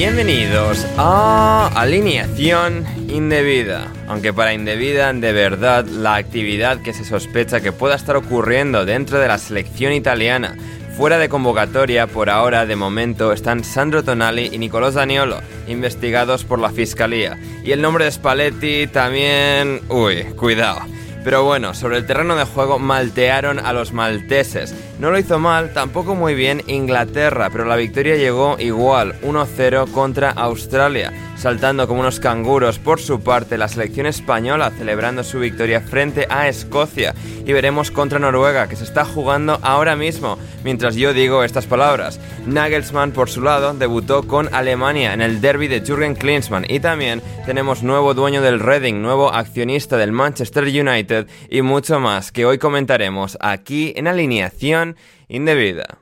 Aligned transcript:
Bienvenidos 0.00 0.86
a 0.96 1.70
Alineación 1.74 2.86
Indebida. 3.10 3.92
Aunque 4.08 4.32
para 4.32 4.54
indebida, 4.54 5.12
de 5.12 5.32
verdad, 5.34 5.84
la 5.84 6.14
actividad 6.14 6.80
que 6.80 6.94
se 6.94 7.04
sospecha 7.04 7.60
que 7.60 7.70
pueda 7.70 7.96
estar 7.96 8.16
ocurriendo 8.16 8.86
dentro 8.86 9.18
de 9.18 9.28
la 9.28 9.36
selección 9.36 9.92
italiana 9.92 10.56
fuera 10.96 11.18
de 11.18 11.28
convocatoria 11.28 12.06
por 12.06 12.30
ahora, 12.30 12.64
de 12.64 12.76
momento, 12.76 13.34
están 13.34 13.62
Sandro 13.62 14.02
Tonali 14.02 14.48
y 14.50 14.56
Nicolò 14.56 14.90
Zaniolo, 14.90 15.42
investigados 15.68 16.44
por 16.44 16.60
la 16.60 16.70
Fiscalía. 16.70 17.38
Y 17.62 17.72
el 17.72 17.82
nombre 17.82 18.06
de 18.06 18.12
Spalletti 18.12 18.86
también... 18.86 19.82
Uy, 19.90 20.24
cuidado. 20.34 20.80
Pero 21.22 21.44
bueno, 21.44 21.74
sobre 21.74 21.98
el 21.98 22.06
terreno 22.06 22.36
de 22.36 22.44
juego 22.44 22.78
maltearon 22.78 23.58
a 23.58 23.74
los 23.74 23.92
malteses. 23.92 24.74
No 25.00 25.10
lo 25.10 25.18
hizo 25.18 25.38
mal, 25.38 25.72
tampoco 25.72 26.14
muy 26.14 26.34
bien 26.34 26.62
Inglaterra, 26.66 27.48
pero 27.50 27.64
la 27.64 27.76
victoria 27.76 28.16
llegó 28.16 28.56
igual, 28.58 29.18
1-0 29.22 29.90
contra 29.92 30.28
Australia, 30.28 31.10
saltando 31.38 31.88
como 31.88 32.00
unos 32.00 32.20
canguros 32.20 32.78
por 32.78 33.00
su 33.00 33.22
parte 33.22 33.56
la 33.56 33.68
selección 33.68 34.04
española 34.04 34.70
celebrando 34.76 35.24
su 35.24 35.38
victoria 35.38 35.80
frente 35.80 36.26
a 36.28 36.48
Escocia 36.48 37.14
y 37.46 37.50
veremos 37.54 37.90
contra 37.90 38.18
Noruega 38.18 38.68
que 38.68 38.76
se 38.76 38.84
está 38.84 39.06
jugando 39.06 39.58
ahora 39.62 39.96
mismo, 39.96 40.36
mientras 40.64 40.96
yo 40.96 41.14
digo 41.14 41.44
estas 41.44 41.64
palabras. 41.64 42.20
Nagelsmann 42.46 43.12
por 43.12 43.30
su 43.30 43.40
lado 43.40 43.72
debutó 43.72 44.24
con 44.28 44.54
Alemania 44.54 45.14
en 45.14 45.22
el 45.22 45.40
derby 45.40 45.68
de 45.68 45.80
Jürgen 45.80 46.14
Klinsmann 46.14 46.66
y 46.68 46.78
también 46.78 47.22
tenemos 47.46 47.82
nuevo 47.82 48.12
dueño 48.12 48.42
del 48.42 48.60
Reading, 48.60 49.00
nuevo 49.00 49.32
accionista 49.32 49.96
del 49.96 50.12
Manchester 50.12 50.64
United 50.64 51.26
y 51.48 51.62
mucho 51.62 52.00
más 52.00 52.32
que 52.32 52.44
hoy 52.44 52.58
comentaremos 52.58 53.38
aquí 53.40 53.94
en 53.96 54.08
alineación 54.08 54.89
indebida. 55.28 55.98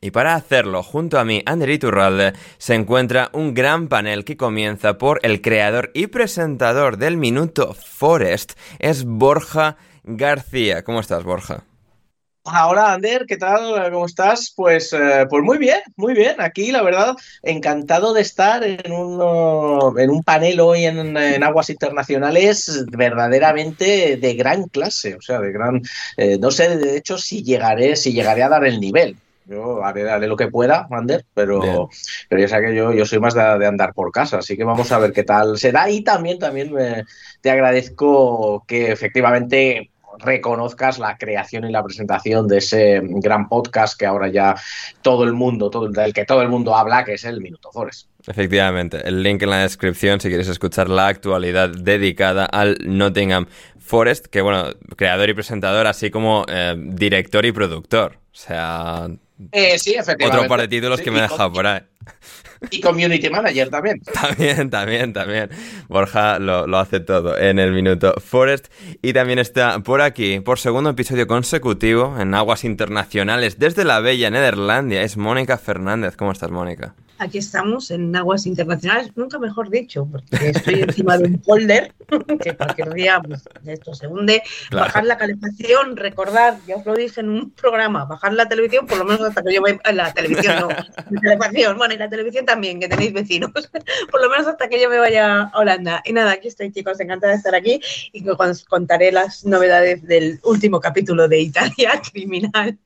Y 0.00 0.12
para 0.12 0.34
hacerlo, 0.34 0.82
junto 0.82 1.18
a 1.18 1.24
mí, 1.24 1.42
Ander 1.44 1.70
Iturralde, 1.70 2.32
se 2.58 2.74
encuentra 2.74 3.30
un 3.32 3.52
gran 3.52 3.88
panel 3.88 4.24
que 4.24 4.36
comienza 4.36 4.96
por 4.96 5.18
el 5.24 5.40
creador 5.40 5.90
y 5.92 6.06
presentador 6.06 6.98
del 6.98 7.16
Minuto 7.16 7.74
Forest, 7.74 8.52
es 8.78 9.04
Borja 9.04 9.76
García. 10.04 10.84
¿Cómo 10.84 11.00
estás, 11.00 11.24
Borja? 11.24 11.64
Hola, 12.50 12.94
Ander, 12.94 13.26
¿qué 13.26 13.36
tal? 13.36 13.90
¿Cómo 13.92 14.06
estás? 14.06 14.52
Pues, 14.56 14.92
eh, 14.94 15.26
pues 15.28 15.42
muy 15.44 15.58
bien, 15.58 15.80
muy 15.96 16.14
bien. 16.14 16.36
Aquí, 16.40 16.72
la 16.72 16.82
verdad, 16.82 17.14
encantado 17.42 18.12
de 18.14 18.22
estar 18.22 18.64
en 18.64 18.90
un, 18.90 19.98
en 20.00 20.08
un 20.10 20.22
panel 20.22 20.58
hoy 20.60 20.84
en, 20.86 21.16
en 21.16 21.42
aguas 21.44 21.68
internacionales 21.70 22.84
verdaderamente 22.90 24.16
de 24.16 24.34
gran 24.34 24.64
clase, 24.64 25.14
o 25.16 25.20
sea, 25.20 25.40
de 25.40 25.52
gran... 25.52 25.80
eh, 26.16 26.38
no 26.38 26.50
sé, 26.50 26.76
de 26.78 26.96
hecho, 26.96 27.18
si 27.18 27.42
llegaré, 27.44 27.96
si 27.96 28.12
llegaré 28.12 28.42
a 28.42 28.48
dar 28.48 28.64
el 28.64 28.80
nivel. 28.80 29.20
Yo 29.44 29.82
haré, 29.84 30.08
haré 30.10 30.26
lo 30.26 30.36
que 30.36 30.48
pueda, 30.48 30.86
Ander, 30.90 31.24
Bien. 31.52 31.80
pero, 31.80 31.88
pero 32.28 32.40
ya 32.42 32.48
sé 32.48 32.60
que 32.60 32.74
yo, 32.74 32.92
yo 32.92 33.06
soy 33.06 33.18
más 33.18 33.34
de, 33.34 33.42
de 33.58 33.66
andar 33.66 33.92
por 33.94 34.10
casa, 34.12 34.38
así 34.38 34.56
que 34.56 34.64
vamos 34.64 34.90
a 34.92 34.98
ver 34.98 35.12
qué 35.12 35.22
tal 35.24 35.58
será. 35.58 35.90
Y 35.90 36.02
también, 36.04 36.38
también 36.38 36.72
me- 36.72 37.04
te 37.40 37.50
agradezco 37.50 38.64
que 38.66 38.92
efectivamente 38.92 39.90
reconozcas 40.18 40.98
la 40.98 41.16
creación 41.16 41.64
y 41.64 41.72
la 41.72 41.82
presentación 41.82 42.46
de 42.48 42.58
ese 42.58 43.00
gran 43.02 43.48
podcast 43.48 43.98
que 43.98 44.06
ahora 44.06 44.28
ya 44.28 44.54
todo 45.02 45.24
el 45.24 45.32
mundo, 45.32 45.70
todo, 45.70 45.88
del 45.88 46.12
que 46.12 46.24
todo 46.24 46.42
el 46.42 46.48
mundo 46.48 46.76
habla, 46.76 47.04
que 47.04 47.14
es 47.14 47.24
el 47.24 47.40
Minuto 47.40 47.70
Forest. 47.72 48.08
Efectivamente, 48.26 49.06
el 49.08 49.22
link 49.22 49.42
en 49.42 49.50
la 49.50 49.58
descripción 49.58 50.20
si 50.20 50.28
quieres 50.28 50.48
escuchar 50.48 50.88
la 50.90 51.06
actualidad 51.08 51.70
dedicada 51.70 52.44
al 52.44 52.76
Nottingham 52.84 53.46
Forest, 53.78 54.26
que 54.26 54.42
bueno, 54.42 54.64
creador 54.96 55.30
y 55.30 55.34
presentador, 55.34 55.86
así 55.86 56.10
como 56.10 56.44
eh, 56.48 56.74
director 56.76 57.44
y 57.46 57.52
productor. 57.52 58.16
O 58.16 58.36
sea, 58.36 59.08
Eh, 59.52 59.78
sí, 59.78 59.94
efectivamente. 59.94 60.36
otro 60.36 60.48
par 60.48 60.60
de 60.60 60.68
títulos 60.68 60.98
Sí, 60.98 61.04
que 61.04 61.10
me 61.10 61.18
he 61.18 61.20
y 61.20 61.22
dejado 61.22 61.52
por 61.52 61.66
ahí. 61.66 61.80
Y 62.70 62.80
community 62.80 63.30
manager 63.30 63.70
también. 63.70 64.00
También, 64.12 64.70
también, 64.70 65.12
también. 65.12 65.50
Borja 65.88 66.38
lo, 66.38 66.66
lo 66.66 66.78
hace 66.78 67.00
todo 67.00 67.38
en 67.38 67.58
el 67.58 67.72
minuto 67.72 68.14
Forest. 68.20 68.68
Y 69.02 69.12
también 69.12 69.38
está 69.38 69.80
por 69.80 70.00
aquí, 70.00 70.40
por 70.40 70.58
segundo 70.58 70.90
episodio 70.90 71.26
consecutivo, 71.26 72.16
en 72.18 72.34
aguas 72.34 72.64
internacionales, 72.64 73.58
desde 73.58 73.84
la 73.84 74.00
bella 74.00 74.30
Nederlandia, 74.30 75.02
es 75.02 75.16
Mónica 75.16 75.58
Fernández. 75.58 76.16
¿Cómo 76.16 76.32
estás, 76.32 76.50
Mónica? 76.50 76.94
Aquí 77.18 77.38
estamos 77.38 77.90
en 77.90 78.14
aguas 78.14 78.46
internacionales, 78.46 79.10
nunca 79.16 79.38
mejor 79.38 79.70
dicho, 79.70 80.06
porque 80.10 80.50
estoy 80.50 80.82
encima 80.82 81.18
de 81.18 81.24
un 81.24 81.38
polder 81.38 81.92
que 82.42 82.56
cualquier 82.56 82.94
día 82.94 83.20
pues, 83.20 83.42
esto 83.66 83.94
se 83.94 84.06
hunde. 84.06 84.42
Claro. 84.70 84.86
Bajar 84.86 85.04
la 85.04 85.18
calefacción, 85.18 85.96
recordar, 85.96 86.58
ya 86.66 86.76
os 86.76 86.86
lo 86.86 86.94
dije 86.94 87.20
en 87.20 87.30
un 87.30 87.50
programa, 87.50 88.04
bajar 88.04 88.32
la 88.34 88.48
televisión, 88.48 88.86
por 88.86 88.98
lo 88.98 89.04
menos 89.04 89.22
hasta 89.22 89.42
que 89.42 89.54
yo 89.54 89.62
vaya. 89.62 89.78
La 89.92 90.14
televisión 90.14 90.60
no, 90.60 90.68
la 90.68 91.20
calefacción, 91.20 91.76
bueno, 91.76 91.94
y 91.94 91.98
la 91.98 92.08
televisión 92.08 92.46
también, 92.46 92.78
que 92.78 92.88
tenéis 92.88 93.12
vecinos, 93.12 93.50
por 94.10 94.22
lo 94.22 94.30
menos 94.30 94.46
hasta 94.46 94.68
que 94.68 94.80
yo 94.80 94.88
me 94.88 94.98
vaya 94.98 95.42
a 95.42 95.58
Holanda. 95.58 96.02
Y 96.04 96.12
nada, 96.12 96.32
aquí 96.32 96.48
estoy, 96.48 96.70
chicos, 96.72 97.00
encantada 97.00 97.32
de 97.32 97.38
estar 97.38 97.54
aquí 97.54 97.80
y 98.12 98.22
que 98.22 98.30
os 98.30 98.64
contaré 98.64 99.10
las 99.10 99.44
novedades 99.44 100.02
del 100.06 100.38
último 100.44 100.80
capítulo 100.80 101.26
de 101.26 101.40
Italia 101.40 102.00
Criminal. 102.12 102.78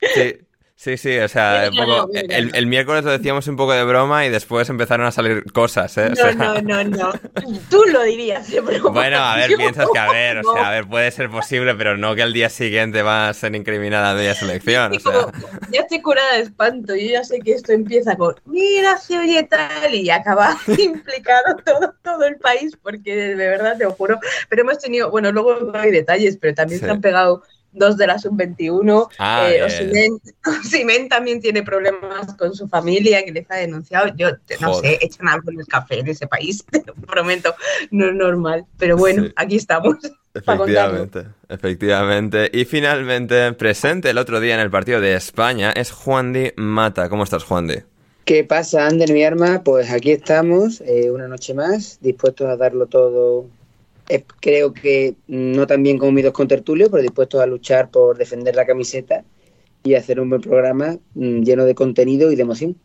Sí, 0.00 0.45
Sí, 0.78 0.98
sí, 0.98 1.18
o 1.18 1.26
sea, 1.26 1.70
poco- 1.74 2.10
el, 2.12 2.66
miércoles 2.66 3.02
lo 3.02 3.10
decíamos 3.10 3.48
un 3.48 3.56
poco 3.56 3.72
de 3.72 3.82
broma 3.82 4.26
y 4.26 4.28
después 4.30 4.68
empezaron 4.68 5.06
a 5.06 5.10
salir 5.10 5.50
cosas, 5.50 5.96
¿eh? 5.96 6.04
O 6.04 6.08
No, 6.10 6.14
sea, 6.16 6.32
no, 6.34 6.60
no, 6.60 6.84
no. 6.84 7.12
Tú 7.70 7.82
lo 7.90 8.02
dirías 8.02 8.50
de 8.50 8.60
broma. 8.60 8.90
Bueno, 8.90 9.16
a 9.18 9.36
ver, 9.36 9.56
piensas 9.56 9.86
que 9.90 9.98
a 9.98 10.12
ver, 10.12 10.38
o 10.38 10.52
sea, 10.52 10.68
a 10.68 10.70
ver, 10.70 10.86
puede 10.86 11.10
ser 11.12 11.30
posible, 11.30 11.74
pero 11.76 11.96
no 11.96 12.14
que 12.14 12.22
al 12.22 12.34
día 12.34 12.50
siguiente 12.50 13.00
va 13.00 13.30
a 13.30 13.34
ser 13.34 13.54
incriminada 13.56 14.12
media 14.14 14.34
selección, 14.34 14.92
o 14.94 15.00
como, 15.00 15.18
sea. 15.18 15.32
ya 15.72 15.80
estoy 15.80 16.02
curada 16.02 16.34
de 16.34 16.42
espanto, 16.42 16.94
yo 16.94 17.06
ya 17.10 17.24
sé 17.24 17.40
que 17.40 17.52
esto 17.52 17.72
empieza 17.72 18.14
con 18.14 18.34
mira, 18.44 18.98
se 18.98 19.18
oye 19.18 19.44
tal 19.44 19.94
y 19.94 20.10
acaba 20.10 20.58
implicado 20.78 21.56
todo, 21.64 21.94
todo 22.04 22.24
el 22.26 22.36
país, 22.36 22.76
porque 22.82 23.16
de 23.16 23.48
verdad 23.48 23.78
te 23.78 23.84
lo 23.84 23.92
juro. 23.92 24.20
Pero 24.50 24.60
hemos 24.60 24.78
tenido, 24.78 25.10
bueno, 25.10 25.32
luego 25.32 25.54
no 25.54 25.78
hay 25.78 25.90
detalles, 25.90 26.36
pero 26.36 26.54
también 26.54 26.80
Sí. 26.80 26.84
se 26.84 26.90
han 26.92 27.00
pegado 27.00 27.42
dos 27.76 27.96
de 27.96 28.06
la 28.06 28.18
sub-21. 28.18 29.08
Ah, 29.18 29.48
eh, 29.50 29.62
Osimhen 29.62 31.08
también 31.08 31.40
tiene 31.40 31.62
problemas 31.62 32.34
con 32.36 32.54
su 32.54 32.68
familia 32.68 33.24
que 33.24 33.32
les 33.32 33.50
ha 33.50 33.56
denunciado. 33.56 34.08
Yo 34.16 34.30
no 34.60 34.72
Joder. 34.74 34.98
sé, 34.98 34.98
echan 35.06 35.28
algo 35.28 35.50
en 35.50 35.60
el 35.60 35.66
café 35.66 36.02
de 36.02 36.10
ese 36.10 36.26
país, 36.26 36.64
te 36.70 36.82
lo 36.86 36.94
prometo, 36.94 37.54
no 37.90 38.06
es 38.06 38.14
normal. 38.14 38.64
Pero 38.78 38.96
bueno, 38.96 39.24
Sí. 39.24 39.32
aquí 39.36 39.56
estamos. 39.56 39.96
Efectivamente, 40.36 41.24
efectivamente. 41.48 42.50
Y 42.52 42.66
finalmente, 42.66 43.52
presente 43.54 44.10
el 44.10 44.18
otro 44.18 44.38
día 44.38 44.52
en 44.52 44.60
el 44.60 44.70
partido 44.70 45.00
de 45.00 45.14
España 45.14 45.72
es 45.72 45.90
Juan 45.90 46.34
Di 46.34 46.52
Mata. 46.56 47.08
¿Cómo 47.08 47.24
estás, 47.24 47.42
Juan 47.44 47.66
Di? 47.68 47.76
¿Qué 48.26 48.44
pasa, 48.44 48.86
Ander, 48.86 49.10
mi 49.12 49.24
arma? 49.24 49.62
Pues 49.64 49.90
aquí 49.90 50.10
estamos, 50.10 50.82
eh, 50.82 51.10
una 51.10 51.26
noche 51.26 51.54
más, 51.54 51.98
dispuestos 52.02 52.48
a 52.48 52.56
darlo 52.56 52.86
todo. 52.86 53.46
Eh, 54.08 54.24
creo 54.40 54.72
que 54.72 55.14
no 55.26 55.66
tan 55.66 55.82
bien 55.82 55.98
como 55.98 56.12
mis 56.12 56.24
dos 56.24 56.32
contertulios, 56.32 56.88
pero 56.90 57.02
dispuestos 57.02 57.40
a 57.40 57.46
luchar 57.46 57.90
por 57.90 58.16
defender 58.16 58.54
la 58.54 58.64
camiseta 58.64 59.24
y 59.82 59.94
hacer 59.94 60.20
un 60.20 60.30
buen 60.30 60.42
programa 60.42 60.98
mm, 61.14 61.42
lleno 61.42 61.64
de 61.64 61.74
contenido 61.74 62.30
y 62.30 62.36
de 62.36 62.42
emoción. 62.42 62.76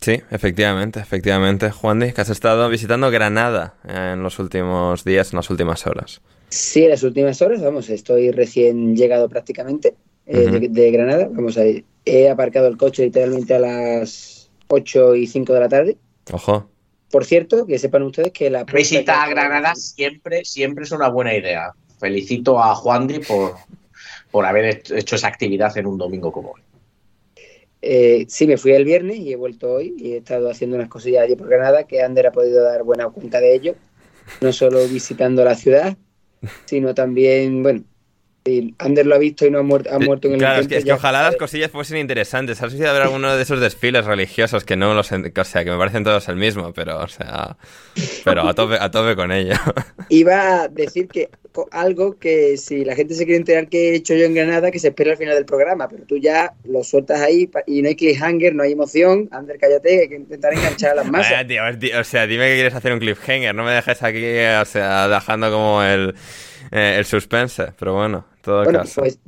Sí, 0.00 0.20
efectivamente, 0.30 1.00
efectivamente. 1.00 1.70
Juan 1.70 2.00
Di, 2.00 2.12
que 2.12 2.20
has 2.20 2.30
estado 2.30 2.68
visitando 2.68 3.10
Granada 3.10 3.74
en 3.84 4.22
los 4.22 4.38
últimos 4.38 5.04
días, 5.04 5.32
en 5.32 5.36
las 5.36 5.50
últimas 5.50 5.86
horas. 5.86 6.20
Sí, 6.48 6.84
en 6.84 6.90
las 6.90 7.02
últimas 7.02 7.42
horas, 7.42 7.62
vamos, 7.62 7.90
estoy 7.90 8.30
recién 8.30 8.96
llegado 8.96 9.28
prácticamente 9.28 9.94
eh, 10.26 10.48
de, 10.50 10.68
de 10.68 10.90
Granada. 10.92 11.28
Vamos 11.30 11.58
a 11.58 11.66
ir. 11.66 11.84
He 12.04 12.28
aparcado 12.30 12.68
el 12.68 12.76
coche 12.76 13.04
literalmente 13.04 13.54
a 13.54 13.58
las 13.58 14.50
8 14.68 15.16
y 15.16 15.26
5 15.26 15.52
de 15.52 15.60
la 15.60 15.68
tarde. 15.68 15.96
Ojo. 16.32 16.68
Por 17.10 17.24
cierto, 17.24 17.66
que 17.66 17.78
sepan 17.78 18.02
ustedes 18.02 18.32
que 18.32 18.50
la 18.50 18.64
Visita 18.64 19.22
a 19.22 19.28
Granada 19.28 19.74
siempre, 19.74 20.44
siempre 20.44 20.84
es 20.84 20.92
una 20.92 21.08
buena 21.08 21.34
idea. 21.34 21.72
Felicito 21.98 22.62
a 22.62 22.74
Juan 22.74 23.06
Di 23.06 23.20
por, 23.20 23.54
por 24.30 24.44
haber 24.44 24.82
hecho 24.90 25.16
esa 25.16 25.28
actividad 25.28 25.76
en 25.78 25.86
un 25.86 25.98
domingo 25.98 26.30
como 26.30 26.52
hoy. 26.52 26.62
Eh, 27.80 28.26
sí, 28.28 28.46
me 28.46 28.56
fui 28.56 28.72
el 28.72 28.84
viernes 28.84 29.18
y 29.18 29.32
he 29.32 29.36
vuelto 29.36 29.72
hoy 29.72 29.94
y 29.98 30.12
he 30.12 30.16
estado 30.18 30.50
haciendo 30.50 30.76
unas 30.76 30.88
cosillas 30.88 31.22
allí 31.22 31.36
por 31.36 31.48
Granada 31.48 31.84
que 31.84 32.02
Ander 32.02 32.26
ha 32.26 32.32
podido 32.32 32.62
dar 32.62 32.82
buena 32.82 33.08
cuenta 33.08 33.40
de 33.40 33.54
ello. 33.54 33.74
No 34.40 34.52
solo 34.52 34.86
visitando 34.88 35.44
la 35.44 35.54
ciudad, 35.54 35.96
sino 36.66 36.94
también, 36.94 37.62
bueno, 37.62 37.84
Ander 38.78 39.06
lo 39.06 39.14
ha 39.14 39.18
visto 39.18 39.46
y 39.46 39.50
no 39.50 39.58
ha 39.58 39.62
muerto, 39.62 39.90
ha 39.92 39.98
muerto 39.98 40.28
en 40.28 40.34
el 40.34 40.38
Claro, 40.40 40.60
es 40.60 40.68
que, 40.68 40.78
es 40.78 40.84
que 40.84 40.92
ojalá 40.92 41.22
las 41.22 41.36
cosillas 41.36 41.70
fuesen 41.70 41.98
interesantes. 41.98 42.62
¿Has 42.62 42.72
visto 42.72 42.90
ver 42.92 43.02
alguno 43.02 43.36
de 43.36 43.42
esos 43.42 43.60
desfiles 43.60 44.04
religiosos 44.04 44.64
que 44.64 44.76
no 44.76 44.94
los... 44.94 45.10
O 45.12 45.44
sea, 45.44 45.64
que 45.64 45.70
me 45.70 45.76
parecen 45.78 46.04
todos 46.04 46.28
el 46.28 46.36
mismo, 46.36 46.72
pero, 46.72 46.98
o 46.98 47.08
sea... 47.08 47.56
Pero 48.24 48.48
a 48.48 48.54
tope, 48.54 48.76
a 48.80 48.90
tope 48.90 49.16
con 49.16 49.32
ello. 49.32 49.54
Iba 50.08 50.62
a 50.62 50.68
decir 50.68 51.08
que 51.08 51.28
algo 51.72 52.18
que 52.18 52.56
si 52.56 52.84
la 52.84 52.94
gente 52.94 53.14
se 53.14 53.24
quiere 53.24 53.38
enterar 53.38 53.68
que 53.68 53.90
he 53.90 53.94
hecho 53.96 54.14
yo 54.14 54.24
en 54.26 54.34
Granada, 54.34 54.70
que 54.70 54.78
se 54.78 54.88
espera 54.88 55.12
al 55.12 55.16
final 55.16 55.34
del 55.34 55.44
programa, 55.44 55.88
pero 55.88 56.04
tú 56.04 56.16
ya 56.18 56.54
lo 56.64 56.84
sueltas 56.84 57.20
ahí 57.20 57.50
y 57.66 57.82
no 57.82 57.88
hay 57.88 57.96
cliffhanger, 57.96 58.54
no 58.54 58.62
hay 58.62 58.72
emoción. 58.72 59.28
Ander, 59.32 59.58
cállate, 59.58 60.02
hay 60.02 60.08
que 60.08 60.16
intentar 60.16 60.52
enganchar 60.52 60.92
a 60.92 60.94
las 60.96 61.10
masas. 61.10 61.32
Vaya, 61.32 61.46
tío, 61.48 61.66
es- 61.68 61.78
tío, 61.78 62.00
o 62.00 62.04
sea, 62.04 62.26
dime 62.26 62.48
que 62.48 62.54
quieres 62.54 62.74
hacer 62.74 62.92
un 62.92 63.00
cliffhanger. 63.00 63.54
No 63.54 63.64
me 63.64 63.72
dejes 63.72 64.02
aquí, 64.02 64.24
o 64.60 64.64
sea, 64.64 65.08
dejando 65.08 65.50
como 65.50 65.82
el, 65.82 66.14
eh, 66.70 66.96
el 66.98 67.04
suspense. 67.04 67.72
Pero 67.78 67.94
bueno, 67.94 68.26
en 68.36 68.42
todo 68.42 68.62
Bueno, 68.62 68.68
caso. 68.68 68.94
pues 68.96 69.20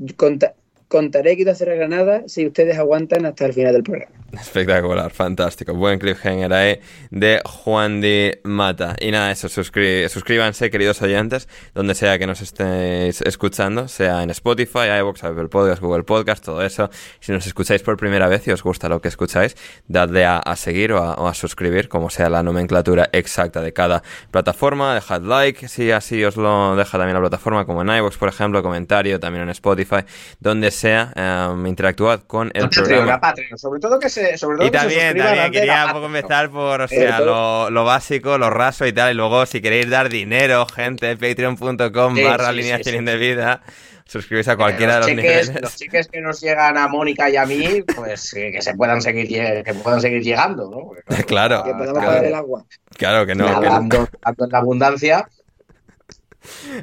contaré 0.90 1.38
a 1.46 1.52
hacer 1.52 1.70
a 1.70 1.74
Granada 1.74 2.24
si 2.26 2.46
ustedes 2.46 2.76
aguantan 2.76 3.24
hasta 3.24 3.46
el 3.46 3.52
final 3.52 3.72
del 3.72 3.84
programa. 3.84 4.12
Espectacular, 4.32 5.10
fantástico. 5.10 5.74
Buen 5.74 5.98
cliffhanger 5.98 6.52
ahí 6.52 6.80
de 7.10 7.40
Juan 7.44 8.00
Di 8.00 8.32
Mata. 8.44 8.94
Y 9.00 9.10
nada, 9.10 9.30
eso, 9.32 9.48
suscri- 9.48 10.08
suscríbanse, 10.08 10.70
queridos 10.70 11.00
oyentes, 11.02 11.48
donde 11.74 11.94
sea 11.94 12.18
que 12.18 12.26
nos 12.26 12.40
estéis 12.40 13.22
escuchando, 13.22 13.88
sea 13.88 14.22
en 14.22 14.30
Spotify, 14.30 14.88
iVoox, 15.00 15.24
Apple 15.24 15.48
Podcast, 15.48 15.80
Google 15.80 16.04
Podcast, 16.04 16.44
todo 16.44 16.62
eso. 16.62 16.90
Si 17.20 17.32
nos 17.32 17.46
escucháis 17.46 17.82
por 17.82 17.96
primera 17.96 18.28
vez 18.28 18.46
y 18.46 18.50
os 18.52 18.62
gusta 18.62 18.88
lo 18.88 19.00
que 19.00 19.08
escucháis, 19.08 19.56
dadle 19.88 20.24
a, 20.24 20.42
seguir 20.56 20.92
o 20.92 20.98
a, 20.98 21.14
o 21.14 21.26
a 21.26 21.34
suscribir, 21.34 21.88
como 21.88 22.10
sea 22.10 22.28
la 22.30 22.42
nomenclatura 22.42 23.08
exacta 23.12 23.60
de 23.60 23.72
cada 23.72 24.02
plataforma. 24.30 24.94
Dejad 24.94 25.22
like, 25.22 25.66
si 25.68 25.90
así 25.90 26.24
os 26.24 26.36
lo 26.36 26.76
deja 26.76 26.98
también 26.98 27.14
la 27.14 27.20
plataforma, 27.20 27.64
como 27.64 27.82
en 27.82 27.88
iVoox, 27.88 28.16
por 28.16 28.28
ejemplo, 28.28 28.62
comentario, 28.62 29.18
también 29.18 29.42
en 29.44 29.50
Spotify, 29.50 30.04
donde 30.38 30.70
sea, 30.80 31.12
eh, 31.14 31.68
interactuad 31.68 32.20
con 32.26 32.50
el 32.54 32.62
Patreon, 32.64 32.86
programa. 32.86 33.14
a 33.14 33.20
Patreon. 33.20 33.58
Sobre 33.58 33.80
todo 33.80 33.98
que 33.98 34.08
se, 34.08 34.36
sobre 34.38 34.56
todo 34.58 34.66
Y 34.66 34.70
que 34.70 34.76
se 34.78 34.82
también, 34.82 35.00
suscriban 35.08 35.26
también 35.34 35.52
quería 35.52 35.86
un 35.86 35.92
poco 35.92 36.06
empezar 36.06 36.50
por, 36.50 36.80
o 36.80 36.84
Eh, 36.84 36.88
sea, 36.88 37.16
todo- 37.18 37.26
lo, 37.26 37.70
lo 37.70 37.84
básico, 37.84 38.38
lo 38.38 38.50
raso 38.50 38.86
y 38.86 38.92
tal. 38.92 39.12
Y 39.12 39.14
luego, 39.14 39.46
si 39.46 39.60
queréis 39.60 39.88
dar 39.90 40.08
dinero, 40.08 40.66
gente, 40.66 41.16
patreon.com 41.16 42.16
Sí, 42.16 42.22
barra 42.22 42.44
sí, 42.44 42.50
alineación 42.50 42.84
sí, 42.84 42.90
sí. 42.90 42.96
indebida. 42.96 43.62
Suscribís 44.06 44.48
a 44.48 44.56
cualquiera 44.56 44.94
de 44.94 44.98
los 45.00 45.08
los 45.08 45.16
cheques, 45.18 45.46
niveles. 45.48 45.62
los 45.62 45.76
cheques 45.76 46.08
que 46.08 46.20
nos 46.20 46.40
llegan 46.40 46.76
a 46.76 46.88
Mónica 46.88 47.30
y 47.30 47.36
a 47.36 47.46
mí, 47.46 47.82
pues 47.94 48.32
que, 48.34 48.50
que 48.50 48.60
se 48.60 48.74
puedan 48.74 49.00
seguir 49.00 49.28
que 49.28 49.72
puedan 49.84 50.00
seguir 50.00 50.20
llegando, 50.20 50.68
¿no? 50.68 50.90
Porque, 51.06 51.22
Claro, 51.24 51.62
que 51.62 51.70
podamos 51.72 52.02
claro. 52.02 52.26
el 52.26 52.34
agua. 52.34 52.64
Claro 52.96 53.24
que 53.24 53.36
no. 53.36 53.46
que. 53.46 53.52
Hablando, 53.52 54.08
hablando 54.22 54.44
en 54.46 54.50
la 54.50 54.58
abundancia, 54.58 55.28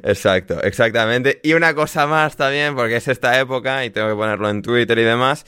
Exacto, 0.03 0.61
exactamente. 0.63 1.39
Y 1.43 1.53
una 1.53 1.73
cosa 1.73 2.07
más 2.07 2.35
también, 2.35 2.75
porque 2.75 2.97
es 2.97 3.07
esta 3.07 3.39
época 3.39 3.83
y 3.85 3.89
tengo 3.89 4.09
que 4.09 4.15
ponerlo 4.15 4.49
en 4.49 4.61
Twitter 4.61 4.97
y 4.99 5.03
demás. 5.03 5.45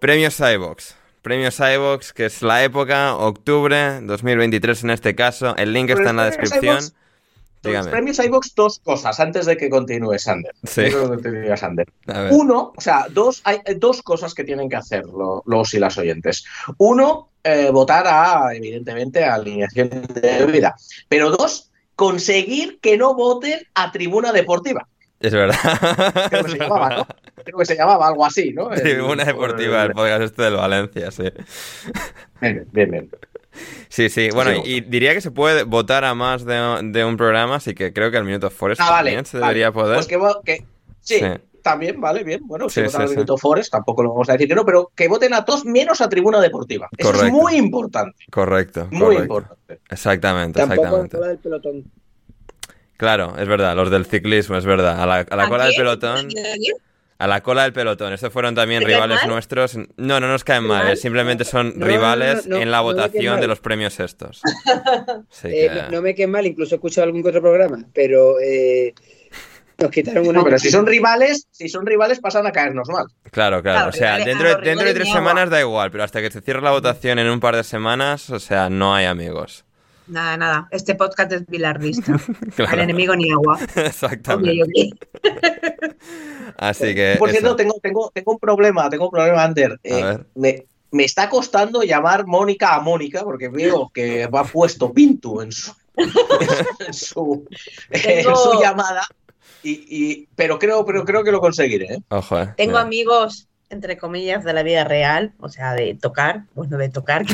Premios 0.00 0.38
iVox. 0.40 0.94
Premios 1.22 1.58
iVox, 1.60 2.12
que 2.12 2.26
es 2.26 2.42
la 2.42 2.64
época, 2.64 3.14
octubre 3.16 4.00
2023 4.02 4.84
en 4.84 4.90
este 4.90 5.14
caso. 5.14 5.56
El 5.56 5.72
link 5.72 5.90
está 5.90 6.10
en 6.10 6.16
la 6.16 6.30
premios 6.30 6.50
descripción. 6.50 6.74
los 7.64 7.86
premios 7.88 8.18
iVox, 8.18 8.54
dos 8.56 8.80
cosas 8.80 9.20
antes 9.20 9.46
de 9.46 9.56
que 9.56 9.70
continúe 9.70 10.18
Sander. 10.18 10.52
Sí. 10.64 10.82
Sander. 11.56 11.86
Uno, 12.32 12.72
o 12.76 12.80
sea, 12.80 13.06
dos, 13.08 13.40
hay 13.44 13.60
eh, 13.64 13.76
dos 13.76 14.02
cosas 14.02 14.34
que 14.34 14.42
tienen 14.42 14.68
que 14.68 14.74
hacer 14.76 15.04
lo- 15.04 15.44
los 15.46 15.72
y 15.74 15.78
las 15.78 15.96
oyentes. 15.96 16.44
Uno, 16.78 17.30
eh, 17.44 17.70
votar 17.72 18.04
a, 18.08 18.52
evidentemente, 18.54 19.24
a 19.24 19.34
alineación 19.34 19.90
de 20.14 20.46
vida. 20.46 20.74
Pero 21.08 21.30
dos, 21.30 21.70
conseguir 22.06 22.80
que 22.80 22.96
no 22.98 23.14
voten 23.14 23.60
a 23.74 23.92
tribuna 23.92 24.32
deportiva. 24.32 24.88
Es 25.20 25.32
verdad. 25.32 25.56
Creo 26.30 26.42
que 26.44 26.50
se 26.50 26.58
llamaba. 26.58 26.88
¿no? 26.96 27.06
Creo 27.44 27.58
que 27.58 27.64
se 27.64 27.76
llamaba 27.76 28.08
algo 28.08 28.26
así, 28.26 28.52
¿no? 28.52 28.72
El- 28.72 28.82
Tribuna 28.82 29.24
Deportiva, 29.24 29.84
el 29.84 29.92
podcast 29.92 30.22
este 30.22 30.42
del 30.42 30.56
Valencia, 30.56 31.12
sí. 31.12 31.22
Bien, 32.40 32.66
bien, 32.72 32.90
bien. 32.90 33.10
Sí, 33.88 34.08
sí. 34.08 34.30
Bueno, 34.34 34.50
Sí. 34.50 34.62
y 34.64 34.80
diría 34.80 35.14
que 35.14 35.20
se 35.20 35.30
puede 35.30 35.62
votar 35.62 36.04
a 36.04 36.14
más 36.14 36.44
de, 36.44 36.80
de 36.90 37.04
un 37.04 37.16
programa, 37.16 37.56
así 37.56 37.72
que 37.72 37.92
creo 37.92 38.10
que 38.10 38.16
al 38.16 38.24
Minuto 38.24 38.50
Forest 38.50 38.80
Ah, 38.80 38.90
vale. 38.90 39.10
también 39.10 39.26
se 39.26 39.38
vale. 39.38 39.46
debería 39.54 39.70
poder. 39.72 39.94
Pues 39.94 40.06
que, 40.08 40.18
vo- 40.18 40.42
que- 40.42 40.64
sí, 41.00 41.20
Sí. 41.20 41.26
también, 41.62 42.00
vale, 42.00 42.24
bien. 42.24 42.40
Bueno, 42.44 42.68
Sí, 42.68 42.80
si 42.80 42.86
votan 42.86 43.00
sí, 43.02 43.04
al. 43.04 43.10
Minuto 43.10 43.36
Forest, 43.38 43.70
tampoco 43.70 44.02
lo 44.02 44.08
vamos 44.10 44.28
a 44.28 44.32
decir 44.32 44.48
que 44.48 44.54
no, 44.56 44.64
pero 44.64 44.90
que 44.96 45.06
voten 45.06 45.34
a 45.34 45.44
todos 45.44 45.64
menos 45.64 46.00
a 46.00 46.08
tribuna 46.08 46.40
deportiva. 46.40 46.88
Eso 46.98 47.24
es 47.26 47.30
muy 47.30 47.54
importante. 47.54 48.24
Correcto, 48.30 48.88
Muy 48.90 49.00
correcto. 49.00 49.22
importante. 49.22 49.80
Exactamente, 49.88 50.60
exactamente. 50.62 51.16
cola 51.16 51.28
del 51.28 51.38
pelotón. 51.38 51.84
Claro, 53.02 53.34
es 53.36 53.48
verdad, 53.48 53.74
los 53.74 53.90
del 53.90 54.06
ciclismo, 54.06 54.56
es 54.56 54.64
verdad. 54.64 55.02
A 55.02 55.06
la, 55.06 55.26
a 55.28 55.34
la 55.36 55.42
¿A 55.42 55.48
cola 55.48 55.64
del 55.64 55.74
pelotón. 55.74 56.28
¿A 57.18 57.26
la 57.26 57.40
cola 57.40 57.64
del 57.64 57.72
pelotón. 57.72 58.12
Estos 58.12 58.32
fueron 58.32 58.54
también 58.54 58.78
¿Te 58.78 58.84
caen 58.86 58.94
rivales 58.98 59.18
mal? 59.22 59.28
nuestros. 59.28 59.76
No, 59.96 60.20
no 60.20 60.28
nos 60.28 60.44
caen 60.44 60.62
mal, 60.62 60.84
mal? 60.84 60.92
eh, 60.92 60.96
simplemente 60.96 61.44
son 61.44 61.72
No, 61.80 61.84
rivales 61.86 62.46
no, 62.46 62.54
no, 62.58 62.62
en 62.62 62.70
la 62.70 62.80
votación 62.80 63.40
de 63.40 63.48
los 63.48 63.58
premios 63.58 63.98
estos. 63.98 64.40
Eh, 65.42 65.68
que- 65.72 65.82
no, 65.82 65.90
no 65.96 66.02
me 66.02 66.14
queden 66.14 66.30
mal, 66.30 66.46
incluso 66.46 66.74
he 66.74 66.76
escuchado 66.76 67.06
algún 67.06 67.24
que 67.24 67.30
otro 67.30 67.40
programa, 67.40 67.84
pero 67.92 68.38
eh, 68.40 68.94
nos 69.78 69.90
quitaron 69.90 70.24
una. 70.28 70.38
No, 70.38 70.44
pero 70.44 70.58
si 70.60 70.70
son 70.70 70.86
rivales, 70.86 71.48
si 71.50 71.68
son 71.68 71.84
rivales 71.84 72.20
pasan 72.20 72.46
a 72.46 72.52
caernos 72.52 72.88
mal. 72.88 73.06
Claro, 73.32 73.62
claro. 73.62 73.78
Claro, 73.78 73.88
O 73.88 73.92
sea, 73.92 74.18
dentro, 74.24 74.48
de- 74.48 74.62
dentro 74.62 74.86
de 74.86 74.94
tres 74.94 75.10
semanas 75.10 75.50
da 75.50 75.58
igual, 75.60 75.90
pero 75.90 76.04
hasta 76.04 76.20
que 76.20 76.30
se 76.30 76.40
cierre 76.40 76.60
la 76.62 76.70
votación 76.70 77.18
en 77.18 77.28
un 77.28 77.40
par 77.40 77.56
de 77.56 77.64
semanas, 77.64 78.30
o 78.30 78.38
sea, 78.38 78.70
no 78.70 78.94
hay 78.94 79.06
amigos. 79.06 79.64
Nada, 80.08 80.36
nada. 80.36 80.68
Este 80.70 80.94
podcast 80.94 81.32
es 81.32 81.46
bilardista. 81.46 82.18
Claro. 82.56 82.72
El 82.74 82.80
enemigo 82.80 83.14
ni 83.16 83.30
agua. 83.30 83.58
Exactamente. 83.76 84.90
Así 86.56 86.94
que. 86.94 87.16
Por 87.18 87.30
cierto, 87.30 87.48
eso. 87.48 87.56
tengo, 87.56 87.74
tengo, 87.82 88.10
tengo 88.12 88.32
un 88.32 88.38
problema, 88.38 88.90
tengo 88.90 89.06
un 89.06 89.10
problema, 89.10 89.42
Ander. 89.42 89.78
Eh, 89.82 90.02
ver. 90.02 90.26
me, 90.34 90.66
me 90.90 91.04
está 91.04 91.28
costando 91.28 91.82
llamar 91.82 92.26
Mónica 92.26 92.74
a 92.74 92.80
Mónica 92.80 93.22
porque 93.24 93.48
veo 93.48 93.90
que 93.94 94.24
ha 94.24 94.44
puesto 94.44 94.92
Pintu 94.92 95.40
en 95.40 95.52
su, 95.52 95.72
en 95.96 96.92
su, 96.94 97.46
en 97.90 98.02
Tengo- 98.02 98.36
su 98.36 98.60
llamada. 98.60 99.06
Y, 99.62 99.70
y- 99.88 100.28
pero 100.34 100.58
creo, 100.58 100.84
pero 100.84 101.04
creo 101.04 101.22
que 101.22 101.30
lo 101.32 101.40
conseguiré. 101.40 101.94
¿eh? 101.94 101.98
Ojo, 102.08 102.38
eh. 102.40 102.52
Tengo 102.56 102.72
Mira. 102.72 102.82
amigos, 102.82 103.46
entre 103.70 103.96
comillas, 103.96 104.42
de 104.44 104.52
la 104.52 104.62
vida 104.64 104.82
real, 104.84 105.32
o 105.38 105.48
sea, 105.48 105.72
de 105.72 105.94
tocar, 105.94 106.42
bueno, 106.54 106.76
de 106.76 106.88
tocar, 106.90 107.24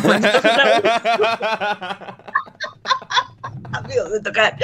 Amigo, 3.73 4.09
de 4.09 4.21
tocar. 4.21 4.57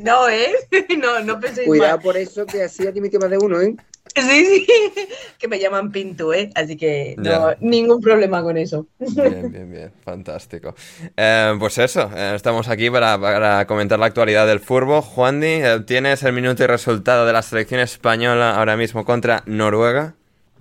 No, 0.00 0.28
¿eh? 0.28 0.52
No, 0.98 1.20
no 1.20 1.40
penséis 1.40 1.66
Cuidado 1.66 1.96
mal. 1.96 2.02
por 2.02 2.16
eso 2.16 2.46
que 2.46 2.62
así 2.62 2.86
ha 2.86 2.92
dimitido 2.92 3.20
más 3.20 3.30
de 3.30 3.38
uno, 3.38 3.60
¿eh? 3.60 3.74
Sí, 4.14 4.44
sí, 4.44 4.66
que 5.38 5.48
me 5.48 5.58
llaman 5.58 5.90
Pintu, 5.90 6.32
¿eh? 6.32 6.50
Así 6.54 6.76
que 6.76 7.14
no, 7.18 7.54
ningún 7.60 8.00
problema 8.00 8.42
con 8.42 8.58
eso. 8.58 8.86
Bien, 8.98 9.50
bien, 9.50 9.70
bien, 9.70 9.92
fantástico. 10.04 10.74
Eh, 11.16 11.54
pues 11.58 11.78
eso, 11.78 12.10
eh, 12.14 12.32
estamos 12.34 12.68
aquí 12.68 12.90
para, 12.90 13.18
para 13.18 13.66
comentar 13.66 13.98
la 13.98 14.06
actualidad 14.06 14.46
del 14.46 14.60
fútbol. 14.60 15.00
Juandi, 15.00 15.46
eh, 15.46 15.80
¿tienes 15.86 16.22
el 16.24 16.32
minuto 16.34 16.62
y 16.62 16.66
resultado 16.66 17.24
de 17.24 17.32
la 17.32 17.42
selección 17.42 17.80
española 17.80 18.56
ahora 18.56 18.76
mismo 18.76 19.04
contra 19.04 19.42
Noruega? 19.46 20.14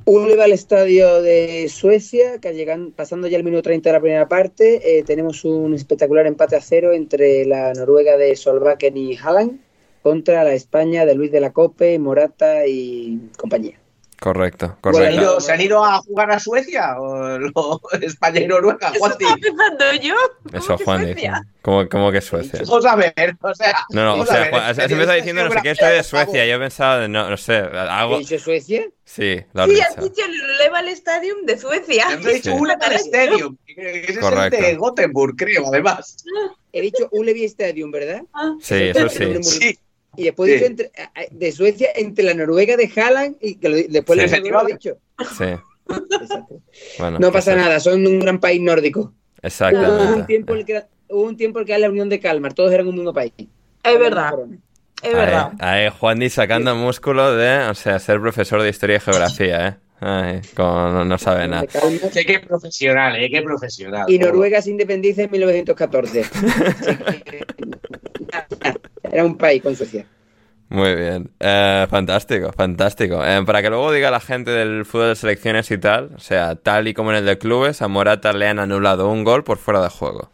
Uno 0.06 0.36
va 0.36 0.46
al 0.46 0.52
estadio 0.52 1.22
de 1.22 1.68
Suecia, 1.70 2.40
que 2.40 2.54
llegan, 2.54 2.92
pasando 2.92 3.28
ya 3.28 3.38
el 3.38 3.44
minuto 3.44 3.62
30 3.62 3.90
de 3.90 3.94
la 3.94 4.00
primera 4.00 4.28
parte, 4.28 4.98
eh, 4.98 5.04
tenemos 5.04 5.46
un 5.46 5.76
espectacular 5.76 6.26
empate 6.26 6.56
a 6.56 6.62
cero 6.62 6.92
entre 6.92 7.46
la 7.46 7.72
Noruega 7.74 8.18
de 8.18 8.36
Solbakken 8.36 8.98
y 8.98 9.16
Haaland 9.16 9.60
contra 10.02 10.44
la 10.44 10.54
España 10.54 11.06
de 11.06 11.14
Luis 11.14 11.32
de 11.32 11.42
la 11.42 11.52
Cope, 11.52 12.00
Morata 12.00 12.66
y 12.66 13.20
compañía. 13.38 13.81
Correcto, 14.22 14.68
¿Se 14.68 14.72
han, 14.74 14.82
correcto. 14.82 15.22
ido, 15.22 15.42
se 15.42 15.52
han 15.52 15.62
ido 15.62 15.84
a 15.84 15.98
jugar 15.98 16.30
a 16.30 16.40
Suecia? 16.40 16.96
¿O 17.00 17.40
lo- 17.40 17.82
España 18.02 18.42
y 18.42 18.46
Noruega, 18.48 18.92
Eso 18.94 19.08
estaba 19.08 19.36
pensando 19.36 19.94
yo. 20.00 20.14
¿Cómo 20.44 20.58
Eso, 20.60 20.78
que 20.78 20.84
Juandi. 20.84 21.06
Suecia? 21.14 21.48
¿Cómo, 21.64 21.90
cómo 21.90 22.12
que 22.12 22.22
Suecia? 22.22 22.60
Vamos 22.68 22.86
a 22.86 22.96
ver, 22.98 23.36
o 23.42 23.56
sea. 23.56 23.80
No, 23.90 24.04
no, 24.06 24.22
o 24.22 24.26
sea, 24.28 24.48
Juan, 24.52 24.62
has, 24.64 24.78
has 24.78 24.92
empezado 24.92 25.16
diciendo 25.18 25.44
no 25.46 25.52
sé 25.52 25.60
qué 25.64 25.72
estoy 25.72 25.90
de 25.94 26.04
Suecia. 26.04 26.46
Yo 26.46 26.54
he 26.56 26.60
pensado, 26.60 27.08
no, 27.08 27.30
no 27.32 27.36
sé, 27.38 27.56
¿He 27.58 27.78
algo. 27.80 28.20
dicho 28.20 28.38
Suecia? 28.38 28.86
Sí, 29.06 29.42
lo 29.54 29.64
has 29.64 29.70
Sí, 29.72 29.82
has 29.82 29.96
dicho. 29.96 30.02
dicho 30.10 30.22
el 30.28 30.58
Leval 30.60 30.88
Stadium 30.90 31.46
de 31.48 31.58
Suecia. 31.58 32.06
Hemos 32.12 32.26
dicho 32.28 32.52
Sí. 32.52 32.58
un 32.60 32.70
Stadium, 32.70 33.58
que 33.66 34.02
es 34.02 34.10
el 34.10 34.20
Correcto. 34.20 34.62
de 34.62 34.76
Gothenburg, 34.76 35.36
creo, 35.36 35.66
además. 35.66 36.18
He 36.72 36.82
dicho 36.82 37.08
Ullevi 37.12 37.46
Stadium, 37.46 37.90
¿verdad? 37.90 38.22
Ah, 38.36 38.54
Sí, 38.62 38.76
eso 38.76 39.10
sí. 39.10 39.44
Sí, 39.44 39.80
Y 40.18 40.24
después 40.24 40.60
Sí. 40.60 40.66
entre- 40.66 40.92
a- 40.98 41.24
de 41.32 41.52
Suecia 41.52 41.90
entre 41.96 42.26
la 42.26 42.34
Noruega 42.34 42.76
de 42.78 42.92
Haaland 42.96 43.38
y 43.42 43.56
que 43.56 43.70
lo- 43.70 43.76
después 43.78 44.20
Sí. 44.20 44.28
la 44.30 44.38
Noruega 44.38 44.64
lo 44.64 44.70
he 44.70 44.72
dicho. 44.74 44.98
Sí. 45.38 45.46
Exacto. 46.22 46.62
Bueno, 47.00 47.20
No 47.20 47.32
pasa 47.32 47.56
nada, 47.56 47.80
son 47.80 48.06
un 48.06 48.20
gran 48.20 48.40
país 48.40 48.62
nórdico. 48.62 49.00
Hubo 49.02 49.08
un 49.10 49.14
Exactamente. 49.44 50.24
tiempo 50.28 50.54
en 50.54 50.60
el 50.60 50.66
que 50.66 50.84
hubo 51.10 51.24
un 51.24 51.36
tiempo 51.38 51.60
en 51.60 51.62
el 51.62 51.66
que 51.68 51.72
era 51.74 51.80
la 51.80 51.90
Unión 51.90 52.10
de 52.10 52.20
Kalmar, 52.20 52.54
todos 52.54 52.72
eran 52.72 52.88
un 52.88 52.96
mismo 52.96 53.14
país. 53.14 53.34
Es 53.38 54.00
verdad, 54.00 54.34
es 55.02 55.14
verdad. 55.14 55.52
Ahí, 55.60 55.86
ahí 55.86 55.92
Juandi 55.98 56.30
sacando 56.30 56.76
músculo 56.76 57.36
de, 57.36 57.68
o 57.70 57.74
sea, 57.74 57.98
ser 58.00 58.20
profesor 58.22 58.62
de 58.62 58.70
historia 58.70 58.98
y 58.98 59.00
geografía, 59.00 59.68
¿eh? 59.68 59.76
Ay, 60.04 60.42
como 60.56 60.90
no, 60.90 61.06
no 61.06 61.18
sabe 61.20 61.48
nada. 61.48 61.68
Kalmar. 61.68 62.12
Sí, 62.12 62.26
qué 62.26 62.40
profesional, 62.40 63.16
¿eh? 63.18 63.30
Qué 63.30 63.44
profesional. 63.44 64.06
Y 64.08 64.18
Noruega 64.18 64.60
se 64.60 64.72
independiza 64.72 65.22
en 65.22 65.32
1914. 65.32 66.22
Así 66.22 67.22
que, 67.22 67.46
Era 69.12 69.24
un 69.24 69.38
país 69.38 69.62
con 69.62 69.76
Suecia. 69.76 70.08
Muy 70.70 70.96
bien. 70.96 71.30
Eh, 71.40 71.86
fantástico, 71.88 72.52
fantástico. 72.52 73.24
Eh, 73.24 73.44
para 73.46 73.62
que 73.62 73.70
luego 73.70 73.92
diga 73.92 74.10
la 74.10 74.22
gente 74.22 74.50
del 74.50 74.86
fútbol 74.86 75.10
de 75.10 75.16
selecciones 75.18 75.70
y 75.70 75.78
tal, 75.78 76.12
o 76.16 76.20
sea, 76.20 76.56
tal 76.56 76.88
y 76.88 76.96
como 76.96 77.12
en 77.12 77.18
el 77.18 77.26
de 77.26 77.38
clubes, 77.38 77.84
a 77.84 77.88
Morata 77.88 78.34
le 78.34 78.48
han 78.48 78.58
anulado 78.58 79.08
un 79.08 79.24
gol 79.24 79.44
por 79.44 79.60
fuera 79.60 79.84
de 79.84 79.90
juego. 79.90 80.32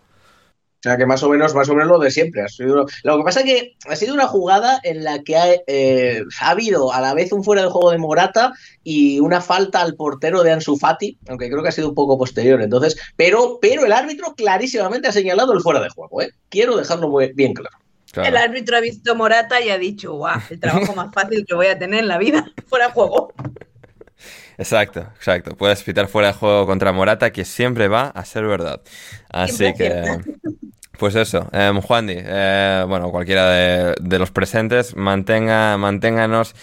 O 0.87 0.89
sea 0.89 0.97
que 0.97 1.05
más 1.05 1.21
o 1.21 1.27
menos, 1.29 1.53
más 1.53 1.67
o 1.67 1.73
menos 1.75 1.89
lo 1.89 1.99
de 1.99 2.09
siempre. 2.11 2.41
Ha 2.43 2.47
sido- 2.47 2.85
Lo 3.03 3.17
que 3.17 3.23
pasa 3.25 3.41
es 3.41 3.45
que 3.45 3.75
ha 3.89 3.95
sido 3.97 4.13
una 4.13 4.25
jugada 4.25 4.79
en 4.83 5.03
la 5.03 5.21
que 5.21 5.35
ha, 5.35 5.47
eh, 5.67 6.23
ha 6.39 6.49
habido 6.49 6.93
a 6.93 7.01
la 7.01 7.13
vez 7.13 7.33
un 7.33 7.43
fuera 7.43 7.61
de 7.63 7.67
juego 7.67 7.91
de 7.91 7.97
Morata 7.97 8.53
y 8.85 9.19
una 9.19 9.41
falta 9.41 9.81
al 9.81 9.95
portero 9.95 10.43
de 10.43 10.53
Ansu 10.53 10.77
Fati, 10.77 11.17
aunque 11.27 11.49
creo 11.49 11.61
que 11.61 11.67
ha 11.67 11.73
sido 11.73 11.89
un 11.89 11.95
poco 11.95 12.17
posterior. 12.17 12.61
Entonces, 12.61 12.95
pero, 13.17 13.59
pero 13.61 13.85
el 13.85 13.91
árbitro 13.91 14.33
clarísimamente 14.33 15.09
ha 15.09 15.11
señalado 15.11 15.51
el 15.51 15.59
fuera 15.59 15.81
de 15.81 15.89
juego, 15.89 16.21
¿eh? 16.21 16.31
Quiero 16.47 16.77
dejarlo 16.77 17.09
muy 17.09 17.33
bien 17.33 17.53
claro. 17.53 17.75
Claro. 18.13 18.29
El 18.29 18.37
árbitro 18.37 18.77
ha 18.77 18.79
visto 18.79 19.13
Morata 19.13 19.59
y 19.59 19.69
ha 19.69 19.77
dicho, 19.77 20.13
guau, 20.13 20.39
el 20.49 20.59
trabajo 20.61 20.95
más 20.95 21.13
fácil 21.13 21.45
que 21.45 21.53
voy 21.53 21.67
a 21.67 21.77
tener 21.77 21.99
en 21.99 22.07
la 22.07 22.17
vida, 22.17 22.49
fuera 22.67 22.87
de 22.87 22.93
juego. 22.93 23.33
Exacto, 24.57 25.01
exacto. 25.15 25.55
Puedes 25.55 25.83
pitar 25.83 26.07
fuera 26.07 26.29
de 26.29 26.33
juego 26.33 26.65
contra 26.65 26.91
Morata, 26.91 27.31
que 27.31 27.45
siempre 27.45 27.87
va 27.87 28.07
a 28.07 28.25
ser 28.25 28.45
verdad. 28.47 28.81
Así 29.29 29.57
Siempre 29.57 29.87
que. 29.89 30.36
Pues 30.97 31.15
eso, 31.15 31.47
eh, 31.51 31.71
Juandi, 31.81 32.15
eh, 32.17 32.85
bueno, 32.87 33.09
cualquiera 33.11 33.49
de, 33.49 33.95
de 33.99 34.19
los 34.19 34.31
presentes, 34.31 34.95
mantenga, 34.95 35.77
manténganos 35.77 36.55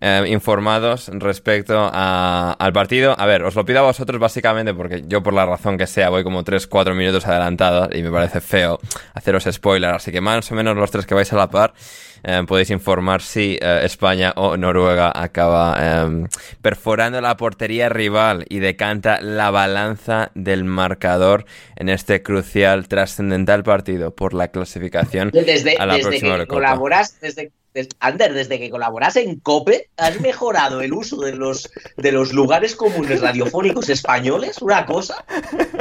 eh, 0.00 0.24
informados 0.28 1.08
respecto 1.12 1.90
a- 1.92 2.56
al 2.58 2.72
partido. 2.72 3.14
A 3.18 3.26
ver, 3.26 3.42
os 3.42 3.54
lo 3.54 3.64
pido 3.64 3.80
a 3.80 3.82
vosotros 3.82 4.18
básicamente 4.20 4.72
porque 4.74 5.04
yo 5.06 5.22
por 5.22 5.34
la 5.34 5.46
razón 5.46 5.76
que 5.78 5.86
sea 5.86 6.08
voy 6.08 6.22
como 6.24 6.42
3-4 6.44 6.94
minutos 6.94 7.26
adelantado 7.26 7.88
y 7.96 8.02
me 8.02 8.10
parece 8.10 8.40
feo 8.40 8.78
haceros 9.14 9.44
spoiler, 9.50 9.90
así 9.94 10.10
que 10.12 10.20
más 10.20 10.50
o 10.50 10.54
menos 10.54 10.76
los 10.76 10.90
tres 10.90 11.06
que 11.06 11.14
vais 11.14 11.32
a 11.32 11.36
la 11.36 11.48
par 11.50 11.74
eh, 12.22 12.42
podéis 12.46 12.68
informar 12.70 13.22
si 13.22 13.58
eh, 13.60 13.80
España 13.84 14.32
o 14.36 14.56
Noruega 14.58 15.10
acaba 15.14 15.76
eh, 15.80 16.26
perforando 16.60 17.20
la 17.22 17.36
portería 17.38 17.88
rival 17.88 18.44
y 18.48 18.58
decanta 18.58 19.20
la 19.22 19.50
balanza 19.50 20.30
del 20.34 20.64
marcador 20.64 21.46
en 21.76 21.88
este 21.88 22.22
crucial, 22.22 22.88
trascendental 22.88 23.62
partido 23.62 24.14
por 24.14 24.34
la 24.34 24.48
clasificación 24.48 25.30
Desde, 25.32 25.76
a 25.78 25.86
la 25.86 25.94
desde 25.94 26.08
próxima 26.08 26.28
que 26.28 26.40
Eurocopa. 26.42 26.54
colaboras, 26.54 27.18
desde, 27.20 27.42
des- 27.44 27.52
Ander, 28.00 28.32
desde 28.34 28.58
que 28.58 28.68
colaboras 28.70 29.16
en 29.16 29.38
COPE, 29.40 29.90
has 29.96 30.20
mejorado 30.20 30.80
el 30.80 30.92
uso 30.92 31.20
de 31.20 31.32
los, 31.32 31.70
de 31.96 32.12
los 32.12 32.32
lugares 32.32 32.74
comunes 32.74 33.20
radiofónicos 33.20 33.88
españoles, 33.88 34.60
una 34.60 34.84
cosa, 34.86 35.24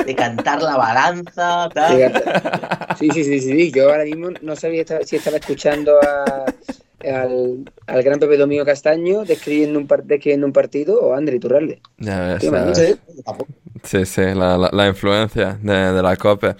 de 0.05 0.15
cantar 0.15 0.61
la 0.61 0.77
balanza, 0.77 1.67
tal. 1.73 1.97
Sí, 2.99 3.09
sí, 3.11 3.23
sí, 3.23 3.39
sí, 3.39 3.51
sí. 3.51 3.71
Yo 3.71 3.89
ahora 3.89 4.03
mismo 4.03 4.29
no 4.41 4.55
sabía 4.55 4.83
si 5.05 5.15
estaba 5.15 5.37
escuchando 5.37 5.99
a- 6.01 6.45
al, 7.03 7.71
al 7.87 8.03
gran 8.03 8.19
Pepe 8.19 8.37
Domingo 8.37 8.65
Castaño 8.65 9.23
describiendo 9.25 9.79
un, 9.79 9.87
par- 9.87 10.03
describiendo 10.03 10.45
un 10.47 10.53
partido 10.53 10.99
o 11.01 11.13
André. 11.13 11.39
Ya 11.97 12.19
ves, 12.21 12.43
ya 12.43 12.51
ves. 12.51 12.77
Sí. 12.77 12.95
Sí, 13.83 14.05
sí, 14.05 14.21
la, 14.35 14.57
la- 14.57 14.69
la 14.73 14.87
influencia 14.87 15.57
de, 15.61 15.93
de 15.93 16.01
la 16.03 16.17
COPE 16.17 16.55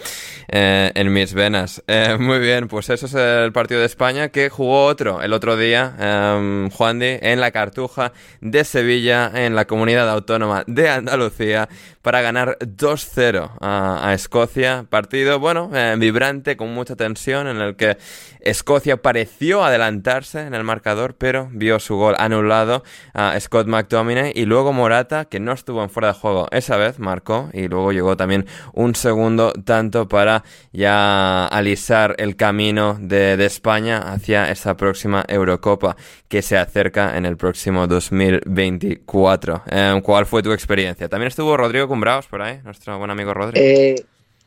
eh, 0.47 0.91
en 0.95 1.11
mis 1.11 1.33
venas. 1.33 1.83
Eh, 1.85 2.15
muy 2.17 2.39
bien, 2.39 2.69
pues 2.69 2.89
eso 2.89 3.07
es 3.07 3.13
el 3.13 3.51
partido 3.51 3.81
de 3.81 3.87
España 3.87 4.29
que 4.29 4.47
jugó 4.49 4.85
otro 4.85 5.21
el 5.21 5.33
otro 5.33 5.57
día, 5.57 5.95
eh, 5.99 6.69
Juan 6.71 6.99
Di, 6.99 7.17
en 7.21 7.41
la 7.41 7.51
Cartuja 7.51 8.13
de 8.39 8.63
Sevilla, 8.63 9.31
en 9.35 9.53
la 9.53 9.65
comunidad 9.65 10.09
autónoma 10.09 10.63
de 10.65 10.87
Andalucía, 10.89 11.67
para 12.01 12.21
ganar 12.21 12.57
2-0 12.59 13.51
a, 13.59 14.13
Escocia. 14.13 14.85
Partido, 14.89 15.39
bueno, 15.39 15.69
eh, 15.73 15.95
vibrante, 15.97 16.57
con 16.57 16.73
mucha 16.73 16.95
tensión, 16.95 17.47
en 17.47 17.57
el 17.57 17.75
que 17.75 17.97
Escocia 18.39 18.97
pareció 18.97 19.63
adelantarse 19.63 20.41
en 20.41 20.53
el 20.53 20.63
marcador, 20.63 21.15
pero 21.15 21.49
vio 21.51 21.79
su 21.79 21.95
gol 21.97 22.15
anulado 22.17 22.83
a 23.13 23.37
Scott 23.39 23.67
McTominay 23.67 24.31
y 24.33 24.45
luego 24.45 24.71
Morata, 24.71 25.25
que 25.25 25.39
no 25.39 25.51
estuvo 25.51 25.83
en 25.83 25.89
fuera 25.89 26.09
de 26.09 26.13
juego 26.13 26.47
esa 26.51 26.77
vez, 26.77 26.99
marcó 26.99 27.49
y 27.53 27.67
luego 27.67 27.91
llegó 27.91 28.15
también 28.15 28.45
un 28.73 28.95
segundo 28.95 29.51
tanto 29.51 30.07
para 30.07 30.43
ya 30.71 31.47
alisar 31.47 32.15
el 32.17 32.35
camino 32.35 32.97
de, 32.99 33.39
España 33.49 33.99
hacia 33.99 34.51
esta 34.51 34.75
próxima 34.77 35.23
Eurocopa 35.27 35.95
que 36.27 36.41
se 36.41 36.57
acerca 36.57 37.17
en 37.17 37.25
el 37.25 37.35
próximo 37.35 37.87
2024. 37.87 39.63
Eh, 39.65 40.01
¿Cuál 40.03 40.25
fue 40.25 40.43
tu 40.43 40.51
experiencia? 40.51 41.09
También 41.09 41.29
estuvo 41.29 41.57
Rodrigo 41.57 41.88
Cumbraos 41.89 42.27
por 42.27 42.41
ahí, 42.41 42.61
nuestro 42.63 42.97
buen 42.97 43.11
amigo 43.11 43.33
Rodrigo. 43.33 43.65
Eh, 43.65 43.95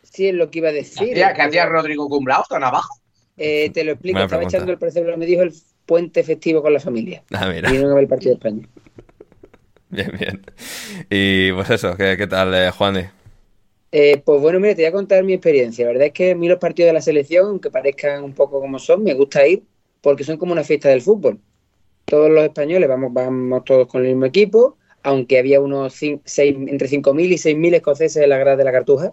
sí, 0.03 0.29
es 0.29 0.35
lo 0.35 0.51
que 0.51 0.61
iba 0.61 0.71
a 0.71 0.73
¿Qué 0.73 0.79
decir. 0.79 1.11
hacía, 1.13 1.35
qué 1.35 1.43
hacía 1.43 1.67
Rodrigo 1.67 2.09
Cumbraos 2.09 2.49
tan 2.49 2.65
abajo? 2.65 2.97
Eh, 3.37 3.69
te 3.75 3.85
lo 3.85 3.93
explico. 3.93 4.15
Buena 4.15 4.25
Estaba 4.25 4.39
pregunta. 4.41 4.57
echando 4.57 4.73
el 4.73 4.79
precepto, 4.79 5.17
me 5.19 5.27
dijo 5.27 5.43
el 5.43 5.53
puente 5.85 6.23
festivo 6.25 6.63
con 6.63 6.73
la 6.73 6.81
familia. 6.81 7.23
Ah, 7.33 7.51
mira. 7.53 7.71
Y 7.71 7.79
no 7.79 7.99
el 7.99 8.09
partido 8.09 8.31
de 8.31 8.37
España. 8.37 8.67
Bien, 9.91 10.11
bien. 10.19 10.43
Y 11.11 11.53
pues 11.53 11.69
eso, 11.69 11.95
¿qué, 11.99 12.17
qué 12.17 12.27
tal, 12.27 12.55
eh, 12.55 12.71
Juan? 12.71 13.11
Eh, 13.91 14.23
pues 14.25 14.41
bueno, 14.41 14.59
mira, 14.59 14.75
te 14.75 14.81
voy 14.81 14.89
a 14.89 14.93
contar 14.93 15.23
mi 15.23 15.35
experiencia. 15.35 15.85
La 15.85 15.93
verdad 15.93 16.07
es 16.07 16.13
que 16.15 16.31
a 16.31 16.35
mí 16.35 16.49
los 16.49 16.59
partidos 16.59 16.89
de 16.89 16.93
la 16.95 17.03
selección, 17.03 17.47
aunque 17.47 17.71
parezcan 17.71 18.25
un 18.25 18.33
poco 18.33 18.59
como 18.59 18.79
son, 18.79 19.05
me 19.05 19.13
gusta 19.13 19.47
ir 19.47 19.65
porque 20.01 20.25
son 20.25 20.39
como 20.39 20.53
una 20.53 20.65
fiesta 20.65 20.89
del 20.89 21.03
fútbol. 21.03 21.39
Todos 22.07 22.31
los 22.31 22.43
españoles 22.45 22.89
vamos, 22.89 23.13
vamos 23.13 23.65
todos 23.67 23.87
con 23.87 24.01
el 24.03 24.09
mismo 24.09 24.25
equipo, 24.25 24.79
aunque 25.03 25.39
había 25.39 25.61
unos 25.61 25.95
seis, 25.95 26.21
entre 26.37 26.89
5.000 26.89 27.25
y 27.27 27.35
6.000 27.35 27.75
escoceses 27.75 28.23
en 28.23 28.29
la 28.31 28.39
grada 28.39 28.57
de 28.57 28.65
la 28.65 28.73
Cartuja, 28.73 29.13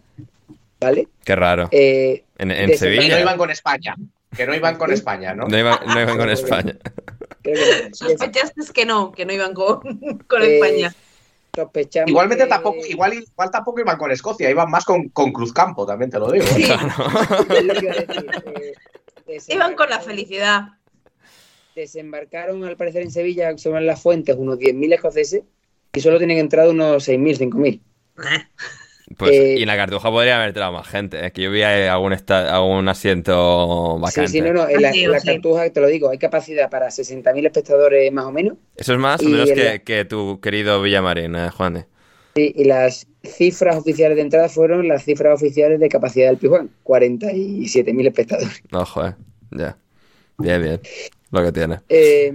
¿vale? 0.80 1.08
Qué 1.24 1.36
raro. 1.36 1.68
Eh, 1.72 2.24
En, 2.38 2.52
en 2.52 2.68
de 2.68 2.72
Que 2.74 2.78
Sevilla. 2.78 3.16
no 3.16 3.22
iban 3.22 3.38
con 3.38 3.50
España. 3.52 3.96
Que 4.36 4.46
no 4.46 4.54
iban 4.56 4.78
con 4.78 4.92
España, 4.94 5.34
¿no? 5.34 5.48
No 5.48 5.58
iban, 5.58 5.80
no 5.88 6.00
iban 6.02 6.18
con 6.18 6.30
España. 6.30 6.78
Sospechaste 7.94 8.62
que 8.74 8.86
no, 8.86 9.12
que 9.12 9.26
no 9.26 9.34
iban 9.34 9.54
con, 9.54 9.80
con 10.28 10.42
Eh, 10.44 10.56
España. 10.60 10.94
sospechamos 11.56 12.10
Igualmente 12.10 12.44
que- 12.44 12.50
tampoco, 12.50 12.78
igual, 12.88 13.14
igual 13.14 13.52
tampoco 13.52 13.80
iban 13.82 13.98
con 13.98 14.12
Escocia, 14.12 14.50
iban 14.50 14.70
más 14.70 14.86
con, 14.86 15.10
con 15.10 15.32
Cruzcampo, 15.34 15.86
también 15.86 16.12
te 16.12 16.20
lo 16.20 16.32
digo. 16.32 16.46
es 16.56 17.64
lo 17.66 17.74
que 17.74 17.86
iba 17.86 17.94
a 17.94 17.96
decir, 17.96 18.26
eh, 19.28 19.40
Iban 19.50 19.76
con 19.76 19.90
la 19.90 20.00
felicidad. 20.00 20.62
Desembarcaron, 21.76 22.64
al 22.66 22.76
parecer, 22.78 23.04
en 23.04 23.12
Sevilla, 23.12 23.58
según 23.58 23.86
las 23.86 24.02
fuentes, 24.02 24.36
unos 24.38 24.58
10.000 24.60 24.94
escoceses 24.94 25.44
y 25.94 26.00
solo 26.02 26.18
tienen 26.18 26.38
entrada 26.40 26.70
unos 26.72 27.04
6.000, 27.04 27.38
5.000. 27.38 27.82
Pues, 29.18 29.32
Eh, 29.32 29.56
y 29.56 29.64
en 29.64 29.68
la 29.68 29.76
cartuja 29.76 30.12
podría 30.12 30.36
haber 30.36 30.50
entrado 30.50 30.72
más 30.72 30.88
gente. 30.88 31.26
Es 31.26 31.34
que 31.34 31.42
yo 31.42 31.52
vi 31.52 31.64
ahí 31.64 31.88
algún, 31.88 32.14
algún 32.30 32.88
asiento 32.90 33.98
Sí, 34.00 34.02
vacante. 34.02 34.28
sí, 34.28 34.42
no, 34.42 34.54
no, 34.54 34.68
en 34.70 34.82
la, 34.82 34.90
Ah, 34.90 34.94
sí, 34.94 35.04
en 35.04 35.12
la 35.12 35.20
sí. 35.20 35.26
cartuja, 35.26 35.70
te 35.72 35.80
lo 35.82 35.88
digo, 35.88 36.10
hay 36.10 36.18
capacidad 36.18 36.70
para 36.70 36.92
60.000 36.92 37.46
espectadores 37.46 38.12
más 38.12 38.26
o 38.26 38.32
menos. 38.32 38.58
Eso 38.76 38.94
es 38.94 39.00
más 39.00 39.26
o 39.26 39.30
menos 39.30 39.52
en 39.52 39.56
que, 39.56 39.64
la- 39.64 39.80
que 39.80 40.06
tu 40.06 40.40
querido 40.42 40.82
Villamarín, 40.82 41.36
eh, 41.36 41.50
Juan. 41.52 41.86
Sí, 42.36 42.54
y 42.56 42.64
las 42.64 43.08
cifras 43.24 43.78
oficiales 43.78 44.16
de 44.16 44.22
entrada 44.24 44.50
fueron 44.50 44.88
las 44.88 45.04
cifras 45.04 45.36
oficiales 45.36 45.80
de 45.80 45.90
capacidad 45.90 46.28
del 46.30 46.38
Pijuán, 46.38 46.72
47.000 46.84 48.08
espectadores. 48.08 48.64
Ojo, 48.72 49.06
eh. 49.06 49.16
Ya. 49.52 49.78
Bien, 50.38 50.62
bien. 50.62 50.82
Lo 51.32 51.44
que 51.44 51.52
tiene. 51.52 51.82
Eh, 51.90 52.34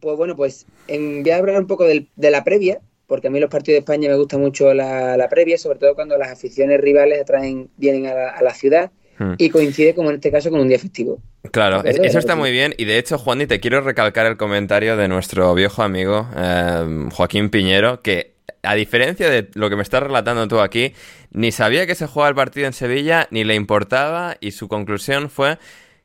pues 0.00 0.16
bueno, 0.16 0.36
pues 0.36 0.66
en- 0.86 1.22
voy 1.22 1.32
a 1.32 1.36
hablar 1.36 1.58
un 1.60 1.66
poco 1.66 1.84
del- 1.84 2.08
de 2.16 2.30
la 2.30 2.44
previa, 2.44 2.80
porque 3.06 3.28
a 3.28 3.30
mí 3.30 3.40
los 3.40 3.50
partidos 3.50 3.76
de 3.76 3.78
España 3.80 4.08
me 4.08 4.16
gusta 4.16 4.36
mucho 4.38 4.72
la, 4.74 5.16
la 5.16 5.28
previa, 5.28 5.56
sobre 5.58 5.78
todo 5.78 5.94
cuando 5.94 6.16
las 6.18 6.30
aficiones 6.30 6.80
rivales 6.80 7.20
atraen, 7.20 7.68
vienen 7.76 8.06
a 8.06 8.14
la, 8.14 8.30
a 8.30 8.42
la 8.42 8.54
ciudad 8.54 8.90
Hmm. 9.20 9.34
y 9.36 9.50
coincide, 9.50 9.96
como 9.96 10.10
en 10.10 10.14
este 10.16 10.30
caso, 10.30 10.48
con 10.48 10.60
un 10.60 10.68
día 10.68 10.78
festivo. 10.78 11.18
Claro, 11.50 11.82
eso 11.84 12.20
está 12.20 12.36
muy 12.36 12.52
bien. 12.52 12.72
Y 12.78 12.84
de 12.84 12.98
hecho, 12.98 13.18
Juan, 13.18 13.44
te 13.48 13.58
quiero 13.58 13.80
recalcar 13.80 14.26
el 14.26 14.36
comentario 14.36 14.96
de 14.96 15.08
nuestro 15.08 15.52
viejo 15.54 15.82
amigo 15.82 16.28
eh, 16.36 17.08
Joaquín 17.12 17.50
Piñero, 17.50 18.00
que 18.00 18.34
a 18.62 18.76
diferencia 18.76 19.28
de 19.28 19.48
lo 19.54 19.68
que 19.70 19.74
me 19.74 19.82
estás 19.82 20.04
relatando 20.04 20.46
tú 20.46 20.60
aquí, 20.60 20.92
ni 21.32 21.50
sabía 21.50 21.84
que 21.84 21.96
se 21.96 22.06
jugaba 22.06 22.28
el 22.28 22.36
partido 22.36 22.68
en 22.68 22.72
Sevilla, 22.72 23.26
ni 23.32 23.42
le 23.42 23.56
importaba, 23.56 24.36
y 24.38 24.52
su 24.52 24.68
conclusión 24.68 25.30
fue 25.30 25.58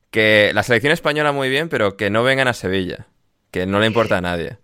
que 0.09 0.49
la 0.55 0.63
selección 0.63 0.91
española 0.91 1.31
muy 1.31 1.49
bien, 1.49 1.69
pero 1.69 1.97
que 1.97 2.09
no 2.09 2.23
vengan 2.23 2.47
a 2.47 2.53
Sevilla, 2.53 3.05
que 3.53 3.65
no 3.65 3.79
le 3.79 3.85
importa 3.87 4.17
a 4.17 4.21
nadie. 4.21 4.57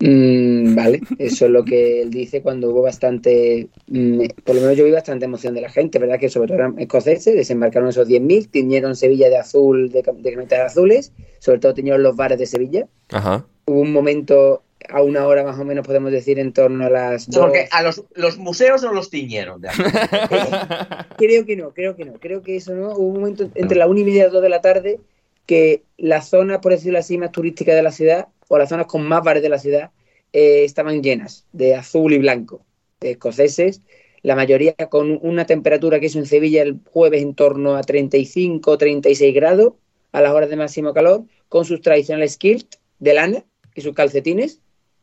Mm, 0.00 0.76
vale, 0.76 1.00
eso 1.18 1.46
es 1.46 1.50
lo 1.50 1.64
que 1.64 2.02
él 2.02 2.10
dice 2.10 2.40
cuando 2.40 2.70
hubo 2.70 2.82
bastante, 2.82 3.66
mm, 3.88 4.20
por 4.44 4.54
lo 4.54 4.60
menos 4.60 4.76
yo 4.76 4.84
vi 4.84 4.92
bastante 4.92 5.24
emoción 5.24 5.54
de 5.54 5.60
la 5.60 5.70
gente, 5.70 5.98
¿verdad? 5.98 6.20
Que 6.20 6.28
sobre 6.28 6.46
todo 6.46 6.58
eran 6.58 6.78
escoceses, 6.78 7.34
desembarcaron 7.34 7.88
esos 7.88 8.06
10.000, 8.06 8.48
tiñeron 8.48 8.94
Sevilla 8.94 9.28
de 9.28 9.38
azul, 9.38 9.90
de, 9.90 10.04
cam- 10.04 10.18
de 10.22 10.30
camisetas 10.32 10.70
azules, 10.72 11.12
sobre 11.40 11.58
todo 11.58 11.74
tiñeron 11.74 12.04
los 12.04 12.14
bares 12.14 12.38
de 12.38 12.46
Sevilla. 12.46 12.86
Ajá. 13.10 13.44
Hubo 13.66 13.80
un 13.80 13.92
momento, 13.92 14.62
a 14.88 15.02
una 15.02 15.26
hora 15.26 15.42
más 15.42 15.58
o 15.58 15.64
menos, 15.64 15.84
podemos 15.84 16.12
decir, 16.12 16.38
en 16.38 16.52
torno 16.52 16.86
a 16.86 16.90
las 16.90 17.24
Sí, 17.24 17.32
Porque 17.34 17.62
dos. 17.62 17.68
a 17.72 17.82
los, 17.82 18.04
los 18.14 18.38
museos 18.38 18.80
no 18.84 18.92
los 18.92 19.10
tiñeron. 19.10 19.60
de. 19.60 19.68
Creo 21.18 21.44
que 21.44 21.56
no, 21.56 21.70
creo 21.74 21.96
que 21.96 22.04
no, 22.04 22.12
creo 22.14 22.42
que 22.42 22.54
eso 22.56 22.72
no. 22.74 22.92
Hubo 22.92 23.08
un 23.08 23.14
momento 23.20 23.50
entre 23.56 23.76
la 23.76 23.88
una 23.88 23.98
y 23.98 24.04
media 24.04 24.20
y 24.20 24.24
las 24.24 24.32
dos 24.32 24.42
de 24.42 24.48
la 24.48 24.60
tarde 24.60 25.00
que 25.48 25.82
las 25.96 26.28
zonas, 26.28 26.58
por 26.58 26.72
decirlo 26.72 26.98
así, 26.98 27.16
más 27.16 27.32
turísticas 27.32 27.74
de 27.74 27.82
la 27.82 27.90
ciudad, 27.90 28.28
o 28.48 28.58
las 28.58 28.68
zonas 28.68 28.84
con 28.86 29.02
más 29.08 29.22
bares 29.24 29.42
de 29.42 29.48
la 29.48 29.58
ciudad, 29.58 29.90
eh, 30.34 30.62
estaban 30.64 31.02
llenas 31.02 31.46
de 31.52 31.74
azul 31.74 32.12
y 32.12 32.18
blanco, 32.18 32.60
de 33.00 33.12
escoceses, 33.12 33.80
la 34.20 34.36
mayoría 34.36 34.74
con 34.90 35.18
una 35.22 35.46
temperatura 35.46 36.00
que 36.00 36.06
hizo 36.06 36.18
en 36.18 36.26
Sevilla 36.26 36.60
el 36.60 36.78
jueves 36.92 37.22
en 37.22 37.34
torno 37.34 37.76
a 37.76 37.80
35 37.82 38.70
o 38.72 38.76
36 38.76 39.34
grados 39.34 39.72
a 40.12 40.20
las 40.20 40.32
horas 40.32 40.50
de 40.50 40.56
máximo 40.56 40.92
calor, 40.92 41.24
con 41.48 41.64
sus 41.64 41.80
tradicionales 41.80 42.36
kilt 42.36 42.74
de 42.98 43.14
lana 43.14 43.44
y 43.74 43.80
sus 43.80 43.94
calcetines, 43.94 44.60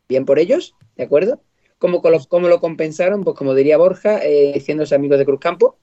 bien 0.08 0.26
por 0.26 0.38
ellos, 0.38 0.76
¿de 0.96 1.06
acuerdo? 1.06 1.42
¿Cómo, 1.80 2.04
colo- 2.04 2.24
cómo 2.30 2.50
lo 2.50 2.60
compensaron? 2.60 3.24
Pues 3.24 3.36
como 3.36 3.56
diría 3.56 3.78
Borja, 3.80 4.24
eh, 4.24 4.54
haciéndose 4.56 4.94
amigos 4.94 5.18
de 5.18 5.26
Cruzcampo, 5.26 5.80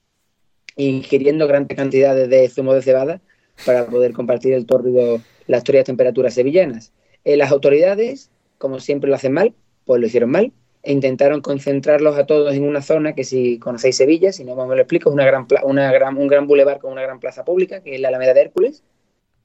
ingiriendo 0.77 1.49
grandes 1.49 1.77
cantidades 1.77 2.29
de 2.31 2.49
zumo 2.49 2.75
de 2.75 2.83
cebada 2.83 3.21
para 3.65 3.87
poder 3.87 4.13
compartir 4.13 4.53
el 4.55 4.67
tórrido, 4.67 5.21
las 5.47 5.59
historias 5.59 5.85
temperaturas 5.85 6.35
sevillanas. 6.35 6.93
Eh, 7.25 7.37
las 7.37 7.51
autoridades, 7.53 8.31
como 8.59 8.81
siempre 8.81 9.09
lo 9.09 9.17
hacen 9.17 9.33
mal, 9.33 9.55
pues 9.85 10.01
lo 10.01 10.07
hicieron 10.07 10.31
mal, 10.31 10.53
e 10.83 10.93
intentaron 10.93 11.41
concentrarlos 11.41 12.17
a 12.19 12.27
todos 12.27 12.55
en 12.55 12.65
una 12.65 12.83
zona 12.83 13.15
que 13.15 13.25
si 13.25 13.59
conocéis 13.59 13.97
Sevilla, 13.97 14.33
si 14.33 14.45
no 14.45 14.57
me 14.67 14.75
lo 14.75 14.81
explico, 14.83 15.09
es 15.11 15.15
una 15.15 15.25
gran, 15.25 15.47
una 15.65 15.93
gran, 15.93 16.17
un 16.17 16.27
gran 16.27 16.47
bulevar 16.47 16.79
con 16.81 16.93
una 16.93 17.03
gran 17.03 17.21
plaza 17.21 17.45
pública, 17.45 17.83
que 17.83 17.95
es 17.95 18.01
la 18.01 18.09
Alameda 18.09 18.35
de 18.35 18.41
Hércules. 18.41 18.83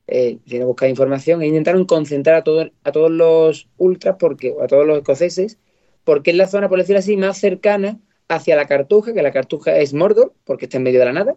Eh, 0.08 0.38
si 0.48 0.58
no 0.58 0.74
información, 0.88 1.42
e 1.42 1.48
intentaron 1.48 1.86
concentrar 1.86 2.38
a, 2.38 2.44
todo- 2.44 2.72
a 2.84 2.92
todos 2.92 3.12
los 3.12 3.68
ultras, 3.78 4.16
porque, 4.18 4.52
o 4.52 4.64
a 4.64 4.68
todos 4.68 4.86
los 4.88 4.98
escoceses, 4.98 5.60
porque 6.06 6.32
es 6.32 6.38
la 6.38 6.48
zona, 6.48 6.70
por 6.70 6.80
decirlo 6.80 7.00
así, 7.00 7.18
más 7.18 7.38
cercana 7.38 8.00
hacia 8.30 8.56
la 8.56 8.68
Cartuja, 8.68 9.14
que 9.14 9.22
la 9.22 9.32
Cartuja 9.32 9.78
es 9.78 9.94
Mordor, 9.94 10.34
porque 10.46 10.66
está 10.66 10.78
en 10.78 10.84
medio 10.84 11.00
de 11.00 11.06
la 11.06 11.14
nada. 11.14 11.36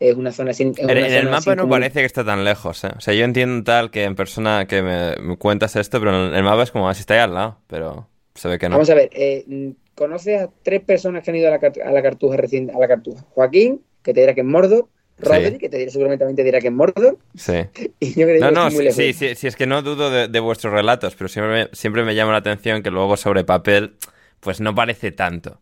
Es 0.00 0.16
una 0.16 0.32
zona 0.32 0.52
sin. 0.54 0.70
es 0.70 0.78
En, 0.78 0.84
una 0.90 1.06
en 1.06 1.12
el 1.12 1.28
mapa 1.28 1.54
no 1.54 1.68
parece 1.68 2.00
que 2.00 2.06
está 2.06 2.24
tan 2.24 2.42
lejos, 2.42 2.82
¿eh? 2.84 2.90
O 2.96 3.00
sea, 3.00 3.12
yo 3.14 3.24
entiendo 3.24 3.62
tal 3.64 3.90
que 3.90 4.04
en 4.04 4.16
persona 4.16 4.66
que 4.66 4.80
me, 4.82 5.14
me 5.20 5.36
cuentas 5.36 5.76
esto, 5.76 6.00
pero 6.00 6.28
en 6.28 6.34
el 6.34 6.42
mapa 6.42 6.62
es 6.62 6.70
como 6.70 6.88
así 6.88 7.00
está 7.00 7.14
ahí 7.14 7.20
al 7.20 7.34
lado, 7.34 7.58
pero 7.66 8.08
se 8.34 8.48
ve 8.48 8.58
que 8.58 8.68
no. 8.68 8.76
Vamos 8.76 8.88
a 8.90 8.94
ver, 8.94 9.10
eh, 9.12 9.74
conoces 9.94 10.40
a 10.40 10.50
tres 10.62 10.80
personas 10.80 11.22
que 11.22 11.30
han 11.30 11.36
ido 11.36 11.48
a 11.48 11.58
la, 11.58 11.72
a 11.84 11.92
la 11.92 12.02
Cartuja 12.02 12.38
recién, 12.38 12.70
a 12.74 12.78
la 12.78 12.88
Cartuja. 12.88 13.22
Joaquín, 13.34 13.82
que 14.02 14.14
te 14.14 14.20
dirá 14.20 14.34
que 14.34 14.40
es 14.40 14.46
Mordor, 14.46 14.88
Rodri, 15.18 15.50
Sí. 15.50 15.58
que 15.58 15.68
te 15.68 15.76
dirá, 15.76 15.90
seguramente 15.90 16.22
también 16.22 16.36
te 16.36 16.44
dirá 16.44 16.60
que 16.60 16.68
es 16.68 16.72
Mordor, 16.72 17.18
Sí. 17.36 17.52
y 18.00 18.14
yo 18.18 18.26
que 18.26 18.38
te 18.38 18.40
No, 18.40 18.48
digo, 18.48 18.52
no, 18.52 18.70
sí, 18.70 18.90
sí, 18.92 19.12
sí, 19.12 19.34
sí, 19.34 19.46
es 19.48 19.54
que 19.56 19.66
no 19.66 19.82
dudo 19.82 20.10
de, 20.10 20.28
de 20.28 20.40
vuestros 20.40 20.72
relatos, 20.72 21.14
pero 21.14 21.28
siempre 21.28 21.52
me, 21.64 21.68
siempre 21.76 22.04
me 22.04 22.14
llama 22.14 22.32
la 22.32 22.38
atención 22.38 22.82
que 22.82 22.90
luego 22.90 23.18
sobre 23.18 23.44
papel, 23.44 23.96
pues 24.40 24.62
no 24.62 24.74
parece 24.74 25.12
tanto. 25.12 25.60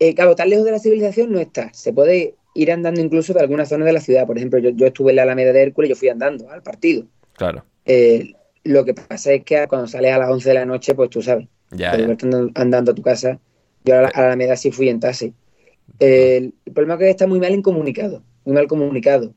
Eh, 0.00 0.14
claro, 0.16 0.34
tan 0.34 0.48
lejos 0.50 0.64
de 0.64 0.72
la 0.72 0.78
civilización 0.80 1.30
no 1.30 1.38
está. 1.38 1.72
Se 1.74 1.92
puede 1.92 2.34
ir 2.54 2.72
andando 2.72 3.00
incluso 3.00 3.32
de 3.32 3.40
algunas 3.40 3.68
zonas 3.68 3.86
de 3.86 3.92
la 3.92 4.00
ciudad. 4.00 4.26
Por 4.26 4.36
ejemplo, 4.36 4.58
yo, 4.58 4.70
yo 4.70 4.86
estuve 4.86 5.10
en 5.12 5.16
la 5.16 5.22
Alameda 5.22 5.52
de 5.52 5.62
Hércules, 5.62 5.88
yo 5.90 5.96
fui 5.96 6.08
andando 6.08 6.50
al 6.50 6.62
partido. 6.62 7.04
Claro. 7.36 7.64
Eh, 7.84 8.32
lo 8.64 8.84
que 8.84 8.94
pasa 8.94 9.32
es 9.32 9.44
que 9.44 9.66
cuando 9.68 9.86
sales 9.86 10.12
a 10.12 10.18
las 10.18 10.30
11 10.30 10.48
de 10.50 10.54
la 10.54 10.64
noche, 10.66 10.94
pues 10.94 11.10
tú 11.10 11.22
sabes, 11.22 11.46
Ya, 11.70 11.96
ya. 11.96 12.04
andando, 12.04 12.50
andando 12.54 12.92
a 12.92 12.94
tu 12.94 13.02
casa. 13.02 13.38
Yo 13.84 13.98
a 13.98 14.02
la, 14.02 14.08
a 14.08 14.20
la 14.20 14.26
Alameda 14.28 14.56
sí 14.56 14.70
fui 14.70 14.88
en 14.88 15.00
taxi. 15.00 15.32
Eh, 15.98 16.50
el 16.66 16.72
problema 16.72 16.94
es 16.94 17.00
que 17.00 17.10
está 17.10 17.26
muy 17.26 17.40
mal 17.40 17.52
incomunicado, 17.52 18.22
muy 18.44 18.54
mal 18.54 18.66
comunicado. 18.66 19.34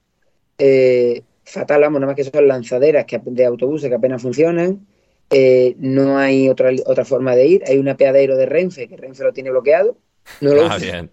Eh, 0.57 1.21
fatal, 1.45 1.81
vamos, 1.81 1.99
nada 2.01 2.11
más 2.11 2.15
que 2.15 2.23
son 2.29 2.47
lanzaderas 2.47 3.05
que, 3.05 3.19
de 3.23 3.45
autobuses 3.45 3.89
que 3.89 3.95
apenas 3.95 4.21
funcionan. 4.21 4.85
Eh, 5.29 5.75
no 5.79 6.17
hay 6.17 6.49
otra, 6.49 6.69
otra 6.85 7.05
forma 7.05 7.35
de 7.35 7.47
ir. 7.47 7.63
Hay 7.67 7.77
un 7.77 7.87
apeadero 7.89 8.37
de 8.37 8.45
Renfe, 8.45 8.87
que 8.87 8.97
Renfe 8.97 9.23
lo 9.23 9.33
tiene 9.33 9.49
bloqueado. 9.49 9.97
No 10.41 10.53
lo 10.53 10.63
Ah, 10.63 10.75
usa. 10.77 10.77
bien. 10.77 11.09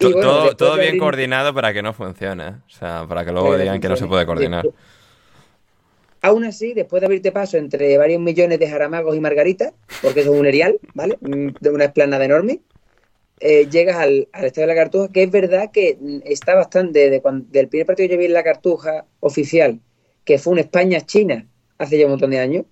Bueno, 0.00 0.20
todo 0.20 0.56
todo 0.56 0.76
bien 0.76 0.98
coordinado 0.98 1.52
para 1.54 1.72
que 1.72 1.82
no 1.82 1.92
funcione. 1.92 2.46
¿eh? 2.48 2.52
O 2.66 2.70
sea, 2.70 3.04
para 3.08 3.24
que 3.24 3.32
luego 3.32 3.56
digan 3.58 3.80
que 3.80 3.88
no 3.88 3.96
se 3.96 4.06
puede 4.06 4.26
coordinar. 4.26 4.62
Después- 4.64 4.82
Aún 6.24 6.44
así, 6.44 6.72
después 6.72 7.00
de 7.00 7.06
abrirte 7.06 7.32
paso 7.32 7.56
entre 7.56 7.98
varios 7.98 8.20
millones 8.20 8.60
de 8.60 8.70
jaramagos 8.70 9.16
y 9.16 9.20
margaritas, 9.20 9.72
porque 10.00 10.20
eso 10.20 10.32
es 10.32 10.38
un 10.38 10.46
erial, 10.46 10.78
¿vale? 10.94 11.18
Mm, 11.20 11.48
De 11.60 11.70
una 11.70 11.86
esplanada 11.86 12.24
enorme, 12.24 12.60
eh, 13.40 13.66
llegas 13.68 13.96
al, 13.96 14.28
al 14.32 14.44
Estadio 14.44 14.68
de 14.68 14.74
la 14.74 14.80
Cartuja, 14.80 15.08
que 15.12 15.24
es 15.24 15.30
verdad 15.32 15.72
que 15.72 15.98
mm, 16.00 16.18
está 16.24 16.54
bastante, 16.54 17.10
de 17.10 17.20
cuando, 17.20 17.44
del 17.50 17.66
primer 17.66 17.86
partido 17.88 18.08
que 18.08 18.14
yo 18.14 18.18
vi 18.20 18.26
en 18.26 18.34
la 18.34 18.44
Cartuja 18.44 19.04
oficial, 19.18 19.80
que 20.24 20.38
fue 20.38 20.52
un 20.52 20.60
España-China 20.60 21.44
hace 21.78 21.98
ya 21.98 22.04
un 22.04 22.12
montón 22.12 22.30
de 22.30 22.38
años, 22.38 22.66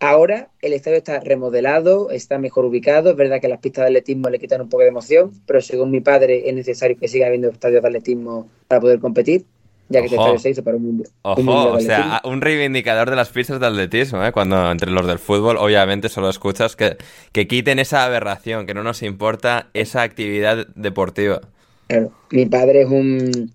Ahora 0.00 0.48
el 0.60 0.72
estadio 0.72 0.98
está 0.98 1.20
remodelado, 1.20 2.10
está 2.10 2.38
mejor 2.38 2.64
ubicado, 2.64 3.10
es 3.10 3.16
verdad 3.16 3.40
que 3.40 3.48
las 3.48 3.60
pistas 3.60 3.84
de 3.84 3.88
atletismo 3.88 4.28
le 4.28 4.40
quitan 4.40 4.60
un 4.60 4.68
poco 4.68 4.82
de 4.82 4.88
emoción, 4.88 5.30
pero 5.46 5.60
según 5.60 5.92
mi 5.92 6.00
padre 6.00 6.48
es 6.48 6.54
necesario 6.54 6.96
que 6.98 7.06
siga 7.06 7.26
habiendo 7.26 7.48
estadios 7.48 7.82
de 7.82 7.88
atletismo 7.88 8.48
para 8.66 8.80
poder 8.80 8.98
competir, 8.98 9.44
ya 9.88 10.00
que 10.00 10.06
este 10.06 10.16
estadio 10.16 10.38
se 10.40 10.50
hizo 10.50 10.64
para 10.64 10.76
un 10.76 10.82
mundo. 10.82 11.04
Ojo, 11.22 11.40
un 11.40 11.48
o 11.48 11.80
sea, 11.80 12.20
un 12.24 12.40
reivindicador 12.40 13.10
de 13.10 13.16
las 13.16 13.28
pistas 13.28 13.60
de 13.60 13.66
atletismo, 13.66 14.24
¿eh? 14.24 14.32
Cuando 14.32 14.72
entre 14.72 14.90
los 14.90 15.06
del 15.06 15.20
fútbol, 15.20 15.56
obviamente, 15.56 16.08
solo 16.08 16.28
escuchas 16.28 16.74
que, 16.74 16.96
que 17.30 17.46
quiten 17.46 17.78
esa 17.78 18.04
aberración, 18.04 18.66
que 18.66 18.74
no 18.74 18.82
nos 18.82 19.02
importa 19.04 19.68
esa 19.72 20.02
actividad 20.02 20.66
deportiva. 20.74 21.42
Claro, 21.86 22.10
mi 22.30 22.46
padre 22.46 22.82
es 22.82 22.88
un. 22.88 23.52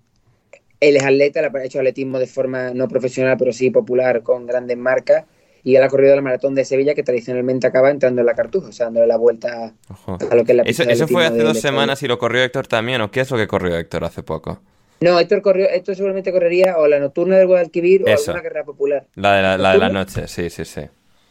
Él 0.80 0.96
es 0.96 1.04
atleta, 1.04 1.40
ha 1.40 1.64
hecho 1.64 1.78
atletismo 1.78 2.18
de 2.18 2.26
forma 2.26 2.70
no 2.72 2.88
profesional, 2.88 3.36
pero 3.38 3.52
sí 3.52 3.70
popular, 3.70 4.22
con 4.22 4.46
grandes 4.46 4.78
marcas. 4.78 5.24
Y 5.62 5.76
él 5.76 5.82
ha 5.82 5.88
corrido 5.88 6.16
la 6.16 6.22
maratón 6.22 6.54
de 6.54 6.64
Sevilla, 6.64 6.94
que 6.94 7.02
tradicionalmente 7.02 7.66
acaba 7.66 7.90
entrando 7.90 8.20
en 8.20 8.26
la 8.26 8.34
cartuja, 8.34 8.68
o 8.68 8.72
sea, 8.72 8.86
dándole 8.86 9.06
la 9.06 9.16
vuelta 9.16 9.74
Ojo. 9.90 10.18
a 10.30 10.34
lo 10.34 10.44
que 10.44 10.52
es 10.52 10.56
la 10.56 10.62
Eso, 10.62 10.84
de 10.84 10.92
eso 10.92 11.06
fue 11.06 11.26
hace 11.26 11.42
dos 11.42 11.60
semanas 11.60 12.02
y 12.02 12.08
lo 12.08 12.18
corrió 12.18 12.42
Héctor 12.42 12.66
también, 12.66 13.00
¿o 13.00 13.10
qué 13.10 13.20
es 13.20 13.30
lo 13.30 13.36
que 13.36 13.46
corrió 13.46 13.76
Héctor 13.76 14.04
hace 14.04 14.22
poco? 14.22 14.60
No, 15.00 15.18
Héctor 15.18 15.40
corrió, 15.42 15.68
esto 15.68 15.94
seguramente 15.94 16.30
correría 16.32 16.78
o 16.78 16.86
la 16.86 16.98
nocturna 16.98 17.36
del 17.38 17.46
Guadalquivir 17.46 18.04
o 18.04 18.08
alguna 18.08 18.42
carrera 18.42 18.64
popular. 18.64 19.06
La 19.14 19.36
de 19.36 19.42
la, 19.42 19.58
la 19.58 19.72
de 19.72 19.78
la 19.78 19.88
noche, 19.88 20.28
sí, 20.28 20.50
sí, 20.50 20.64
sí. 20.64 20.82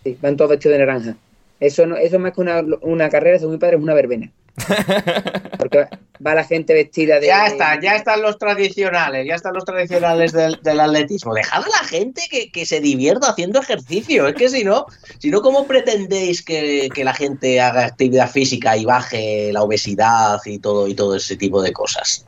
Sí, 0.04 0.18
van 0.22 0.38
todos 0.38 0.52
vestidos 0.52 0.78
de 0.78 0.86
naranja. 0.86 1.16
Eso 1.60 1.86
no, 1.86 1.98
eso 1.98 2.20
más 2.20 2.34
que 2.34 2.42
una, 2.42 2.64
una 2.82 3.10
carrera, 3.10 3.38
según 3.38 3.56
mi 3.56 3.60
padre, 3.60 3.76
es 3.76 3.84
una 3.84 3.94
verbena. 3.94 4.32
Porque 5.58 5.86
va 6.26 6.36
la 6.36 6.44
gente 6.44 6.74
vestida 6.74 7.20
de. 7.20 7.28
Ya 7.28 7.48
está, 7.48 7.80
ya 7.80 7.96
están 7.96 8.22
los 8.22 8.38
tradicionales, 8.38 9.26
ya 9.28 9.36
están 9.36 9.54
los 9.54 9.66
tradicionales 9.66 10.32
del, 10.32 10.60
del 10.62 10.80
atletismo. 10.80 11.34
Dejad 11.34 11.64
a 11.64 11.70
la 11.70 11.88
gente 11.88 12.22
que, 12.30 12.52
que 12.52 12.66
se 12.66 12.80
divierta 12.80 13.30
haciendo 13.30 13.60
ejercicio. 13.60 14.28
Es 14.28 14.36
que 14.36 14.50
si 14.50 14.64
no, 14.64 14.86
si 15.20 15.30
no, 15.30 15.42
¿cómo 15.42 15.66
pretendéis 15.66 16.44
que, 16.44 16.90
que 16.94 17.04
la 17.04 17.14
gente 17.14 17.62
haga 17.62 17.86
actividad 17.86 18.30
física 18.30 18.78
y 18.78 18.86
baje 18.86 19.52
la 19.54 19.64
obesidad 19.64 20.40
y 20.46 20.60
todo, 20.60 20.88
y 20.88 20.96
todo 20.96 21.16
ese 21.16 21.36
tipo 21.36 21.62
de 21.62 21.72
cosas? 21.72 22.26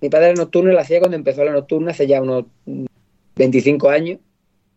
Mi 0.00 0.10
padre 0.10 0.28
la 0.28 0.34
nocturna 0.34 0.72
la 0.72 0.82
hacía 0.82 0.98
cuando 0.98 1.16
empezó 1.16 1.42
la 1.44 1.52
nocturna, 1.52 1.92
hace 1.92 2.06
ya 2.06 2.20
unos 2.20 2.44
mm, 2.66 2.84
25 3.36 3.88
años, 3.88 4.18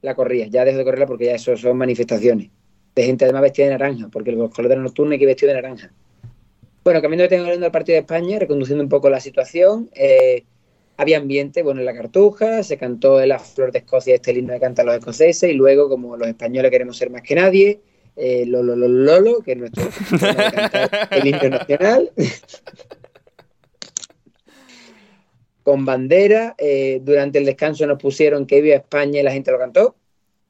la 0.02 0.16
corría. 0.16 0.48
Ya 0.48 0.64
dejó 0.64 0.78
de 0.78 0.84
correrla 0.86 1.08
porque 1.08 1.26
ya 1.26 1.36
eso 1.36 1.56
son 1.58 1.78
manifestaciones. 1.78 2.50
de 2.96 3.04
gente 3.04 3.26
además 3.26 3.44
vestida 3.44 3.66
de 3.66 3.72
naranja, 3.72 4.08
porque 4.12 4.32
los 4.32 4.50
colores 4.50 4.72
de 4.72 4.76
la 4.78 4.84
nocturna 4.84 5.14
hay 5.14 5.20
que 5.20 5.24
ir 5.24 5.30
vestido 5.30 5.54
de 5.54 5.62
naranja. 5.62 5.92
Bueno, 6.90 7.04
cambiando 7.04 7.22
de 7.22 7.30
tema 7.30 7.44
hablando 7.44 7.66
del 7.66 7.72
partido 7.72 7.98
de 7.98 8.00
España, 8.00 8.40
reconduciendo 8.40 8.84
un 8.84 8.90
poco 8.90 9.12
la 9.12 9.20
situación, 9.20 9.92
eh, 9.94 10.46
había 10.98 11.20
ambiente, 11.20 11.62
bueno, 11.62 11.82
en 11.82 11.86
la 11.86 11.94
cartuja, 11.94 12.64
se 12.64 12.80
cantó 12.80 13.22
en 13.22 13.30
la 13.30 13.38
flor 13.38 13.72
de 13.72 13.78
Escocia 13.78 14.16
este 14.16 14.34
himno 14.34 14.54
que 14.54 14.60
cantan 14.60 14.88
los 14.88 14.96
escoceses, 14.96 15.52
y 15.52 15.54
luego, 15.54 15.88
como 15.88 16.18
los 16.18 16.28
españoles 16.28 16.72
queremos 16.72 16.98
ser 16.98 17.12
más 17.12 17.22
que 17.22 17.36
nadie, 17.36 17.80
eh, 18.16 18.44
Lolo 18.48 18.76
Lolo 18.76 19.04
Lolo, 19.04 19.42
que 19.42 19.52
es 19.52 19.58
nuestro 19.60 19.88
el 21.12 21.28
himno 21.28 21.50
nacional. 21.50 22.12
Con 25.62 25.86
bandera, 25.86 26.56
eh, 26.58 27.02
durante 27.04 27.38
el 27.38 27.46
descanso 27.46 27.86
nos 27.86 28.02
pusieron 28.02 28.48
que 28.48 28.62
viva 28.62 28.78
España 28.78 29.20
y 29.20 29.24
la 29.24 29.32
gente 29.32 29.52
lo 29.52 29.60
cantó, 29.60 29.96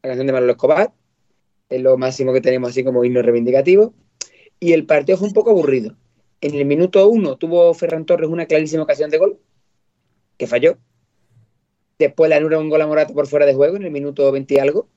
la 0.03 0.07
canción 0.07 0.27
de 0.27 0.31
Manolo 0.31 0.53
Escobar, 0.53 0.93
es 1.67 1.81
lo 1.81 1.97
máximo 1.97 2.31
que 2.31 2.39
tenemos 2.39 2.69
así 2.69 2.85
como 2.85 3.03
himno 3.03 3.21
reivindicativo. 3.21 3.93
Y 4.61 4.71
el 4.71 4.85
partido 4.85 5.17
fue 5.17 5.27
un 5.27 5.33
poco 5.33 5.49
aburrido. 5.49 5.97
En 6.41 6.55
el 6.55 6.65
minuto 6.65 7.07
uno 7.07 7.35
tuvo 7.37 7.73
Ferran 7.73 8.05
Torres 8.05 8.29
una 8.29 8.45
clarísima 8.45 8.83
ocasión 8.83 9.09
de 9.09 9.17
gol, 9.17 9.37
que 10.37 10.47
falló. 10.47 10.77
Después 11.97 12.29
le 12.29 12.35
anula 12.35 12.59
un 12.59 12.69
gol 12.69 12.81
a 12.81 12.87
Morata 12.87 13.13
por 13.13 13.27
fuera 13.27 13.45
de 13.45 13.53
juego 13.53 13.75
en 13.75 13.83
el 13.83 13.91
minuto 13.91 14.31
20 14.31 14.53
y 14.53 14.59
algo. 14.59 14.87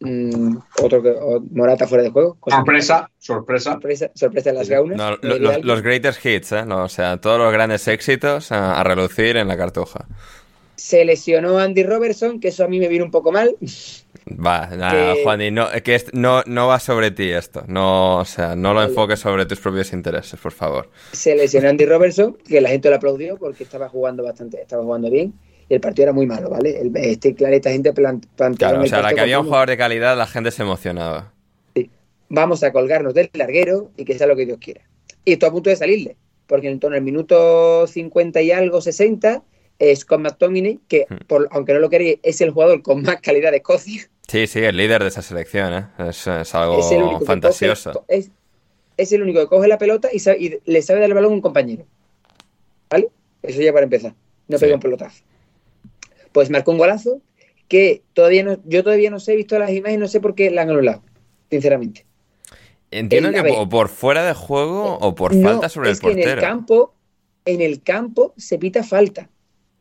Mm, 0.00 0.58
otro 0.82 1.02
que 1.02 1.10
o 1.10 1.40
Morata 1.50 1.88
fuera 1.88 2.04
de 2.04 2.10
juego. 2.10 2.36
Sorpresa, 2.46 3.10
sorpresa. 3.18 3.72
sorpresa, 3.72 4.10
sorpresa 4.14 4.50
en 4.50 4.56
las 4.56 4.68
gaunas. 4.68 4.96
No, 4.96 5.16
lo- 5.16 5.50
algo. 5.50 5.62
los 5.64 5.82
greatest 5.82 6.24
hits, 6.24 6.52
¿eh? 6.52 6.64
No, 6.66 6.84
o 6.84 6.88
sea, 6.88 7.16
todos 7.20 7.38
los 7.38 7.52
grandes 7.52 7.88
éxitos 7.88 8.52
a, 8.52 8.78
a 8.80 8.84
relucir 8.84 9.36
en 9.36 9.48
la 9.48 9.56
cartuja. 9.56 10.06
Se 10.84 11.02
lesionó 11.06 11.58
Andy 11.58 11.82
Robertson, 11.82 12.40
que 12.40 12.48
eso 12.48 12.62
a 12.62 12.68
mí 12.68 12.78
me 12.78 12.88
vino 12.88 13.06
un 13.06 13.10
poco 13.10 13.32
mal. 13.32 13.56
Va, 14.28 14.66
nada, 14.66 15.14
Que- 15.14 15.22
Juan, 15.22 15.40
y 15.40 15.50
no, 15.50 15.66
que 15.82 15.94
est- 15.94 16.12
no, 16.12 16.42
no 16.44 16.66
va 16.66 16.78
sobre 16.78 17.10
ti 17.10 17.30
esto. 17.30 17.64
No, 17.68 18.18
o 18.18 18.24
sea, 18.26 18.54
no 18.54 18.74
lo 18.74 18.82
enfoques 18.82 19.18
sobre 19.18 19.46
tus 19.46 19.60
propios 19.60 19.94
intereses, 19.94 20.38
por 20.38 20.52
favor. 20.52 20.90
Se 21.12 21.34
lesionó 21.34 21.70
Andy 21.70 21.86
Robertson, 21.86 22.36
que 22.46 22.60
la 22.60 22.68
gente 22.68 22.90
lo 22.90 22.96
aplaudió 22.96 23.38
porque 23.38 23.64
estaba 23.64 23.88
jugando 23.88 24.22
bastante, 24.22 24.60
estaba 24.60 24.82
jugando 24.82 25.10
bien. 25.10 25.32
Y 25.70 25.74
el 25.74 25.80
partido 25.80 26.02
era 26.04 26.12
muy 26.12 26.26
malo, 26.26 26.50
¿vale? 26.50 26.78
El, 26.78 26.94
este, 26.96 27.34
claro, 27.34 27.54
esta 27.56 27.70
gente 27.70 27.94
plan- 27.94 28.20
plantearon 28.36 28.82
Claro, 28.82 28.84
o 28.84 28.88
sea, 28.88 29.00
la 29.00 29.14
que 29.14 29.22
había 29.22 29.40
un 29.40 29.46
jugador 29.46 29.70
de 29.70 29.78
calidad, 29.78 30.18
la 30.18 30.26
gente 30.26 30.50
se 30.50 30.64
emocionaba. 30.64 31.32
Vamos 32.28 32.62
a 32.62 32.72
colgarnos 32.72 33.14
del 33.14 33.30
larguero 33.32 33.90
y 33.96 34.04
que 34.04 34.18
sea 34.18 34.26
lo 34.26 34.36
que 34.36 34.44
Dios 34.44 34.58
quiera. 34.58 34.82
Y 35.24 35.32
esto 35.32 35.46
a 35.46 35.50
punto 35.50 35.70
de 35.70 35.76
salirle, 35.76 36.16
porque 36.46 36.68
en 36.68 36.78
torno 36.78 36.94
al 36.96 37.02
minuto 37.02 37.86
50 37.86 38.42
y 38.42 38.50
algo, 38.50 38.82
60, 38.82 39.36
eh, 39.36 39.40
Scott 39.96 40.20
McTominay, 40.20 40.80
que 40.88 41.06
Hmm. 41.08 41.16
por, 41.26 41.48
aunque 41.50 41.72
no 41.74 41.80
lo 41.80 41.90
queréis, 41.90 42.18
es 42.22 42.40
el 42.40 42.50
jugador 42.50 42.82
con 42.82 43.02
más 43.02 43.20
calidad 43.20 43.50
de 43.50 43.58
Escocia. 43.58 44.08
Sí, 44.28 44.46
sí, 44.46 44.60
el 44.60 44.76
líder 44.76 45.02
de 45.02 45.08
esa 45.08 45.20
selección, 45.22 45.74
¿eh? 45.74 45.86
Es, 46.08 46.26
es 46.26 46.54
algo 46.54 46.78
es 46.80 46.90
el 46.92 47.26
fantasioso. 47.26 47.92
coge- 47.92 48.04
es, 48.08 48.30
es 48.96 49.12
el 49.12 49.22
único 49.22 49.40
que 49.40 49.46
coge 49.48 49.68
la 49.68 49.76
pelota 49.78 50.08
y, 50.12 50.18
sabe- 50.20 50.38
y 50.40 50.58
le 50.64 50.82
sabe 50.82 51.00
dar 51.00 51.08
el 51.10 51.14
balón 51.14 51.32
a 51.32 51.34
un 51.34 51.40
compañero. 51.42 51.84
¿Vale? 52.90 53.08
Eso 53.42 53.60
ya 53.60 53.72
para 53.72 53.84
empezar. 53.84 54.14
No 54.48 54.56
Sí. 54.58 54.64
pega 54.64 54.74
un 54.76 54.80
pelotazo. 54.80 55.22
Pues 56.32 56.50
marcó 56.50 56.70
un 56.72 56.78
golazo 56.78 57.20
que 57.68 58.02
todavía 58.12 58.44
no, 58.44 58.58
yo 58.64 58.82
todavía 58.84 59.10
no 59.10 59.20
sé, 59.20 59.32
he 59.32 59.36
visto 59.36 59.58
las 59.58 59.70
imágenes, 59.70 60.00
no 60.00 60.08
sé 60.08 60.20
por 60.20 60.34
qué 60.34 60.50
la 60.50 60.62
han 60.62 60.70
anulado, 60.70 61.02
sinceramente. 61.50 62.06
Entiendo 62.90 63.30
El- 63.30 63.42
que 63.42 63.50
o 63.50 63.68
por 63.68 63.88
fuera 63.88 64.24
de 64.24 64.34
juego 64.34 64.98
o 65.00 65.14
por 65.14 65.34
No, 65.34 65.48
falta 65.50 65.68
sobre 65.68 65.90
el 65.90 65.98
que 65.98 66.06
en 66.08 66.12
portero. 66.14 66.32
el 66.32 66.40
campo, 66.40 66.94
en 67.44 67.60
el 67.60 67.82
campo 67.82 68.32
se 68.36 68.58
pita 68.58 68.82
falta. 68.84 69.28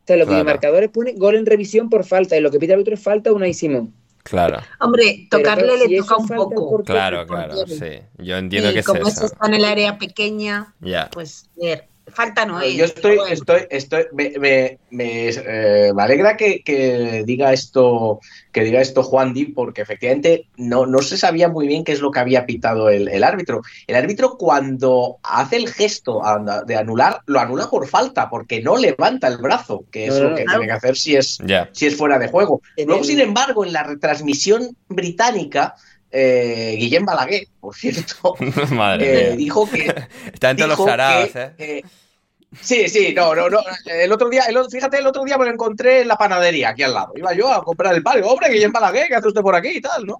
O 0.03 0.05
sea, 0.05 0.17
los 0.17 0.25
Claro. 0.27 0.43
videomarcadores 0.43 0.89
ponen 0.89 1.17
gol 1.17 1.35
en 1.35 1.45
revisión 1.45 1.89
por 1.89 2.03
falta 2.03 2.35
y 2.37 2.41
lo 2.41 2.51
que 2.51 2.59
pita 2.59 2.73
el 2.73 2.81
otro 2.81 2.93
es 2.93 2.99
falta 3.01 3.29
a 3.29 3.33
Unai 3.33 3.53
Simón. 3.53 3.93
Claro, 4.23 4.57
Hombre, 4.79 5.27
Pero, 5.29 5.41
tocarle 5.43 5.63
claro, 5.67 5.81
si 5.83 5.87
le 5.89 5.95
eso 5.97 6.05
toca 6.07 6.17
un 6.21 6.27
poco. 6.29 6.83
claro, 6.83 7.27
claro, 7.27 7.55
sí. 7.67 7.99
Yo 8.19 8.37
entiendo 8.37 8.69
y 8.69 8.73
que 8.73 8.79
es 8.79 8.85
como 8.85 8.99
eso 9.01 9.07
eso. 9.09 9.25
está 9.25 9.47
en 9.47 9.53
el 9.55 9.65
área 9.65 9.97
pequeña, 9.97 10.73
Ya. 10.79 11.09
pues 11.11 11.49
ver, 11.55 11.87
falta 12.07 12.45
no 12.45 12.59
es. 12.61 12.75
Yo 12.75 12.85
estoy, 12.85 13.17
estoy, 13.29 13.61
estoy, 13.69 14.05
me, 14.13 14.33
me, 14.39 14.77
me, 14.91 15.29
eh, 15.29 15.91
me 15.95 16.03
alegra 16.03 16.35
que, 16.37 16.61
que 16.63 17.23
diga 17.25 17.53
esto, 17.53 18.19
que 18.51 18.61
diga 18.63 18.81
esto 18.81 19.03
Juan 19.03 19.33
Di, 19.33 19.45
porque 19.45 19.81
efectivamente 19.81 20.47
no, 20.57 20.85
no 20.85 20.99
se 21.01 21.17
sabía 21.17 21.49
muy 21.49 21.67
bien 21.67 21.83
qué 21.83 21.91
es 21.93 22.01
lo 22.01 22.11
que 22.11 22.19
había 22.19 22.45
pitado 22.45 22.89
el, 22.89 23.07
el 23.07 23.23
árbitro. 23.23 23.61
El 23.87 23.95
árbitro 23.95 24.37
cuando 24.37 25.17
hace 25.23 25.55
el 25.55 25.69
gesto 25.69 26.21
de 26.67 26.75
anular, 26.75 27.21
lo 27.25 27.39
anula 27.39 27.69
por 27.69 27.87
falta, 27.87 28.29
porque 28.29 28.61
no 28.61 28.77
levanta 28.77 29.27
el 29.27 29.37
brazo, 29.37 29.85
que 29.91 30.07
es 30.07 30.15
No, 30.19 30.29
lo 30.29 30.35
que 30.35 30.45
no. 30.45 30.51
tiene 30.51 30.65
que 30.67 30.71
hacer 30.73 30.95
si 30.97 31.15
es, 31.15 31.37
si 31.71 31.85
es 31.87 31.95
fuera 31.95 32.19
de 32.19 32.27
juego. 32.27 32.61
Luego, 32.77 33.01
el- 33.01 33.07
sin 33.07 33.19
embargo, 33.21 33.65
en 33.65 33.73
la 33.73 33.83
retransmisión 33.83 34.75
británica, 34.89 35.75
eh, 36.13 36.75
Guillem 36.77 37.03
Balaguer, 37.05 37.47
por 37.59 37.75
cierto, 37.75 38.35
Madre 38.71 39.31
eh, 39.33 39.35
dijo 39.35 39.69
que 39.69 39.93
Está 40.33 40.51
en 40.51 40.57
todos 40.57 40.69
los 40.69 40.77
que, 40.77 41.41
¿eh? 41.41 41.53
eh, 41.57 41.83
sí, 42.61 42.87
sí, 42.87 43.13
no, 43.15 43.33
no, 43.35 43.49
no. 43.49 43.59
El 43.85 44.11
otro 44.11 44.29
día, 44.29 44.43
el, 44.43 44.57
fíjate, 44.69 44.99
el 44.99 45.07
otro 45.07 45.23
día 45.25 45.37
me 45.37 45.45
lo 45.45 45.51
encontré 45.51 46.01
en 46.01 46.07
la 46.07 46.15
panadería 46.15 46.69
aquí 46.69 46.83
al 46.83 46.93
lado. 46.93 47.11
Iba 47.15 47.33
yo 47.33 47.51
a 47.51 47.63
comprar 47.63 47.93
el 47.95 48.03
pan. 48.03 48.15
Digo, 48.17 48.29
Hombre, 48.29 48.49
Guillem 48.53 48.71
Balaguer, 48.71 49.07
¿qué 49.07 49.15
hace 49.15 49.27
usted 49.27 49.41
por 49.41 49.55
aquí 49.55 49.69
y 49.69 49.81
tal, 49.81 50.05
no? 50.05 50.19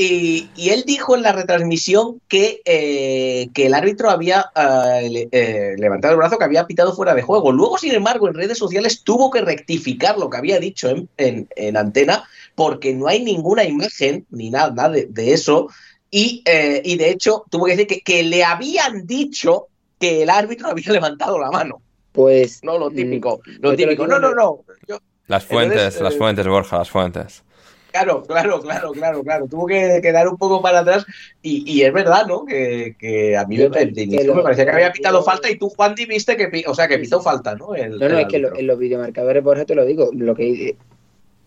Y, 0.00 0.48
y 0.54 0.70
él 0.70 0.84
dijo 0.86 1.16
en 1.16 1.22
la 1.22 1.32
retransmisión 1.32 2.20
que, 2.28 2.60
eh, 2.64 3.48
que 3.52 3.66
el 3.66 3.74
árbitro 3.74 4.10
había 4.10 4.46
eh, 4.54 5.08
le- 5.10 5.28
eh, 5.32 5.74
levantado 5.76 6.12
el 6.14 6.18
brazo, 6.18 6.38
que 6.38 6.44
había 6.44 6.68
pitado 6.68 6.94
fuera 6.94 7.16
de 7.16 7.22
juego. 7.22 7.50
Luego, 7.50 7.78
sin 7.78 7.92
embargo, 7.92 8.28
en 8.28 8.34
redes 8.34 8.58
sociales 8.58 9.02
tuvo 9.02 9.28
que 9.32 9.40
rectificar 9.40 10.16
lo 10.16 10.30
que 10.30 10.36
había 10.36 10.60
dicho 10.60 10.88
en, 10.88 11.08
en- 11.16 11.48
en 11.56 11.76
antena, 11.76 12.22
porque 12.58 12.92
no 12.92 13.06
hay 13.06 13.22
ninguna 13.22 13.62
imagen 13.62 14.26
ni 14.30 14.50
nada, 14.50 14.72
nada 14.74 14.88
de, 14.90 15.06
de 15.06 15.32
eso. 15.32 15.68
Y, 16.10 16.42
eh, 16.44 16.82
y 16.84 16.96
de 16.96 17.10
hecho, 17.10 17.44
tuvo 17.50 17.66
que 17.66 17.72
decir 17.76 17.86
que, 17.86 18.00
que 18.00 18.24
le 18.24 18.42
habían 18.42 19.06
dicho 19.06 19.68
que 20.00 20.24
el 20.24 20.30
árbitro 20.30 20.66
había 20.70 20.90
levantado 20.92 21.38
la 21.38 21.52
mano. 21.52 21.80
Pues 22.10 22.64
No 22.64 22.76
lo 22.76 22.90
típico. 22.90 23.40
Mm, 23.46 23.50
Lo 23.62 23.76
típico. 23.76 24.06
No, 24.08 24.18
no, 24.18 24.34
no. 24.34 24.64
Yo- 24.88 24.98
Las 25.28 25.44
fuentes, 25.44 25.76
Entonces, 25.78 26.02
las 26.02 26.14
eh, 26.14 26.18
fuentes, 26.18 26.46
Borja, 26.48 26.78
las 26.78 26.90
fuentes. 26.90 27.44
Claro, 27.92 28.22
claro, 28.24 28.60
claro, 28.60 28.90
claro, 28.92 29.22
claro. 29.22 29.46
Tuvo 29.46 29.66
que 29.66 30.00
quedar 30.02 30.26
un 30.28 30.36
poco 30.36 30.60
para 30.60 30.80
atrás 30.80 31.06
y, 31.42 31.62
y 31.70 31.82
es 31.82 31.92
verdad, 31.92 32.26
¿no? 32.26 32.44
Que, 32.44 32.96
que 32.98 33.36
a 33.36 33.44
mí 33.46 33.56
Yo 33.56 33.70
me, 33.70 33.82
inicio 33.82 34.18
que 34.18 34.24
lo- 34.26 34.34
me 34.34 34.42
parecía 34.42 34.64
que 34.66 34.72
había 34.72 34.92
pitado 34.92 35.22
falta 35.22 35.48
y 35.50 35.56
tú, 35.56 35.68
Juan, 35.70 35.94
viste 35.94 36.36
que, 36.36 36.64
o 36.66 36.74
sea, 36.74 36.88
que 36.88 36.98
pitó 36.98 37.20
falta, 37.22 37.54
¿no? 37.54 37.74
El- 37.76 37.98
No, 37.98 38.08
no, 38.08 38.18
el 38.18 38.22
es 38.22 38.28
que 38.28 38.36
en 38.36 38.66
los 38.66 38.78
videomarcadores, 38.78 39.42
Borja, 39.44 39.64
te 39.64 39.74
lo 39.76 39.84
digo, 39.86 40.10
lo 40.12 40.34
que 40.34 40.76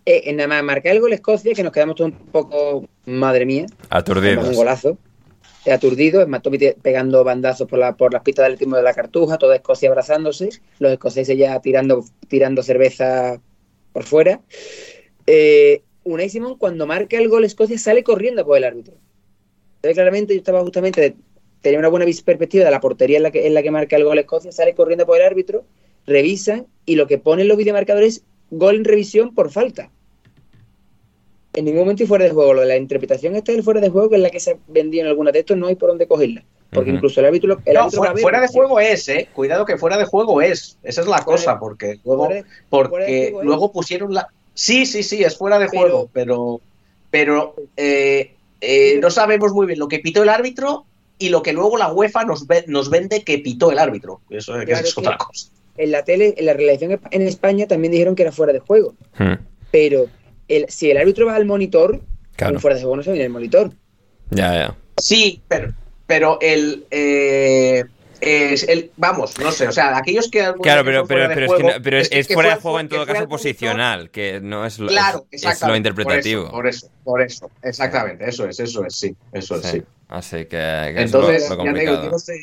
eh, 0.06 0.24
en 0.26 0.38
nada 0.38 0.48
más 0.48 0.64
marcar 0.64 0.94
el 0.94 1.02
gol 1.02 1.14
Escocia, 1.14 1.54
que 1.54 1.64
nos 1.64 1.72
quedamos 1.72 1.96
todos 1.96 2.12
un 2.12 2.18
poco, 2.28 2.88
madre 3.06 3.46
mía, 3.46 3.66
un 3.70 3.88
Aturdidos. 3.90 4.56
golazo, 4.56 4.98
eh, 5.66 5.72
aturdido, 5.72 6.22
es 6.22 6.28
Matomi 6.28 6.58
pegando 6.82 7.24
bandazos 7.24 7.68
por, 7.68 7.78
la, 7.78 7.96
por 7.96 8.12
las 8.14 8.24
pistas 8.24 8.48
del 8.48 8.58
ritmo 8.58 8.78
de 8.78 8.84
la 8.84 8.94
cartuja, 8.94 9.38
toda 9.38 9.56
Escocia 9.56 9.90
abrazándose, 9.90 10.50
los 10.80 10.92
escoceses 10.92 11.38
ya 11.38 11.60
tirando, 11.60 12.04
tirando 12.28 12.64
cerveza 12.64 13.40
por 13.94 14.04
fuera. 14.04 14.42
Eh, 15.28 15.84
Unai 16.04 16.30
Simón, 16.30 16.58
cuando 16.58 16.88
marca 16.88 17.18
el 17.18 17.30
gol 17.30 17.46
Escocia, 17.46 17.78
sale 17.78 18.04
corriendo 18.04 18.44
por 18.44 18.58
el 18.58 18.64
árbitro. 18.64 18.96
Ve 19.84 19.94
claramente, 19.94 20.34
yo 20.34 20.40
estaba 20.40 20.62
justamente, 20.62 21.16
tenía 21.62 21.78
una 21.78 21.90
buena 21.90 22.06
perspectiva 22.26 22.66
de 22.66 22.72
la 22.72 22.80
portería 22.80 23.18
en 23.18 23.24
la 23.24 23.32
que, 23.32 23.46
en 23.46 23.54
la 23.54 23.62
que 23.62 23.70
marca 23.70 23.96
el 23.98 24.04
gol 24.04 24.18
Escocia, 24.18 24.52
sale 24.52 24.74
corriendo 24.74 25.06
por 25.06 25.18
el 25.20 25.26
árbitro, 25.28 25.64
revisan 26.08 26.66
y 26.86 26.96
lo 26.96 27.06
que 27.06 27.20
ponen 27.20 27.48
los 27.48 27.58
videomarcadores 27.58 28.18
es 28.18 28.24
gol 28.52 28.76
en 28.76 28.86
revisión 28.86 29.34
por 29.34 29.50
falta. 29.50 29.90
En 31.54 31.66
ningún 31.66 31.82
momento 31.82 32.04
y 32.04 32.08
fuera 32.08 32.26
de 32.26 32.32
juego. 32.32 32.54
Lo 32.54 32.62
de 32.62 32.68
la 32.68 32.78
interpretación 32.78 33.36
esta 33.36 33.52
del 33.52 33.64
fuera 33.64 33.82
de 33.82 33.90
juego, 33.90 34.10
que 34.10 34.16
es 34.16 34.22
la 34.22 34.30
que 34.30 34.40
se 34.40 34.58
vendía 34.68 35.02
en 35.02 35.08
alguna 35.10 35.32
de 35.32 35.40
estos, 35.40 35.58
no 35.58 35.68
hay 35.68 35.76
por 35.76 35.90
dónde 35.90 36.08
cogerla. 36.08 36.44
Porque 36.72 36.92
incluso 36.92 37.20
el 37.20 37.26
árbitro. 37.26 37.60
El 37.66 37.74
No, 37.74 37.82
árbitro 37.82 38.16
fuera, 38.22 38.40
de 38.40 38.48
juego 38.48 38.80
es, 38.80 39.10
¿eh? 39.10 39.28
Cuidado 39.34 39.66
que 39.66 39.78
fuera 39.78 39.98
de 39.98 40.06
juego 40.06 40.42
es. 40.42 40.78
Esa 40.84 41.02
es 41.02 41.08
la 41.08 41.18
Fuera 41.22 41.26
cosa, 41.26 41.54
de- 41.54 41.60
porque 41.60 42.00
luego, 42.06 42.28
fuera 42.28 42.46
porque 42.70 43.70
pusieron 43.74 44.14
la. 44.14 44.28
Sí, 44.54 44.86
sí, 44.86 45.04
sí, 45.04 45.22
es 45.24 45.38
fuera 45.38 45.60
de 45.60 45.68
Pero- 45.68 45.82
juego, 45.82 46.10
pero, 46.14 46.62
pero 47.10 47.56
eh, 47.76 48.36
eh, 48.62 49.00
no 49.02 49.10
sabemos 49.10 49.52
muy 49.52 49.66
bien 49.68 49.80
lo 49.80 49.90
que 49.90 50.00
pitó 50.00 50.24
el 50.24 50.30
árbitro 50.30 50.86
y 51.20 51.28
lo 51.30 51.42
que 51.44 51.52
luego 51.52 51.78
la 51.78 51.92
UEFA 51.92 52.24
nos, 52.24 52.48
ve- 52.48 52.64
nos 52.68 52.90
vende 52.90 53.24
que 53.24 53.40
pitó 53.40 53.72
el 53.72 53.80
árbitro. 53.80 54.22
Eso 54.30 54.54
Claro 54.54 54.86
es 54.86 54.96
que- 54.96 55.02
otra 55.02 55.18
cosa. 55.18 55.50
En 55.82 55.92
la 55.92 56.04
tele, 56.04 56.34
en 56.38 56.46
la 56.46 56.54
relación 56.54 57.00
en 57.12 57.22
España 57.24 57.66
también 57.68 57.92
dijeron 57.92 58.16
que 58.16 58.22
era 58.24 58.32
fuera 58.32 58.54
de 58.54 58.60
juego. 58.60 58.94
Hmm, 59.18 59.34
Pero 59.72 60.08
el, 60.48 60.66
si 60.70 60.92
el 60.92 60.98
árbitro 60.98 61.26
va 61.26 61.36
al 61.36 61.46
monitor, 61.46 62.00
Claro. 62.36 62.54
un 62.56 62.60
fuera 62.62 62.76
de 62.76 62.82
juego 62.82 62.98
no 62.98 63.04
se 63.04 63.12
ve 63.12 63.18
en 63.18 63.24
el 63.24 63.30
monitor. 63.30 63.72
Ya, 64.30 64.54
ya. 64.54 64.76
Sí, 64.98 65.42
pero, 65.48 65.74
pero 66.08 66.38
el, 66.42 66.86
eh, 66.92 67.84
es 68.20 68.64
el. 68.70 68.92
Vamos, 68.98 69.38
no 69.40 69.52
sé, 69.52 69.68
o 69.68 69.72
sea, 69.72 69.98
aquellos 69.98 70.30
que. 70.30 70.40
Claro, 70.62 70.84
pero, 70.86 71.06
pero, 71.08 71.30
pero 71.34 71.46
es, 71.46 71.52
que 71.54 71.80
pero 71.82 71.98
es, 71.98 72.10
que- 72.10 72.20
es 72.20 72.28
que 72.28 72.34
fuera 72.36 72.50
fue 72.50 72.56
de 72.56 72.62
juego 72.62 72.80
en 72.80 72.90
todo 72.90 73.06
caso 73.06 73.28
posicional, 73.28 74.10
que 74.12 74.40
no 74.42 74.66
es 74.66 74.78
lo, 74.80 74.88
Claro, 74.88 75.26
es- 75.32 75.44
es, 75.44 75.62
lo 75.64 75.76
interpretativo. 75.76 76.50
Por 76.52 76.68
eso, 76.68 76.88
por 77.04 77.22
eso, 77.22 77.48
por 77.50 77.52
eso, 77.52 77.68
exactamente, 77.68 78.30
eso 78.30 78.48
es, 78.48 78.60
eso 78.60 78.86
es, 78.86 78.96
sí, 78.96 79.16
eso 79.34 79.56
es, 79.56 79.62
Sí. 79.66 79.78
sí. 79.80 79.84
Así 80.10 80.38
que, 80.38 80.48
que 80.50 81.02
Entonces, 81.02 81.44
es 81.44 81.50
lo, 81.50 81.56
lo 81.58 81.66
ya 81.66 81.74
te 81.74 81.80
digo, 81.80 81.92
complicado. 81.94 82.04
yo 82.06 82.12
no 82.12 82.20
sé, 82.20 82.34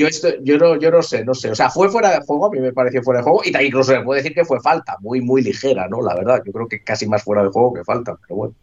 yo, 0.00 0.06
esto- 0.08 0.34
yo, 0.42 0.56
no, 0.58 0.76
yo 0.76 0.90
no 0.90 1.02
sé, 1.02 1.24
no 1.24 1.34
sé, 1.34 1.50
o 1.50 1.54
sea, 1.54 1.68
fue 1.70 1.88
fuera 1.90 2.10
de 2.10 2.24
juego, 2.24 2.46
a 2.46 2.50
mí 2.50 2.58
me 2.60 2.72
pareció 2.72 3.02
fuera 3.02 3.20
de 3.20 3.24
juego, 3.24 3.42
y 3.44 3.52
también 3.52 3.68
incluso 3.68 3.92
le 3.92 4.02
puedo 4.02 4.16
decir 4.16 4.34
que 4.34 4.44
fue 4.44 4.60
falta, 4.60 4.96
muy, 5.00 5.20
muy 5.20 5.42
ligera, 5.42 5.86
¿no? 5.88 6.00
La 6.02 6.14
verdad, 6.14 6.42
yo 6.44 6.52
creo 6.52 6.66
que 6.68 6.82
casi 6.82 7.06
más 7.06 7.22
fuera 7.22 7.42
de 7.42 7.50
juego 7.50 7.74
que 7.74 7.84
falta, 7.84 8.16
pero 8.22 8.36
bueno. 8.36 8.54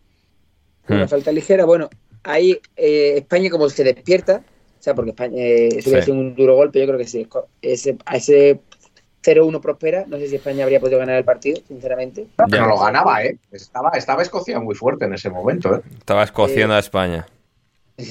Hmm. 0.88 0.93
Una 0.95 1.08
falta 1.08 1.32
ligera. 1.32 1.65
Bueno, 1.65 1.89
ahí 2.23 2.60
eh, 2.76 3.15
España 3.17 3.50
como 3.50 3.69
se 3.69 3.84
despierta, 3.84 4.41
o 4.80 4.84
sea, 4.84 4.93
porque 4.95 5.12
España, 5.12 5.36
eh, 5.38 5.80
Sí. 5.82 6.02
sido 6.02 6.13
un 6.15 6.34
duro 6.36 6.56
golpe, 6.56 6.80
yo 6.80 6.86
creo 6.88 6.97
que 6.97 7.06
sí. 7.08 7.28
Ese, 7.62 7.97
a 8.06 8.15
ese 8.17 8.60
0-1 9.23 9.60
prospera, 9.60 10.06
no 10.08 10.17
sé 10.17 10.28
si 10.30 10.36
España 10.38 10.63
habría 10.63 10.80
podido 10.80 11.00
ganar 11.00 11.17
el 11.17 11.26
partido, 11.26 11.60
sinceramente. 11.67 12.28
No 12.50 12.67
lo 12.67 12.80
ganaba, 12.80 13.23
¿eh? 13.26 13.38
Estaba, 13.52 13.89
estaba 13.91 14.21
Escocia 14.21 14.60
muy 14.60 14.76
fuerte 14.76 15.06
en 15.06 15.13
ese 15.13 15.30
momento, 15.30 15.76
¿eh? 15.76 15.82
Estaba 15.97 16.23
escociendo 16.23 16.73
a 16.76 16.80
España. 16.80 17.28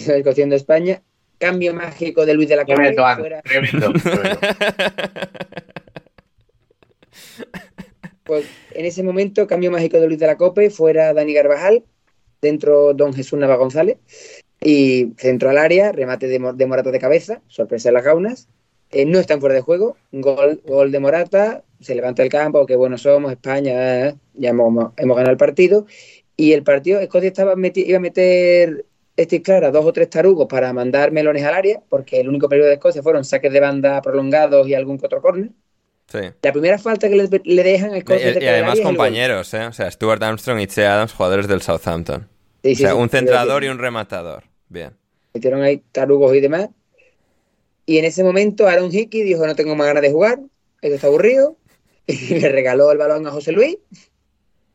La 0.06 0.22
cuestión 0.22 0.50
de 0.50 0.56
España. 0.56 1.00
Cambio 1.38 1.74
mágico 1.74 2.24
de 2.24 2.34
Luis 2.34 2.48
de 2.48 2.56
la 2.56 2.64
Cope, 2.64 2.74
Tremendo, 2.92 3.02
fuera- 3.18 3.42
tremendo, 3.42 3.92
tremendo. 3.92 4.40
Pues 8.24 8.44
en 8.72 8.84
ese 8.86 9.02
momento, 9.04 9.46
cambio 9.46 9.70
mágico 9.70 10.00
de 10.00 10.08
Luis 10.08 10.18
de 10.18 10.26
la 10.26 10.36
Cope, 10.36 10.68
fuera 10.70 11.14
Dani 11.14 11.32
Carvajal, 11.32 11.84
dentro 12.42 12.92
Don 12.92 13.12
Jesús 13.14 13.38
Nava 13.38 13.54
González, 13.56 13.98
y 14.60 15.12
centro 15.16 15.48
al 15.50 15.58
área, 15.58 15.92
remate 15.92 16.26
de, 16.26 16.38
Mo- 16.40 16.52
de 16.52 16.66
Morata 16.66 16.90
de 16.90 16.98
cabeza, 16.98 17.40
sorpresa 17.46 17.88
en 17.90 17.94
las 17.94 18.04
gaunas. 18.04 18.48
Eh, 18.90 19.04
no 19.04 19.18
están 19.20 19.38
fuera 19.40 19.54
de 19.54 19.60
juego, 19.60 19.96
gol, 20.12 20.60
gol 20.66 20.90
de 20.90 20.98
Morata, 20.98 21.62
se 21.80 21.94
levanta 21.94 22.22
el 22.24 22.28
campo, 22.28 22.66
qué 22.66 22.74
buenos 22.74 23.02
somos, 23.02 23.30
España, 23.30 24.08
eh, 24.08 24.14
ya 24.34 24.50
hemos, 24.50 24.92
hemos 24.96 25.16
ganado 25.16 25.30
el 25.32 25.36
partido. 25.38 25.86
Y 26.36 26.52
el 26.52 26.64
partido, 26.64 26.98
Escocia 27.00 27.28
estaba 27.28 27.54
meti- 27.54 27.84
iba 27.86 27.98
a 27.98 28.00
meter, 28.00 28.86
estoy 29.16 29.42
clara, 29.42 29.70
dos 29.70 29.84
o 29.84 29.92
tres 29.92 30.10
tarugos 30.10 30.46
para 30.46 30.72
mandar 30.72 31.12
melones 31.12 31.42
al 31.44 31.54
área, 31.54 31.80
porque 31.88 32.20
el 32.20 32.28
único 32.28 32.48
periodo 32.48 32.68
de 32.68 32.74
Escocia 32.74 33.02
fueron 33.02 33.24
saques 33.24 33.52
de 33.52 33.60
banda 33.60 34.00
prolongados 34.02 34.68
y 34.68 34.74
algún 34.74 34.98
que 34.98 35.06
otro 35.06 35.22
córner. 35.22 35.50
Sí. 36.10 36.18
La 36.42 36.52
primera 36.52 36.78
falta 36.78 37.08
que 37.08 37.16
le, 37.16 37.28
le 37.44 37.62
dejan 37.62 37.92
a 37.92 37.98
Escocia 37.98 38.38
Y, 38.38 38.44
y 38.44 38.46
además 38.46 38.80
compañeros, 38.80 39.52
¿eh? 39.54 39.66
O 39.66 39.72
sea, 39.72 39.90
Stuart 39.90 40.22
Armstrong 40.22 40.60
y 40.60 40.66
Che 40.66 40.86
Adams, 40.86 41.12
jugadores 41.12 41.48
del 41.48 41.62
Southampton. 41.62 42.28
Sí, 42.62 42.72
O 42.72 42.76
sea, 42.76 42.94
un 42.94 43.08
centrador 43.08 43.64
y 43.64 43.68
un 43.68 43.78
rematador. 43.78 44.44
Bien. 44.68 44.92
Metieron 45.34 45.62
ahí 45.62 45.82
tarugos 45.92 46.34
y 46.34 46.40
demás. 46.40 46.68
Y 47.86 47.98
en 47.98 48.04
ese 48.04 48.24
momento 48.24 48.66
Aaron 48.66 48.92
Hickey 48.92 49.22
dijo, 49.22 49.46
no 49.46 49.54
tengo 49.54 49.76
más 49.76 49.86
ganas 49.86 50.02
de 50.02 50.10
jugar, 50.10 50.40
esto 50.82 50.94
está 50.94 51.06
aburrido. 51.06 51.56
Y 52.08 52.38
le 52.38 52.50
regaló 52.50 52.92
el 52.92 52.98
balón 52.98 53.26
a 53.26 53.32
José 53.32 53.50
Luis. 53.50 53.78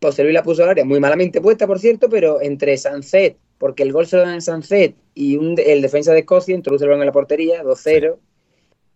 José 0.02 0.24
Luis 0.24 0.34
la 0.34 0.44
puso 0.44 0.64
al 0.64 0.70
área, 0.70 0.84
muy 0.84 1.00
malamente 1.00 1.40
puesta, 1.40 1.66
por 1.66 1.80
cierto, 1.80 2.10
pero 2.10 2.42
entre 2.42 2.76
Sanzet, 2.76 3.38
porque 3.62 3.84
el 3.84 3.94
gol 3.94 4.08
se 4.08 4.18
lo 4.18 4.24
dan 4.24 4.34
en 4.34 4.42
Sanzet 4.42 4.96
y 5.14 5.38
un, 5.38 5.56
el 5.64 5.84
defensa 5.84 6.14
de 6.14 6.22
Escocia 6.22 6.56
introduce 6.56 6.84
el 6.84 6.90
balón 6.90 7.04
en 7.04 7.06
la 7.06 7.12
portería, 7.12 7.64
2-0, 7.64 8.18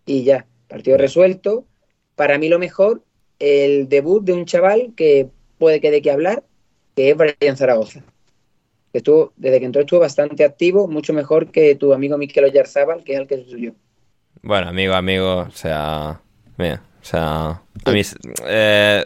y 0.07 0.23
ya, 0.23 0.47
partido 0.67 0.97
resuelto. 0.97 1.65
Para 2.15 2.39
mí 2.39 2.49
lo 2.49 2.57
mejor, 2.57 3.03
el 3.37 3.87
debut 3.89 4.25
de 4.25 4.33
un 4.33 4.45
chaval 4.45 4.93
que 4.97 5.29
puede 5.59 5.79
que 5.81 5.91
de 5.91 6.01
qué 6.01 6.09
hablar, 6.09 6.43
que 6.95 7.11
es 7.11 7.15
Brian 7.15 7.55
Zaragoza. 7.55 8.01
Que 8.91 8.97
estuvo, 8.97 9.33
desde 9.35 9.59
que 9.59 9.65
entró 9.67 9.81
estuvo 9.81 9.99
bastante 9.99 10.43
activo, 10.43 10.87
mucho 10.87 11.13
mejor 11.13 11.51
que 11.51 11.75
tu 11.75 11.93
amigo 11.93 12.17
Mikel 12.17 12.45
Oyarzábal, 12.45 13.03
que 13.03 13.13
es 13.13 13.19
el 13.19 13.27
que 13.27 13.35
sustituyó. 13.35 13.73
Bueno, 14.41 14.69
amigo, 14.69 14.95
amigo, 14.95 15.41
o 15.41 15.51
sea, 15.51 16.19
bien, 16.57 16.79
o 17.03 17.05
sea, 17.05 17.61
a 17.83 17.91
mí, 17.91 18.01
eh, 18.47 19.03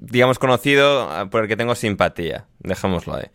digamos, 0.00 0.38
conocido 0.38 1.08
eh, 1.10 1.26
por 1.26 1.42
el 1.42 1.48
que 1.48 1.56
tengo 1.56 1.74
simpatía, 1.74 2.46
dejémoslo 2.60 3.16
ahí. 3.16 3.26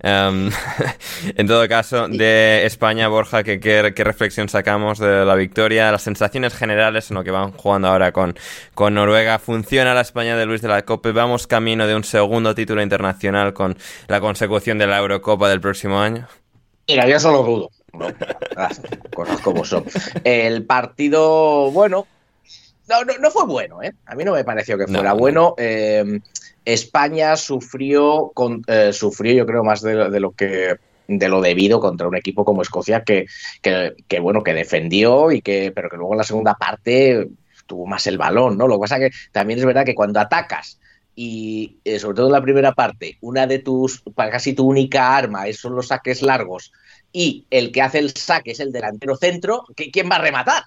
Em, 0.00 0.50
en 1.36 1.46
todo 1.46 1.68
caso, 1.68 2.08
de 2.08 2.66
España, 2.66 3.08
Borja, 3.08 3.42
¿qué, 3.42 3.60
qué, 3.60 3.92
qué 3.94 4.04
reflexión 4.04 4.48
sacamos 4.48 4.98
de 4.98 5.24
la 5.24 5.34
victoria? 5.34 5.92
Las 5.92 6.02
sensaciones 6.02 6.54
generales 6.54 7.10
en 7.10 7.16
lo 7.16 7.24
que 7.24 7.30
van 7.30 7.52
jugando 7.52 7.88
ahora 7.88 8.12
con, 8.12 8.34
con 8.74 8.94
Noruega. 8.94 9.38
¿Funciona 9.38 9.94
la 9.94 10.00
España 10.00 10.36
de 10.36 10.46
Luis 10.46 10.62
de 10.62 10.68
la 10.68 10.82
Cope? 10.82 11.12
¿Vamos 11.12 11.46
camino 11.46 11.86
de 11.86 11.94
un 11.94 12.04
segundo 12.04 12.54
título 12.54 12.82
internacional 12.82 13.52
con 13.52 13.76
la 14.08 14.20
consecución 14.20 14.78
de 14.78 14.86
la 14.86 14.98
Eurocopa 14.98 15.48
del 15.48 15.60
próximo 15.60 16.00
año? 16.00 16.26
Mira, 16.88 17.06
yo 17.08 17.20
solo 17.20 17.42
dudo. 17.42 17.70
No, 17.92 18.06
ah, 18.56 18.70
cosas 19.14 19.40
como 19.40 19.64
son. 19.64 19.84
El 20.24 20.64
partido, 20.64 21.70
bueno, 21.70 22.06
no, 22.88 23.04
no, 23.04 23.18
no 23.18 23.30
fue 23.30 23.46
bueno, 23.46 23.82
¿eh? 23.82 23.92
A 24.06 24.14
mí 24.14 24.24
no 24.24 24.32
me 24.32 24.44
pareció 24.44 24.76
que 24.78 24.86
fuera 24.86 25.10
no. 25.10 25.16
bueno. 25.16 25.54
Eh, 25.58 26.20
España 26.64 27.36
sufrió, 27.36 28.30
con, 28.34 28.62
eh, 28.66 28.92
sufrió, 28.92 29.32
yo 29.34 29.46
creo, 29.46 29.64
más 29.64 29.82
de, 29.82 29.94
lo- 29.94 30.10
de 30.10 30.20
lo 30.20 30.32
que 30.32 30.76
de 31.08 31.28
lo 31.28 31.40
debido 31.40 31.80
contra 31.80 32.06
un 32.06 32.16
equipo 32.16 32.44
como 32.44 32.62
Escocia 32.62 33.02
que, 33.02 33.26
que, 33.60 33.92
que, 34.06 34.20
bueno 34.20 34.42
que 34.44 34.54
defendió 34.54 35.32
y 35.32 35.42
que 35.42 35.72
pero 35.74 35.90
que 35.90 35.96
luego 35.96 36.12
en 36.14 36.18
la 36.18 36.24
segunda 36.24 36.54
parte 36.54 37.28
tuvo 37.66 37.86
más 37.86 38.06
el 38.06 38.16
balón 38.18 38.56
no 38.56 38.68
lo 38.68 38.76
que 38.76 38.80
pasa 38.82 38.98
que 39.00 39.10
también 39.32 39.58
es 39.58 39.64
verdad 39.66 39.84
que 39.84 39.96
cuando 39.96 40.20
atacas 40.20 40.78
y 41.16 41.78
eh, 41.84 41.98
sobre 41.98 42.14
todo 42.16 42.26
en 42.28 42.32
la 42.32 42.40
primera 42.40 42.72
parte 42.72 43.18
una 43.20 43.48
de 43.48 43.58
tus 43.58 44.02
casi 44.16 44.54
tu 44.54 44.64
única 44.66 45.14
arma 45.14 45.48
es- 45.48 45.58
son 45.58 45.74
los 45.74 45.88
saques 45.88 46.22
largos 46.22 46.72
y 47.12 47.46
el 47.50 47.72
que 47.72 47.82
hace 47.82 47.98
el 47.98 48.12
saque 48.16 48.52
es 48.52 48.60
el 48.60 48.72
delantero 48.72 49.16
centro, 49.16 49.64
¿qui- 49.76 49.90
¿quién 49.92 50.08
va 50.10 50.16
a 50.16 50.22
rematar? 50.22 50.62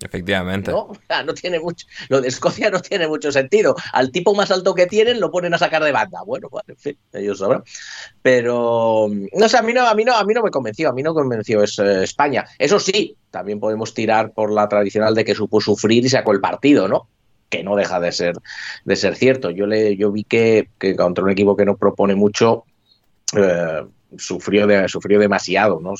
Efectivamente. 0.00 0.70
¿No? 0.70 0.92
No 1.26 1.34
tiene 1.34 1.58
mucho, 1.58 1.86
lo 2.08 2.20
de 2.20 2.28
Escocia 2.28 2.70
no 2.70 2.80
tiene 2.80 3.08
mucho 3.08 3.32
sentido. 3.32 3.74
Al 3.92 4.10
tipo 4.12 4.34
más 4.34 4.50
alto 4.50 4.74
que 4.74 4.86
tienen 4.86 5.20
lo 5.20 5.30
ponen 5.30 5.52
a 5.54 5.58
sacar 5.58 5.82
de 5.82 5.92
banda. 5.92 6.22
Bueno, 6.24 6.48
en 6.66 6.76
fin, 6.76 6.98
ellos 7.12 7.38
sabrán. 7.38 7.62
Pero 8.22 9.08
no 9.32 9.48
sé, 9.48 9.58
a 9.58 9.62
mí 9.62 9.72
no, 9.72 9.86
a 9.86 9.94
mí 9.94 10.04
no, 10.04 10.14
a 10.16 10.24
mí 10.24 10.34
no 10.34 10.42
me 10.42 10.50
convenció, 10.50 10.88
a 10.88 10.92
mí 10.92 11.02
no 11.02 11.14
convenció 11.14 11.62
es, 11.62 11.78
eh, 11.78 12.04
España. 12.04 12.44
Eso 12.58 12.78
sí, 12.78 13.16
también 13.30 13.60
podemos 13.60 13.94
tirar 13.94 14.32
por 14.32 14.52
la 14.52 14.68
tradicional 14.68 15.14
de 15.14 15.24
que 15.24 15.34
supo 15.34 15.60
sufrir 15.60 16.04
y 16.04 16.08
sacó 16.08 16.32
el 16.32 16.40
partido, 16.40 16.88
¿no? 16.88 17.08
Que 17.48 17.64
no 17.64 17.76
deja 17.76 17.98
de 18.00 18.12
ser, 18.12 18.34
de 18.84 18.96
ser 18.96 19.16
cierto. 19.16 19.50
Yo 19.50 19.66
le, 19.66 19.96
yo 19.96 20.12
vi 20.12 20.24
que, 20.24 20.70
que 20.78 20.94
contra 20.96 21.24
un 21.24 21.30
equipo 21.30 21.56
que 21.56 21.64
no 21.64 21.76
propone 21.76 22.14
mucho. 22.14 22.64
eh, 23.36 23.82
sufrió, 24.16 24.66
de, 24.66 24.88
sufrió 24.88 25.18
demasiado, 25.18 25.80
¿no? 25.80 25.94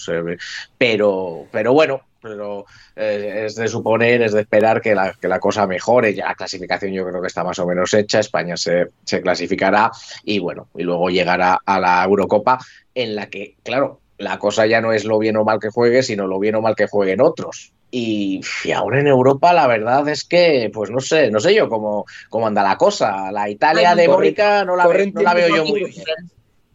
Pero, 0.79 1.47
pero 1.51 1.73
bueno, 1.73 2.01
pero 2.21 2.67
eh, 2.97 3.45
es 3.47 3.55
de 3.55 3.69
suponer, 3.69 4.23
es 4.23 4.33
de 4.33 4.41
esperar 4.43 4.81
que 4.81 4.95
la, 4.95 5.13
que 5.13 5.29
la 5.29 5.39
cosa 5.39 5.67
mejore. 5.67 6.15
Ya 6.15 6.27
la 6.27 6.35
clasificación 6.35 6.93
yo 6.93 7.07
creo 7.07 7.21
que 7.21 7.27
está 7.29 7.45
más 7.45 7.59
o 7.59 7.67
menos 7.67 7.93
hecha. 7.95 8.21
España 8.21 8.57
se, 8.57 8.89
se 9.05 9.21
clasificará 9.23 9.91
y 10.25 10.39
bueno, 10.39 10.69
y 10.77 10.83
luego 10.83 11.11
llegará 11.11 11.59
a 11.65 11.81
la 11.81 12.05
Eurocopa 12.05 12.59
en 12.95 13.15
la 13.15 13.29
que, 13.29 13.57
claro, 13.63 14.01
la 14.19 14.39
cosa 14.39 14.67
ya 14.67 14.81
no 14.81 14.93
es 14.93 15.05
lo 15.05 15.19
bien 15.19 15.37
o 15.37 15.45
mal 15.45 15.61
que 15.61 15.71
juegue, 15.71 16.03
sino 16.03 16.27
lo 16.27 16.39
bien 16.41 16.57
o 16.57 16.61
mal 16.61 16.75
que 16.75 16.89
jueguen 16.89 17.21
otros. 17.21 17.73
Y, 17.91 18.43
y 18.65 18.73
ahora 18.73 19.01
en 19.01 19.07
Europa 19.07 19.53
la 19.55 19.67
verdad 19.67 20.07
es 20.09 20.23
que, 20.25 20.71
pues 20.75 20.91
no 20.91 21.01
sé, 21.01 21.31
no 21.31 21.41
sé 21.41 21.55
yo 21.55 21.69
cómo, 21.71 22.05
cómo 22.29 22.47
anda 22.47 22.63
la 22.63 22.77
cosa. 22.77 23.33
La 23.33 23.49
Italia 23.49 23.91
Ay, 23.93 23.97
de 23.97 24.09
Mónica 24.09 24.65
no 24.65 24.77
la, 24.77 24.87
ve- 24.87 25.11
no 25.15 25.23
la 25.23 25.33
veo 25.35 25.49
yo 25.49 25.65
Muy 25.65 25.85
bien. 25.85 25.95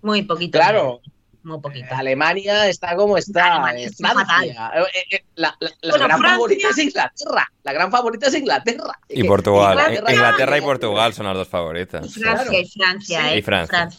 Muy 0.02 0.22
poquito. 0.24 0.58
Claro, 0.58 1.02
Muy 1.44 1.60
poquito. 1.60 1.88
Alemania 1.94 2.68
está 2.70 2.96
como 2.96 3.18
está. 3.18 3.56
Alemania 3.56 3.84
eh, 3.84 3.90
está 3.92 4.12
Francia. 4.14 4.72
Eh, 4.76 4.84
eh, 5.16 5.24
la 5.36 5.56
la- 5.60 5.70
la 5.82 5.90
Bueno, 5.92 6.06
gran 6.06 6.20
Francia- 6.20 6.30
favorita 6.36 6.70
es 6.70 6.78
Inglaterra. 6.78 7.52
La 7.64 7.74
gran 7.74 7.92
favorita 7.92 8.28
es 8.28 8.36
Inglaterra. 8.36 9.00
Y 9.10 9.24
Portugal. 9.26 9.74
Inglaterra- 9.78 10.14
Inglaterra 10.14 10.58
y 10.58 10.62
Portugal 10.62 11.14
son 11.14 11.26
las 11.26 11.36
dos 11.36 11.48
favoritas. 11.50 12.06
Y 12.06 12.10
Francia, 12.22 12.60
y 12.60 12.68
Francia, 12.70 13.22
Sí. 13.22 13.28
¿eh? 13.34 13.38
Y 13.38 13.42
Francia. 13.42 13.90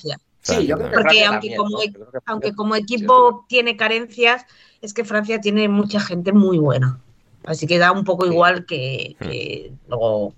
Sí, 0.41 0.67
yo 0.67 0.77
creo 0.77 0.91
que 0.91 0.95
Porque 0.95 1.03
Francia 1.03 1.29
aunque 1.29 1.49
también, 1.51 1.57
como- 1.57 1.79
creo 1.79 1.93
que 1.93 2.19
Aunque 2.27 2.47
Francia- 2.49 2.55
como 2.57 2.75
sí, 2.75 2.81
equipo 2.83 3.45
tiene 3.49 3.77
carencias, 3.77 4.45
es 4.83 4.93
que 4.95 5.05
Francia 5.05 5.41
tiene 5.41 5.69
mucha 5.69 6.01
gente 6.01 6.33
muy 6.33 6.59
buena. 6.59 6.99
Así 7.47 7.67
que 7.67 7.79
da 7.79 7.93
un 7.93 8.05
poco 8.05 8.25
igual 8.27 8.65
que, 8.67 9.17
que 9.21 9.73
luego 9.89 10.35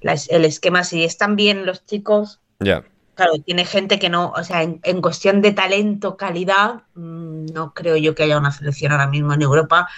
la- 0.00 0.16
el 0.28 0.44
esquema, 0.44 0.84
si 0.84 1.02
están 1.04 1.34
bien 1.36 1.66
los 1.66 1.84
chicos, 1.84 2.40
Ya. 2.60 2.84
Claro, 3.14 3.32
tiene 3.44 3.64
gente 3.64 3.98
que 3.98 4.08
no, 4.10 4.30
o 4.36 4.44
sea, 4.44 4.62
en, 4.62 4.80
en 4.82 5.00
cuestión 5.00 5.40
de 5.42 5.52
talento, 5.52 6.16
calidad, 6.16 6.82
mm, 6.94 7.46
no 7.52 7.72
creo 7.74 7.96
yo 7.96 8.14
que 8.14 8.24
haya 8.24 8.38
una 8.38 8.52
selección 8.52 8.92
ahora 8.92 9.06
mismo 9.08 9.32
en 9.34 9.42
Europa 9.42 9.88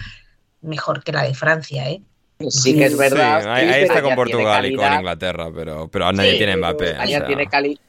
mejor 0.61 1.03
que 1.03 1.11
la 1.11 1.23
de 1.23 1.33
Francia, 1.33 1.89
¿eh? 1.89 2.01
Sí 2.49 2.75
que 2.77 2.85
es 2.85 2.91
Sí, 2.91 2.97
verdad. 2.99 3.51
ahí, 3.51 3.83
está 3.83 4.01
con 4.01 4.15
Portugal 4.15 4.65
y 4.65 4.75
con. 4.75 4.93
Inglaterra, 4.93 5.49
pero, 5.53 5.87
pero 5.89 6.11
nadie 6.13 6.33
Sí, 6.33 6.37
tiene 6.37 6.53
pero 6.53 6.67
Mbappé. 6.67 6.83
o 6.85 6.87
España 6.89 7.17
sea. 7.17 7.27
tiene 7.27 7.47
cali- 7.47 7.79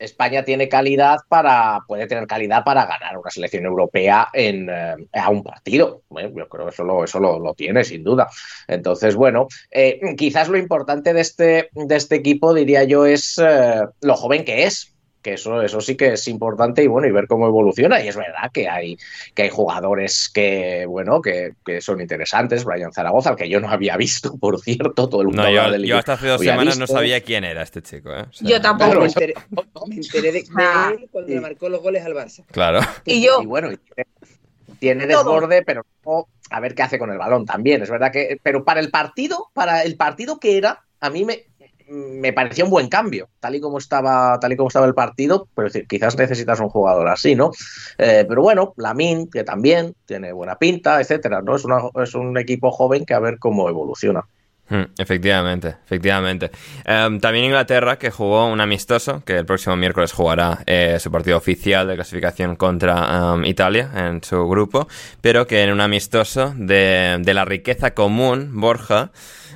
España 0.00 0.44
tiene 0.44 0.68
calidad 0.68 1.18
para, 1.28 1.80
puede 1.86 2.06
tener 2.06 2.26
calidad 2.26 2.64
para 2.64 2.86
ganar 2.86 3.18
una 3.18 3.30
selección 3.30 3.66
europea 3.66 4.28
en, 4.32 4.68
eh, 4.68 4.96
a 5.12 5.30
un 5.30 5.44
partido. 5.44 6.02
Bueno, 6.08 6.30
yo 6.34 6.48
creo 6.48 6.64
que 6.64 6.72
eso 6.72 6.84
lo, 6.84 7.04
eso 7.04 7.20
lo, 7.20 7.38
lo 7.38 7.54
tiene, 7.54 7.84
sin 7.84 8.02
duda. 8.02 8.28
Entonces, 8.66 9.14
bueno, 9.14 9.46
eh, 9.70 10.00
quizás 10.16 10.48
lo 10.48 10.56
importante 10.56 11.12
de 11.12 11.20
este, 11.20 11.68
de 11.72 11.96
este 11.96 12.16
equipo, 12.16 12.54
diría 12.54 12.84
yo, 12.84 13.04
es 13.06 13.38
eh, 13.38 13.82
lo 14.00 14.16
joven 14.16 14.44
que 14.44 14.64
es. 14.64 14.94
Que 15.22 15.34
eso, 15.34 15.60
eso 15.60 15.80
sí 15.82 15.96
que 15.96 16.14
es 16.14 16.28
importante 16.28 16.82
y 16.82 16.86
bueno, 16.86 17.06
y 17.06 17.10
ver 17.10 17.26
cómo 17.26 17.46
evoluciona. 17.46 18.02
Y 18.02 18.08
es 18.08 18.16
verdad 18.16 18.50
que 18.52 18.68
hay, 18.68 18.96
que 19.34 19.42
hay 19.42 19.50
jugadores 19.50 20.30
que, 20.32 20.86
bueno, 20.86 21.20
que, 21.20 21.52
que 21.64 21.80
son 21.80 22.00
interesantes. 22.00 22.64
Brian 22.64 22.92
Zaragoza, 22.92 23.30
al 23.30 23.36
que 23.36 23.48
yo 23.48 23.60
no 23.60 23.68
había 23.68 23.96
visto, 23.96 24.36
por 24.40 24.60
cierto, 24.60 25.08
todo 25.08 25.20
el 25.20 25.28
mundo 25.28 25.42
No, 25.42 25.50
yo, 25.50 25.70
del 25.70 25.84
yo 25.84 25.98
hasta 25.98 26.14
hace 26.14 26.28
dos 26.28 26.40
semanas 26.40 26.78
no 26.78 26.86
sabía 26.86 27.20
quién 27.20 27.44
era 27.44 27.62
este 27.62 27.82
chico. 27.82 28.10
¿eh? 28.12 28.24
O 28.28 28.32
sea, 28.32 28.48
Yo 28.48 28.60
tampoco. 28.60 28.90
Claro, 28.90 29.00
me, 29.00 29.06
enteré, 29.08 29.34
me 29.88 29.96
enteré 29.96 30.32
de, 30.32 30.44
Ah. 30.56 30.92
él 30.92 31.08
cuando 31.10 31.34
le 31.34 31.40
marcó 31.40 31.68
los 31.68 31.82
goles 31.82 32.04
al 32.04 32.14
Barça. 32.14 32.44
Claro. 32.50 32.80
Y 33.04 33.22
yo, 33.22 33.42
Y 33.42 33.46
bueno, 33.46 33.70
y 33.72 33.78
tiene, 34.78 35.06
desborde, 35.06 35.62
pero 35.62 35.84
no, 36.06 36.28
a 36.50 36.60
ver 36.60 36.74
qué 36.74 36.82
hace 36.82 36.98
con 36.98 37.10
el 37.10 37.18
balón 37.18 37.44
también. 37.44 37.82
Es 37.82 37.90
verdad 37.90 38.10
que, 38.10 38.38
pero 38.42 38.64
para 38.64 38.80
el 38.80 38.90
partido, 38.90 39.50
para 39.52 39.82
el 39.82 39.96
partido 39.96 40.40
que 40.40 40.56
era, 40.56 40.84
a 41.00 41.10
mí 41.10 41.24
me, 41.24 41.44
me 41.90 42.32
parecía 42.32 42.64
un 42.64 42.70
buen 42.70 42.88
cambio, 42.88 43.28
tal 43.40 43.56
y 43.56 43.60
como 43.60 43.78
estaba, 43.78 44.38
tal 44.40 44.52
y 44.52 44.56
como 44.56 44.68
estaba 44.68 44.86
el 44.86 44.94
partido, 44.94 45.48
pero 45.54 45.68
quizás 45.88 46.16
necesitas 46.16 46.60
un 46.60 46.68
jugador 46.68 47.08
así, 47.08 47.34
¿no? 47.34 47.50
Eh, 47.98 48.24
pero 48.28 48.42
bueno, 48.42 48.72
Lamin, 48.76 49.28
que 49.28 49.42
también 49.42 49.94
tiene 50.06 50.32
buena 50.32 50.56
pinta, 50.56 51.00
etcétera, 51.00 51.42
¿no? 51.42 51.56
Es, 51.56 51.64
una, 51.64 51.80
es 52.02 52.14
un 52.14 52.38
equipo 52.38 52.70
joven 52.70 53.04
que 53.04 53.14
a 53.14 53.18
ver 53.18 53.38
cómo 53.38 53.68
evoluciona. 53.68 54.24
Hmm, 54.68 54.84
efectivamente, 54.98 55.74
efectivamente. 55.84 56.52
Em, 56.84 57.18
también 57.18 57.46
Inglaterra, 57.46 57.98
que 57.98 58.12
jugó 58.12 58.46
un 58.46 58.60
amistoso, 58.60 59.24
que 59.24 59.36
el 59.36 59.44
próximo 59.44 59.74
miércoles 59.74 60.12
jugará 60.12 60.60
eh, 60.64 60.98
su 61.00 61.10
partido 61.10 61.36
oficial 61.36 61.88
de 61.88 61.96
clasificación 61.96 62.54
contra 62.54 63.34
em, 63.34 63.44
Italia 63.46 63.90
en 63.96 64.22
su 64.22 64.48
grupo, 64.48 64.86
pero 65.20 65.48
que 65.48 65.64
en 65.64 65.72
un 65.72 65.80
amistoso 65.80 66.54
de, 66.56 67.18
de 67.20 67.34
la 67.34 67.44
riqueza 67.44 67.94
común, 67.94 68.60
Borja, 68.60 69.10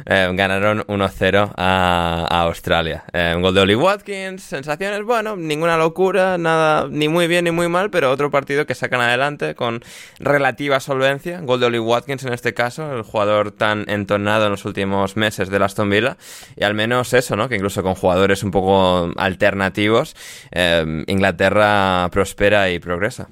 eh, 0.06 0.30
ganaron 0.34 0.84
1-0 0.86 1.52
a, 1.56 2.26
Australia. 2.44 3.04
un 3.12 3.20
eh, 3.20 3.36
gol 3.40 3.54
de 3.54 3.60
Oli 3.60 3.74
Watkins, 3.74 4.42
sensaciones, 4.42 5.02
bueno, 5.02 5.36
ninguna 5.36 5.76
locura, 5.76 6.38
nada, 6.38 6.86
ni 6.88 7.08
muy 7.08 7.26
bien 7.26 7.44
ni 7.44 7.50
muy 7.50 7.68
mal, 7.68 7.90
pero 7.90 8.10
otro 8.10 8.30
partido 8.30 8.66
que 8.66 8.74
sacan 8.74 9.00
adelante 9.00 9.54
con 9.54 9.82
relativa 10.18 10.80
solvencia. 10.80 11.40
Gol 11.40 11.60
de 11.60 11.66
Oli 11.66 11.78
Watkins 11.78 12.24
en 12.24 12.32
este 12.32 12.54
caso, 12.54 12.94
el 12.96 13.02
jugador 13.02 13.50
tan 13.50 13.84
entonado 13.88 14.44
en 14.44 14.52
los 14.52 14.64
últimos 14.64 15.16
meses 15.16 15.50
de 15.50 15.64
Aston 15.64 15.90
Villa. 15.90 16.16
Y 16.56 16.64
al 16.64 16.74
menos 16.74 17.12
eso, 17.14 17.36
¿no? 17.36 17.48
Que 17.48 17.56
incluso 17.56 17.82
con 17.82 17.94
jugadores 17.94 18.42
un 18.42 18.50
poco 18.50 19.10
alternativos, 19.16 20.14
eh, 20.52 21.04
Inglaterra 21.06 22.08
prospera 22.12 22.70
y 22.70 22.78
progresa. 22.78 23.28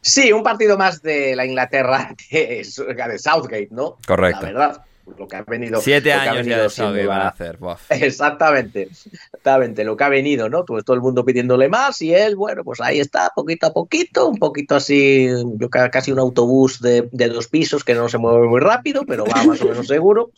Sí, 0.00 0.32
un 0.32 0.42
partido 0.42 0.78
más 0.78 1.02
de 1.02 1.34
la 1.34 1.44
Inglaterra 1.44 2.14
de, 2.30 2.64
de 2.64 3.18
Southgate, 3.18 3.68
¿no? 3.70 3.98
Correcto. 4.06 4.42
La 4.42 4.52
verdad 4.52 4.87
lo 5.16 5.28
que 5.28 5.36
ha 5.36 5.42
venido. 5.42 5.80
Siete 5.80 6.12
años 6.12 6.46
ya 6.46 6.62
de 6.62 6.70
Saudi 6.70 7.06
van 7.06 7.22
a 7.22 7.28
hacer. 7.28 7.58
Exactamente, 7.90 8.82
exactamente, 8.82 9.84
lo 9.84 9.96
que 9.96 10.04
ha 10.04 10.08
venido, 10.08 10.48
¿no? 10.48 10.64
Pues 10.64 10.84
todo 10.84 10.94
el 10.94 11.02
mundo 11.02 11.24
pidiéndole 11.24 11.68
más 11.68 12.00
y 12.02 12.14
él, 12.14 12.36
bueno, 12.36 12.64
pues 12.64 12.80
ahí 12.80 13.00
está, 13.00 13.30
poquito 13.34 13.66
a 13.66 13.72
poquito, 13.72 14.28
un 14.28 14.38
poquito 14.38 14.76
así, 14.76 15.28
yo 15.56 15.70
casi 15.70 16.12
un 16.12 16.18
autobús 16.18 16.80
de, 16.80 17.08
dos 17.12 17.48
pisos 17.48 17.84
que 17.84 17.94
no 17.94 18.08
se 18.08 18.18
mueve 18.18 18.46
muy 18.46 18.60
rápido, 18.60 19.04
pero 19.06 19.24
va 19.24 19.44
más 19.44 19.60
o 19.62 19.66
menos 19.66 19.86
seguro. 19.86 20.30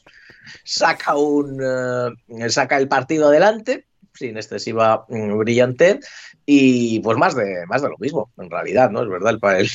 Saca 0.65 1.17
un, 1.17 1.61
eh, 1.63 2.51
saca 2.51 2.77
el 2.79 2.89
partido 2.89 3.29
adelante 3.29 3.87
sin 4.15 4.37
excesiva 4.37 5.07
mm, 5.09 5.39
brillantez 5.39 6.01
y 6.45 7.01
pues 7.01 7.17
más 7.17 7.35
de, 7.35 7.65
más 7.67 7.83
de 7.83 7.89
lo 7.89 7.97
mismo, 7.99 8.31
en 8.39 8.51
realidad, 8.51 8.91
¿no? 8.91 9.03
Es 9.03 9.09
verdad, 9.09 9.39
el, 9.59 9.71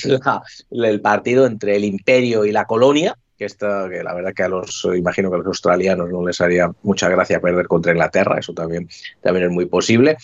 el 0.86 1.02
partido 1.02 1.46
entre 1.46 1.76
el 1.76 1.86
imperio 1.86 2.46
y 2.46 2.52
la 2.52 2.66
colonia, 2.66 3.18
que, 3.38 3.46
esta, 3.46 3.90
que 3.90 4.04
la 4.04 4.14
verdad 4.14 4.34
que 4.34 4.44
a 4.44 4.50
los, 4.50 4.88
imagino 4.96 5.30
que 5.30 5.36
a 5.36 5.38
los 5.40 5.48
australianos 5.48 6.10
no 6.10 6.26
les 6.26 6.40
haría 6.42 6.72
mucha 6.84 7.10
gracia 7.10 7.40
perder 7.40 7.68
contra 7.68 7.92
Inglaterra, 7.92 8.40
eso 8.40 8.54
también, 8.54 8.90
también 9.22 9.48
es 9.48 9.52
muy 9.52 9.66
posible. 9.66 10.18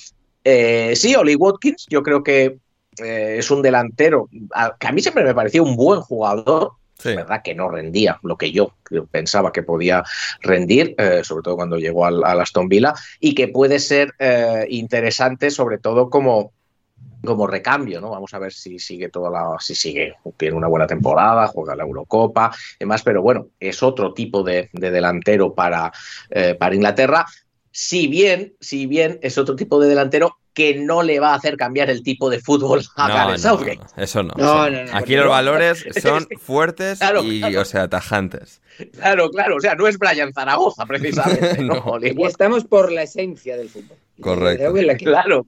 Eh, 0.44 0.94
sí, 0.96 1.16
Oli 1.16 1.36
Watkins, 1.36 1.86
yo 1.90 2.02
creo 2.04 2.24
que 2.24 2.58
eh, 3.04 3.36
es 3.38 3.52
un 3.52 3.62
delantero 3.62 4.30
que 4.80 4.88
a 4.88 4.92
mí 4.92 5.02
siempre 5.02 5.24
me 5.24 5.36
parecía 5.36 5.62
un 5.62 5.76
buen 5.76 6.02
jugador, 6.02 6.74
Es 6.98 7.16
verdad 7.16 7.42
que 7.44 7.56
no 7.56 7.70
rendía 7.70 8.20
lo 8.24 8.38
que 8.38 8.52
yo 8.52 8.74
pensaba 9.10 9.52
que 9.52 9.64
podía 9.64 10.04
rendir, 10.42 10.96
eh, 10.98 11.22
sobre 11.24 11.44
todo 11.44 11.56
cuando 11.56 11.78
llegó 11.78 12.06
al, 12.06 12.24
al, 12.24 12.42
Aston 12.42 12.70
Villa, 12.70 12.94
y 13.20 13.36
que 13.36 13.48
puede 13.48 13.80
ser 13.80 14.14
interesante, 14.70 15.52
sobre 15.52 15.78
todo 15.78 16.10
como, 16.10 16.54
como 17.24 17.48
recambio, 17.48 18.02
¿no? 18.02 18.10
Vamos 18.10 18.34
a 18.34 18.40
ver 18.40 18.52
si 18.52 18.80
sigue 18.80 19.10
toda 19.10 19.30
la, 19.30 19.56
si 19.60 19.76
sigue, 19.76 20.16
tiene 20.38 20.56
una 20.56 20.68
buena 20.68 20.88
temporada, 20.88 21.48
juega 21.48 21.76
la 21.76 21.84
Eurocopa, 21.84 22.52
demás, 22.80 23.04
pero 23.04 23.22
bueno, 23.22 23.48
es 23.60 23.84
otro 23.84 24.14
tipo 24.14 24.44
de, 24.44 24.70
delantero 24.74 25.54
para, 25.54 25.92
eh, 26.30 26.56
para 26.56 26.76
Inglaterra. 26.76 27.26
Si 27.72 28.08
bien, 28.08 28.54
si 28.60 28.86
bien 28.86 29.20
es 29.22 29.38
otro 29.38 29.56
tipo 29.56 29.80
de 29.80 29.90
delantero 29.90 30.38
que 30.54 30.76
no 30.76 31.02
le 31.02 31.20
va 31.20 31.32
a 31.32 31.36
hacer 31.36 31.56
cambiar 31.56 31.90
el 31.90 32.04
tipo 32.04 32.30
de 32.30 32.40
fútbol 32.40 32.82
a 32.98 33.08
Gareth 33.08 33.40
Southgate. 33.40 33.80
eso 33.96 34.22
no. 34.24 34.34
Aquí 34.94 35.16
los 35.16 35.30
valores 35.30 35.86
son 36.02 36.28
fuertes 36.40 37.00
y, 37.24 37.56
o 37.56 37.66
sea, 37.66 37.88
tajantes. 37.88 38.62
Claro, 38.94 39.30
claro. 39.30 39.58
O 39.58 39.60
sea, 39.62 39.76
no 39.76 39.88
es 39.88 39.98
Brian 39.98 40.34
Zaragoza, 40.34 40.86
precisamente. 40.88 41.64
no. 41.64 41.98
estamos 42.28 42.66
por 42.66 42.92
la 42.92 43.04
esencia 43.04 43.56
del 43.56 43.70
fútbol. 43.70 43.98
Correcto. 44.20 44.74
Claro, 44.74 44.98
claro. 44.98 45.48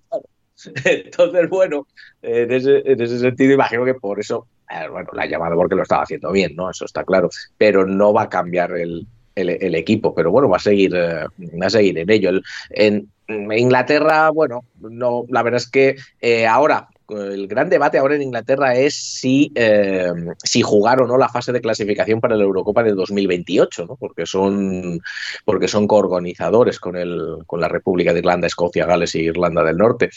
Entonces, 0.86 1.50
bueno, 1.50 1.88
en 2.22 2.52
ese, 2.52 3.20
sentido 3.20 3.54
imagino 3.54 3.86
que 3.86 3.96
por 3.96 4.20
eso, 4.20 4.48
eh, 4.70 4.88
bueno, 4.90 5.10
la 5.14 5.24
ha 5.24 5.28
llamado 5.28 5.56
porque 5.56 5.76
lo 5.76 5.84
estaba 5.84 6.04
haciendo 6.04 6.32
bien, 6.32 6.56
¿no? 6.56 6.70
Eso 6.70 6.86
está 6.86 7.04
claro, 7.04 7.30
pero 7.58 7.86
no 7.86 8.14
va 8.14 8.24
a 8.24 8.30
cambiar 8.30 8.72
el, 8.78 9.08
equipo, 9.36 10.14
pero 10.14 10.32
bueno, 10.32 10.48
va 10.48 10.58
a 10.58 10.60
seguir, 10.60 10.96
eh, 10.96 11.26
va 11.62 11.66
a 11.66 11.70
seguir 11.70 11.98
en 11.98 12.10
ello. 12.10 12.30
en 12.70 13.10
Inglaterra, 13.28 14.30
bueno, 14.30 14.66
no, 14.80 15.26
la 15.30 15.44
verdad 15.44 15.62
es 15.62 15.70
que 15.70 15.96
eh, 16.22 16.46
ahora 16.46 16.90
el 17.22 17.48
gran 17.48 17.70
debate 17.70 17.98
ahora 17.98 18.16
en 18.16 18.22
Inglaterra 18.22 18.76
es 18.76 18.96
si, 18.96 19.52
eh, 19.56 20.12
si 20.44 20.62
jugar 20.62 21.02
o 21.02 21.08
no 21.08 21.18
la 21.18 21.30
fase 21.30 21.52
de 21.52 21.62
clasificación 21.62 22.20
para 22.20 22.36
la 22.36 22.44
Eurocopa 22.44 22.84
de 22.84 22.94
2028, 22.94 23.86
¿no? 23.86 23.96
porque 23.96 24.26
son 24.26 25.02
porque 25.46 25.68
son 25.68 25.88
coorganizadores 25.88 26.80
con, 26.80 26.96
el, 26.96 27.40
con 27.46 27.62
la 27.62 27.68
República 27.68 28.14
de 28.14 28.20
Irlanda, 28.20 28.48
Escocia, 28.48 28.86
Gales 28.86 29.16
y 29.16 29.20
Irlanda 29.20 29.64
del 29.64 29.78
Norte. 29.78 30.10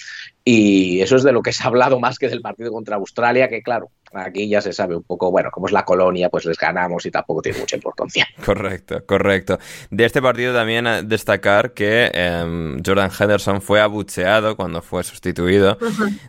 Y 0.49 1.01
eso 1.01 1.17
es 1.17 1.25
de 1.25 1.33
lo 1.33 1.43
que 1.43 1.53
se 1.53 1.65
ha 1.65 1.67
hablado 1.67 1.99
más 1.99 2.21
que 2.21 2.29
del 2.29 2.41
partido 2.41 2.71
contra 2.71 2.95
Australia, 2.95 3.49
que 3.49 3.63
claro, 3.63 3.91
aquí 4.13 4.49
ya 4.49 4.61
se 4.61 4.73
sabe 4.73 4.95
un 4.95 5.03
poco, 5.03 5.33
bueno, 5.33 5.51
como 5.51 5.67
es 5.67 5.73
la 5.73 5.85
colonia, 5.85 6.29
pues 6.29 6.45
les 6.45 6.57
ganamos 6.57 7.05
y 7.05 7.11
tampoco 7.11 7.43
tiene 7.43 7.59
mucha 7.59 7.75
importancia. 7.75 8.29
Correcto, 8.45 9.05
correcto. 9.05 9.59
De 9.91 10.05
este 10.05 10.23
partido 10.23 10.55
también 10.55 10.87
destacar 11.09 11.73
que 11.73 12.13
em, 12.15 12.81
Jordan 12.87 13.11
Henderson 13.19 13.61
fue 13.61 13.81
abucheado 13.81 14.57
cuando 14.57 14.83
fue 14.83 15.03
sustituido 15.03 15.79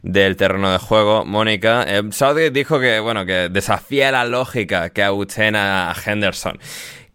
del 0.02 0.36
terreno 0.36 0.72
de 0.72 0.80
juego. 0.80 1.24
Mónica, 1.24 1.86
eh, 1.88 2.02
Southgate 2.10 2.50
dijo 2.50 2.80
que, 2.80 3.00
bueno, 3.00 3.24
que 3.24 3.50
desafía 3.50 4.12
la 4.12 4.26
lógica 4.26 4.90
que 4.90 5.04
abucheen 5.04 5.56
a 5.56 5.94
Henderson. 6.04 6.58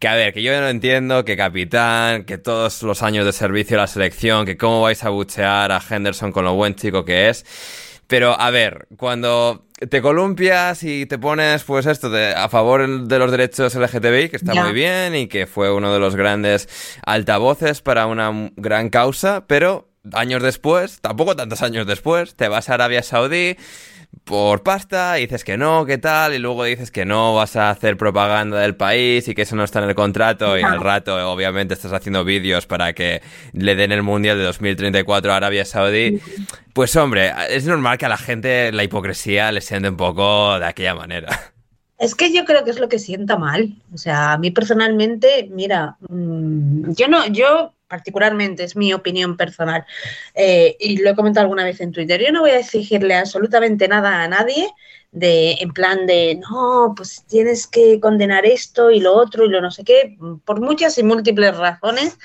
Que 0.03 0.09
a 0.09 0.17
ver, 0.17 0.35
que 0.35 0.43
yo 0.43 0.61
no 0.61 0.69
entiendo, 0.69 1.25
que 1.25 1.37
capitán, 1.37 2.25
que 2.25 2.37
todos 2.37 2.83
los 2.83 3.05
años 3.05 3.25
de 3.25 3.31
servicio 3.31 3.77
a 3.77 3.83
la 3.83 3.87
selección, 3.87 4.45
que 4.45 4.57
cómo 4.57 4.83
vais 4.83 5.05
a 5.05 5.11
buchear 5.11 5.71
a 5.71 5.81
Henderson 5.81 6.33
con 6.33 6.45
lo 6.45 6.55
buen 6.55 6.75
chico 6.75 7.05
que 7.05 7.29
es. 7.29 7.47
Pero 8.09 8.35
a 8.37 8.51
ver, 8.51 8.89
cuando 8.97 9.69
te 9.89 10.03
columpias 10.03 10.83
y 10.83 11.07
te 11.07 11.19
pones, 11.21 11.63
pues 11.63 11.87
esto, 11.87 12.11
de, 12.11 12.35
a 12.35 12.49
favor 12.49 13.07
de 13.07 13.19
los 13.21 13.31
derechos 13.31 13.77
LGTBI, 13.77 14.29
que 14.29 14.39
está 14.39 14.55
muy 14.55 14.73
bien 14.73 15.15
y 15.15 15.29
que 15.29 15.47
fue 15.47 15.73
uno 15.73 15.93
de 15.93 16.01
los 16.01 16.17
grandes 16.17 16.69
altavoces 17.07 17.81
para 17.81 18.07
una 18.07 18.51
gran 18.57 18.91
causa, 18.91 19.47
pero 19.47 19.89
años 20.15 20.43
después, 20.43 21.01
tampoco 21.01 21.37
tantos 21.37 21.63
años 21.63 21.87
después, 21.87 22.35
te 22.35 22.49
vas 22.49 22.69
a 22.71 22.75
Arabia 22.75 23.05
Saudí 23.05 23.57
por 24.25 24.63
pasta 24.63 25.19
y 25.19 25.23
dices 25.23 25.45
que 25.45 25.57
no, 25.57 25.85
que 25.85 25.99
tal, 25.99 26.35
y 26.35 26.39
luego 26.39 26.65
dices 26.65 26.91
que 26.91 27.05
no 27.05 27.35
vas 27.35 27.57
a 27.57 27.71
hacer 27.71 27.97
propaganda 27.97 28.61
del 28.61 28.77
país 28.77 29.27
y 29.29 29.35
que 29.35 29.43
eso 29.43 29.57
no 29.57 29.65
está 29.65 29.83
en 29.83 29.89
el 29.89 29.95
contrato 29.95 30.57
y 30.57 30.63
al 30.63 30.81
rato 30.81 31.17
obviamente 31.31 31.75
estás 31.75 31.93
haciendo 31.93 32.25
vídeos 32.25 32.67
para 32.67 32.93
que 32.93 33.23
le 33.53 33.75
den 33.75 33.93
el 33.93 34.03
Mundial 34.03 34.39
de 34.39 34.45
2034 34.45 35.33
a 35.33 35.37
Arabia 35.37 35.65
Saudí. 35.65 36.21
Pues 36.73 36.95
hombre, 36.97 37.33
es 37.51 37.67
normal 37.67 37.99
que 37.99 38.07
a 38.07 38.09
la 38.09 38.17
gente 38.17 38.71
la 38.73 38.85
hipocresía 38.85 39.51
le 39.53 39.61
siente 39.61 39.89
un 39.89 39.97
poco 39.97 40.59
de 40.59 40.67
aquella 40.67 40.95
manera. 40.95 41.53
Es 41.99 42.17
que 42.17 42.33
yo 42.33 42.45
creo 42.45 42.65
que 42.65 42.71
es 42.71 42.81
lo 42.81 42.89
que 42.89 42.99
sienta 42.99 43.37
mal. 43.37 43.75
O 43.95 43.97
sea, 43.99 44.33
a 44.33 44.39
mí 44.39 44.51
personalmente, 44.51 45.49
mira, 45.53 45.97
mm, 46.09 46.95
yo 46.95 47.07
no, 47.07 47.27
yo 47.29 47.75
particularmente, 47.93 48.65
es 48.65 48.75
mi 48.75 48.95
opinión 48.95 49.37
personal, 49.37 49.85
eh, 50.35 50.75
y 50.81 50.97
lo 50.97 51.11
he 51.11 51.15
comentado 51.15 51.45
alguna 51.45 51.63
vez 51.63 51.79
en 51.83 51.93
Twitter, 51.93 52.19
yo 52.25 52.33
no 52.33 52.41
voy 52.41 52.53
a 52.53 52.61
exigirle 52.61 53.15
absolutamente 53.15 53.87
nada 53.87 54.23
a 54.23 54.29
nadie 54.29 54.67
de 55.11 55.59
en 55.61 55.75
plan 55.75 56.07
de 56.07 56.41
no, 56.41 56.95
pues 56.97 57.23
tienes 57.29 57.67
que 57.67 58.01
condenar 58.01 58.47
esto 58.47 58.91
y 58.91 58.99
lo 59.01 59.13
otro 59.13 59.45
y 59.45 59.51
lo 59.51 59.61
no 59.61 59.71
sé 59.71 59.85
qué, 59.85 60.17
por 60.47 60.59
muchas 60.63 60.97
y 60.97 61.03
múltiples 61.03 61.55
razones, 61.55 62.19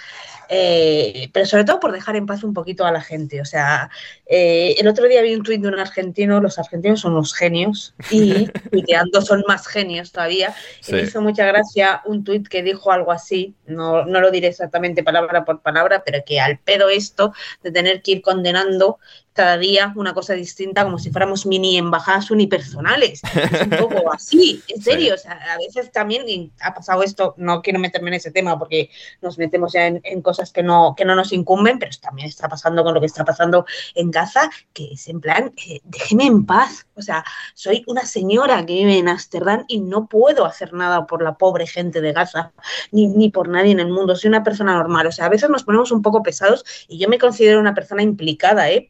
eh, 0.49 1.29
pero 1.33 1.45
sobre 1.45 1.63
todo 1.63 1.79
por 1.79 1.91
dejar 1.91 2.15
en 2.15 2.25
paz 2.25 2.43
un 2.43 2.53
poquito 2.53 2.85
a 2.85 2.91
la 2.91 3.01
gente. 3.01 3.41
O 3.41 3.45
sea, 3.45 3.89
eh, 4.25 4.75
el 4.77 4.87
otro 4.87 5.05
día 5.07 5.21
vi 5.21 5.35
un 5.35 5.43
tuit 5.43 5.61
de 5.61 5.67
un 5.67 5.79
argentino, 5.79 6.39
los 6.41 6.59
argentinos 6.59 7.01
son 7.01 7.13
unos 7.13 7.33
genios 7.33 7.95
y 8.11 8.47
tuiteando 8.71 9.21
son 9.21 9.43
más 9.47 9.67
genios 9.67 10.11
todavía. 10.11 10.55
Y 10.87 10.91
me 10.93 11.01
hizo 11.01 11.21
mucha 11.21 11.45
gracia 11.45 12.01
un 12.05 12.23
tuit 12.23 12.47
que 12.47 12.63
dijo 12.63 12.91
algo 12.91 13.11
así, 13.11 13.55
no, 13.65 14.05
no 14.05 14.21
lo 14.21 14.31
diré 14.31 14.47
exactamente 14.47 15.03
palabra 15.03 15.45
por 15.45 15.61
palabra, 15.61 16.03
pero 16.05 16.23
que 16.25 16.39
al 16.39 16.59
pedo 16.59 16.89
esto 16.89 17.33
de 17.63 17.71
tener 17.71 18.01
que 18.01 18.11
ir 18.11 18.21
condenando 18.21 18.99
cada 19.37 19.57
día 19.57 19.93
una 19.95 20.13
cosa 20.13 20.33
distinta, 20.33 20.83
como 20.83 20.97
si 20.97 21.11
fuéramos 21.11 21.45
mini 21.45 21.77
embajadas 21.77 22.31
unipersonales. 22.31 23.21
Es 23.23 23.61
un 23.61 23.69
poco 23.69 24.11
así, 24.13 24.61
en 24.67 24.81
serio. 24.81 25.13
O 25.13 25.17
sea, 25.17 25.39
a 25.53 25.57
veces 25.57 25.91
también 25.91 26.51
ha 26.59 26.73
pasado 26.73 27.03
esto, 27.03 27.35
no 27.37 27.61
quiero 27.61 27.79
meterme 27.79 28.09
en 28.09 28.15
ese 28.15 28.31
tema 28.31 28.57
porque 28.57 28.89
nos 29.21 29.37
metemos 29.37 29.73
ya 29.73 29.85
en, 29.85 30.21
cosas 30.23 30.51
que 30.51 30.63
no, 30.63 30.95
que 30.97 31.05
no 31.05 31.15
nos 31.15 31.31
incumben, 31.31 31.77
pero 31.77 31.91
también 32.01 32.27
está 32.27 32.49
pasando 32.49 32.83
con 32.83 32.95
lo 32.95 32.99
que 32.99 33.05
está 33.05 33.23
pasando 33.23 33.65
en 33.93 34.09
Gaza, 34.09 34.49
que 34.73 34.93
es 34.93 35.07
en 35.07 35.21
plan, 35.21 35.53
eh, 35.67 35.79
déjeme 35.83 36.25
en 36.25 36.45
paz. 36.45 36.87
O 36.95 37.03
sea, 37.03 37.23
soy 37.53 37.83
una 37.85 38.05
señora 38.05 38.65
que 38.65 38.73
vive 38.73 38.97
en 38.97 39.07
Ámsterdam 39.07 39.65
y 39.67 39.81
no 39.81 40.07
puedo 40.07 40.45
hacer 40.45 40.73
nada 40.73 41.05
por 41.05 41.21
la 41.21 41.35
pobre 41.35 41.67
gente 41.67 42.01
de 42.01 42.11
Gaza, 42.11 42.51
ni, 42.91 43.07
ni 43.07 43.29
por 43.29 43.49
nadie 43.49 43.71
en 43.71 43.79
el 43.79 43.89
mundo. 43.89 44.15
Soy 44.15 44.29
una 44.29 44.43
persona 44.43 44.73
normal. 44.73 45.05
O 45.05 45.11
sea, 45.11 45.27
a 45.27 45.29
veces 45.29 45.49
nos 45.49 45.63
ponemos 45.63 45.91
un 45.91 46.01
poco 46.01 46.23
pesados 46.23 46.65
y 46.87 46.97
yo 46.97 47.07
me 47.07 47.19
considero 47.19 47.59
una 47.59 47.75
persona 47.75 48.01
implicada 48.01 48.47
¿eh? 48.71 48.89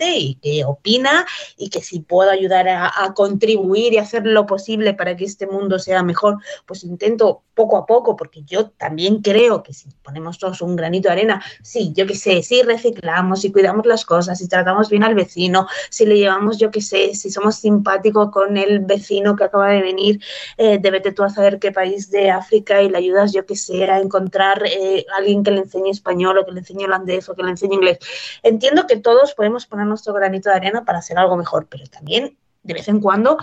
Y 0.00 0.34
que 0.36 0.64
opina 0.64 1.26
y 1.56 1.70
que 1.70 1.80
si 1.80 2.00
puedo 2.00 2.30
ayudar 2.30 2.68
a, 2.68 2.92
contribuir 3.14 3.92
y 3.92 3.98
hacer 3.98 4.26
lo 4.26 4.46
posible 4.46 4.94
para 4.94 5.16
que 5.16 5.24
este 5.24 5.46
mundo 5.46 5.78
sea 5.78 6.02
mejor, 6.02 6.38
pues 6.66 6.84
intento 6.84 7.42
poco 7.54 7.76
a 7.76 7.86
poco, 7.86 8.16
porque 8.16 8.42
yo 8.42 8.70
también 8.70 9.22
creo 9.22 9.62
que 9.62 9.72
si 9.72 9.88
ponemos 10.02 10.38
todos 10.38 10.60
un 10.60 10.74
granito 10.74 11.08
de 11.08 11.12
arena, 11.12 11.44
sí, 11.62 11.92
yo 11.94 12.06
qué 12.06 12.16
sé, 12.16 12.42
si 12.42 12.62
reciclamos, 12.62 13.42
si 13.42 13.52
cuidamos 13.52 13.86
las 13.86 14.04
cosas, 14.04 14.38
si 14.38 14.48
tratamos 14.48 14.90
bien 14.90 15.04
al 15.04 15.14
vecino, 15.14 15.68
si 15.88 16.04
le 16.04 16.16
llevamos, 16.16 16.58
yo 16.58 16.70
qué 16.70 16.80
sé, 16.80 17.14
si 17.14 17.30
somos 17.30 17.56
simpáticos 17.56 18.30
con 18.30 18.56
el 18.56 18.80
vecino 18.80 19.36
que 19.36 19.44
acaba 19.44 19.68
de 19.68 19.82
venir, 19.82 20.20
eh, 20.56 20.78
debete 20.80 21.12
tú 21.12 21.22
a 21.22 21.30
saber 21.30 21.60
qué 21.60 21.70
país 21.70 22.10
de 22.10 22.30
África 22.30 22.82
y 22.82 22.88
le 22.88 22.98
ayudas, 22.98 23.32
yo 23.32 23.46
qué 23.46 23.54
sé, 23.54 23.84
a 23.84 24.00
encontrar 24.00 24.64
eh, 24.66 25.06
alguien 25.16 25.44
que 25.44 25.52
le 25.52 25.60
enseñe 25.60 25.90
español 25.90 26.38
o 26.38 26.44
que 26.44 26.52
le 26.52 26.60
enseñe 26.60 26.84
holandés 26.84 27.28
o 27.28 27.34
que 27.34 27.44
le 27.44 27.50
enseñe 27.50 27.74
inglés. 27.74 27.98
Entiendo 28.42 28.86
que 28.88 28.96
todos 28.96 29.34
podemos 29.34 29.53
poner 29.66 29.86
nuestro 29.86 30.12
granito 30.12 30.50
de 30.50 30.56
arena 30.56 30.84
para 30.84 30.98
hacer 30.98 31.18
algo 31.18 31.36
mejor, 31.36 31.66
pero 31.68 31.86
también 31.86 32.36
de 32.62 32.74
vez 32.74 32.88
en 32.88 33.00
cuando 33.00 33.38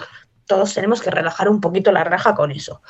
todos 0.45 0.73
tenemos 0.73 1.01
que 1.01 1.11
relajar 1.11 1.47
un 1.47 1.61
poquito 1.61 1.91
la 1.91 2.03
raja 2.03 2.35
con 2.35 2.51
eso. 2.51 2.81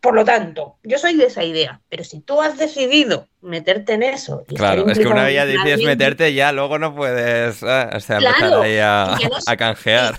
Por 0.00 0.14
lo 0.14 0.24
tanto, 0.24 0.78
yo 0.82 0.98
soy 0.98 1.16
de 1.16 1.26
esa 1.26 1.44
idea, 1.44 1.80
pero 1.88 2.02
si 2.02 2.20
tú 2.20 2.40
has 2.40 2.58
decidido 2.58 3.28
meterte 3.40 3.94
en 3.94 4.02
eso... 4.02 4.44
claro, 4.48 4.88
es 4.88 4.98
que 4.98 5.06
una 5.06 5.24
vez 5.24 5.34
ya 5.34 5.46
decides 5.46 5.84
meterte, 5.84 6.34
ya 6.34 6.50
luego 6.50 6.78
no 6.78 6.94
puedes 6.94 7.62
eh, 7.62 7.82
empezar 7.82 8.54
ahí 8.62 8.78
a, 8.78 9.16
canjear. 9.56 10.16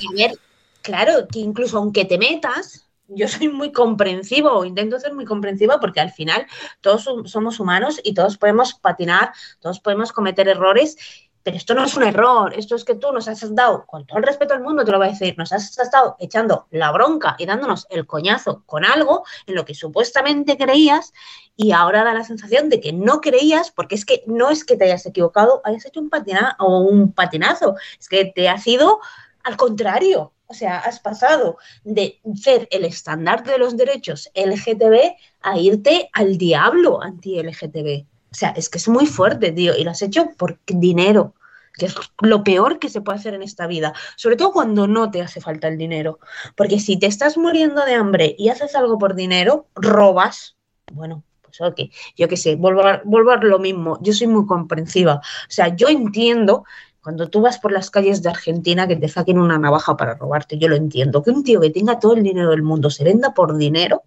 claro, 0.81 1.27
que 1.29 1.39
incluso 1.39 1.77
aunque 1.77 2.05
te 2.05 2.17
metas, 2.17 2.87
yo 3.07 3.27
soy 3.27 3.49
muy 3.49 3.71
comprensivo 3.71 4.51
o 4.51 4.65
intento 4.65 4.99
ser 4.99 5.13
muy 5.13 5.25
comprensiva 5.25 5.79
porque 5.79 5.99
al 5.99 6.11
final 6.11 6.45
todos 6.81 7.09
somos 7.25 7.59
humanos 7.59 7.99
y 8.03 8.13
todos 8.13 8.37
podemos 8.37 8.73
patinar, 8.75 9.33
todos 9.59 9.79
podemos 9.79 10.11
cometer 10.11 10.47
errores, 10.47 10.97
pero 11.43 11.57
esto 11.57 11.73
no 11.73 11.83
es 11.83 11.95
un 11.95 12.03
error, 12.03 12.53
esto 12.57 12.75
es 12.75 12.85
que 12.85 12.95
tú 12.95 13.11
nos 13.11 13.27
has 13.27 13.53
dado, 13.53 13.85
con 13.85 14.05
todo 14.05 14.17
el 14.17 14.23
respeto 14.23 14.53
al 14.53 14.61
mundo 14.61 14.85
te 14.85 14.91
lo 14.91 14.97
voy 14.97 15.07
a 15.07 15.11
decir, 15.11 15.35
nos 15.37 15.51
has 15.51 15.77
estado 15.77 16.15
echando 16.19 16.67
la 16.71 16.91
bronca 16.91 17.35
y 17.37 17.45
dándonos 17.45 17.85
el 17.89 18.07
coñazo 18.07 18.63
con 18.65 18.85
algo 18.85 19.23
en 19.45 19.55
lo 19.55 19.65
que 19.65 19.75
supuestamente 19.75 20.57
creías 20.57 21.13
y 21.55 21.71
ahora 21.71 22.03
da 22.03 22.13
la 22.13 22.23
sensación 22.23 22.69
de 22.69 22.79
que 22.79 22.93
no 22.93 23.21
creías 23.21 23.71
porque 23.71 23.95
es 23.95 24.05
que 24.05 24.23
no 24.25 24.49
es 24.49 24.63
que 24.63 24.77
te 24.77 24.85
hayas 24.85 25.05
equivocado, 25.05 25.61
hayas 25.65 25.85
hecho 25.85 25.99
un 25.99 26.09
patinazo 26.09 26.55
o 26.59 26.79
un 26.79 27.11
patinazo, 27.11 27.75
es 27.99 28.07
que 28.07 28.25
te 28.25 28.47
ha 28.47 28.57
sido 28.57 28.99
al 29.43 29.57
contrario, 29.57 30.33
o 30.47 30.53
sea, 30.53 30.79
has 30.79 30.99
pasado 30.99 31.57
de 31.83 32.21
ser 32.35 32.67
el 32.71 32.85
estándar 32.85 33.43
de 33.43 33.57
los 33.57 33.75
derechos 33.75 34.31
LGTB 34.35 35.15
a 35.41 35.57
irte 35.57 36.09
al 36.13 36.37
diablo 36.37 37.01
anti-LGTB. 37.01 38.12
O 38.33 38.35
sea, 38.35 38.49
es 38.49 38.67
que 38.67 38.79
es 38.79 38.87
muy 38.89 39.05
fuerte, 39.05 39.51
tío, 39.51 39.77
y 39.77 39.83
lo 39.83 39.91
has 39.91 40.01
hecho 40.01 40.31
por 40.37 40.57
dinero, 40.65 41.35
que 41.73 41.85
es 41.85 41.95
lo 42.19 42.43
peor 42.43 42.79
que 42.79 42.89
se 42.89 42.99
puede 42.99 43.19
hacer 43.19 43.35
en 43.35 43.43
esta 43.43 43.67
vida, 43.67 43.93
sobre 44.15 44.37
todo 44.37 44.51
cuando 44.51 44.87
no 44.87 45.11
te 45.11 45.21
hace 45.21 45.39
falta 45.39 45.67
el 45.67 45.77
dinero. 45.77 46.19
Porque 46.55 46.79
si 46.79 46.97
te 46.97 47.05
estás 47.05 47.37
muriendo 47.37 47.85
de 47.85 47.93
hambre 47.93 48.35
y 48.37 48.49
haces 48.49 48.75
algo 48.75 48.97
por 48.97 49.13
dinero, 49.13 49.67
robas, 49.75 50.55
bueno, 50.91 51.23
pues 51.43 51.61
ok, 51.61 51.91
yo 52.17 52.27
qué 52.27 52.37
sé, 52.37 52.55
vuelvo 52.55 52.81
a, 52.81 53.01
vuelvo 53.05 53.35
lo 53.35 53.59
mismo, 53.59 53.99
yo 54.01 54.13
soy 54.13 54.25
muy 54.25 54.47
comprensiva. 54.47 55.15
O 55.15 55.51
sea, 55.51 55.75
yo 55.75 55.87
entiendo 55.87 56.63
cuando 57.03 57.29
tú 57.29 57.41
vas 57.41 57.59
por 57.59 57.71
las 57.71 57.91
calles 57.91 58.23
de 58.23 58.29
Argentina 58.29 58.87
que 58.87 58.95
te 58.95 59.09
saquen 59.09 59.37
una 59.37 59.59
navaja 59.59 59.95
para 59.95 60.15
robarte, 60.15 60.57
yo 60.57 60.69
lo 60.69 60.75
entiendo. 60.75 61.21
Que 61.21 61.29
un 61.29 61.43
tío 61.43 61.61
que 61.61 61.69
tenga 61.69 61.99
todo 61.99 62.15
el 62.15 62.23
dinero 62.23 62.49
del 62.49 62.63
mundo 62.63 62.89
se 62.89 63.03
venda 63.03 63.33
por 63.35 63.57
dinero, 63.57 64.01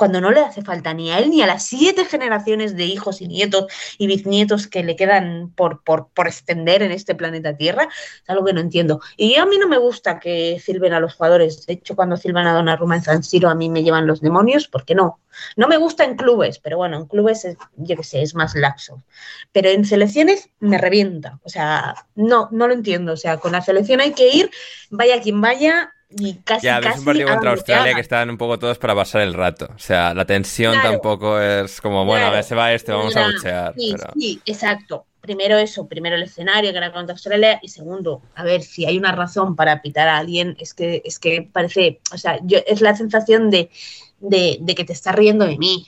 cuando 0.00 0.22
no 0.22 0.30
le 0.30 0.40
hace 0.40 0.62
falta 0.62 0.94
ni 0.94 1.12
a 1.12 1.18
él 1.18 1.28
ni 1.28 1.42
a 1.42 1.46
las 1.46 1.66
siete 1.66 2.06
generaciones 2.06 2.74
de 2.74 2.86
hijos 2.86 3.20
y 3.20 3.28
nietos 3.28 3.66
y 3.98 4.06
bisnietos 4.06 4.66
que 4.66 4.82
le 4.82 4.96
quedan 4.96 5.52
por, 5.54 5.82
por, 5.84 6.26
extender 6.26 6.82
en 6.82 6.90
este 6.90 7.14
planeta 7.14 7.54
Tierra, 7.54 7.82
es 7.82 8.30
algo 8.30 8.46
que 8.46 8.54
no 8.54 8.60
entiendo. 8.60 9.02
Y 9.18 9.34
a 9.34 9.44
mí 9.44 9.58
no 9.58 9.68
me 9.68 9.76
gusta 9.76 10.18
que 10.18 10.58
silben 10.58 10.94
a 10.94 11.00
los 11.00 11.16
jugadores. 11.16 11.66
De 11.66 11.74
hecho, 11.74 11.96
cuando 11.96 12.16
silban 12.16 12.46
a 12.46 12.54
Donnarumma 12.54 12.96
en 12.96 13.02
San 13.02 13.22
Siro, 13.22 13.50
a 13.50 13.54
mí 13.54 13.68
me 13.68 13.82
llevan 13.82 14.06
los 14.06 14.22
demonios, 14.22 14.68
porque 14.68 14.94
no. 14.94 15.20
No 15.54 15.68
me 15.68 15.76
gusta 15.76 16.04
en 16.04 16.16
clubes, 16.16 16.58
pero 16.60 16.78
bueno, 16.78 16.96
en 16.96 17.04
clubes, 17.04 17.46
yo 17.76 17.96
qué 17.96 18.02
sé, 18.02 18.22
es 18.22 18.34
más 18.34 18.54
laxo. 18.54 19.04
Pero 19.52 19.68
en 19.68 19.84
selecciones 19.84 20.48
me 20.60 20.78
revienta. 20.78 21.40
O 21.44 21.50
sea, 21.50 22.06
no, 22.14 22.48
no 22.52 22.68
lo 22.68 22.72
entiendo. 22.72 23.12
O 23.12 23.18
sea, 23.18 23.36
con 23.36 23.52
la 23.52 23.60
selección 23.60 24.00
hay 24.00 24.14
que 24.14 24.34
ir, 24.34 24.50
vaya 24.88 25.20
quien 25.20 25.42
vaya, 25.42 25.92
y 26.18 26.34
casi, 26.38 26.66
ya, 26.66 26.80
ves 26.80 26.98
un 26.98 27.04
partido 27.04 27.28
contra 27.28 27.50
Australia 27.52 27.94
que 27.94 28.00
estaban 28.00 28.30
un 28.30 28.38
poco 28.38 28.58
todos 28.58 28.78
para 28.78 28.94
pasar 28.94 29.22
el 29.22 29.34
rato. 29.34 29.68
O 29.74 29.78
sea, 29.78 30.12
la 30.12 30.24
tensión 30.24 30.74
tampoco 30.82 31.40
es 31.40 31.80
como, 31.80 32.04
bueno, 32.04 32.26
a 32.26 32.30
ver, 32.30 32.44
se 32.44 32.54
va 32.54 32.72
este, 32.72 32.92
vamos 32.92 33.16
a 33.16 33.28
luchar. 33.28 33.74
Sí, 33.76 33.94
sí, 34.18 34.40
exacto. 34.44 35.06
Primero 35.20 35.58
eso, 35.58 35.86
primero 35.86 36.16
el 36.16 36.22
escenario 36.22 36.72
que 36.72 36.78
era 36.78 36.92
contra 36.92 37.12
Australia 37.12 37.60
y 37.62 37.68
segundo, 37.68 38.22
a 38.34 38.42
ver, 38.42 38.62
si 38.62 38.86
hay 38.86 38.98
una 38.98 39.12
razón 39.12 39.54
para 39.54 39.82
pitar 39.82 40.08
a 40.08 40.16
alguien, 40.16 40.56
es 40.58 40.72
que, 40.72 41.02
es 41.04 41.18
que 41.18 41.48
parece, 41.52 42.00
o 42.12 42.18
sea, 42.18 42.38
yo, 42.42 42.58
es 42.66 42.80
la 42.80 42.96
sensación 42.96 43.50
de, 43.50 43.70
de, 44.18 44.56
de 44.60 44.74
que 44.74 44.84
te 44.84 44.94
está 44.94 45.12
riendo 45.12 45.46
de 45.46 45.58
mí. 45.58 45.86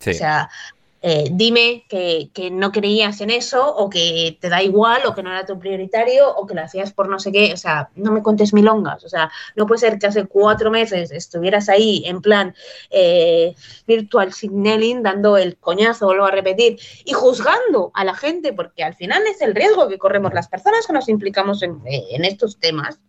Sí. 0.00 0.10
O 0.10 0.14
sea, 0.14 0.48
eh, 1.02 1.28
dime 1.32 1.86
que, 1.88 2.50
no 2.52 2.72
creías 2.72 3.22
en 3.22 3.30
eso 3.30 3.74
o 3.74 3.88
que 3.88 4.36
te 4.38 4.50
da 4.50 4.62
igual 4.62 5.00
o 5.06 5.14
que 5.14 5.22
no 5.22 5.30
era 5.30 5.46
tu 5.46 5.58
prioritario 5.58 6.28
o 6.28 6.46
que 6.46 6.54
lo 6.54 6.62
hacías 6.62 6.92
por 6.92 7.08
no 7.08 7.18
sé 7.18 7.32
qué, 7.32 7.54
o 7.54 7.56
sea, 7.56 7.88
no 7.94 8.12
me 8.12 8.22
cuentes 8.22 8.52
milongas, 8.52 9.02
o 9.04 9.08
sea, 9.08 9.30
no 9.56 9.66
puede 9.66 9.78
ser 9.78 9.98
que 9.98 10.08
hace 10.08 10.26
cuatro 10.26 10.70
meses 10.70 11.10
estuvieras 11.10 11.70
ahí 11.70 12.02
en 12.04 12.20
plan 12.20 12.54
eh, 12.90 13.54
virtual 13.86 14.34
signaling 14.34 15.02
dando 15.02 15.38
el 15.38 15.56
coñazo, 15.56 16.06
vuelvo 16.06 16.26
a 16.26 16.32
repetir, 16.32 16.78
y 17.04 17.12
juzgando 17.14 17.90
a 17.94 18.04
la 18.04 18.14
gente, 18.14 18.52
porque 18.52 18.84
al 18.84 18.94
final 18.94 19.22
es 19.26 19.40
el 19.40 19.54
riesgo 19.54 19.88
que 19.88 19.98
corremos 19.98 20.34
las 20.34 20.48
personas 20.48 20.86
que 20.86 20.92
nos 20.92 21.08
implicamos 21.08 21.62
en, 21.62 21.80
estos 22.24 22.58
temas. 22.58 23.00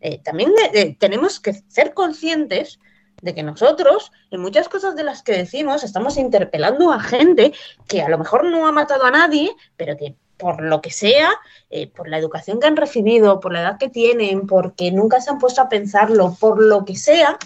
Eh, 0.00 0.20
también 0.22 0.52
tenemos 0.98 1.40
que 1.40 1.54
ser 1.68 1.94
conscientes 1.94 2.78
de 3.22 3.34
que 3.34 3.42
nosotros, 3.42 4.12
en 4.30 4.40
muchas 4.40 4.68
cosas 4.68 4.96
de 4.96 5.04
las 5.04 5.22
que 5.22 5.32
decimos, 5.32 5.84
estamos 5.84 6.16
interpelando 6.16 6.92
a 6.92 7.00
gente 7.00 7.52
que 7.88 8.02
a 8.02 8.08
lo 8.08 8.18
mejor 8.18 8.44
no 8.44 8.66
ha 8.66 8.72
matado 8.72 9.04
a 9.04 9.10
nadie, 9.10 9.50
pero 9.76 9.96
que 9.96 10.16
por 10.36 10.62
lo 10.62 10.80
que 10.80 10.90
sea, 10.90 11.30
eh, 11.70 11.88
por 11.88 12.08
la 12.08 12.18
educación 12.18 12.60
que 12.60 12.66
han 12.66 12.76
recibido, 12.76 13.40
por 13.40 13.52
la 13.52 13.62
edad 13.62 13.78
que 13.78 13.88
tienen, 13.88 14.46
porque 14.46 14.90
nunca 14.90 15.20
se 15.20 15.30
han 15.30 15.38
puesto 15.38 15.62
a 15.62 15.68
pensarlo, 15.68 16.36
por 16.38 16.60
lo 16.62 16.84
que 16.84 16.96
sea, 16.96 17.38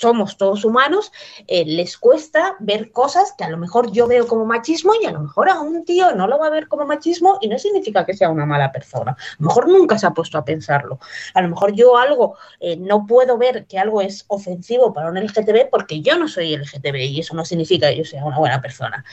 somos 0.00 0.38
todos 0.38 0.64
humanos, 0.64 1.12
eh, 1.46 1.64
les 1.66 1.98
cuesta 1.98 2.56
ver 2.58 2.90
cosas 2.90 3.34
que 3.36 3.44
a 3.44 3.50
lo 3.50 3.58
mejor 3.58 3.92
yo 3.92 4.06
veo 4.06 4.26
como 4.26 4.46
machismo 4.46 4.92
y 5.00 5.04
a 5.04 5.10
lo 5.10 5.20
mejor 5.20 5.50
a 5.50 5.60
un 5.60 5.84
tío 5.84 6.14
no 6.14 6.26
lo 6.26 6.38
va 6.38 6.46
a 6.46 6.50
ver 6.50 6.68
como 6.68 6.86
machismo 6.86 7.38
y 7.42 7.48
no 7.48 7.58
significa 7.58 8.06
que 8.06 8.14
sea 8.14 8.30
una 8.30 8.46
mala 8.46 8.72
persona. 8.72 9.12
A 9.12 9.36
lo 9.38 9.48
mejor 9.48 9.68
nunca 9.68 9.98
se 9.98 10.06
ha 10.06 10.12
puesto 10.12 10.38
a 10.38 10.44
pensarlo. 10.44 10.98
A 11.34 11.42
lo 11.42 11.48
mejor 11.48 11.74
yo 11.74 11.98
algo 11.98 12.36
eh, 12.60 12.76
no 12.78 13.06
puedo 13.06 13.36
ver 13.36 13.66
que 13.66 13.78
algo 13.78 14.00
es 14.00 14.24
ofensivo 14.28 14.94
para 14.94 15.10
un 15.10 15.18
LGTB 15.18 15.68
porque 15.70 16.00
yo 16.00 16.18
no 16.18 16.28
soy 16.28 16.56
LGTB 16.56 16.96
y 16.96 17.20
eso 17.20 17.34
no 17.34 17.44
significa 17.44 17.90
que 17.90 17.98
yo 17.98 18.04
sea 18.04 18.24
una 18.24 18.38
buena 18.38 18.62
persona. 18.62 19.04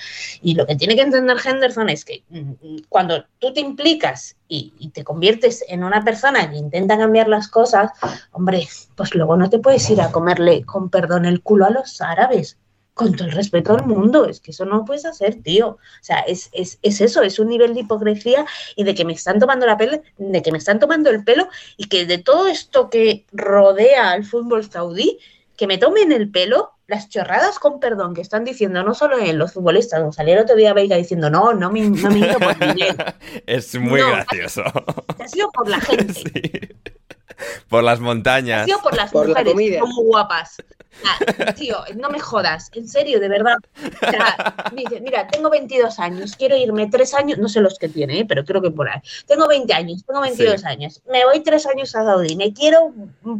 Y 0.41 0.55
lo 0.55 0.65
que 0.65 0.77
tiene 0.77 0.95
que 0.95 1.01
entender 1.01 1.37
Henderson 1.43 1.89
es 1.89 2.05
que 2.05 2.23
mm, 2.29 2.39
mm, 2.39 2.77
cuando 2.87 3.25
tú 3.39 3.51
te 3.51 3.59
implicas 3.59 4.36
y, 4.47 4.91
te 4.93 5.03
conviertes 5.03 5.63
en 5.67 5.83
una 5.83 6.03
persona 6.03 6.49
que 6.49 6.57
intenta 6.57 6.97
cambiar 6.97 7.27
las 7.27 7.47
cosas, 7.47 7.91
hombre, 8.31 8.67
pues 8.95 9.13
luego 9.13 9.37
no 9.37 9.49
te 9.49 9.59
puedes 9.59 9.89
ir 9.89 10.01
a 10.01 10.11
comerle 10.11 10.63
con 10.63 10.89
perdón 10.89 11.25
el 11.25 11.41
culo 11.41 11.65
a 11.65 11.69
los 11.69 12.01
árabes. 12.01 12.57
Con 12.93 13.13
todo 13.13 13.27
el 13.27 13.33
respeto 13.35 13.75
al 13.75 13.85
mundo, 13.85 14.25
es 14.25 14.39
que 14.39 14.49
eso 14.49 14.65
no 14.65 14.83
puedes 14.83 15.05
hacer, 15.05 15.35
tío. 15.43 15.67
O 15.67 15.79
sea, 16.01 16.21
es, 16.21 16.49
es, 16.51 16.79
es 16.81 16.99
eso, 16.99 17.21
es 17.21 17.37
un 17.37 17.47
nivel 17.47 17.75
de 17.75 17.81
hipocresía 17.81 18.43
y 18.75 18.85
de 18.85 18.95
que 18.95 19.05
me 19.05 19.13
están 19.13 19.39
tomando 19.39 19.67
la 19.67 19.77
pele, 19.77 20.01
de 20.17 20.41
que 20.41 20.51
me 20.51 20.57
están 20.57 20.79
tomando 20.79 21.11
el 21.11 21.23
pelo 21.23 21.47
y 21.77 21.89
que 21.89 22.07
de 22.07 22.17
todo 22.17 22.47
esto 22.47 22.89
que 22.89 23.25
rodea 23.31 24.09
al 24.09 24.23
fútbol 24.23 24.67
saudí, 24.67 25.19
que 25.55 25.67
me 25.67 25.77
tomen 25.77 26.11
el 26.11 26.31
pelo 26.31 26.76
las 26.87 27.09
chorradas 27.09 27.59
con 27.59 27.79
perdón 27.79 28.13
que 28.13 28.21
están 28.21 28.45
diciendo 28.45 28.81
no 28.81 28.93
solo 28.93 29.19
en 29.19 29.37
los 29.37 29.53
futbolistas, 29.53 30.15
salió 30.15 30.35
el 30.35 30.41
otro 30.41 30.55
día 30.55 30.73
Veiga 30.73 30.95
diciendo 30.95 31.29
no, 31.29 31.53
no 31.53 31.69
me, 31.69 31.81
no 31.81 32.09
me 32.09 32.33
por 32.33 32.57
dinero. 32.57 32.95
es 33.45 33.75
muy 33.75 34.01
gracioso. 34.01 34.63
Ha 35.19 35.27
sido 35.27 35.51
por 35.51 35.67
la 35.67 35.81
gente. 35.81 36.75
por 37.69 37.83
las 37.83 37.99
Ha 37.99 38.03
montañas. 38.03 38.65
sido 38.65 38.81
por 38.81 38.95
las 38.95 39.11
Por 39.11 39.29
la 39.29 39.43
mujeres, 39.43 39.79
son 39.79 39.89
muy 39.89 40.05
guapas. 40.05 40.57
Ah, 41.05 41.53
tío, 41.53 41.77
no 41.95 42.09
me 42.09 42.19
jodas, 42.19 42.71
en 42.73 42.87
serio, 42.87 43.19
de 43.19 43.29
verdad. 43.29 43.57
O 43.85 44.09
sea, 44.09 44.71
dice, 44.73 44.99
mira, 45.01 45.27
tengo 45.27 45.49
22 45.49 45.99
años, 45.99 46.35
quiero 46.35 46.55
irme 46.55 46.87
tres 46.87 47.13
años, 47.13 47.37
no 47.37 47.49
sé 47.49 47.61
los 47.61 47.77
que 47.77 47.89
tiene, 47.89 48.21
¿eh? 48.21 48.25
pero 48.27 48.43
creo 48.43 48.61
que 48.61 48.71
por 48.71 48.89
ahí. 48.89 48.99
Tengo 49.27 49.47
20 49.47 49.71
años, 49.73 50.03
tengo 50.05 50.21
22 50.21 50.65
años, 50.65 51.01
me 51.11 51.23
voy 51.25 51.41
tres 51.41 51.67
años 51.67 51.95
a 51.95 52.03
Saudí, 52.03 52.35
me 52.35 52.51
quiero 52.53 52.93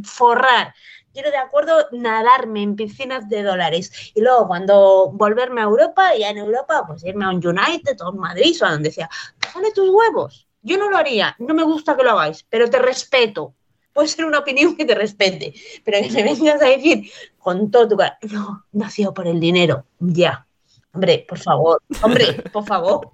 forrar, 0.04 0.74
quiero 1.18 1.32
de 1.32 1.38
acuerdo 1.38 1.88
nadarme 1.93 2.61
en 2.61 2.76
piscinas 2.76 3.28
de 3.28 3.41
dólares 3.41 3.91
y 4.13 4.22
luego 4.22 4.47
cuando 4.47 5.09
volverme 5.11 5.61
a 5.61 5.63
Europa, 5.63 6.15
ya 6.15 6.30
en 6.30 6.38
Europa, 6.38 6.84
pues 6.86 7.03
irme 7.03 7.26
a 7.26 7.30
un 7.30 7.38
United 7.38 7.99
o 8.01 8.03
a 8.03 8.09
un 8.11 8.20
Madrid 8.20 8.55
o 8.61 8.65
a 8.68 8.74
donde 8.74 8.91
sea. 8.91 9.09
Sale 9.51 9.72
tus 9.72 9.89
huevos. 9.89 10.47
Yo 10.61 10.78
no 10.78 10.91
lo 10.91 10.97
haría, 10.97 11.36
no 11.39 11.55
me 11.55 11.63
gusta 11.63 11.97
que 11.97 12.03
lo 12.03 12.11
hagáis, 12.11 12.45
pero 12.47 12.70
te 12.70 12.78
respeto. 12.78 13.55
Puede 13.93 14.09
ser 14.09 14.26
una 14.26 14.38
opinión 14.38 14.76
que 14.76 14.86
te 14.86 14.93
respete, 14.93 15.55
pero 15.84 15.97
que 16.03 16.13
me 16.13 16.22
vengas 16.22 16.61
a 16.61 16.65
decir 16.65 17.09
con 17.39 17.72
todo 17.72 17.88
tu 17.88 17.97
cara, 17.97 18.20
no, 18.30 18.65
nació 18.74 19.11
por 19.11 19.26
el 19.26 19.39
dinero, 19.39 19.88
ya. 19.97 20.45
Hombre, 20.93 21.26
por 21.28 21.39
favor, 21.39 21.82
hombre, 22.03 22.43
por 22.53 22.63
favor. 22.63 23.09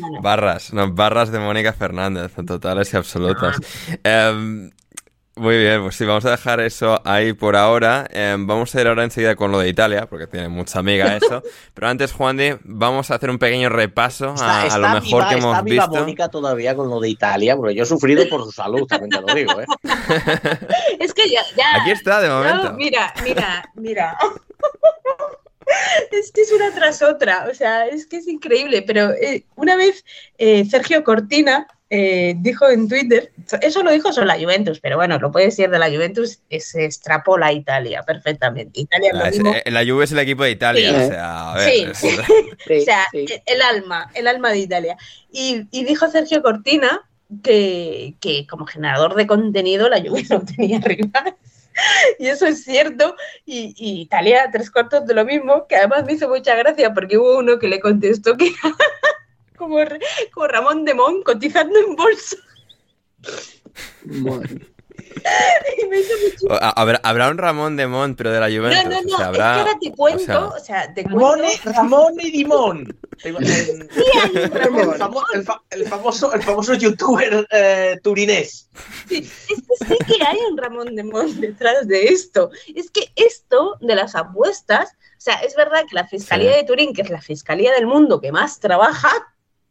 No, 0.00 0.08
no. 0.08 0.22
Barras, 0.22 0.72
no, 0.72 0.90
barras 0.90 1.30
de 1.30 1.40
Mónica 1.40 1.74
Fernández, 1.74 2.32
totales 2.46 2.90
y 2.94 2.96
absolutas. 2.96 3.58
Em, 4.02 4.70
muy 5.34 5.56
bien, 5.58 5.82
pues 5.82 5.96
sí, 5.96 6.04
vamos 6.04 6.24
a 6.26 6.30
dejar 6.32 6.60
eso 6.60 7.00
ahí 7.04 7.32
por 7.32 7.56
ahora. 7.56 8.06
Em, 8.10 8.46
vamos 8.46 8.74
a 8.74 8.80
ir 8.80 8.86
ahora 8.86 9.04
enseguida 9.04 9.34
con 9.34 9.50
lo 9.50 9.58
de 9.60 9.68
Italia, 9.68 10.06
porque 10.06 10.26
tiene 10.26 10.48
mucha 10.48 10.78
amiga 10.80 11.16
eso. 11.16 11.42
Pero 11.72 11.88
antes, 11.88 12.12
Juan 12.12 12.36
Di, 12.36 12.50
vamos 12.64 13.10
a 13.10 13.14
hacer 13.14 13.30
un 13.30 13.38
pequeño 13.38 13.68
repaso 13.70 14.34
Está, 14.34 14.60
a, 14.60 14.62
a 14.62 14.66
está 14.66 14.78
lo 14.78 14.88
mejor 14.90 15.02
viva, 15.04 15.28
que 15.30 15.34
está 15.36 15.48
hemos 15.48 15.64
viva 15.64 15.86
visto. 15.86 16.00
Mónica 16.00 16.28
todavía 16.28 16.74
con 16.76 16.90
lo 16.90 17.00
de 17.00 17.08
Italia, 17.08 17.56
porque 17.56 17.74
yo 17.74 17.84
he 17.84 17.86
sufrido 17.86 18.28
por 18.28 18.44
su 18.44 18.52
salud, 18.52 18.86
también 18.86 19.10
te 19.10 19.20
lo 19.20 19.34
digo, 19.34 19.60
¿eh? 19.60 19.66
Es 21.00 21.14
que 21.14 21.28
ya, 21.30 21.42
ya- 21.56 21.80
Aquí 21.80 21.90
está, 21.92 22.20
de 22.20 22.28
No, 22.28 22.38
momento. 22.38 22.72
mira, 22.74 23.12
mira, 23.24 23.64
mira. 23.74 24.16
Es 26.10 26.32
que 26.32 26.42
es 26.42 26.52
una 26.52 26.70
tras 26.74 27.00
otra, 27.02 27.46
o 27.50 27.54
sea, 27.54 27.86
es 27.86 28.06
que 28.06 28.18
es 28.18 28.26
increíble, 28.28 28.82
pero 28.82 29.10
eh, 29.12 29.46
una 29.54 29.76
vez 29.76 30.04
eh, 30.36 30.64
Sergio 30.66 31.02
Cortina 31.04 31.66
eh, 31.94 32.34
dijo 32.38 32.70
en 32.70 32.88
Twitter, 32.88 33.30
eso 33.60 33.82
lo 33.82 33.90
dijo 33.90 34.14
sobre 34.14 34.26
la 34.28 34.38
Juventus, 34.40 34.80
pero 34.80 34.96
bueno, 34.96 35.18
lo 35.18 35.30
puede 35.30 35.46
decir 35.46 35.68
de 35.68 35.78
la 35.78 35.90
Juventus, 35.90 36.38
se 36.58 36.86
extrapola 36.86 37.48
a 37.48 37.52
Italia 37.52 38.02
perfectamente. 38.02 38.80
Italia 38.80 39.10
Ah, 39.14 39.28
es- 39.28 39.34
mismo. 39.38 39.52
eh, 39.54 39.70
la 39.70 39.84
Juve 39.84 40.04
es 40.04 40.12
el 40.12 40.20
equipo 40.20 40.42
de 40.42 40.52
Italia, 40.52 40.88
Sí. 40.88 40.96
o 41.04 41.08
sea, 41.08 41.52
a 41.52 41.54
ver, 41.56 41.70
Sí. 41.70 41.86
es- 41.90 41.98
Sí, 42.66 42.78
o 42.80 42.84
sea, 42.84 43.04
sí. 43.12 43.26
e- 43.28 43.42
el 43.44 43.60
alma, 43.60 44.10
el 44.14 44.26
alma 44.26 44.50
de 44.52 44.58
Italia. 44.60 44.96
Y, 45.30 45.66
y 45.70 45.84
dijo 45.84 46.08
Sergio 46.08 46.40
Cortina 46.42 47.02
que, 47.42 48.14
que 48.20 48.46
como 48.46 48.64
generador 48.66 49.14
de 49.14 49.26
contenido 49.26 49.90
la 49.90 50.00
Juve 50.00 50.24
no 50.30 50.42
tenía 50.44 50.80
rival. 50.80 51.36
Y 52.18 52.28
eso 52.28 52.46
es 52.46 52.64
cierto. 52.64 53.16
Y, 53.44 53.74
y 53.76 54.00
Italia, 54.00 54.48
tres 54.50 54.70
cuartos 54.70 55.06
de 55.06 55.12
lo 55.14 55.26
mismo, 55.26 55.66
que 55.66 55.76
además 55.76 56.04
me 56.06 56.14
hizo 56.14 56.28
mucha 56.28 56.54
gracia 56.54 56.94
porque 56.94 57.18
hubo 57.18 57.36
uno 57.38 57.58
que 57.58 57.68
le 57.68 57.80
contestó 57.80 58.36
que 58.38 58.50
como, 59.62 59.78
como 60.32 60.46
Ramón 60.46 60.84
de 60.84 60.94
Mon 60.94 61.22
cotizando 61.22 61.78
en 61.78 61.96
bolsa. 61.96 62.36
Bueno, 64.04 64.42
habrá, 66.76 67.00
habrá 67.02 67.28
un 67.30 67.38
Ramón 67.38 67.76
de 67.76 67.86
Mont, 67.86 68.16
pero 68.16 68.30
de 68.32 68.40
la 68.40 68.46
Juventus. 68.48 68.84
No, 68.84 68.90
no, 68.90 69.02
no, 69.02 69.14
o 69.14 69.16
sea, 69.16 69.26
habrá- 69.28 69.50
es 69.50 69.54
que 69.54 69.60
ahora 69.60 69.78
te 69.80 69.92
cuento, 69.92 70.22
o 70.22 70.26
sea, 70.26 70.46
o 70.48 70.58
sea, 70.60 70.94
te 70.94 71.04
cuento. 71.04 71.18
Ramón, 71.20 71.44
y- 71.44 71.56
Ramón 71.72 72.14
y 72.20 72.30
Dimón. 72.30 72.98
El, 73.24 73.36
el 73.36 74.50
Ramón. 74.50 74.94
famo- 74.98 75.24
el 75.34 75.44
fa- 75.44 75.62
el 75.70 75.86
famoso, 75.86 76.32
el 76.32 76.42
famoso 76.42 76.74
youtuber 76.74 77.46
eh, 77.50 77.98
turinés. 78.02 78.68
Sí, 79.08 79.18
es 79.18 79.56
que 79.78 79.86
sí 79.86 79.98
que 80.18 80.24
hay 80.26 80.38
un 80.50 80.58
Ramón 80.58 80.94
de 80.96 81.04
Mon 81.04 81.40
detrás 81.40 81.86
de 81.86 82.04
esto. 82.06 82.50
Es 82.74 82.90
que 82.90 83.12
esto 83.16 83.76
de 83.80 83.94
las 83.94 84.14
apuestas, 84.16 84.90
o 84.92 85.20
sea, 85.20 85.34
es 85.36 85.54
verdad 85.54 85.84
que 85.88 85.94
la 85.94 86.06
Fiscalía 86.08 86.50
Sí. 86.52 86.56
de 86.58 86.64
Turín, 86.64 86.92
que 86.94 87.02
es 87.02 87.10
la 87.10 87.20
Fiscalía 87.22 87.72
del 87.72 87.86
mundo 87.86 88.20
que 88.20 88.32
más 88.32 88.58
trabaja, 88.60 89.10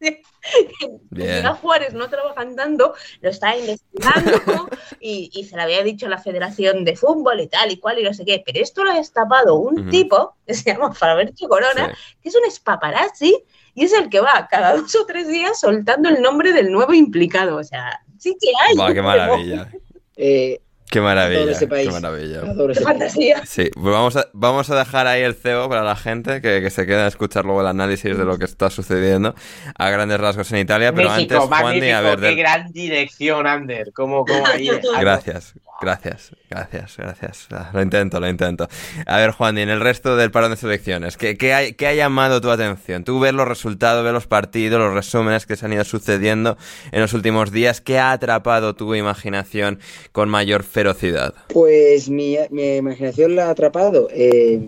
Bien. 1.12 1.40
Ciudad 1.40 1.60
Juárez 1.62 1.94
no 1.94 2.10
trabajan 2.10 2.56
tanto, 2.56 2.94
lo 3.22 3.30
está 3.30 3.56
investigando 3.56 4.70
y, 5.00 5.30
y 5.34 5.44
se 5.46 5.56
le 5.56 5.62
había 5.62 5.84
dicho 5.84 6.08
a 6.08 6.10
la 6.10 6.18
Federación 6.18 6.84
de 6.84 6.96
Fútbol 6.96 7.40
y 7.40 7.48
tal 7.48 7.72
y 7.72 7.78
cual 7.78 8.00
y 8.00 8.04
no 8.04 8.14
sé 8.14 8.26
qué. 8.26 8.42
Pero 8.46 8.60
esto 8.60 8.84
lo 8.84 8.92
ha 8.92 8.96
destapado 8.96 9.56
un 9.56 9.90
tipo 9.90 10.36
que 10.46 10.54
se 10.54 10.74
llama 10.74 10.94
Faberto 10.94 11.48
Corona, 11.48 11.90
sí. 11.90 12.16
que 12.24 12.30
es 12.30 12.36
un 12.36 12.46
espaparazzi 12.46 13.44
y 13.74 13.86
es 13.86 13.94
el 13.94 14.10
que 14.10 14.20
va 14.20 14.48
cada 14.50 14.76
dos 14.76 14.96
o 14.96 15.06
tres 15.06 15.28
días 15.28 15.60
soltando 15.60 16.10
el 16.10 16.22
nombre 16.22 16.52
del 16.54 16.72
nuevo 16.72 16.94
implicado. 16.94 17.58
O 17.58 17.64
sea, 17.64 18.02
sí 18.18 18.36
que 18.40 18.50
hay. 18.66 18.94
Qué 18.94 19.02
maravilla. 19.02 19.72
eh, 20.16 20.62
Qué 20.92 21.00
maravilla. 21.02 21.40
Adoro 21.40 21.52
ese 21.54 21.68
país. 21.68 21.88
Qué 21.88 21.94
maravilla. 22.02 22.40
adoro 22.42 22.74
ese 22.74 22.82
país. 22.84 22.98
fantasía. 23.00 23.46
Sí, 23.46 23.70
pues 23.74 23.86
vamos 23.94 24.16
a, 24.18 24.28
vamos 24.34 24.70
a 24.70 24.76
dejar 24.76 25.08
ahí 25.08 25.22
el 25.22 25.34
cebo 25.36 25.70
para 25.70 25.84
la 25.84 25.96
gente 25.96 26.42
que, 26.42 26.62
que 26.62 26.70
se 26.70 26.86
quede 26.86 27.02
a 27.02 27.08
escuchar 27.08 27.46
luego 27.46 27.62
el 27.62 27.68
análisis 27.68 28.18
de 28.18 28.26
lo 28.26 28.38
que 28.38 28.46
está 28.46 28.70
sucediendo 28.70 29.34
a 29.78 29.90
grandes 29.90 30.20
rasgos 30.20 30.52
en 30.52 30.60
Italia. 30.60 30.94
Pero 30.94 31.10
México, 31.10 31.36
antes, 31.36 31.48
Juan, 31.48 31.64
magnífico, 31.64 31.96
a 31.96 32.02
ver, 32.02 32.20
qué 32.20 32.26
del- 32.26 32.36
gran 32.36 32.72
dirección, 32.74 33.48
Ander. 33.48 33.92
¿Cómo, 33.94 34.26
cómo 34.26 34.46
ahí? 34.48 34.70
Gracias, 35.00 35.54
gracias, 35.80 36.32
gracias, 36.50 36.98
gracias. 36.98 37.48
Lo 37.74 37.82
intento, 37.82 38.20
lo 38.20 38.28
intento. 38.28 38.68
A 39.06 39.18
ver, 39.18 39.32
Juan, 39.32 39.58
y 39.58 39.62
en 39.62 39.70
el 39.70 39.80
resto 39.80 40.18
del 40.18 40.30
parón 40.30 40.52
de 40.52 40.58
selecciones, 40.58 41.16
¿qué, 41.16 41.38
qué, 41.38 41.54
hay- 41.54 41.74
qué 41.74 41.88
ha 41.88 41.94
llamado 41.94 42.42
tu 42.42 42.50
atención? 42.50 43.06
Tú 43.06 43.20
ves 43.22 43.34
los 43.34 43.48
resultados, 43.48 44.04
ves 44.04 44.12
los 44.14 44.28
partidos, 44.28 44.80
los 44.80 44.94
resúmenes 44.94 45.46
que 45.46 45.56
se 45.56 45.66
han 45.66 45.72
ido 45.74 45.86
sucediendo 45.86 46.58
en 46.92 47.00
los 47.00 47.14
últimos 47.14 47.52
días. 47.54 47.80
¿Qué 47.80 47.98
ha 47.98 48.12
atrapado 48.12 48.76
tu 48.76 48.94
imaginación 48.94 49.80
con 50.12 50.28
mayor 50.30 50.64
ferocidad? 50.82 51.34
Pues 51.48 52.10
mi, 52.10 52.38
mi 52.50 52.78
imaginación 52.78 53.36
la 53.36 53.48
ha 53.48 53.50
atrapado. 53.52 54.08
eh, 54.12 54.60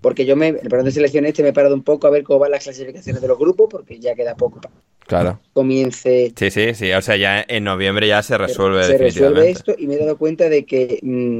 porque 0.00 0.26
yo 0.26 0.36
me, 0.36 0.48
el 0.48 0.68
parón 0.68 0.84
de 0.84 0.92
selección 0.92 1.24
este 1.24 1.42
me 1.42 1.48
he 1.48 1.52
parado 1.54 1.74
un 1.74 1.82
poco 1.82 2.06
a 2.06 2.10
ver 2.10 2.24
cómo 2.24 2.38
van 2.40 2.50
las 2.50 2.62
clasificaciones 2.64 3.22
de 3.22 3.28
los 3.28 3.38
grupos, 3.38 3.68
porque 3.70 3.98
ya 3.98 4.14
queda 4.14 4.36
poco 4.36 4.60
para 4.60 4.74
que 4.74 4.80
Claro. 5.06 5.40
comience 5.54 6.32
Sí, 6.36 6.50
sí, 6.50 6.74
sí. 6.74 6.92
O 6.92 7.00
sea, 7.00 7.16
ya 7.16 7.42
en 7.48 7.64
noviembre 7.64 8.06
ya 8.06 8.22
se 8.22 8.36
resuelve 8.36 8.84
se 8.84 8.98
resuelve 8.98 9.50
esto 9.50 9.74
y 9.78 9.86
me 9.86 9.94
he 9.94 9.98
dado 9.98 10.18
cuenta 10.18 10.48
de 10.50 10.66
que 10.66 10.98
mm, 11.02 11.38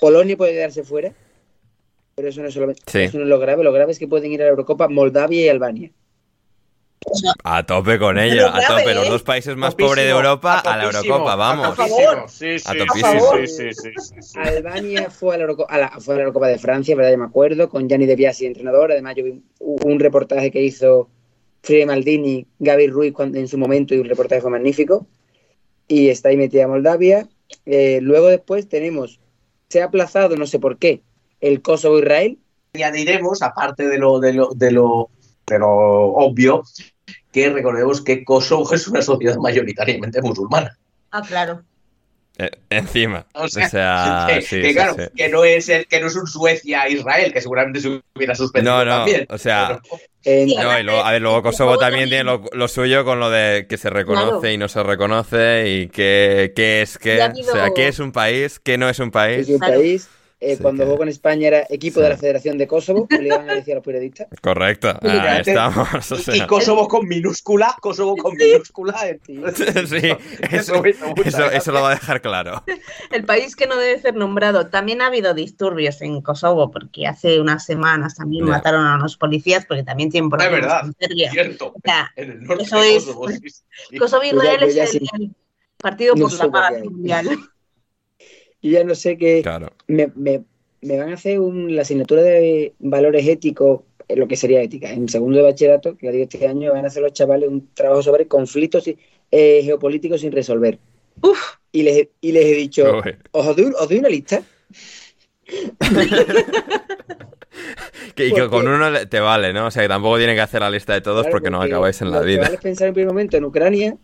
Polonia 0.00 0.36
puede 0.36 0.52
quedarse 0.52 0.82
fuera, 0.84 1.12
pero 2.14 2.28
eso 2.28 2.42
no, 2.42 2.48
es 2.48 2.54
solamente, 2.54 2.82
Sí. 2.86 2.98
eso 3.00 3.16
no 3.18 3.24
es 3.24 3.30
lo 3.30 3.38
grave, 3.38 3.64
lo 3.64 3.72
grave 3.72 3.92
es 3.92 3.98
que 3.98 4.08
pueden 4.08 4.30
ir 4.32 4.42
a 4.42 4.44
la 4.44 4.50
Eurocopa 4.50 4.88
Moldavia 4.88 5.40
y 5.46 5.48
Albania. 5.48 5.90
A 7.44 7.64
tope 7.64 7.98
con 7.98 8.18
ella, 8.18 8.54
a 8.54 8.66
tope. 8.66 8.94
Los 8.94 9.06
¿eh? 9.06 9.10
dos 9.10 9.22
países 9.22 9.56
más 9.56 9.74
pobres 9.74 10.04
de 10.04 10.10
Europa 10.10 10.58
a 10.58 10.76
la 10.76 10.84
Eurocopa, 10.84 11.36
vamos. 11.36 11.66
a 11.68 11.74
topísimo. 11.74 12.00
favor. 12.00 12.28
Sí, 12.28 12.58
sí, 13.72 13.90
sí. 14.20 14.38
Albania 14.38 15.10
fue 15.10 15.34
a, 15.34 15.38
la 15.38 15.44
Eurocopa, 15.44 15.72
a, 15.72 15.78
la, 15.78 15.90
fue 16.00 16.14
a 16.14 16.16
la 16.16 16.22
Eurocopa 16.24 16.48
de 16.48 16.58
Francia, 16.58 16.96
¿verdad? 16.96 17.12
Yo 17.12 17.18
me 17.18 17.24
acuerdo, 17.24 17.68
con 17.68 17.88
Gianni 17.88 18.06
De 18.06 18.16
Biasi 18.16 18.46
entrenador. 18.46 18.92
Además, 18.92 19.14
yo 19.16 19.24
vi 19.24 19.30
un, 19.30 19.44
un 19.60 20.00
reportaje 20.00 20.50
que 20.50 20.62
hizo 20.62 21.08
Fride 21.62 21.86
Maldini, 21.86 22.46
Gaby 22.58 22.86
Ruiz 22.88 23.12
cuando, 23.12 23.38
en 23.38 23.48
su 23.48 23.58
momento, 23.58 23.94
y 23.94 23.98
un 23.98 24.08
reportaje 24.08 24.40
fue 24.40 24.50
magnífico. 24.50 25.06
Y 25.86 26.08
está 26.08 26.28
ahí 26.28 26.36
metida 26.36 26.68
Moldavia. 26.68 27.28
Eh, 27.66 28.00
luego, 28.02 28.28
después, 28.28 28.68
tenemos, 28.68 29.20
se 29.68 29.82
ha 29.82 29.86
aplazado, 29.86 30.36
no 30.36 30.46
sé 30.46 30.58
por 30.58 30.78
qué, 30.78 31.02
el 31.40 31.62
Kosovo-Israel. 31.62 32.38
añadiremos, 32.74 33.42
aparte 33.42 33.88
de 33.88 33.98
lo, 33.98 34.20
de 34.20 34.32
lo, 34.34 34.50
de 34.54 34.70
lo, 34.70 35.10
de 35.48 35.58
lo 35.60 35.68
obvio, 35.68 36.62
que 37.32 37.50
recordemos 37.50 38.00
que 38.00 38.24
Kosovo 38.24 38.70
es 38.74 38.86
una 38.88 39.02
sociedad 39.02 39.36
mayoritariamente 39.36 40.20
musulmana. 40.22 40.76
Ah, 41.10 41.22
claro. 41.26 41.62
Eh, 42.40 42.50
encima. 42.70 43.26
O 43.34 43.44
O 43.44 43.48
sea, 43.48 44.26
que, 44.28 44.42
sí, 44.42 44.60
que 44.60 44.68
sí, 44.68 44.74
claro, 44.74 44.94
sí. 44.94 45.02
que 45.16 45.28
no 45.28 45.42
es 45.44 45.68
el, 45.70 45.86
que 45.88 46.00
no 46.00 46.06
es 46.06 46.14
un 46.14 46.26
Suecia-Israel, 46.28 47.32
que 47.32 47.40
seguramente 47.40 47.80
se 47.80 48.00
hubiera 48.14 48.34
suspendido 48.36 48.76
No, 48.76 48.84
no, 48.84 48.96
también. 48.98 49.26
o 49.28 49.38
sea, 49.38 49.80
Pero- 49.82 50.00
En- 50.24 50.48
Sí, 50.48 50.56
No, 50.56 50.78
y 50.78 50.82
luego, 50.82 51.02
a 51.04 51.12
ver, 51.12 51.22
luego 51.22 51.42
Kosovo 51.42 51.78
también 51.78 52.08
tiene 52.08 52.22
lo, 52.24 52.42
lo 52.52 52.68
suyo 52.68 53.04
con 53.04 53.18
lo 53.18 53.30
de 53.30 53.66
que 53.68 53.78
se 53.78 53.88
reconoce 53.88 54.40
Claro. 54.40 54.50
y 54.50 54.58
no 54.58 54.68
se 54.68 54.82
reconoce 54.82 55.68
y 55.68 55.88
qué, 55.88 56.52
qué 56.54 56.82
es 56.82 56.96
O 56.96 57.00
sea, 57.52 57.70
qué 57.74 57.88
es 57.88 57.98
un 57.98 58.12
país, 58.12 58.60
qué 58.60 58.76
no 58.78 58.88
es 58.88 58.98
un 58.98 59.10
país. 59.10 59.48
es 59.48 59.54
un 59.54 59.58
Claro. 59.58 59.80
país. 59.80 60.08
Eh, 60.40 60.56
Sí, 60.56 60.62
cuando 60.62 60.82
que- 60.82 60.86
jugó 60.86 60.98
con 60.98 61.08
España 61.08 61.48
era 61.48 61.66
equipo 61.68 61.96
Sí. 61.96 62.02
de 62.04 62.08
la 62.10 62.16
Federación 62.16 62.58
de 62.58 62.66
Kosovo, 62.68 63.06
le 63.10 63.26
iban 63.26 63.50
a 63.50 63.54
decir 63.54 63.72
a 63.72 63.76
los 63.76 63.84
periodistas. 63.84 64.28
Correcto, 64.42 64.88
ahí 64.88 65.10
Fíjate. 65.10 65.50
estamos. 65.50 66.12
o 66.12 66.14
y, 66.14 66.18
sea. 66.18 66.36
y 66.36 66.46
Kosovo 66.46 66.86
con 66.88 67.06
minúscula, 67.08 67.74
Kosovo 67.80 68.16
con 68.16 68.36
minúscula. 68.36 68.96
Sí. 69.26 69.40
Sí, 69.88 70.12
eso, 70.50 70.82
eso, 70.84 71.72
lo 71.72 71.82
va 71.82 71.88
a 71.90 71.94
dejar 71.94 72.20
claro. 72.20 72.62
El 73.10 73.24
país 73.24 73.56
que 73.56 73.66
no 73.66 73.76
debe 73.76 73.98
ser 74.00 74.14
nombrado. 74.14 74.68
También 74.68 75.00
ha 75.02 75.06
habido 75.06 75.34
disturbios 75.34 76.00
en 76.02 76.20
Kosovo, 76.22 76.70
porque 76.70 77.06
hace 77.06 77.40
unas 77.40 77.64
semanas 77.64 78.14
también 78.16 78.44
mataron 78.44 78.86
a 78.86 78.96
unos 78.96 79.16
policías, 79.16 79.64
porque 79.66 79.82
también 79.82 80.10
tienen 80.10 80.30
problemas 80.30 80.60
verdad. 80.60 80.80
con 80.82 80.94
Serbia. 80.98 81.30
Cierto. 81.30 81.68
O 81.68 81.80
sea, 81.82 82.10
En 82.16 82.30
el 82.30 82.42
norte 82.44 82.64
Eso 82.64 82.80
de 82.80 82.96
es- 82.96 83.04
Kosovo, 83.04 83.28
sí, 83.28 83.38
sí. 83.90 83.96
Kosovo 83.98 84.22
Israel 84.24 84.60
yo 84.60 84.82
es 84.82 84.94
el, 84.94 85.34
partido 85.78 86.14
No 86.16 86.28
por 86.28 86.32
la 86.34 86.50
paz 86.50 86.72
que 86.82 86.88
mundial. 86.90 87.28
Yo 88.62 88.70
ya 88.72 88.84
no 88.84 88.94
sé 88.94 89.16
qué. 89.16 89.40
Claro. 89.42 89.72
me, 89.86 90.10
me- 90.14 90.42
me 90.80 90.96
van 90.96 91.10
a 91.10 91.14
hacer 91.14 91.40
un- 91.40 91.74
la 91.74 91.82
asignatura 91.82 92.22
de 92.22 92.72
valores 92.78 93.26
éticos, 93.26 93.80
eh, 94.06 94.14
lo 94.16 94.28
que 94.28 94.36
sería 94.36 94.62
ética, 94.62 94.90
en 94.92 95.08
segundo 95.08 95.38
de 95.38 95.42
bachillerato, 95.44 95.96
que 95.96 96.10
digo 96.12 96.22
este 96.24 96.46
año 96.46 96.72
van 96.72 96.84
a 96.84 96.88
hacer 96.88 97.02
los 97.02 97.12
chavales 97.12 97.48
un 97.48 97.68
trabajo 97.74 98.02
sobre 98.02 98.26
conflictos 98.28 98.88
eh, 99.30 99.60
geopolíticos 99.64 100.20
sin 100.20 100.30
resolver. 100.32 100.78
Uf, 101.20 101.38
y 101.72 101.82
les, 101.82 102.08
y 102.20 102.30
les 102.32 102.44
he 102.46 102.54
dicho, 102.54 103.00
os 103.32 103.56
doy, 103.56 103.72
os 103.76 103.88
doy 103.88 103.98
una 103.98 104.08
lista. 104.08 104.42
Que, 108.14 108.26
y 108.26 108.32
que 108.32 108.40
Porque- 108.42 108.50
con 108.56 108.68
uno 108.68 108.86
te 109.08 109.20
vale, 109.20 109.52
¿no? 109.52 109.66
O 109.66 109.70
sea, 109.70 109.82
que 109.82 109.88
tampoco 109.88 110.16
tienen 110.18 110.34
que 110.36 110.40
hacer 110.40 110.60
la 110.60 110.70
lista 110.70 110.92
de 110.92 111.00
todos 111.00 111.22
Claro, 111.22 111.32
porque 111.32 111.50
no 111.50 111.60
acabáis 111.62 112.00
en 112.02 112.10
la 112.10 112.20
vida. 112.20 112.42
chavales 112.42 112.60
pensaron 112.60 112.88
en 112.88 112.94
primer 112.94 113.08
momento 113.12 113.36
en 113.36 113.44
Ucrania 113.44 113.96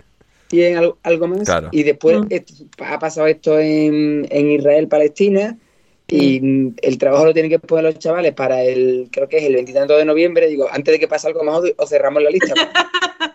y 0.50 0.62
en 0.62 0.76
algo, 0.76 0.98
algo 1.02 1.26
más. 1.28 1.44
Claro. 1.44 1.68
Y 1.72 1.82
después 1.82 2.18
Mm. 2.20 2.26
esto- 2.30 2.54
ha 2.84 2.98
pasado 2.98 3.26
esto 3.26 3.58
en, 3.58 4.26
en 4.30 4.50
Israel, 4.50 4.88
Palestina. 4.88 5.58
Y 6.06 6.38
mm, 6.40 6.74
el 6.82 6.98
trabajo 6.98 7.24
lo 7.24 7.32
tienen 7.32 7.50
que 7.50 7.58
poner 7.58 7.84
los 7.84 7.98
chavales 7.98 8.34
para 8.34 8.62
el, 8.62 9.08
creo 9.10 9.26
que 9.26 9.38
es 9.38 9.44
el 9.44 9.54
veintitanto 9.54 9.96
de 9.96 10.04
noviembre. 10.04 10.48
Digo, 10.48 10.66
antes 10.70 10.92
de 10.92 10.98
que 11.00 11.08
pase 11.08 11.26
algo 11.28 11.42
más, 11.44 11.60
os 11.76 11.88
cerramos 11.88 12.22
la 12.22 12.30
lista. 12.30 12.52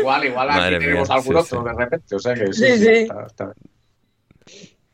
Igual, 0.00 0.24
igual 0.24 0.48
aquí 0.50 0.78
tenemos 0.78 1.10
algún 1.10 1.34
sí, 1.34 1.38
otro 1.54 1.60
sí. 1.62 1.68
de 1.68 1.84
repente. 1.84 2.14
O 2.14 2.18
sea 2.18 2.34
que 2.34 2.46
sí, 2.52 2.64
Sí, 2.64 2.72
sí, 2.78 2.84
sí. 2.84 2.90
está- 2.90 3.26
está- 3.26 3.54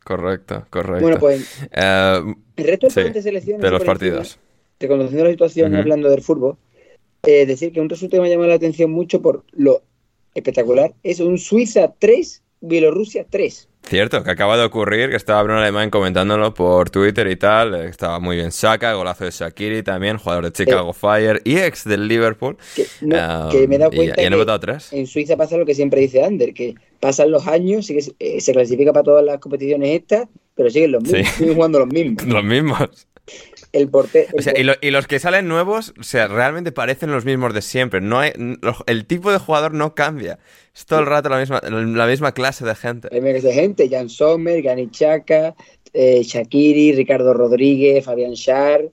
Correcto, 0.05 0.67
correcto. 0.69 1.01
bueno, 1.03 1.19
pues 1.19 1.67
Eh, 1.73 2.23
el 2.57 2.65
resto 2.67 2.91
Sí, 2.91 3.03
de 3.03 3.23
selecciones. 3.23 3.63
de 3.63 3.71
los 3.71 3.85
partidos. 3.85 4.39
reconociendo 4.81 5.25
la 5.25 5.31
situación 5.31 5.71
y 5.71 5.75
Ujú. 5.75 5.83
hablando 5.83 6.11
del 6.11 6.21
fútbol, 6.23 6.57
eh, 7.23 7.47
decir 7.47 7.73
que 7.73 7.81
un 7.81 7.89
resultado 7.89 8.19
que 8.21 8.23
me 8.23 8.29
ha 8.29 8.33
llamado 8.33 8.49
la 8.51 8.57
atención 8.57 8.91
mucho 8.91 9.23
por 9.23 9.45
lo 9.53 9.83
espectacular 10.35 10.93
es 11.03 11.21
un 11.21 11.39
Suiza 11.39 11.93
3, 11.99 12.43
Bielorrusia 12.61 13.27
3. 13.29 13.69
Cierto, 13.87 14.25
que 14.25 14.31
acaba 14.31 14.57
de 14.57 14.65
ocurrir, 14.65 15.11
que 15.11 15.17
estaba 15.17 15.43
Bruno 15.43 15.61
Alemán 15.61 15.91
comentándolo 15.91 16.55
por 16.55 16.89
Twitter 16.89 17.27
y 17.29 17.37
tal. 17.37 17.75
eh, 17.75 17.89
Estaba 17.89 18.19
muy 18.19 18.37
bien 18.37 18.51
Saka, 18.51 18.95
golazo 18.95 19.25
de 19.27 19.31
Shakiri 19.31 19.83
también, 19.83 20.17
jugador 20.17 20.45
de 20.47 20.53
Chicago 20.53 20.95
Fire 20.95 21.43
y 21.45 21.59
ex 21.59 21.85
del 21.85 22.09
Liverpool. 22.09 22.57
Que, 22.75 22.87
no- 23.03 23.17
Ah, 23.19 23.49
que 23.53 23.69
me 23.69 23.75
he 23.77 23.79
dado 23.79 23.93
y- 23.93 23.97
cuenta 23.97 24.23
y 24.23 24.25
que 24.31 24.59
tres. 24.59 24.91
en 24.95 25.07
Suiza 25.07 25.37
pasa 25.37 25.59
lo 25.59 25.67
que 25.67 25.75
siempre 25.75 26.01
dice 26.01 26.25
Ander, 26.25 26.55
que 26.55 26.75
pasan 26.99 27.31
los 27.31 27.47
años, 27.47 27.85
sí 27.85 27.95
que 27.95 28.01
se- 28.03 28.13
eh, 28.19 28.41
se 28.41 28.53
clasifica 28.55 28.95
para 28.95 29.05
todas 29.05 29.23
las 29.25 29.39
competiciones 29.39 29.91
estas, 30.01 30.29
pero 30.55 30.71
siguen 30.71 30.93
los 30.93 31.03
mismos, 31.03 31.21
Sí. 31.29 31.33
siguen 31.41 31.55
jugando 31.55 31.79
los 31.81 31.89
mismos. 31.89 32.25
Los 32.27 32.45
mismos. 32.45 33.07
El 33.75 33.89
portero, 33.89 34.29
O 34.39 34.41
sea, 34.41 34.53
y, 34.57 34.63
lo- 34.63 34.75
y 34.81 34.91
los 34.91 35.07
que 35.09 35.19
salen 35.19 35.49
nuevos, 35.49 35.93
o 35.99 36.03
sea, 36.05 36.29
realmente 36.29 36.71
parecen 36.73 37.11
los 37.11 37.25
mismos 37.25 37.53
de 37.53 37.61
siempre. 37.61 38.01
No 38.01 38.21
hay, 38.21 38.33
el 38.87 39.05
tipo 39.07 39.33
de 39.33 39.39
jugador 39.39 39.75
no 39.75 39.95
cambia. 39.95 40.39
Es 40.75 40.87
todo 40.87 41.01
el 41.01 41.07
rato 41.07 41.29
la 41.29 41.39
misma, 41.41 41.61
la 41.63 42.07
misma 42.07 42.33
clase 42.33 42.65
de 42.65 42.75
gente. 42.77 43.09
hay 43.11 43.21
miles 43.21 43.43
de 43.43 43.53
gente, 43.53 43.89
Jan 43.91 44.09
Sommer, 44.09 44.63
Granit 44.63 44.93
Xhaka, 44.93 45.55
eh, 45.93 46.23
Shakiri, 46.23 46.93
Ricardo 46.93 47.35
Rodríguez, 47.35 48.05
Fabián 48.05 48.35
Schär, 48.35 48.91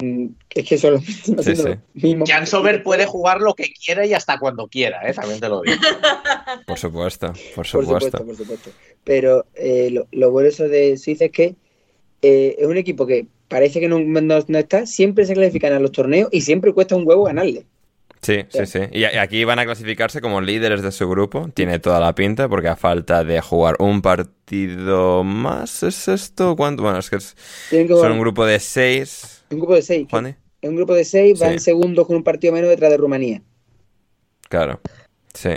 mm, 0.00 0.26
es 0.50 0.68
que 0.68 0.78
son 0.78 0.92
los 0.94 1.02
mismos. 1.06 1.44
Sí, 1.44 1.50
haciendo 1.50 1.62
sí. 1.62 1.68
los 1.94 2.02
mismos 2.04 2.30
Jan 2.30 2.46
Sommer 2.46 2.82
puede 2.84 3.06
jugar 3.06 3.40
lo 3.40 3.54
que 3.54 3.72
quiera 3.72 4.06
y 4.06 4.14
hasta 4.14 4.38
cuando 4.38 4.68
quiera, 4.68 5.00
¿eh? 5.08 5.14
también 5.14 5.40
te 5.40 5.48
lo 5.48 5.62
digo. 5.62 5.76
Por 6.66 6.78
supuesto, 6.78 7.28
por 7.28 7.54
Por 7.54 7.66
supuesto. 7.66 8.18
supuesto, 8.18 8.24
por 8.26 8.36
supuesto. 8.36 8.70
Pero 9.04 9.46
eh, 9.54 9.90
lo, 9.90 10.06
lo 10.12 10.30
bueno 10.30 10.48
eso 10.48 10.68
de 10.68 10.96
Suiza 10.96 11.24
es 11.24 11.32
que 11.32 11.54
eh, 12.22 12.54
es 12.58 12.66
un 12.66 12.76
equipo 12.76 13.04
que 13.06 13.26
parece 13.52 13.78
que 13.80 13.88
no, 13.88 14.00
no- 14.00 14.44
no 14.48 14.58
está, 14.58 14.86
siempre 14.86 15.26
se 15.26 15.34
clasifican 15.34 15.72
a 15.74 15.78
los 15.78 15.92
torneos 15.92 16.28
y 16.32 16.40
siempre 16.40 16.72
cuesta 16.72 16.96
un 16.96 17.06
huevo 17.06 17.24
ganarle. 17.24 17.66
Sí, 18.22 18.44
sí, 18.50 18.66
sí. 18.66 18.78
Y 18.92 19.02
aquí 19.04 19.44
van 19.44 19.58
a 19.58 19.64
clasificarse 19.64 20.20
como 20.20 20.40
líderes 20.40 20.80
de 20.80 20.92
su 20.92 21.08
grupo. 21.08 21.50
Tiene 21.54 21.80
toda 21.80 21.98
la 21.98 22.14
pinta 22.14 22.48
porque 22.48 22.68
a 22.68 22.76
falta 22.76 23.24
de 23.24 23.40
jugar 23.40 23.74
un 23.80 24.00
partido 24.00 25.24
más, 25.24 25.82
¿es 25.82 26.06
esto? 26.06 26.54
¿Cuánto? 26.56 26.84
Bueno, 26.84 26.98
es 26.98 27.10
que 27.10 27.16
es- 27.16 27.36
Tienen 27.68 27.88
que 27.88 27.94
son 27.94 28.12
un 28.12 28.20
grupo 28.20 28.46
de 28.46 28.60
seis. 28.60 29.42
un 29.50 29.58
grupo 29.58 29.74
de 29.74 29.82
seis. 29.82 30.06
Juani. 30.08 30.34
En 30.62 30.70
un 30.70 30.76
grupo 30.76 30.94
de 30.94 31.04
seis 31.04 31.38
van 31.40 31.54
Sí. 31.58 31.64
segundos 31.64 32.06
con 32.06 32.14
un 32.16 32.22
partido 32.22 32.52
menos 32.52 32.70
detrás 32.70 32.90
de 32.92 32.96
Rumanía. 32.96 33.42
Claro. 34.48 34.80
Sí. 35.34 35.50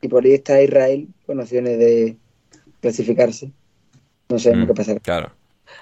Y 0.00 0.08
por 0.08 0.24
ahí 0.24 0.32
está 0.32 0.62
Israel 0.62 1.08
con 1.26 1.38
opciones 1.40 1.78
de 1.78 2.16
clasificarse. 2.80 3.50
No 4.28 4.38
sabemos 4.38 4.64
Mm, 4.64 4.68
qué 4.68 4.74
pasará. 4.74 5.00
Claro. 5.00 5.32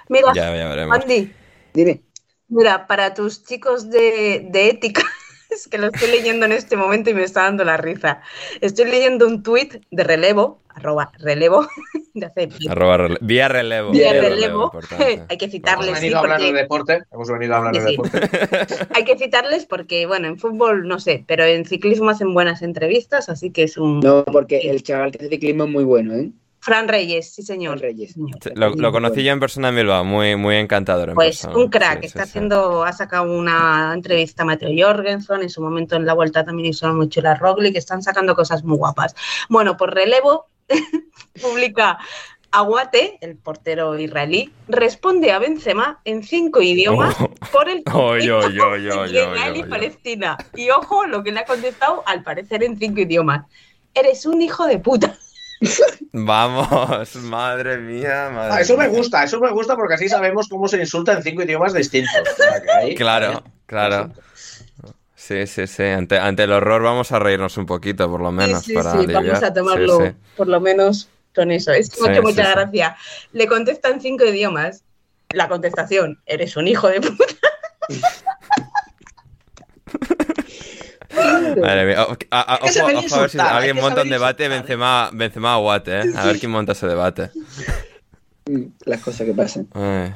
Mira, 0.09 0.33
Ya, 0.35 0.57
ya 0.57 0.69
veremos. 0.69 0.99
Andy, 0.99 1.31
Dime. 1.75 2.03
mira, 2.49 2.87
para 2.87 3.13
tus 3.15 3.45
chicos 3.45 3.91
de, 3.91 4.47
de 4.51 4.69
ética, 4.71 5.03
es 5.51 5.67
que 5.69 5.77
lo 5.79 5.89
estoy 5.89 6.09
leyendo 6.11 6.47
en 6.47 6.53
este 6.53 6.77
momento 6.77 7.11
y 7.11 7.15
me 7.15 7.25
está 7.25 7.43
dando 7.43 7.65
la 7.65 7.77
risa. 7.77 8.21
Estoy 8.61 8.87
leyendo 8.91 9.27
un 9.27 9.43
tuit 9.43 9.75
de 9.91 10.05
relevo, 10.05 10.61
arroba 10.69 11.11
relevo, 11.19 11.67
de 12.15 12.27
hace 12.27 12.49
Arroba 12.69 12.97
rele- 12.99 13.19
Vía 13.21 13.49
relevo. 13.49 13.91
Vía 13.91 14.13
vía 14.13 14.23
relevo. 14.23 14.73
Hay 15.29 15.37
que 15.39 15.47
Hemos 15.47 15.53
citarles, 15.53 15.99
sí, 15.99 16.03
venido 16.03 16.17
a 16.19 16.21
hablar 16.21 16.41
de 16.41 16.47
porque 16.47 16.63
deporte. 16.63 17.03
Hemos 17.11 17.29
venido 17.31 17.55
a 17.55 17.59
hablar 17.59 17.75
de 17.75 17.81
sí. 17.81 17.91
deporte. 17.91 18.21
hay 18.95 19.05
que 19.05 19.19
citarles 19.19 19.67
porque, 19.67 20.07
bueno, 20.07 20.29
en 20.29 20.39
fútbol 20.39 20.87
no 20.87 21.01
sé, 21.01 21.25
pero 21.27 21.45
en 21.45 21.65
ciclismo 21.65 22.11
hacen 22.11 22.33
buenas 22.35 22.63
entrevistas, 22.63 23.29
así 23.29 23.51
que 23.51 23.65
es 23.65 23.77
un 23.77 23.99
No, 24.01 24.25
porque 24.25 24.59
el 24.71 24.83
chaval 24.85 25.11
que 25.11 25.19
hace 25.19 25.29
ciclismo 25.29 25.65
es 25.65 25.71
muy 25.71 25.85
bueno, 25.85 26.15
¿eh? 26.15 26.31
Fran 26.65 26.89
Reyes, 26.89 27.35
sí 27.35 27.43
señor. 27.43 27.79
Fran 27.79 27.91
Reyes. 27.91 28.13
Señor. 28.13 28.39
Lo, 28.55 28.71
lo 28.71 28.91
conocí 28.93 29.23
yo 29.23 29.33
en 29.33 29.41
persona 29.41 29.69
en 29.69 29.77
Bilbao, 29.77 30.05
muy, 30.05 30.35
muy 30.37 30.57
encantador. 30.57 31.11
en 31.11 31.15
Pues 31.15 31.43
persona. 31.43 31.57
un 31.63 31.69
crack, 31.71 32.01
Sí, 32.01 32.07
está 32.07 32.21
sí, 32.21 32.25
sí. 32.25 32.31
haciendo, 32.31 32.85
ha 32.85 32.93
sacado 32.93 33.31
una 33.31 33.93
entrevista 33.95 34.43
a 34.45 34.47
Mateo 34.47 34.71
Jorgensen, 34.75 35.43
en 35.43 35.51
su 35.51 35.61
momento 35.61 35.97
en 35.97 36.07
la 36.07 36.15
vuelta 36.15 36.45
también 36.45 36.71
hizo 36.71 36.93
muy 36.95 37.09
chula 37.11 37.35
Roglic, 37.35 37.77
están 37.77 38.03
sacando 38.03 38.35
cosas 38.35 38.65
muy 38.65 38.79
guapas. 38.79 39.15
Bueno, 39.51 39.77
por 39.77 39.95
relevo, 39.95 40.47
publica 41.43 41.99
Aguate, 42.51 43.19
el 43.21 43.37
portero 43.37 43.99
israelí, 43.99 44.53
responde 44.69 45.33
a 45.33 45.41
Benzema 45.41 46.01
en 46.05 46.23
cinco 46.23 46.63
idiomas 46.63 47.17
Oh. 47.21 47.29
por 47.53 47.69
el 47.69 47.83
conflicto 47.83 48.49
Israel 48.79 49.57
y. 49.57 49.63
Palestina. 49.65 50.37
Y 50.55 50.71
ojo, 50.71 51.05
lo 51.07 51.23
que 51.25 51.33
le 51.33 51.41
ha 51.41 51.45
contestado, 51.45 52.05
al 52.07 52.23
parecer 52.23 52.63
en 52.63 52.79
cinco 52.79 53.01
idiomas. 53.01 53.45
Eres 53.93 54.25
un 54.25 54.41
hijo 54.41 54.67
de 54.67 54.79
puta. 54.79 55.19
Vamos, 56.13 57.17
madre 57.23 57.79
mía, 57.79 58.31
madre 58.33 58.53
Ah, 58.55 58.61
eso 58.61 58.77
me 58.77 58.89
gusta, 58.89 59.25
eso 59.25 59.41
me 59.41 59.51
gusta 59.51 59.77
porque 59.77 59.95
así 59.95 60.09
sabemos 60.09 60.49
cómo 60.49 60.69
se 60.69 60.79
insulta 60.79 61.13
en 61.13 61.23
cinco 61.23 61.43
idiomas 61.43 61.75
distintos. 61.75 62.13
O 62.33 62.37
sea, 62.37 62.63
que 62.63 62.71
ahí- 62.71 62.95
Claro, 62.95 63.43
claro. 63.67 64.13
Sí, 65.15 65.47
sí, 65.47 65.67
sí. 65.67 65.85
Ante, 65.85 66.19
ante 66.19 66.45
el 66.45 66.53
horror 66.53 66.83
vamos 66.83 67.11
a 67.13 67.19
reírnos 67.19 67.57
un 67.57 67.67
poquito, 67.67 68.11
por 68.11 68.21
lo 68.21 68.31
menos, 68.31 68.61
sí, 68.63 68.73
sí, 68.73 68.75
para 68.75 68.93
sí, 68.93 68.99
aliviar. 68.99 69.25
vamos 69.25 69.43
a 69.43 69.55
tomarlo 69.55 70.07
sí. 70.07 70.13
por 70.37 70.49
lo 70.49 70.61
menos 70.61 71.09
con 71.35 71.51
eso. 71.51 71.73
Es 71.73 71.89
sí, 71.89 72.01
mucha 72.21 72.45
sí. 72.45 72.51
gracia. 72.53 72.97
Le 73.33 73.47
contesta 73.47 73.89
en 73.89 74.01
cinco 74.01 74.25
idiomas. 74.25 74.83
La 75.31 75.49
contestación, 75.49 76.21
eres 76.27 76.57
un 76.57 76.69
hijo 76.69 76.89
de 76.89 77.01
puta. 77.01 77.25
Madre 81.61 81.87
mía. 81.87 82.05
O- 82.05 82.17
a- 82.31 82.59
Ojo, 82.63 82.69
ojo 82.99 83.15
a 83.17 83.21
ver 83.21 83.31
si 83.31 83.39
alguien 83.39 83.77
monta 83.77 84.03
un 84.03 84.11
debate. 84.11 84.49
Benzema, 84.49 85.11
Benzema 85.13 85.59
Watt, 85.59 85.89
¿eh? 85.89 86.03
A 86.17 86.27
ver 86.27 86.39
quién 86.39 86.51
monta 86.53 86.73
ese 86.73 86.87
debate. 86.87 87.31
Mm, 88.47 88.63
Las 88.85 89.01
cosas 89.01 89.27
que 89.27 89.33
pasan. 89.35 89.69
Ay, 89.75 90.13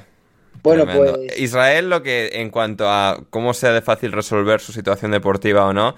Bueno, 0.62 0.84
tremendo. 0.84 1.14
pues 1.26 1.38
Israel, 1.40 1.88
lo 1.88 2.02
que 2.02 2.30
en 2.34 2.50
cuanto 2.50 2.88
a 2.90 3.20
cómo 3.30 3.54
sea 3.54 3.72
de 3.72 3.80
fácil 3.82 4.12
resolver 4.12 4.60
su 4.60 4.72
situación 4.72 5.10
deportiva 5.12 5.64
o 5.64 5.72
no, 5.72 5.94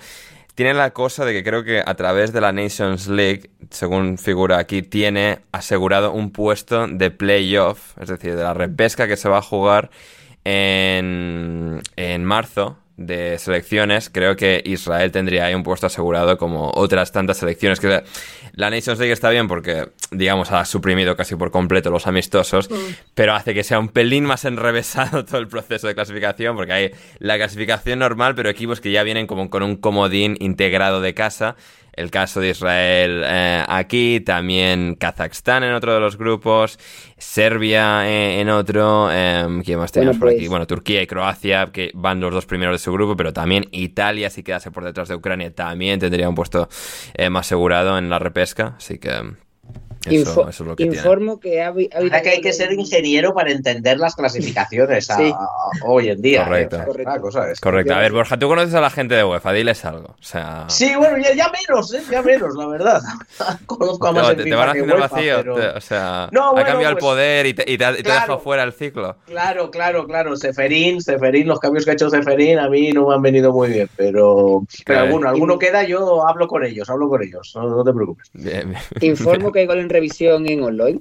tiene 0.55 0.75
la 0.75 0.91
cosa 0.91 1.25
de 1.25 1.33
que 1.33 1.43
creo 1.43 1.65
que 1.65 1.83
a 1.85 1.95
través 1.95 2.33
de 2.33 2.41
la 2.43 2.53
Nations 2.53 3.09
League, 3.09 3.51
según 3.71 4.19
figura 4.19 4.59
aquí, 4.59 4.83
tiene 4.83 5.39
asegurado 5.53 6.13
un 6.13 6.31
puesto 6.33 6.87
de 6.87 7.11
playoff, 7.11 7.97
es 7.99 8.09
decir, 8.11 8.37
de 8.37 8.43
la 8.43 8.53
repesca 8.53 9.09
que 9.09 9.17
se 9.17 9.29
va 9.29 9.39
a 9.39 9.43
jugar 9.43 9.91
en, 10.45 11.81
en 11.97 12.25
marzo 12.25 12.77
de 13.01 13.39
selecciones, 13.39 14.11
creo 14.11 14.37
que 14.37 14.63
Israel 14.67 15.11
tendría 15.11 15.47
ahí 15.47 15.55
un 15.55 15.63
puesto 15.63 15.87
asegurado 15.87 16.37
como 16.37 16.71
otras 16.75 17.13
tantas 17.13 17.39
selecciones. 17.39 17.81
Que 17.81 18.05
la 18.53 18.69
Nations 18.69 18.99
League 18.99 19.13
está 19.13 19.31
bien 19.31 19.49
porque, 19.49 19.89
digamos, 20.11 20.53
ha 20.53 20.67
suprimido 20.67 21.17
casi 21.17 21.35
por 21.35 21.51
completo 21.51 21.91
los 21.91 22.07
amistosos, 22.07 22.69
pero 23.15 23.35
hace 23.35 23.55
que 23.55 23.65
sea 23.65 23.79
un 23.79 23.89
pelín 23.89 24.27
más 24.27 24.45
enrevesado 24.45 25.25
todo 25.25 25.39
el 25.39 25.49
proceso 25.49 25.87
de 25.87 25.95
clasificación, 25.95 26.55
porque 26.57 26.73
hay 26.75 26.91
la 27.19 27.39
clasificación 27.39 28.01
normal, 28.01 28.35
pero 28.35 28.51
equipos 28.51 28.83
que 28.83 28.93
ya 28.93 29.03
vienen 29.03 29.27
como 29.27 29.49
con 29.49 29.63
un 29.63 29.77
comodín 29.77 30.37
integrado 30.39 31.01
de 31.01 31.15
casa. 31.15 31.57
El 31.93 32.11
caso 32.11 32.41
de 32.41 32.51
Israel 32.51 33.23
eh, 33.25 33.65
aquí, 33.69 34.21
también 34.21 34.95
Kazajstán 34.95 35.65
en 35.65 35.75
otro 35.75 35.93
de 35.95 36.01
los 36.01 36.17
grupos, 36.17 36.79
Serbia 37.19 38.09
eh, 38.09 38.41
en 38.41 38.49
otro, 38.49 39.09
eh, 39.13 39.47
¿quién 39.65 39.79
más 39.79 39.93
tenemos 39.93 40.17
Bueno, 40.17 40.21
por 40.21 40.29
pues- 40.29 40.37
aquí? 40.41 40.49
Bueno, 40.49 40.67
Turquía 40.67 41.03
y 41.03 41.07
Croacia, 41.07 41.71
que 41.73 41.91
van 41.95 42.21
los 42.21 42.33
dos 42.33 42.47
primeros 42.47 42.75
de 42.75 42.79
su 42.79 42.93
grupo, 42.93 43.17
pero 43.17 43.33
también 43.33 43.67
Italia, 43.73 44.31
si 44.31 44.43
quedase 44.43 44.71
por 44.71 44.85
detrás 44.85 45.09
de 45.09 45.15
Ucrania, 45.15 45.55
también 45.55 45.99
tendría 46.01 46.29
un 46.29 46.35
puesto 46.35 46.69
eh, 47.15 47.29
más 47.31 47.47
asegurado 47.47 47.99
en 47.99 48.09
la 48.09 48.19
repesca, 48.19 48.75
así 48.77 48.99
que 48.99 49.11
eso, 50.07 50.31
info- 50.31 50.49
eso 50.49 50.63
es 50.65 50.69
lo 50.69 50.77
que 50.77 50.85
tiene. 50.85 50.97
informo 50.97 51.41
que 51.41 51.63
ha, 51.63 51.71
habi- 51.73 51.89
ha 51.93 51.99
habido... 51.99 52.23
Que 52.23 52.29
hay 52.31 52.41
que 52.41 52.53
ser 52.53 52.73
ingeniero 52.73 53.35
para 53.35 53.51
entender 53.51 53.99
las 53.99 54.15
clasificaciones 54.15 55.11
a- 55.11 55.17
Sí. 55.17 55.33
a- 55.35 55.87
hoy 55.87 56.09
en 56.09 56.23
día. 56.23 56.45
Correcto. 56.45 56.77
¿eh? 56.77 56.79
O 56.79 56.83
sea, 56.83 56.87
Correcto. 56.93 57.21
cosa 57.21 57.51
es- 57.51 57.61
Correcto. 57.61 57.95
A 57.95 57.99
ver, 57.99 58.13
Borja, 58.13 58.39
tú 58.39 58.49
conoces 58.49 58.75
a 58.75 58.81
la 58.81 58.91
gente 58.91 59.15
de 59.15 59.25
UEFA, 59.25 59.53
diles 59.53 59.85
algo. 59.85 60.09
O 60.19 60.23
sea, 60.23 60.65
Sí, 60.69 60.93
bueno, 60.97 61.19
ya, 61.19 61.35
ya 61.35 61.51
menos, 61.51 61.93
¿eh? 61.95 62.03
ya 62.11 62.23
menos, 62.23 62.55
la 62.57 62.67
verdad. 62.67 63.01
Conozco 63.67 64.07
a 64.07 64.13
más 64.13 64.27
te, 64.27 64.33
en 64.33 64.37
te 64.39 64.45
FIFA 64.45 64.57
van 64.57 64.77
el 64.77 64.83
UEFA, 64.85 65.09
vacío. 65.09 65.37
pero- 65.39 65.55
te- 65.57 65.69
o 65.69 65.81
sea, 65.81 66.29
No, 66.33 66.49
ha 66.49 66.53
bueno, 66.53 66.67
cambiado 66.67 66.93
el 66.93 66.99
pues, 66.99 67.05
poder 67.05 67.47
y 67.47 67.55
te, 67.55 67.71
y 67.71 67.77
te 67.79 67.85
ha- 67.85 67.91
y 67.93 67.95
te 67.95 68.01
ha 68.01 68.03
claro. 68.05 68.21
dejado 68.21 68.39
fuera 68.41 68.63
el 68.63 68.73
ciclo. 68.73 69.17
Claro, 69.27 69.71
claro, 69.71 70.07
claro. 70.07 70.37
Seferín, 70.37 71.01
Seferín, 71.01 71.47
los 71.49 71.59
cambios 71.61 71.85
que 71.85 71.91
ha 71.93 71.95
hecho 71.95 72.09
Seferín 72.11 72.59
a 72.59 72.69
mí 72.69 72.91
no 72.93 73.09
me 73.09 73.15
han 73.15 73.23
venido 73.23 73.53
muy 73.53 73.69
bien, 73.71 73.89
pero, 73.97 74.63
pero 74.87 75.01
alguno, 75.01 75.29
alguno 75.29 75.59
queda, 75.59 75.83
yo 75.85 76.27
hablo 76.27 76.47
con 76.49 76.65
ellos, 76.65 76.89
hablo 76.91 77.09
con 77.09 77.23
ellos, 77.23 77.53
no, 77.55 77.69
no 77.69 77.85
te 77.85 77.93
preocupes. 77.93 78.31
Bien, 78.33 78.71
bien. 78.71 79.11
Informo 79.13 79.53
que 79.53 79.61
hay 79.61 79.67
gol 79.67 79.79
en 79.81 79.90
revisión 79.91 80.49
en 80.49 80.63
online. 80.63 81.01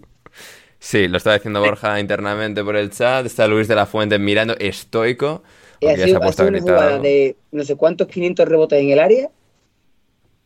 Sí, 0.80 1.08
lo 1.08 1.18
está 1.18 1.34
diciendo 1.34 1.60
Borja 1.62 2.00
internamente 2.00 2.64
por 2.64 2.76
el 2.76 2.90
chat. 2.90 3.26
Está 3.26 3.48
Luis 3.48 3.68
de 3.68 3.76
la 3.76 3.86
Fuente 3.86 4.18
mirando 4.20 4.56
estoico. 4.58 5.44
Y 5.82 5.88
ha 5.88 5.96
sido, 5.96 6.08
se 6.08 6.14
ha 6.14 6.18
ha 6.18 6.20
puesto 6.22 6.44
a 6.44 6.46
sido 6.48 6.58
una 6.58 6.62
jugada 6.62 6.88
algo. 6.96 7.04
de 7.04 7.36
no 7.52 7.64
sé 7.64 7.76
cuántos 7.76 8.08
500 8.08 8.48
rebotes 8.48 8.80
en 8.82 8.90
el 8.92 9.00
área. 9.00 9.30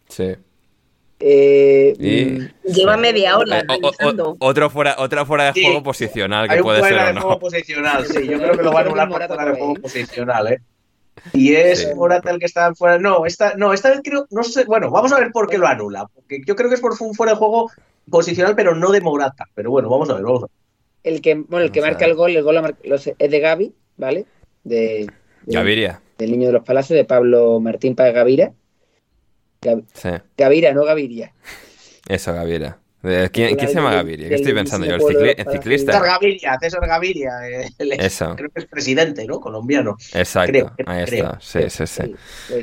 Sí. 0.10 0.36
Eh, 1.20 1.94
Y- 2.00 2.26
mm, 2.26 2.50
Lleva 2.74 2.98
media 2.98 3.38
hora 3.38 3.60
Eh, 3.60 3.66
o- 3.82 3.88
o- 3.88 4.30
o- 4.32 4.36
otro 4.40 4.70
fuera, 4.70 4.96
otra 4.98 5.26
fuera 5.26 5.46
de 5.46 5.54
Sí. 5.54 5.64
juego 5.64 5.82
posicional 5.84 6.48
que 6.48 6.54
Hay 6.56 6.60
un 6.60 6.64
puede 6.66 6.80
ser 6.82 6.90
fuera 6.90 7.04
o 7.04 7.08
de 7.08 7.14
no. 7.14 7.22
juego 7.22 7.40
posicional, 7.40 8.06
sí. 8.06 8.28
Yo 8.28 8.38
creo 8.40 8.58
que 8.58 8.64
lo 8.64 8.72
va 8.74 8.80
a 8.80 8.84
anular 8.84 9.08
por 9.10 9.26
fuera 9.28 9.46
de 9.46 9.58
juego 9.58 9.74
posicional, 9.76 10.48
¿eh? 10.48 10.62
Y 11.32 11.54
es 11.54 11.80
Sí. 11.82 11.88
Morata 11.96 12.32
el 12.32 12.40
que 12.40 12.46
está 12.46 12.74
fuera. 12.76 12.98
No, 13.00 13.26
esta, 13.26 13.54
no, 13.56 13.72
esta 13.72 13.90
vez 13.92 14.02
creo, 14.04 14.26
no 14.32 14.44
sé. 14.44 14.66
Bueno, 14.66 14.90
vamos 14.90 15.14
a 15.14 15.20
ver 15.20 15.32
por 15.32 15.48
qué 15.48 15.58
lo 15.58 15.68
anula. 15.68 16.08
Porque 16.14 16.42
yo 16.46 16.56
creo 16.56 16.68
que 16.70 16.76
es 16.76 16.82
por 16.82 16.94
un 17.00 17.14
fuera 17.14 17.34
de 17.34 17.38
juego 17.38 17.72
posicional, 18.10 18.56
pero 18.56 18.76
no 18.76 18.92
de 18.92 19.02
Morata. 19.02 19.48
Pero 19.56 19.72
bueno, 19.72 19.90
vamos 19.90 20.10
a 20.10 20.14
ver, 20.16 20.24
vamos 20.24 20.44
a 20.44 20.46
ver. 20.48 20.52
el 21.16 21.22
que, 21.22 21.36
bueno, 21.36 21.66
el 21.66 21.72
que 21.72 21.82
marca 21.82 22.06
el 22.06 22.16
gol, 22.16 22.36
el 22.36 22.44
gol 22.44 22.56
la 22.56 22.62
mar- 22.62 22.78
lo 22.84 22.98
sé, 22.98 23.16
es 23.20 23.30
de 23.32 23.40
Gaby, 23.40 23.74
¿vale? 23.98 24.26
De, 24.64 25.08
de- 25.46 25.54
Gaviria. 25.56 26.02
del 26.18 26.32
niño 26.32 26.48
de 26.48 26.54
los 26.54 26.64
palacios, 26.64 26.96
de 26.96 27.06
Pablo 27.06 27.60
Martín 27.60 27.96
Paz 27.96 28.14
Gavira. 28.14 28.54
Gav- 29.62 29.84
Sí. 29.94 30.10
Gavira, 30.38 30.74
no 30.74 30.84
Gaviria. 30.86 31.34
Eso, 32.08 32.34
Gaviria. 32.34 32.78
¿De 33.04 33.30
¿Quién, 33.32 33.56
quién 33.58 33.68
se 33.68 33.76
llama 33.76 33.94
Gaviria? 33.94 34.30
¿Qué 34.30 34.36
estoy 34.36 34.54
pensando 34.54 34.88
yo? 34.88 34.96
¿El, 34.96 35.02
cicli- 35.02 35.36
el 35.38 35.52
ciclista? 35.52 35.92
César 35.92 36.08
Gaviria, 36.08 36.58
César 36.60 36.88
Gaviria. 36.88 37.32
eh, 37.50 37.68
Eso. 38.00 38.34
Creo 38.38 38.50
que 38.50 38.62
es 38.62 38.66
presidente, 38.66 39.26
¿no? 39.28 39.42
Colombiano. 39.42 39.98
Exacto. 40.14 40.52
Creo, 40.54 40.72
Ahí 40.86 41.04
creo. 41.04 41.26
está. 41.34 41.40
Sí, 41.42 41.70
sí, 41.70 41.86
sí. 41.86 42.16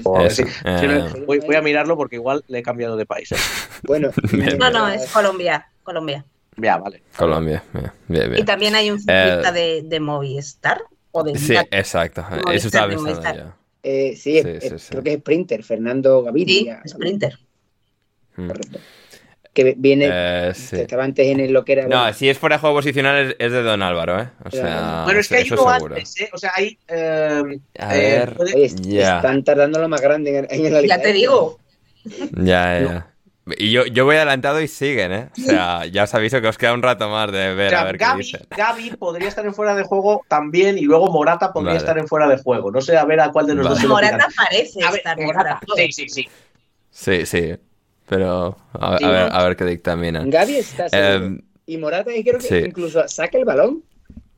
Pues, 0.02 0.38
Eso. 0.40 0.48
sí. 0.48 0.54
Eh, 0.64 0.78
Sí, 0.80 0.86
no, 0.86 1.26
voy, 1.26 1.40
voy 1.40 1.56
a 1.56 1.60
mirarlo 1.60 1.94
porque 1.96 2.16
igual 2.16 2.42
le 2.48 2.60
he 2.60 2.62
cambiado 2.62 2.96
de 2.96 3.04
país. 3.04 3.30
¿eh? 3.32 3.36
bueno, 3.84 4.10
No, 4.58 4.70
no, 4.70 4.88
es 4.88 5.10
Colombia. 5.10 5.68
Colombia. 5.82 6.24
Ya, 6.56 6.78
vale. 6.78 7.02
Colombia. 7.18 7.62
Bien, 7.74 7.90
bien. 8.08 8.24
Y 8.26 8.30
bien. 8.36 8.46
también 8.46 8.74
hay 8.74 8.90
un 8.90 8.98
ciclista 8.98 9.52
de, 9.52 9.82
de 9.84 10.00
Movistar. 10.00 10.80
O 11.12 11.22
de 11.22 11.36
Sí, 11.36 11.54
exacto. 11.70 12.22
Movistar, 12.22 12.54
Eso 12.54 12.68
estaba 12.68 12.88
pensando 12.88 13.34
yo. 13.36 13.52
eh, 13.82 14.14
sí, 14.16 14.38
es- 14.38 14.44
Sí, 14.44 14.50
es- 14.54 14.62
sí, 14.72 14.78
sí. 14.78 14.88
creo 14.90 15.02
que 15.02 15.12
es 15.12 15.18
Sprinter, 15.18 15.62
Fernando 15.64 16.20
Sí, 16.20 16.24
Gaviria. 16.24 16.82
Sprinter. 16.88 17.38
Mm. 18.36 18.48
Que 19.52 19.74
viene, 19.76 20.08
Eh, 20.12 20.52
sí. 20.54 20.76
estaba 20.76 21.02
antes 21.02 21.26
en 21.26 21.52
lo 21.52 21.64
que 21.64 21.72
era. 21.72 21.86
No, 21.88 22.12
si 22.12 22.28
es 22.28 22.38
fuera 22.38 22.56
de 22.56 22.60
juego 22.60 22.76
posicional 22.76 23.16
es, 23.30 23.36
es 23.38 23.50
de 23.50 23.62
Don 23.62 23.82
Álvaro, 23.82 24.20
¿eh? 24.22 24.28
O 24.44 24.50
sea, 24.50 25.02
bueno, 25.04 25.18
es 25.18 25.28
que 25.28 25.36
hay 25.38 25.50
uno 25.50 25.72
seguro. 25.72 25.94
antes, 25.96 26.20
¿eh? 26.20 26.30
O 26.32 26.38
sea, 26.38 26.52
hay. 26.54 26.78
eh, 26.86 27.42
A 27.78 27.96
eh, 27.96 28.18
ver. 28.18 28.34
puede- 28.36 28.54
Oye, 28.54 28.64
est- 28.66 28.80
Ya. 28.80 29.16
están 29.16 29.42
tardando 29.42 29.80
lo 29.80 29.88
más 29.88 30.00
grande 30.00 30.38
en, 30.38 30.46
en 30.50 30.72
la. 30.72 30.82
Ya 30.82 31.00
te 31.02 31.10
¿eh? 31.10 31.14
digo. 31.14 31.58
Ya, 32.36 32.80
ya. 32.80 33.06
Y 33.58 33.72
yo, 33.72 33.84
yo 33.86 34.04
voy 34.04 34.14
adelantado 34.14 34.60
y 34.60 34.68
siguen, 34.68 35.12
¿eh? 35.12 35.28
O 35.36 35.40
sea, 35.40 35.84
ya 35.92 36.04
os 36.04 36.14
aviso 36.14 36.40
que 36.40 36.46
os 36.46 36.56
queda 36.56 36.72
un 36.72 36.82
rato 36.82 37.08
más 37.08 37.32
de 37.32 37.50
o 37.50 37.56
ver 37.56 37.70
sea, 37.70 37.80
a 37.80 37.84
ver 37.84 37.98
qué 37.98 38.04
Gavi, 38.04 38.22
dicen. 38.22 38.40
Gavi 38.56 38.90
podría 38.90 39.26
estar 39.28 39.44
en 39.44 39.52
fuera 39.54 39.74
de 39.74 39.82
juego 39.82 40.24
también 40.28 40.78
y 40.78 40.82
luego 40.82 41.10
Morata 41.10 41.52
podría 41.52 41.70
Vale. 41.70 41.78
estar 41.78 41.98
en 41.98 42.06
fuera 42.06 42.28
de 42.28 42.36
juego. 42.36 42.70
No 42.70 42.80
sé 42.80 42.96
a 42.96 43.04
ver 43.04 43.18
a 43.20 43.32
cuál 43.32 43.48
de 43.48 43.54
los 43.56 43.64
Vale. 43.66 43.80
dos 43.80 43.88
Morata 43.88 44.28
parece 44.36 44.84
A 44.84 44.90
ver, 44.90 44.98
estar 44.98 45.18
en 45.18 45.26
Morata, 45.26 45.60
fuera 45.66 45.82
de 45.82 45.92
sí, 45.92 46.08
sí, 46.08 46.08
sí. 46.08 46.28
Sí, 46.92 47.26
sí. 47.26 47.56
Pero 48.10 48.56
a, 48.72 48.98
Sí, 48.98 49.04
a 49.04 49.10
ver, 49.10 49.28
a 49.32 49.44
ver 49.44 49.56
qué 49.56 49.64
dictaminan. 49.64 50.28
Gavi 50.28 50.56
está 50.56 50.88
seguro. 50.88 51.36
Eh, 51.36 51.40
y 51.66 51.78
Morata, 51.78 52.12
y 52.14 52.24
creo 52.24 52.40
que 52.40 52.46
sí. 52.48 52.56
incluso 52.56 53.06
saca 53.06 53.38
el 53.38 53.44
balón. 53.44 53.84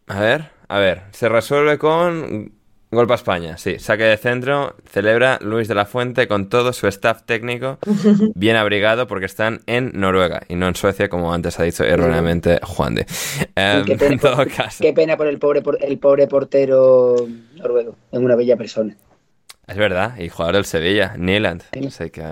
a 0.08 0.20
ver, 0.20 0.50
a 0.68 0.78
ver. 0.78 1.04
Se 1.12 1.26
resuelve 1.30 1.78
con 1.78 2.52
gol 2.90 3.06
para 3.06 3.14
España. 3.16 3.56
Sí, 3.56 3.78
saque 3.78 4.04
de 4.04 4.18
centro. 4.18 4.76
Celebra 4.90 5.38
Luis 5.40 5.68
de 5.68 5.74
la 5.74 5.86
Fuente 5.86 6.28
con 6.28 6.50
todo 6.50 6.74
su 6.74 6.86
staff 6.86 7.22
técnico 7.24 7.78
bien 8.34 8.56
abrigado 8.56 9.06
porque 9.06 9.24
están 9.24 9.62
en 9.64 9.92
Noruega 9.94 10.42
y 10.48 10.56
no 10.56 10.68
en 10.68 10.74
Suecia, 10.74 11.08
como 11.08 11.32
antes 11.32 11.58
ha 11.58 11.62
dicho 11.62 11.82
erróneamente 11.82 12.60
Juan 12.62 12.94
de. 12.96 13.06
Em, 13.54 13.86
qué 13.86 13.96
pena. 13.96 14.12
en 14.12 14.18
todo 14.20 14.44
caso. 14.54 14.82
Qué 14.82 14.92
pena 14.92 15.16
por 15.16 15.28
el 15.28 15.38
pobre, 15.38 15.62
por 15.62 15.82
el 15.82 15.98
pobre 15.98 16.26
portero 16.26 17.16
noruego. 17.56 17.96
Es 18.12 18.18
una 18.18 18.36
bella 18.36 18.58
persona. 18.58 18.94
Es 19.66 19.76
verdad, 19.78 20.18
y 20.18 20.28
jugador 20.28 20.56
del 20.56 20.66
Sevilla, 20.66 21.14
Nieland. 21.16 21.62
Sí. 21.72 21.86
Así 21.86 22.10
que. 22.10 22.22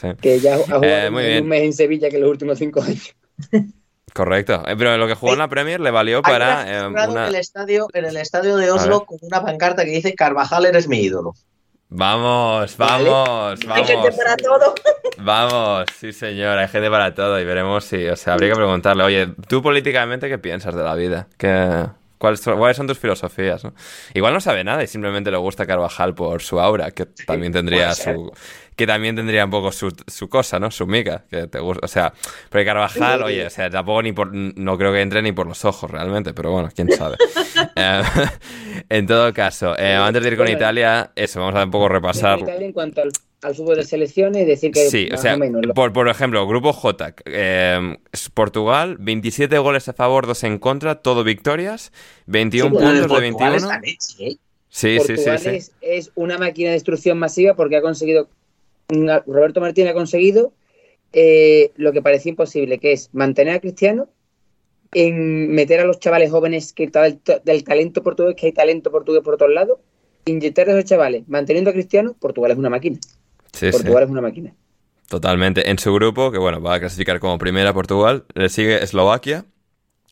Sí. 0.00 0.08
Que 0.20 0.38
ya 0.38 0.54
ha 0.54 0.58
jugado 0.58 0.84
Eh, 0.84 1.10
muy 1.10 1.24
bien. 1.24 1.42
un 1.42 1.48
mes 1.48 1.62
en 1.62 1.72
Sevilla 1.72 2.08
que 2.08 2.16
en 2.16 2.22
los 2.22 2.30
últimos 2.30 2.58
cinco 2.58 2.80
años. 2.82 3.14
Correcto. 4.14 4.62
Eh, 4.66 4.74
Pero 4.76 4.96
lo 4.96 5.06
que 5.06 5.14
jugó 5.14 5.32
en 5.32 5.38
la 5.38 5.48
Premier 5.48 5.80
le 5.80 5.90
valió 5.90 6.18
Hay 6.18 6.22
para 6.22 6.78
eh, 6.82 6.86
una. 6.86 7.04
en, 7.04 7.18
el 7.18 7.34
estadio, 7.34 7.88
en 7.92 8.04
el 8.04 8.16
estadio 8.16 8.56
de. 8.56 8.70
Oslo 8.70 9.04
con 9.04 9.18
una 9.22 9.42
pancarta 9.42 9.84
que 9.84 9.90
dice 9.90 10.14
Carvajal 10.14 10.66
eres 10.66 10.88
mi 10.88 11.00
ídolo. 11.00 11.34
Vamos, 11.90 12.76
Vale. 12.76 13.08
vamos, 13.08 13.60
Hay 13.68 13.84
gente 13.84 13.94
vamos. 13.96 14.16
para 14.16 14.36
todo. 14.36 14.74
Vamos, 15.20 15.86
sí 15.98 16.12
señor, 16.12 16.56
hay 16.58 16.68
gente 16.68 16.88
para 16.90 17.12
todo 17.12 17.40
y 17.40 17.44
veremos 17.44 17.84
si, 17.84 18.06
o 18.06 18.14
sea, 18.14 18.34
habría 18.34 18.50
que 18.50 18.54
preguntarle, 18.54 19.02
oye, 19.02 19.26
tú 19.48 19.60
políticamente 19.62 20.28
qué 20.28 20.38
piensas 20.38 20.76
de 20.76 20.82
la 20.84 20.94
vida, 20.94 21.26
¿Qué, 21.36 21.86
cuáles, 22.18 22.38
son- 22.38 22.56
cuáles 22.56 22.76
son 22.76 22.86
tus 22.86 23.00
filosofías? 23.00 23.64
no? 23.64 23.74
Igual 24.14 24.32
no 24.32 24.40
sabe 24.40 24.62
nada 24.62 24.84
y 24.84 24.86
simplemente 24.86 25.32
le 25.32 25.36
gusta 25.38 25.66
Carvajal 25.66 26.14
por 26.14 26.40
su 26.40 26.60
aura, 26.60 26.92
que 26.92 27.06
también 27.26 27.52
tendría 27.52 27.92
su, 27.96 28.30
que 28.78 28.86
también 28.86 29.16
tendría 29.16 29.44
un 29.44 29.50
poco 29.50 29.72
su, 29.72 29.92
su 30.06 30.28
cosa, 30.28 30.60
¿no? 30.60 30.70
Su 30.70 30.86
mica, 30.86 31.24
que 31.28 31.48
te 31.48 31.58
gusta, 31.58 31.84
o 31.84 31.88
sea, 31.88 32.12
porque 32.48 32.64
Carvajal, 32.64 33.22
oye, 33.24 33.44
o 33.44 33.50
sea, 33.50 33.68
tampoco 33.68 34.02
ni 34.02 34.12
por, 34.12 34.32
no 34.32 34.78
creo 34.78 34.92
que 34.92 35.00
entre 35.00 35.20
ni 35.20 35.32
por 35.32 35.48
los 35.48 35.64
ojos 35.64 35.90
realmente, 35.90 36.32
pero 36.32 36.52
bueno, 36.52 36.68
quién 36.74 36.90
sabe. 36.92 37.16
Eh, 37.74 38.02
en 38.88 39.06
todo 39.06 39.32
caso, 39.34 39.76
eh, 39.78 39.94
antes 39.94 40.22
de 40.22 40.28
ir 40.28 40.36
con 40.36 40.48
Italia, 40.48 41.10
eso, 41.16 41.40
vamos 41.40 41.56
a 41.60 41.64
un 41.64 41.70
poco 41.70 41.88
repasar. 41.88 42.38
Italia 42.38 42.66
en 42.66 42.72
cuanto 42.72 43.02
al, 43.02 43.10
al 43.42 43.54
fútbol 43.54 43.76
de 43.76 43.84
selecciones, 43.84 44.46
decir 44.46 44.70
que 44.72 44.80
Sí, 44.88 45.08
o 45.12 45.16
sea, 45.16 45.34
o 45.34 45.38
menos 45.38 45.66
lo- 45.66 45.74
por, 45.74 45.92
por 45.92 46.08
ejemplo, 46.08 46.46
grupo 46.46 46.72
J, 46.72 47.14
eh, 47.26 47.96
Portugal, 48.34 48.96
27 49.00 49.58
goles 49.58 49.88
a 49.88 49.92
favor, 49.92 50.26
2 50.26 50.44
en 50.44 50.58
contra, 50.58 50.96
todo 50.96 51.24
victorias, 51.24 51.92
21 52.26 52.68
Sí, 52.68 52.74
bueno, 52.74 52.90
puntos 52.90 53.02
de 53.20 53.32
Portugal 53.32 53.52
21. 53.52 53.56
es 53.56 53.62
la 53.64 53.78
leche, 53.80 54.26
¿eh? 54.28 54.36
Sí, 54.70 54.98
sí, 55.04 55.16
sí. 55.16 55.48
Es, 55.50 55.72
es 55.80 56.12
una 56.14 56.38
máquina 56.38 56.68
de 56.68 56.74
destrucción 56.74 57.18
masiva 57.18 57.54
porque 57.54 57.76
ha 57.76 57.82
conseguido, 57.82 58.28
Roberto 58.88 59.60
Martínez 59.60 59.90
ha 59.90 59.94
conseguido 59.94 60.52
eh, 61.12 61.72
lo 61.76 61.92
que 61.92 62.02
parecía 62.02 62.30
imposible, 62.30 62.78
que 62.78 62.92
es 62.92 63.10
mantener 63.12 63.54
a 63.54 63.60
Cristiano, 63.60 64.08
en 64.92 65.50
meter 65.50 65.80
a 65.80 65.84
los 65.84 66.00
chavales 66.00 66.30
jóvenes 66.30 66.72
que 66.72 66.84
está 66.84 67.02
del, 67.02 67.20
del 67.44 67.64
talento 67.64 68.02
portugués, 68.02 68.34
que 68.34 68.46
hay 68.46 68.52
talento 68.52 68.90
portugués 68.90 69.22
por 69.22 69.36
todos 69.36 69.52
lados, 69.52 69.78
inyectar 70.24 70.68
a 70.68 70.72
esos 70.72 70.84
chavales, 70.84 71.28
manteniendo 71.28 71.70
a 71.70 71.72
Cristiano, 71.72 72.14
Portugal 72.18 72.52
es 72.52 72.58
una 72.58 72.70
máquina. 72.70 72.98
Sí, 73.52 73.66
sí, 73.66 73.72
Portugal 73.72 74.04
es 74.04 74.10
una 74.10 74.20
máquina. 74.20 74.54
totalmente. 75.08 75.70
En 75.70 75.78
su 75.78 75.92
grupo, 75.92 76.30
que 76.30 76.38
bueno, 76.38 76.60
va 76.62 76.74
a 76.74 76.80
clasificar 76.80 77.20
como 77.20 77.38
primera 77.38 77.72
Portugal, 77.72 78.24
le 78.34 78.48
sigue 78.48 78.82
Eslovaquia, 78.82 79.44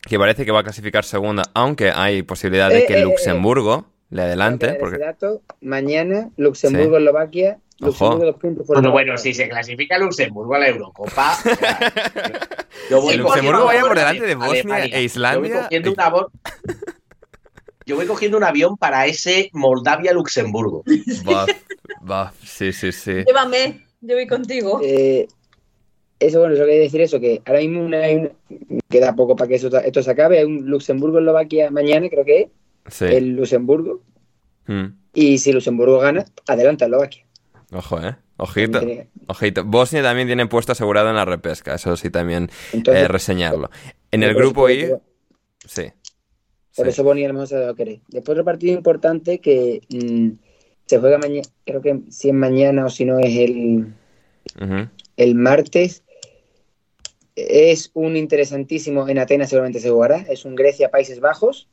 que 0.06 0.18
parece 0.18 0.44
que 0.44 0.52
va 0.52 0.60
a 0.60 0.64
clasificar 0.64 1.04
segunda, 1.04 1.42
aunque 1.54 1.90
hay 1.90 2.22
posibilidad 2.22 2.68
de 2.68 2.80
Eh, 2.80 2.86
que 2.86 2.94
eh, 2.94 3.04
Luxemburgo 3.04 3.86
le 4.10 4.22
adelante, 4.22 4.74
porque 4.78 4.98
dato, 4.98 5.42
mañana, 5.60 6.30
Luxemburgo, 6.36 6.98
Eslovaquia, 6.98 7.58
Dos 7.78 7.96
puntos. 7.96 8.66
por 8.66 8.90
Bueno, 8.90 9.18
si 9.18 9.34
se 9.34 9.48
clasifica 9.48 9.98
Luxemburgo 9.98 10.54
a 10.54 10.58
la 10.60 10.68
Eurocopa. 10.68 11.36
yo 12.90 13.00
voy 13.02 13.18
cogiendo 13.18 13.22
Luxemburgo 13.24 13.64
vaya 13.66 13.80
por 13.82 13.96
delante 13.98 14.24
de. 14.26 14.34
Bosnia 14.34 14.84
e 14.86 15.02
Islandia. 15.02 15.48
Yo 15.48 15.54
voy 15.54 15.62
cogiendo 15.62 15.90
un 15.92 16.00
avión- 16.00 16.26
Yo 17.84 17.96
voy 17.96 18.06
cogiendo 18.06 18.36
un 18.38 18.44
avión 18.44 18.76
para 18.76 19.06
ese 19.06 19.50
Moldavia-Luxemburgo. 19.52 20.84
Va, 21.28 21.46
va, 22.10 22.32
sí, 22.44 22.72
sí, 22.72 22.92
sí. 22.92 23.12
Llévame, 23.26 23.84
yo 24.00 24.14
voy 24.14 24.26
contigo. 24.26 24.80
Eh, 24.82 25.28
eso, 26.18 26.38
bueno, 26.40 26.54
eso 26.54 26.64
quería 26.64 26.80
decir 26.80 27.00
eso, 27.02 27.20
que 27.20 27.42
ahora 27.44 27.60
mismo 27.60 27.84
una- 27.84 27.98
hay 27.98 28.16
una- 28.16 28.30
queda 28.88 29.14
poco 29.14 29.36
para 29.36 29.48
que 29.48 29.56
eso- 29.56 29.76
esto 29.78 30.02
se 30.02 30.10
acabe. 30.10 30.38
Hay 30.38 30.44
un 30.46 30.64
Luxemburgo-Eslovaquia 30.70 31.70
mañana, 31.70 32.08
creo 32.08 32.24
que 32.24 32.40
es, 32.40 32.48
Sí. 32.94 33.04
el 33.04 33.36
Luxemburgo. 33.36 34.00
Mm. 34.66 34.86
Y 35.12 35.38
si 35.38 35.52
Luxemburgo 35.52 35.98
gana, 35.98 36.24
adelanta 36.48 36.86
Eslovaquia. 36.86 37.25
Ojo, 37.72 38.00
eh. 38.00 38.16
Ojito. 38.38 38.80
Ojito. 39.28 39.64
Bosnia 39.64 40.02
también 40.02 40.28
tiene 40.28 40.46
puesto 40.46 40.72
asegurado 40.72 41.08
en 41.08 41.16
la 41.16 41.24
repesca, 41.24 41.74
eso 41.74 41.96
sí 41.96 42.10
también 42.10 42.50
Entonces, 42.72 43.04
eh, 43.04 43.08
reseñarlo. 43.08 43.70
En 44.10 44.22
el 44.22 44.34
grupo 44.34 44.68
I, 44.68 44.80
eso- 44.82 45.02
sí. 45.66 45.84
Por 46.76 46.84
Sí. 46.86 46.90
eso 46.90 47.10
a 47.10 47.14
lo 47.14 47.32
mejor 47.32 47.48
se 47.48 47.58
lo 47.66 47.74
querer. 47.74 48.00
Después 48.08 48.34
otro 48.34 48.44
partido 48.44 48.74
importante 48.74 49.38
que 49.40 49.80
mm, 49.88 50.32
se 50.84 50.98
juega 50.98 51.16
mañana, 51.18 51.48
creo 51.64 51.80
que 51.80 52.00
si 52.10 52.28
es 52.28 52.34
mañana 52.34 52.84
o 52.84 52.90
si 52.90 53.06
no 53.06 53.18
es 53.18 53.34
el, 53.36 53.94
el 55.16 55.34
martes. 55.34 56.02
Es 57.34 57.90
un 57.94 58.16
interesantísimo, 58.16 59.08
en 59.08 59.18
Atenas 59.18 59.50
seguramente 59.50 59.80
se 59.80 59.90
jugará, 59.90 60.18
es 60.28 60.44
un 60.44 60.54
Grecia-Países 60.54 61.20
Bajos. 61.20 61.68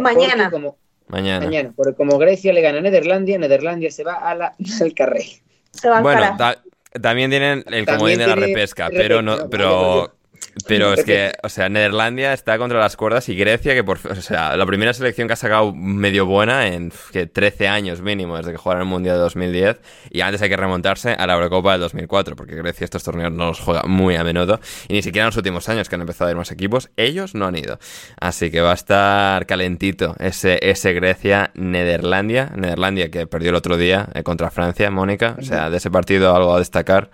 Mañana. 0.00 0.50
Porque 0.50 0.50
como, 0.50 0.78
Mañana. 1.08 1.44
mañana, 1.46 1.72
porque 1.76 1.94
como 1.94 2.18
Grecia 2.18 2.52
le 2.52 2.60
gana 2.62 2.78
a 2.78 2.82
Nederlandia, 2.82 3.38
Nederlandia 3.38 3.90
se 3.90 4.04
va 4.04 4.14
a 4.14 4.34
la, 4.34 4.54
al 4.80 4.94
carré. 4.94 5.24
Se 5.72 5.88
va 5.88 5.98
al 5.98 6.02
Bueno, 6.02 6.34
ta- 6.38 6.62
también 7.00 7.30
tienen 7.30 7.64
el 7.68 7.86
comodín 7.86 8.18
de 8.18 8.26
la 8.26 8.34
repesca, 8.34 8.88
repesca, 8.88 9.02
pero 9.02 9.22
no, 9.22 9.36
vale, 9.36 9.48
pero 9.50 10.14
Pero 10.66 10.92
es 10.94 11.04
que, 11.04 11.32
o 11.42 11.48
sea, 11.48 11.68
Nederlandia 11.68 12.32
está 12.32 12.58
contra 12.58 12.78
las 12.78 12.96
cuerdas 12.96 13.28
y 13.28 13.34
Grecia, 13.34 13.74
que 13.74 13.84
por 13.84 13.98
o 14.10 14.14
sea, 14.16 14.56
la 14.56 14.66
primera 14.66 14.92
selección 14.92 15.26
que 15.26 15.34
ha 15.34 15.36
sacado 15.36 15.72
medio 15.72 16.26
buena 16.26 16.66
en 16.68 16.92
que 17.12 17.26
13 17.26 17.68
años 17.68 18.00
mínimo 18.00 18.36
desde 18.36 18.52
que 18.52 18.58
jugaron 18.58 18.82
el 18.82 18.88
Mundial 18.88 19.16
de 19.16 19.22
2010 19.22 19.80
y 20.10 20.20
antes 20.20 20.42
hay 20.42 20.48
que 20.48 20.56
remontarse 20.56 21.12
a 21.12 21.26
la 21.26 21.34
Eurocopa 21.34 21.72
del 21.72 21.80
2004 21.80 22.36
porque 22.36 22.54
Grecia 22.54 22.84
estos 22.84 23.02
torneos 23.02 23.32
no 23.32 23.46
los 23.46 23.60
juega 23.60 23.82
muy 23.84 24.16
a 24.16 24.24
menudo 24.24 24.60
y 24.88 24.94
ni 24.94 25.02
siquiera 25.02 25.24
en 25.24 25.28
los 25.28 25.36
últimos 25.36 25.68
años 25.68 25.88
que 25.88 25.94
han 25.94 26.00
empezado 26.02 26.28
a 26.28 26.30
ir 26.32 26.36
más 26.36 26.50
equipos, 26.50 26.90
ellos 26.96 27.34
no 27.34 27.46
han 27.46 27.56
ido. 27.56 27.78
Así 28.20 28.50
que 28.50 28.60
va 28.60 28.72
a 28.72 28.74
estar 28.74 29.46
calentito 29.46 30.14
ese, 30.18 30.58
ese 30.62 30.92
Grecia-Nederlandia, 30.92 32.52
Nederlandia 32.56 33.10
que 33.10 33.26
perdió 33.26 33.50
el 33.50 33.56
otro 33.56 33.76
día 33.76 34.08
eh, 34.14 34.22
contra 34.22 34.50
Francia, 34.50 34.90
Mónica, 34.90 35.36
o 35.38 35.42
sea, 35.42 35.70
de 35.70 35.78
ese 35.78 35.90
partido 35.90 36.34
algo 36.34 36.54
a 36.54 36.58
destacar. 36.58 37.10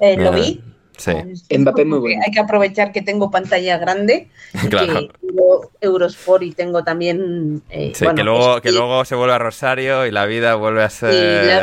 Eh, 0.00 0.16
lo 0.16 0.32
vi, 0.32 0.60
Sí. 0.96 1.12
Mbappé 1.58 1.84
muy 1.84 1.98
bueno. 1.98 2.22
Hay 2.24 2.30
que 2.32 2.38
aprovechar 2.40 2.92
que 2.92 3.02
tengo 3.02 3.30
pantalla 3.30 3.78
grande, 3.78 4.28
y 4.54 4.58
Claro. 4.68 5.00
que 5.00 5.10
tengo 5.26 5.70
Eurosport 5.80 6.42
y 6.44 6.52
tengo 6.52 6.84
también... 6.84 7.62
eh, 7.70 7.92
Sí, 7.94 8.04
bueno, 8.04 8.16
que, 8.16 8.22
luego, 8.24 8.60
que 8.60 8.68
sí, 8.70 8.76
luego 8.76 9.04
se 9.04 9.14
vuelve 9.16 9.34
a 9.34 9.38
Rosario 9.38 10.06
y 10.06 10.10
la 10.12 10.26
vida 10.26 10.54
vuelve 10.54 10.82
a 10.84 10.90
ser. 10.90 11.12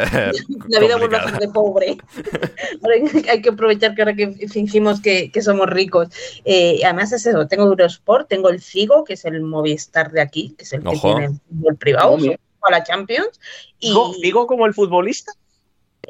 sí, 0.10 0.14
la, 0.18 0.32
la 0.68 0.80
vida 0.80 0.98
vuelve 0.98 1.18
a 1.18 1.30
ser 1.30 1.40
de 1.40 1.48
pobre. 1.50 1.98
Hay- 3.30 3.42
que 3.42 3.50
aprovechar 3.50 3.96
que 3.96 4.02
ahora 4.02 4.16
que 4.16 4.32
fingimos 4.50 5.02
que, 5.02 5.32
que 5.32 5.42
somos 5.42 5.68
ricos. 5.70 6.10
Eh, 6.46 6.82
además 6.84 7.12
es 7.14 7.26
eso, 7.26 7.48
tengo 7.48 7.64
Eurosport, 7.66 8.28
tengo 8.28 8.50
el 8.50 8.62
Figo, 8.62 9.04
que 9.04 9.14
es 9.14 9.26
el 9.26 9.42
Movistar 9.42 10.12
de 10.12 10.22
aquí, 10.22 10.54
que 10.58 10.64
es 10.66 10.74
el 10.74 10.84
que 10.84 10.98
tiene 10.98 11.30
fútbol 11.30 11.76
privado, 11.78 12.12
Oh, 12.12 12.18
mira. 12.18 12.38
a 12.62 12.72
la 12.72 12.84
Champions. 12.84 13.40
Y, 13.80 13.96
Figo 14.22 14.46
como 14.46 14.66
el 14.66 14.74
futbolista. 14.74 15.32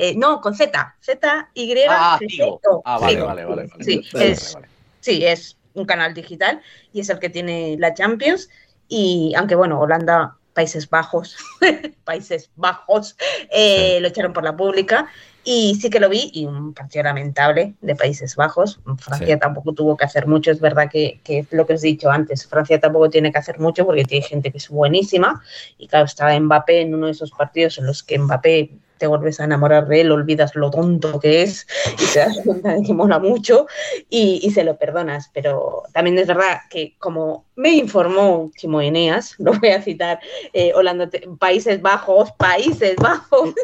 Eh, 0.02 0.16
no, 0.18 0.42
con 0.42 0.56
Z, 0.56 0.96
Z, 1.00 1.50
Y, 1.54 1.76
Ah. 1.88 2.20
O. 2.68 2.82
Ah, 2.86 2.98
vale, 2.98 3.22
vale, 3.22 3.46
vale, 3.46 3.68
vale. 3.68 3.84
Sí, 3.84 4.04
Vale, 4.14 4.32
es, 4.32 4.58
Sí, 5.00 5.24
es 5.26 5.58
un 5.74 5.86
canal 5.86 6.14
digital 6.14 6.62
y 6.92 7.02
es 7.02 7.10
el 7.10 7.20
que 7.20 7.30
tiene 7.30 7.76
la 7.80 7.94
Champions. 7.94 8.50
Y 8.88 9.34
aunque 9.38 9.56
bueno, 9.56 9.80
Holanda, 9.80 10.36
Países 10.54 10.90
Bajos, 10.90 11.38
Países 12.04 12.50
Bajos, 12.56 13.16
eh, 13.52 14.00
lo 14.02 14.08
echaron 14.08 14.34
por 14.34 14.44
la 14.44 14.56
pública. 14.58 15.08
Y 15.44 15.74
sí 15.82 15.90
que 15.90 16.00
lo 16.00 16.08
vi, 16.08 16.30
y 16.36 16.46
un 16.46 16.72
partido 16.74 17.04
lamentable 17.04 17.74
de 17.82 17.96
Países 17.96 18.36
Bajos. 18.36 18.80
Francia 19.00 19.34
Sí. 19.36 19.40
tampoco 19.40 19.74
tuvo 19.74 19.98
que 19.98 20.06
hacer 20.06 20.28
mucho, 20.28 20.52
es 20.52 20.60
verdad 20.60 20.88
que, 20.92 21.20
que 21.24 21.48
lo 21.50 21.66
que 21.66 21.74
os 21.74 21.84
he 21.84 21.88
dicho 21.88 22.12
antes, 22.12 22.46
Francia 22.46 22.80
tampoco 22.80 23.10
tiene 23.10 23.32
que 23.32 23.40
hacer 23.40 23.58
mucho 23.60 23.86
porque 23.86 24.04
tiene 24.06 24.24
gente 24.26 24.52
que 24.52 24.60
es 24.60 24.70
buenísima. 24.70 25.42
Y 25.80 25.88
claro, 25.88 26.06
estaba 26.06 26.40
Mbappé 26.40 26.82
en 26.82 26.94
uno 26.94 27.08
de 27.08 27.14
esos 27.14 27.32
partidos 27.32 27.80
en 27.80 27.88
los 27.88 28.04
que 28.04 28.20
Mbappé 28.20 28.70
te 29.02 29.08
vuelves 29.08 29.40
a 29.40 29.46
enamorar 29.46 29.88
de 29.88 30.02
él, 30.02 30.12
olvidas 30.12 30.54
lo 30.54 30.70
tonto 30.70 31.20
que 31.20 31.42
es 31.42 31.66
y 31.94 32.14
te 32.14 32.20
das 32.20 32.38
cuenta 32.46 32.76
de 32.76 32.84
que 32.84 32.94
mola 32.94 33.18
mucho 33.18 33.66
y, 34.12 34.40
y 34.44 34.52
se 34.52 34.64
lo 34.64 34.78
perdonas. 34.78 35.32
Pero 35.34 35.82
también 35.92 36.20
es 36.20 36.28
verdad 36.28 36.60
que, 36.70 36.94
como 37.00 37.46
me 37.56 37.72
informó 37.72 38.52
Chimo 38.56 38.80
Eneas, 38.80 39.34
lo 39.40 39.54
voy 39.54 39.70
a 39.70 39.82
citar, 39.82 40.20
eh, 40.54 40.72
Holanda, 40.76 41.10
Países 41.40 41.82
Bajos, 41.82 42.32
Países 42.34 42.96
Bajos. 42.98 43.56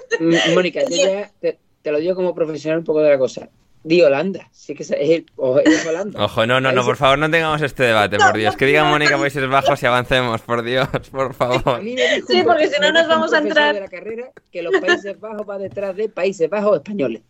Mónica, 0.55 0.81
yo 0.89 0.97
ya 0.97 1.31
te, 1.39 1.59
te 1.83 1.91
lo 1.91 1.99
digo 1.99 2.15
como 2.15 2.33
profesional 2.33 2.79
un 2.79 2.85
poco 2.85 3.01
de 3.01 3.11
la 3.11 3.19
cosa. 3.19 3.47
Di 3.87 4.01
Holanda, 4.01 4.49
sí 4.51 4.75
que 4.75 4.83
es, 4.83 4.91
es- 4.91 5.23
o 5.37 5.59
es 5.59 5.85
Holanda. 5.85 6.25
Ojo, 6.25 6.45
no, 6.45 6.59
no, 6.59 6.73
no, 6.73 6.83
por 6.83 6.97
favor, 6.97 7.17
no 7.17 7.31
tengamos 7.31 7.61
este 7.61 7.83
debate, 7.83 8.17
por 8.17 8.35
Dios. 8.35 8.57
Que 8.57 8.65
diga 8.65 8.83
Mónica 8.83 9.17
Países 9.17 9.47
Bajos 9.47 9.81
y 9.81 9.85
avancemos, 9.85 10.41
por 10.41 10.61
Dios, 10.61 10.89
por 11.09 11.33
favor. 11.33 11.81
Sí, 12.27 12.43
porque 12.45 12.67
si 12.67 12.81
no 12.81 12.91
nos 12.91 13.07
vamos 13.07 13.31
a 13.33 13.37
entrar. 13.37 13.73
de 13.75 13.79
la 13.81 13.87
carrera 13.87 14.29
que 14.51 14.61
los 14.61 14.73
Países 14.81 15.17
Bajos 15.19 15.47
va 15.49 15.57
detrás 15.57 15.95
de 15.95 16.09
Países 16.09 16.49
Bajos 16.49 16.77
españoles. 16.77 17.21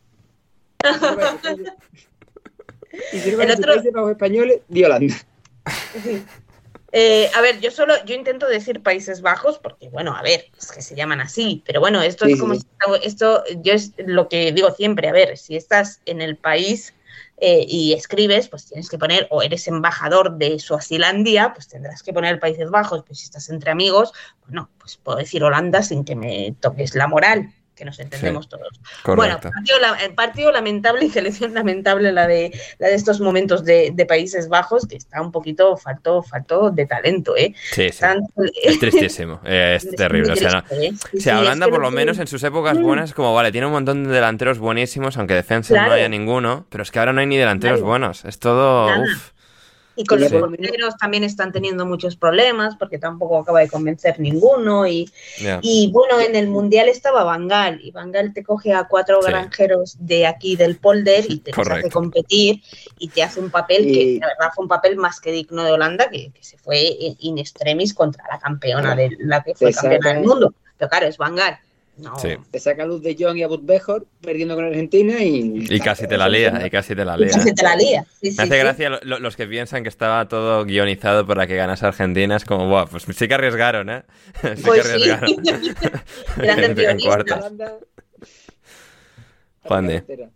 Y 3.14 3.18
si 3.20 3.32
no 3.32 3.44
otro- 3.44 3.74
Países 3.74 3.94
Bajos 3.94 4.12
españoles, 4.12 4.62
di 4.68 4.84
Holanda. 4.84 5.16
Eh, 6.94 7.30
a 7.36 7.42
ver, 7.42 7.60
yo 7.60 7.70
solo, 7.70 7.94
yo 8.06 8.16
intento 8.16 8.48
decir 8.48 8.82
Países 8.82 9.22
Bajos 9.22 9.60
porque, 9.60 9.90
bueno, 9.90 10.16
a 10.16 10.22
ver, 10.22 10.46
es 10.58 10.72
que 10.72 10.82
se 10.82 10.96
llaman 10.96 11.20
así, 11.20 11.62
pero 11.66 11.82
bueno, 11.82 12.02
esto 12.02 12.26
Sí, 12.26 12.32
es 12.34 12.40
como 12.40 12.56
sí. 12.56 12.62
si- 12.62 12.68
esto, 13.04 13.44
yo 13.62 13.74
es 13.74 13.94
lo 13.98 14.30
que 14.30 14.52
digo 14.54 14.72
siempre, 14.72 15.10
a 15.10 15.12
ver, 15.12 15.38
si 15.38 15.56
estás 15.58 16.02
en 16.06 16.22
el 16.22 16.38
país 16.38 16.94
eh, 17.40 17.66
y 17.68 17.94
escribes, 17.94 18.48
pues 18.48 18.66
tienes 18.68 18.90
que 18.90 18.98
poner, 18.98 19.28
o 19.32 19.42
eres 19.44 19.68
embajador 19.68 20.38
de 20.38 20.60
Suazilandia, 20.60 21.54
pues 21.54 21.68
tendrás 21.68 22.04
que 22.04 22.14
poner 22.14 22.40
Países 22.40 22.70
Bajos, 22.70 23.04
pues 23.06 23.20
si 23.20 23.26
estás 23.26 23.50
entre 23.50 23.70
amigos, 23.72 24.14
pues 24.42 24.54
no, 24.54 24.72
pues 24.80 24.98
puedo 24.98 25.18
decir 25.18 25.44
Holanda 25.44 25.84
sin 25.84 26.04
que 26.06 26.16
me 26.16 26.56
toques 26.62 26.96
la 26.96 27.08
moral, 27.08 27.54
que 27.78 27.86
nos 27.86 28.00
entendemos 28.00 28.50
todos. 28.50 28.68
Bueno, 29.06 29.40
Correcto. 29.40 29.50
partido, 29.52 29.80
la- 29.80 30.04
eh, 30.04 30.10
partido 30.10 30.52
lamentable 30.52 31.06
y 31.06 31.10
selección 31.12 31.54
lamentable 31.54 32.12
la 32.12 32.28
de, 32.28 32.52
la 32.80 32.88
de 32.90 32.96
estos 32.96 33.22
momentos 33.22 33.64
de, 33.64 33.92
de 33.94 34.06
Países 34.06 34.50
Bajos, 34.50 34.86
que 34.88 34.96
está 34.98 35.22
un 35.22 35.32
poquito, 35.32 35.78
faltó, 35.78 36.22
faltó 36.24 36.72
de 36.72 36.86
talento, 36.86 37.38
¿eh? 37.38 37.54
Sí, 37.72 37.90
sí. 37.92 38.06
Es 38.64 38.80
tristísimo, 38.80 39.40
eh, 39.46 39.76
es 39.78 39.90
terrible. 39.96 40.34
O 40.34 40.36
sea, 40.36 40.52
no- 40.70 40.76
¿eh? 40.82 40.92
O 41.36 41.40
Holanda 41.40 41.68
que 41.68 41.72
por 41.72 41.82
lo 41.82 41.92
menos 41.92 42.18
en 42.20 42.28
sus 42.28 42.44
épocas 42.44 42.78
buenas, 42.80 43.14
como 43.14 43.34
vale, 43.34 43.52
tiene 43.52 43.68
un 43.68 43.74
montón 43.74 44.04
de 44.04 44.10
delanteros 44.10 44.58
buenísimos, 44.60 45.18
aunque 45.18 45.36
defensa 45.36 45.76
no 45.86 45.94
haya 45.94 46.10
ninguno, 46.10 46.66
pero 46.70 46.82
es 46.84 46.92
que 46.92 47.00
ahora 47.00 47.14
no 47.14 47.22
hay 47.22 47.28
ni 47.28 47.38
delanteros 47.38 47.78
Claro. 47.78 47.88
buenos. 47.90 48.26
Es 48.26 48.40
todo. 48.40 48.88
Uf. 49.02 49.32
Y 50.00 50.06
con 50.06 50.20
Sí. 50.20 50.30
los 50.30 50.40
porteros 50.42 50.96
también 50.98 51.24
están 51.24 51.52
teniendo 51.52 51.86
muchos 51.86 52.16
problemas 52.16 52.76
porque 52.78 53.00
tampoco 53.00 53.40
acaba 53.40 53.60
de 53.62 53.68
convencer 53.68 54.20
ninguno. 54.20 54.86
Y, 54.88 55.10
y 55.62 55.90
bueno, 55.92 56.20
en 56.20 56.36
el 56.36 56.48
Mundial 56.48 56.88
estaba 56.88 57.24
Bangal 57.24 57.80
y 57.84 57.90
Bangal 57.92 58.32
te 58.34 58.44
coge 58.44 58.74
a 58.74 58.88
cuatro 58.88 59.20
Sí. 59.22 59.30
granjeros 59.32 59.96
de 60.00 60.28
aquí 60.28 60.56
del 60.56 60.78
polder 60.78 61.26
y 61.28 61.40
te 61.40 61.52
los 61.52 61.68
hace 61.68 61.90
competir 61.90 62.62
y 63.00 63.08
te 63.10 63.24
hace 63.24 63.40
un 63.40 63.50
papel 63.50 63.88
Y- 63.88 63.94
que 63.94 64.20
la 64.22 64.28
verdad 64.28 64.52
fue 64.56 64.64
un 64.66 64.70
papel 64.70 64.98
más 64.98 65.20
que 65.20 65.32
digno 65.32 65.64
de 65.64 65.72
Holanda 65.72 66.10
que, 66.10 66.32
que 66.32 66.44
se 66.44 66.58
fue 66.60 66.78
in 67.20 67.38
extremis 67.40 67.94
contra 67.94 68.24
la 68.32 68.40
campeona 68.40 68.96
de 68.96 69.10
la 69.20 69.44
que 69.44 69.56
fue 69.56 69.74
campeona 69.74 70.14
del 70.14 70.24
mundo. 70.28 70.54
Pero 70.78 70.90
claro, 70.90 71.08
es 71.08 71.18
Bangal. 71.18 71.58
No, 71.98 72.18
Sí. 72.20 72.36
Te 72.52 72.60
saca 72.60 72.86
luz 72.86 73.02
de 73.02 73.16
John 73.20 73.38
y 73.38 73.44
Abud 73.44 73.62
Bejor 73.64 74.06
perdiendo 74.22 74.54
con 74.56 74.66
Argentina 74.66 75.24
y. 75.24 75.66
Y 75.68 75.80
casi 75.80 76.08
te 76.08 76.16
la 76.18 76.30
lía, 76.30 76.62
y 76.66 76.70
casi 76.70 76.94
te 76.96 77.04
la 77.04 77.18
lía. 77.18 77.30
casi 77.30 77.54
te 77.56 77.64
la 77.64 77.76
lía. 77.76 78.06
Sí, 78.22 78.32
sí, 78.32 78.38
Me 78.38 78.44
hace 78.44 78.54
sí. 78.54 78.60
gracia 78.60 78.90
lo- 78.92 79.00
lo- 79.02 79.20
los 79.20 79.36
que 79.36 79.48
piensan 79.48 79.82
que 79.82 79.90
estaba 79.90 80.28
todo 80.28 80.64
guionizado 80.66 81.26
para 81.26 81.48
que 81.48 81.56
ganase 81.56 81.88
Argentina. 81.88 82.36
Es 82.36 82.46
como, 82.46 82.68
Buah, 82.70 82.86
pues 82.86 83.04
sí 83.12 83.28
que 83.28 83.34
arriesgaron, 83.34 83.90
¿eh? 83.90 84.04
Sí 84.56 84.62
Pues 84.64 84.84
que 84.84 85.00
sí. 85.00 85.10
arriesgaron. 85.10 85.30
En. 86.88 87.00
Juan 89.64 89.88
de. 89.88 90.30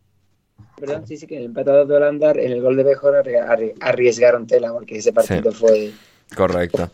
Perdón, 0.79 1.05
sí, 1.07 1.15
sí, 1.15 1.27
que 1.27 1.37
el 1.37 1.43
empatado 1.45 1.85
de 1.85 1.95
Holanda 1.95 2.31
en 2.31 2.51
el 2.53 2.61
gol 2.61 2.75
de 2.75 2.83
Bejor 2.83 3.13
arri- 3.23 3.37
arri- 3.47 3.73
arriesgaron 3.79 4.47
tela 4.47 4.71
porque 4.73 4.97
ese 4.97 5.13
partido 5.13 5.51
fue. 5.51 5.91
Correcto. 6.35 6.89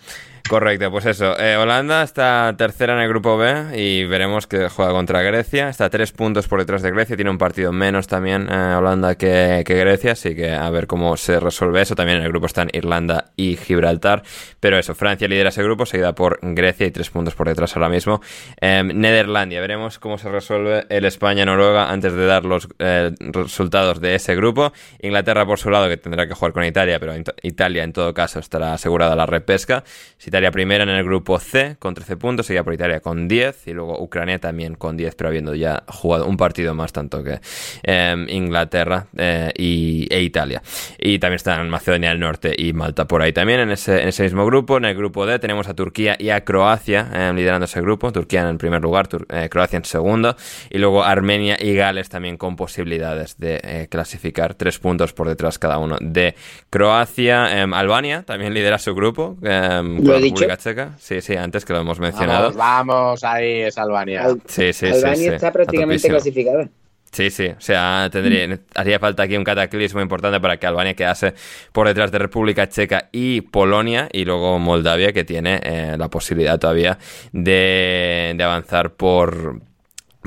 Correcto, 0.49 0.89
pues 0.91 1.05
eso. 1.05 1.37
eh, 1.39 1.57
Holanda 1.57 2.03
está 2.03 2.55
tercera 2.57 2.93
en 2.93 2.99
el 2.99 3.09
grupo 3.09 3.37
B 3.37 3.77
y 3.77 4.05
veremos 4.05 4.47
que 4.47 4.69
juega 4.69 4.91
contra 4.91 5.21
Grecia. 5.21 5.69
Está 5.69 5.89
tres 5.89 6.11
puntos 6.13 6.47
por 6.47 6.59
detrás 6.59 6.81
de 6.81 6.91
Grecia. 6.91 7.15
Tiene 7.15 7.31
un 7.31 7.37
partido 7.37 7.71
menos 7.73 8.07
también 8.07 8.47
eh, 8.49 8.75
Holanda 8.77 9.15
que, 9.15 9.63
que 9.65 9.75
Grecia, 9.75 10.13
así 10.13 10.35
que 10.35 10.51
a 10.51 10.69
ver 10.69 10.87
cómo 10.87 11.17
se 11.17 11.39
resuelve 11.39 11.81
eso. 11.81 11.95
También 11.95 12.19
en 12.19 12.23
el 12.23 12.29
grupo 12.29 12.45
están 12.45 12.69
Irlanda 12.71 13.31
y 13.35 13.57
Gibraltar. 13.57 14.23
Pero 14.59 14.77
eso, 14.77 14.95
Francia 14.95 15.27
lidera 15.27 15.49
ese 15.49 15.63
grupo, 15.63 15.85
seguida 15.85 16.15
por 16.15 16.39
Grecia 16.41 16.87
y 16.87 16.91
tres 16.91 17.09
puntos 17.09 17.35
por 17.35 17.47
detrás 17.47 17.75
ahora 17.75 17.89
mismo. 17.89 18.21
Eh, 18.61 18.83
Nederlandia, 18.83 19.59
veremos 19.59 19.99
cómo 19.99 20.17
se 20.17 20.29
resuelve 20.29 20.85
el 20.89 21.05
España-Noruega 21.05 21.91
antes 21.91 22.13
de 22.13 22.25
dar 22.25 22.45
los 22.45 22.69
eh, 22.79 23.11
resultados 23.19 23.99
de 23.99 24.15
ese 24.15 24.35
grupo. 24.35 24.71
Inglaterra 25.01 25.45
por 25.45 25.59
su 25.59 25.69
lado, 25.69 25.89
que 25.89 25.97
tendrá 25.97 26.27
que 26.27 26.33
jugar 26.33 26.53
con 26.53 26.63
Italia, 26.63 26.99
pero 26.99 27.13
Italia 27.41 27.83
en 27.83 27.91
todo 27.91 28.13
caso 28.13 28.39
estará 28.39 28.73
asegurada 28.73 29.15
la 29.15 29.25
repesca. 29.25 29.83
Italia 30.27 30.51
primera 30.51 30.83
en 30.83 30.89
el 30.89 31.03
grupo 31.05 31.39
C 31.39 31.77
con 31.79 31.93
13 31.93 32.17
puntos, 32.17 32.45
seguida 32.45 32.63
por 32.63 32.73
Italia 32.73 32.99
con 32.99 33.27
10 33.29 33.67
y 33.67 33.73
luego 33.73 34.01
Ucrania 34.01 34.39
también 34.39 34.75
con 34.75 34.97
10, 34.97 35.15
pero 35.15 35.29
habiendo 35.29 35.55
ya 35.55 35.83
jugado 35.87 36.25
un 36.27 36.35
partido 36.35 36.75
más 36.75 36.91
tanto 36.91 37.23
que 37.23 37.39
eh, 37.83 38.25
Inglaterra 38.29 39.07
eh, 39.17 39.51
y, 39.57 40.07
e 40.13 40.21
Italia. 40.21 40.61
Y 40.99 41.19
también 41.19 41.37
están 41.37 41.69
Macedonia 41.69 42.09
del 42.09 42.19
Norte 42.19 42.53
y 42.57 42.73
Malta 42.73 43.05
por 43.07 43.21
ahí 43.21 43.31
también 43.31 43.61
en 43.61 43.71
ese, 43.71 44.23
mismo 44.23 44.45
grupo. 44.45 44.77
En 44.77 44.85
el 44.85 44.95
grupo 44.95 45.25
D 45.25 45.39
tenemos 45.39 45.67
a 45.69 45.73
Turquía 45.73 46.17
y 46.19 46.29
a 46.29 46.43
Croacia 46.43 47.09
eh, 47.13 47.31
liderando 47.33 47.65
ese 47.65 47.79
grupo. 47.81 48.11
Turquía 48.11 48.41
en 48.41 48.47
el 48.47 48.57
primer 48.57 48.81
lugar, 48.81 49.07
Tur- 49.07 49.25
eh, 49.29 49.47
Croacia 49.49 49.77
en 49.77 49.85
segundo. 49.85 50.35
Y 50.69 50.77
luego 50.77 51.03
Armenia 51.05 51.57
y 51.59 51.73
Gales 51.73 52.09
también 52.09 52.35
con 52.37 52.55
posibilidades 52.57 53.37
de 53.37 53.61
eh, 53.63 53.87
clasificar. 53.89 54.55
Tres 54.55 54.77
puntos 54.79 55.13
por 55.13 55.29
detrás 55.29 55.57
cada 55.57 55.77
uno 55.77 55.97
de 56.01 56.35
Croacia. 56.69 57.61
Em, 57.61 57.73
Albania 57.73 58.23
también 58.23 58.53
lidera 58.53 58.77
su 58.77 58.93
grupo. 58.93 59.37
em, 59.41 60.03
República 60.19 60.57
Checa. 60.57 60.91
Sí, 60.97 61.21
sí, 61.21 61.35
antes 61.35 61.65
que 61.65 61.73
lo 61.73 61.79
hemos 61.79 61.99
mencionado. 61.99 62.51
Vamos, 62.53 62.57
vamos, 62.57 63.23
ahí 63.23 63.61
es 63.61 63.77
Albania. 63.77 64.25
Al- 64.25 64.41
Sí, 64.47 64.73
sí, 64.73 64.87
sí. 64.87 64.87
Albania 64.87 65.15
sí, 65.15 65.27
está 65.27 65.51
prácticamente 65.51 66.07
clasificada. 66.07 66.69
Sí, 67.09 67.29
sí, 67.31 67.47
o 67.47 67.61
sea, 67.61 68.09
tendría, 68.11 68.59
haría 68.75 68.99
falta 68.99 69.23
aquí 69.23 69.37
un 69.37 69.45
cataclismo 69.45 70.01
importante 70.01 70.41
para 70.41 70.57
que 70.57 70.67
Albania 70.67 70.93
quedase 70.93 71.33
por 71.71 71.87
detrás 71.87 72.11
de 72.11 72.19
República 72.19 72.67
Checa 72.67 73.07
y 73.13 73.39
Polonia 73.41 74.09
y 74.11 74.25
luego 74.25 74.59
Moldavia 74.59 75.13
que 75.13 75.23
tiene 75.23 75.61
eh, 75.63 75.95
la 75.97 76.09
posibilidad 76.09 76.59
todavía 76.59 76.97
de, 77.31 78.33
de 78.35 78.43
avanzar 78.43 78.91
por 78.95 79.61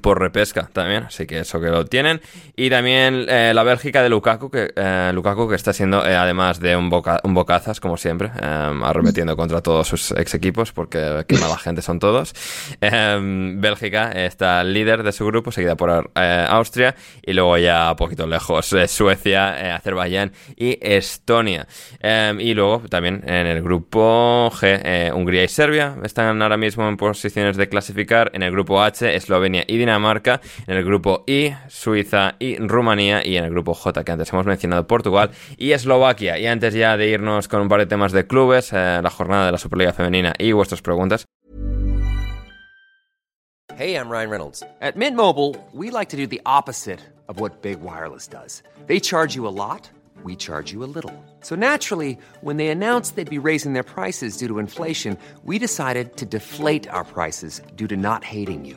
por 0.02 0.18
repesca 0.18 0.68
también, 0.72 1.04
así 1.04 1.26
que 1.26 1.40
eso 1.40 1.60
que 1.60 1.68
lo 1.68 1.84
tienen. 1.84 2.20
Y 2.56 2.70
también 2.70 3.26
eh, 3.28 3.52
la 3.54 3.62
Bélgica 3.62 4.02
de 4.02 4.08
Lukaku, 4.08 4.50
que, 4.50 4.72
eh, 4.74 5.10
Lukaku, 5.12 5.48
que 5.48 5.54
está 5.54 5.72
siendo, 5.72 6.06
eh, 6.06 6.16
además 6.16 6.60
de 6.60 6.76
un, 6.76 6.90
boca, 6.90 7.20
un 7.22 7.34
bocazas, 7.34 7.80
como 7.80 7.96
siempre, 7.96 8.30
arremetiendo 8.40 9.36
contra 9.36 9.60
todos 9.60 9.88
sus 9.88 10.12
ex 10.12 10.34
equipos, 10.34 10.72
porque 10.72 11.24
qué 11.28 11.38
mala 11.38 11.58
gente 11.58 11.82
son 11.82 11.98
todos. 11.98 12.34
Bélgica 12.80 14.12
está 14.12 14.64
líder 14.64 15.02
de 15.02 15.12
su 15.12 15.26
grupo, 15.26 15.52
seguida 15.52 15.76
por 15.76 16.10
Austria, 16.14 16.94
y 17.22 17.32
luego 17.32 17.58
ya 17.58 17.94
poquito 17.96 18.26
lejos 18.26 18.74
Suecia, 18.86 19.76
Azerbaiyán 19.76 20.32
y 20.56 20.78
Estonia. 20.80 21.66
y 22.38 22.54
luego 22.54 22.82
también 22.88 23.22
en 23.26 23.46
el 23.46 23.62
grupo 23.62 24.50
G, 24.52 25.12
Hungría 25.12 25.44
y 25.44 25.48
Serbia 25.48 25.96
están 26.02 26.40
ahora 26.40 26.56
mismo 26.56 26.88
en 26.88 26.96
posiciones 26.96 27.56
de 27.56 27.68
clasificar. 27.68 28.30
En 28.34 28.42
el 28.42 28.52
grupo 28.52 28.82
H, 28.82 29.14
Eslovenia 29.14 29.64
y 29.66 29.76
Dinamarca, 29.76 29.89
en 29.96 30.76
el 30.76 30.84
grupo 30.84 31.24
I, 31.26 31.54
Suiza 31.68 32.34
y 32.38 32.56
Rumanía, 32.56 33.26
y 33.26 33.36
en 33.36 33.44
el 33.44 33.50
grupo 33.50 33.74
J, 33.74 34.04
que 34.04 34.12
antes 34.12 34.32
hemos 34.32 34.46
mencionado, 34.46 34.86
Portugal 34.86 35.30
y 35.56 35.72
Eslovaquia. 35.72 36.38
Y 36.38 36.46
antes 36.46 36.74
ya 36.74 36.96
de 36.96 37.08
irnos 37.08 37.48
con 37.48 37.60
un 37.62 37.68
par 37.68 37.80
de 37.80 37.86
temas 37.86 38.12
de 38.12 38.26
clubes, 38.26 38.72
eh, 38.72 39.00
la 39.02 39.10
jornada 39.10 39.46
de 39.46 39.52
la 39.52 39.58
Superliga 39.58 39.92
Femenina 39.92 40.32
y 40.38 40.52
vuestras 40.52 40.82
preguntas. 40.82 41.26
Hey, 43.76 43.94
I'm 43.94 44.10
Ryan 44.10 44.28
Reynolds. 44.28 44.62
At 44.82 44.96
Mint 44.96 45.16
Mobile, 45.16 45.56
we 45.72 45.90
like 45.90 46.10
to 46.10 46.16
do 46.16 46.26
the 46.26 46.42
opposite 46.44 47.00
of 47.28 47.40
what 47.40 47.62
Big 47.62 47.80
Wireless 47.80 48.28
does. 48.28 48.62
They 48.86 49.00
charge 49.00 49.34
you 49.34 49.46
a 49.46 49.54
lot, 49.54 49.88
we 50.22 50.36
charge 50.36 50.70
you 50.70 50.84
a 50.84 50.90
little. 50.92 51.14
So 51.40 51.56
naturally, 51.56 52.18
when 52.42 52.58
they 52.58 52.68
announced 52.68 53.16
they'd 53.16 53.30
be 53.30 53.38
raising 53.38 53.72
their 53.72 53.82
prices 53.82 54.36
due 54.36 54.48
to 54.48 54.58
inflation, 54.58 55.16
we 55.44 55.58
decided 55.58 56.16
to 56.18 56.26
deflate 56.26 56.90
our 56.90 57.04
prices 57.04 57.62
due 57.74 57.88
to 57.88 57.96
not 57.96 58.22
hating 58.22 58.66
you. 58.66 58.76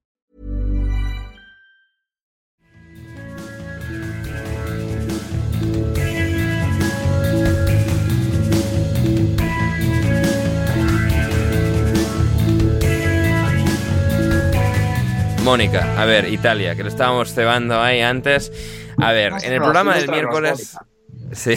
Mónica, 15.43 15.99
a 15.99 16.05
ver, 16.05 16.31
Italia, 16.31 16.75
que 16.75 16.83
lo 16.83 16.89
estábamos 16.89 17.33
cebando 17.33 17.81
ahí 17.81 18.01
antes. 18.01 18.51
A 18.97 19.11
ver, 19.11 19.33
en 19.41 19.53
el 19.53 19.59
programa 19.59 19.95
del 19.95 20.09
miércoles. 20.09 20.77
Sí. 21.31 21.55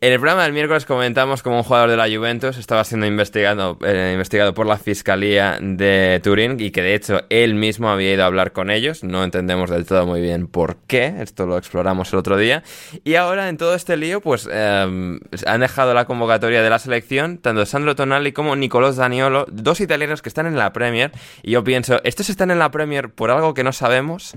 En 0.00 0.12
el 0.12 0.18
programa 0.18 0.42
del 0.42 0.52
miércoles 0.52 0.84
comentamos 0.84 1.44
cómo 1.44 1.58
un 1.58 1.62
jugador 1.62 1.90
de 1.90 1.96
la 1.96 2.08
Juventus 2.08 2.56
estaba 2.56 2.82
siendo 2.82 3.06
investigado, 3.06 3.78
eh, 3.84 4.10
investigado 4.14 4.52
por 4.52 4.66
la 4.66 4.78
Fiscalía 4.78 5.58
de 5.60 6.20
Turín 6.24 6.56
y 6.58 6.72
que 6.72 6.82
de 6.82 6.94
hecho 6.96 7.20
él 7.30 7.54
mismo 7.54 7.88
había 7.88 8.12
ido 8.12 8.24
a 8.24 8.26
hablar 8.26 8.52
con 8.52 8.70
ellos. 8.70 9.04
No 9.04 9.22
entendemos 9.22 9.70
del 9.70 9.86
todo 9.86 10.04
muy 10.04 10.20
bien 10.20 10.48
por 10.48 10.76
qué, 10.88 11.14
esto 11.20 11.46
lo 11.46 11.56
exploramos 11.56 12.12
el 12.12 12.18
otro 12.18 12.36
día. 12.36 12.64
Y 13.04 13.14
ahora 13.14 13.48
en 13.48 13.58
todo 13.58 13.74
este 13.76 13.96
lío 13.96 14.20
pues 14.20 14.48
eh, 14.50 15.18
han 15.46 15.60
dejado 15.60 15.94
la 15.94 16.04
convocatoria 16.04 16.62
de 16.62 16.70
la 16.70 16.80
selección 16.80 17.38
tanto 17.38 17.64
Sandro 17.64 17.94
Tonali 17.94 18.32
como 18.32 18.56
Nicolás 18.56 18.96
Daniolo, 18.96 19.46
dos 19.50 19.80
italianos 19.80 20.20
que 20.20 20.28
están 20.28 20.46
en 20.46 20.56
la 20.56 20.72
Premier. 20.72 21.12
Y 21.42 21.52
yo 21.52 21.62
pienso, 21.62 22.00
¿estos 22.02 22.28
están 22.28 22.50
en 22.50 22.58
la 22.58 22.72
Premier 22.72 23.10
por 23.10 23.30
algo 23.30 23.54
que 23.54 23.62
no 23.62 23.72
sabemos? 23.72 24.34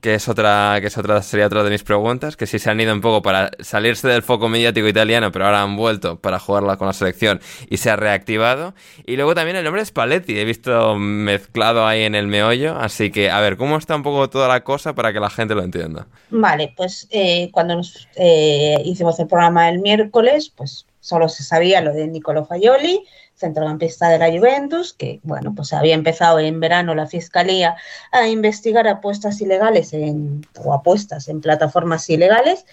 Que 0.00 0.14
es 0.14 0.28
otra, 0.28 0.78
que 0.80 0.88
es 0.88 0.98
otra, 0.98 1.22
sería 1.22 1.46
otra 1.46 1.62
de 1.62 1.70
mis 1.70 1.82
preguntas, 1.82 2.36
que 2.36 2.46
si 2.46 2.58
se 2.58 2.70
han 2.70 2.80
ido 2.80 2.92
un 2.92 3.00
poco 3.00 3.22
para 3.22 3.50
salirse 3.60 4.08
del 4.08 4.22
foco 4.22 4.48
mediático 4.48 4.86
italiano, 4.86 5.32
pero 5.32 5.46
ahora 5.46 5.62
han 5.62 5.76
vuelto 5.76 6.20
para 6.20 6.38
jugarla 6.38 6.76
con 6.76 6.86
la 6.86 6.92
selección 6.92 7.40
y 7.68 7.78
se 7.78 7.90
ha 7.90 7.96
reactivado. 7.96 8.74
Y 9.06 9.16
luego 9.16 9.34
también 9.34 9.56
el 9.56 9.64
nombre 9.64 9.82
es 9.82 9.90
Paletti, 9.90 10.38
he 10.38 10.44
visto 10.44 10.96
mezclado 10.96 11.86
ahí 11.86 12.02
en 12.02 12.14
el 12.14 12.26
meollo, 12.26 12.76
así 12.78 13.10
que 13.10 13.30
a 13.30 13.40
ver, 13.40 13.56
¿cómo 13.56 13.76
está 13.76 13.96
un 13.96 14.02
poco 14.02 14.28
toda 14.30 14.48
la 14.48 14.64
cosa 14.64 14.94
para 14.94 15.12
que 15.12 15.20
la 15.20 15.30
gente 15.30 15.54
lo 15.54 15.62
entienda? 15.62 16.06
Vale, 16.30 16.72
pues 16.76 17.08
eh, 17.10 17.50
cuando 17.52 17.76
nos 17.76 18.08
eh, 18.16 18.76
hicimos 18.84 19.18
el 19.18 19.26
programa 19.26 19.68
el 19.68 19.80
miércoles, 19.80 20.52
pues 20.54 20.86
solo 21.00 21.28
se 21.28 21.42
sabía 21.42 21.80
lo 21.80 21.92
de 21.92 22.06
Nicolo 22.06 22.44
Faioli, 22.44 23.04
centrocampista 23.38 24.08
de 24.08 24.18
la 24.18 24.30
Juventus, 24.30 24.92
que 24.92 25.20
bueno, 25.22 25.54
pues 25.54 25.72
había 25.72 25.94
empezado 25.94 26.38
en 26.38 26.60
verano 26.60 26.94
la 26.94 27.06
fiscalía 27.06 27.76
a 28.12 28.28
investigar 28.28 28.86
apuestas 28.88 29.40
ilegales 29.40 29.92
en, 29.92 30.46
o 30.62 30.74
apuestas 30.74 31.28
en 31.28 31.40
plataformas 31.40 32.08
ilegales 32.10 32.66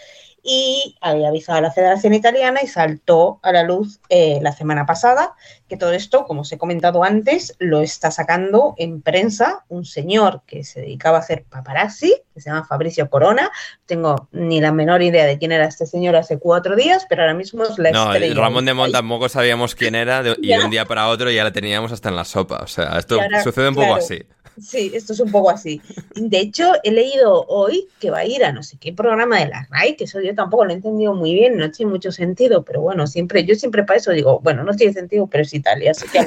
y 0.48 0.96
había 1.02 1.30
avisado 1.30 1.58
a 1.58 1.62
la 1.62 1.72
Federación 1.72 2.14
Italiana 2.14 2.60
y 2.64 2.68
saltó 2.68 3.40
a 3.42 3.52
la 3.52 3.64
luz 3.64 4.00
eh, 4.10 4.38
la 4.44 4.52
semana 4.52 4.86
pasada 4.86 5.34
que 5.68 5.76
todo 5.76 5.92
esto, 5.92 6.26
como 6.26 6.42
os 6.42 6.52
he 6.52 6.60
comentado 6.60 7.04
antes, 7.04 7.56
lo 7.58 7.82
está 7.82 8.12
sacando 8.12 8.76
en 8.78 9.02
prensa 9.02 9.66
un 9.70 9.86
señor 9.86 10.44
que 10.46 10.64
se 10.64 10.82
dedicaba 10.82 11.18
a 11.18 11.22
hacer 11.22 11.46
paparazzi, 11.50 12.14
que 12.36 12.42
se 12.42 12.52
llama 12.52 12.64
Fabricio 12.64 13.10
Corona. 13.10 13.52
Tengo 13.88 14.30
ni 14.32 14.62
la 14.62 14.72
menor 14.72 15.02
idea 15.02 15.26
de 15.26 15.40
quién 15.40 15.52
era 15.52 15.66
este 15.66 15.88
señor 15.88 16.16
hace 16.16 16.38
cuatro 16.38 16.76
días, 16.76 17.08
pero 17.10 17.24
ahora 17.24 17.34
mismo 17.34 17.64
es 17.64 17.80
la 17.80 17.90
no, 17.90 18.14
Ramón 18.36 18.66
de 18.66 18.76
Mont 18.76 18.94
tampoco 18.94 19.28
sabíamos 19.28 19.74
quién 19.74 19.96
era 19.96 20.22
y 20.40 20.50
de 20.50 20.64
un 20.64 20.70
día 20.70 20.86
para 20.86 21.08
otro 21.08 21.32
ya 21.32 21.44
la 21.44 21.52
teníamos 21.52 21.92
hasta 21.92 22.10
en 22.10 22.18
la 22.18 22.26
sopa. 22.26 22.60
O 22.62 22.68
sea, 22.68 23.00
esto 23.00 23.18
sucede 23.44 23.70
un 23.70 23.76
poco 23.76 23.96
así. 23.96 24.24
Sí, 24.62 24.92
esto 24.94 25.14
es 25.14 25.20
un 25.20 25.32
poco 25.32 25.50
así. 25.50 25.82
De 26.16 26.40
hecho, 26.40 26.74
he 26.84 26.92
leído 26.92 27.46
hoy 27.48 27.88
que 28.00 28.10
va 28.10 28.20
a 28.20 28.26
ir 28.26 28.44
a 28.46 28.52
no 28.52 28.64
sé 28.64 28.78
qué 28.80 28.94
programa 28.94 29.40
de 29.40 29.48
la 29.48 29.68
RAI, 29.70 29.96
que 29.96 30.06
eso 30.06 30.22
yo 30.22 30.34
tampoco 30.34 30.66
lo 30.66 30.72
he 30.72 30.76
entendido 30.76 31.14
muy 31.14 31.34
bien, 31.34 31.58
no 31.58 31.70
tiene 31.72 31.92
mucho 31.92 32.12
sentido, 32.12 32.64
pero 32.64 32.82
bueno, 32.82 33.06
siempre, 33.08 33.44
yo 33.46 33.56
siempre 33.56 33.84
para 33.84 34.00
eso 34.00 34.12
digo, 34.12 34.40
bueno, 34.40 34.64
no 34.64 34.74
tiene 34.74 34.94
sentido, 34.94 35.28
pero 35.28 35.44
es 35.44 35.54
Italia, 35.54 35.92
así 35.92 36.08
que 36.08 36.20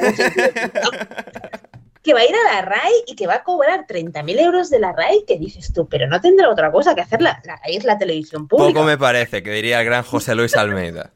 que 2.02 2.14
va 2.14 2.20
a 2.20 2.24
ir 2.24 2.34
a 2.34 2.54
la 2.54 2.62
RAI 2.62 2.92
y 3.06 3.16
que 3.16 3.26
va 3.26 3.34
a 3.36 3.44
cobrar 3.44 3.86
30.000 3.86 4.40
euros 4.40 4.70
de 4.70 4.78
la 4.78 4.92
RAI, 4.92 5.24
que 5.26 5.38
dices 5.38 5.72
tú, 5.72 5.88
pero 5.88 6.06
no 6.06 6.20
tendrá 6.20 6.50
otra 6.50 6.70
cosa 6.70 6.94
que 6.94 7.00
hacer, 7.00 7.20
la, 7.22 7.40
la 7.44 7.56
RAI 7.56 7.76
es 7.76 7.84
la 7.84 7.98
televisión 7.98 8.46
pública. 8.46 8.72
Poco 8.72 8.86
me 8.86 8.98
parece, 8.98 9.42
que 9.42 9.50
diría 9.50 9.80
el 9.80 9.86
gran 9.86 10.04
José 10.04 10.34
Luis 10.34 10.54
Almeida. 10.56 11.12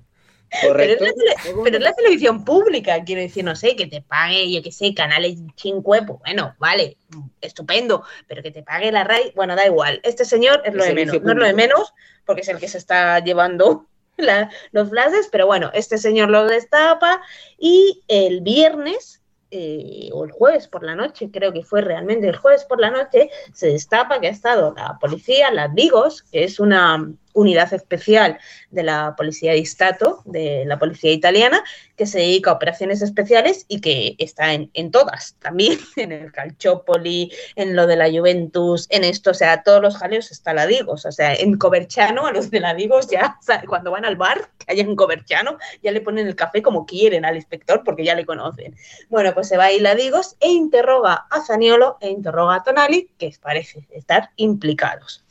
Pero 0.61 0.79
es, 0.79 1.81
la 1.81 1.95
televisión 1.95 2.45
pública, 2.45 3.03
quiero 3.05 3.23
decir, 3.23 3.45
no 3.45 3.57
sé, 3.57 3.75
que 3.75 3.87
te 3.87 4.03
pague, 4.03 4.53
yo 4.53 4.63
qué 4.63 4.71
sé, 4.71 4.93
canales 4.95 5.39
5 5.57 5.83
pues 5.83 6.03
bueno, 6.07 6.55
vale, 6.59 6.99
estupendo, 7.41 8.05
pero 8.27 8.43
que 8.43 8.51
te 8.51 8.63
pague 8.63 8.93
la 8.93 9.05
RAI, 9.05 9.33
bueno, 9.35 9.57
da 9.57 9.67
igual. 9.67 10.01
Este 10.03 10.25
señor 10.25 10.63
es 10.65 10.75
lo 10.75 10.85
de 10.85 10.95
menos, 10.95 11.23
no 11.23 11.33
es 11.33 11.39
lo 11.39 11.47
de 11.47 11.55
menos, 11.55 11.95
porque 12.27 12.43
es 12.43 12.49
el 12.49 12.59
que 12.59 12.69
se 12.69 12.79
está 12.79 13.21
llevando 13.21 13.87
los 14.73 14.89
flashes, 14.91 15.29
pero 15.33 15.47
bueno, 15.47 15.71
este 15.73 15.97
señor 15.97 16.29
lo 16.29 16.47
destapa 16.47 17.23
y 17.59 18.03
el 18.09 18.43
viernes 18.43 19.23
eh, 19.51 20.09
o 20.13 20.25
el 20.25 20.31
jueves 20.31 20.69
por 20.69 20.83
la 20.83 20.95
noche, 20.95 21.31
creo 21.31 21.53
que 21.53 21.63
fue 21.63 21.83
realmente 21.83 22.29
el 22.29 22.37
jueves 22.37 22.65
por 22.65 22.81
la 22.81 22.91
noche, 22.91 23.31
se 23.53 23.69
destapa 23.69 24.21
que 24.21 24.29
ha 24.29 24.31
estado 24.31 24.75
la 24.77 24.99
policía, 24.99 25.51
las 25.51 25.73
Vigos, 25.75 26.23
que 26.23 26.45
es 26.45 26.59
una 26.59 27.13
unidad 27.33 27.73
especial 27.73 28.39
de 28.71 28.83
la 28.83 29.15
Policía 29.17 29.53
de 29.53 29.65
Stato, 29.65 30.23
de 30.25 30.65
la 30.67 30.79
Policía 30.79 31.13
italiana, 31.13 31.63
que 31.97 32.07
se 32.07 32.19
dedica 32.19 32.51
a 32.51 32.55
operaciones 32.55 33.03
especiales 33.03 33.65
y 33.69 33.81
que 33.81 34.17
está 34.19 34.53
en, 34.53 34.91
todas, 34.91 35.37
también 35.41 35.79
en 35.97 36.13
el 36.13 36.33
Calciopoli, 36.33 37.33
en 37.57 37.77
lo 37.77 37.87
de 37.87 37.97
la 37.97 38.11
Juventus, 38.11 38.87
en 38.91 39.05
esto, 39.05 39.31
o 39.31 39.35
sea, 39.35 39.63
todos 39.63 39.81
los 39.81 39.97
jaleos 39.97 40.31
está 40.31 40.55
la 40.55 40.67
Digos, 40.67 41.05
o 41.07 41.13
sea, 41.13 41.35
en 41.35 41.57
Coverchano 41.59 42.27
a 42.27 42.33
los 42.33 42.51
de 42.51 42.61
la 42.61 42.75
Digos 42.75 43.09
ya, 43.09 43.39
cuando 43.69 43.91
van 43.91 44.05
al 44.05 44.17
bar, 44.17 44.51
que 44.59 44.73
hay 44.73 44.81
en 44.81 44.97
Coverchano, 44.97 45.59
ya 45.83 45.93
le 45.93 46.01
ponen 46.01 46.27
el 46.27 46.37
café 46.37 46.63
como 46.63 46.87
quieren 46.87 47.25
al 47.25 47.37
inspector 47.37 47.83
porque 47.85 48.05
ya 48.05 48.15
le 48.15 48.27
conocen. 48.27 48.75
Bueno, 49.09 49.35
pues 49.35 49.49
se 49.49 49.57
va 49.57 49.65
ahí 49.65 49.81
la 49.81 49.95
Digos 49.95 50.37
e 50.41 50.49
interroga 50.49 51.27
a 51.31 51.41
Zaniolo 51.43 51.99
e 52.01 52.11
interroga 52.11 52.57
a 52.57 52.63
Tonali, 52.63 53.11
que 53.19 53.33
parece 53.41 53.87
estar 53.91 54.31
implicados. 54.37 55.25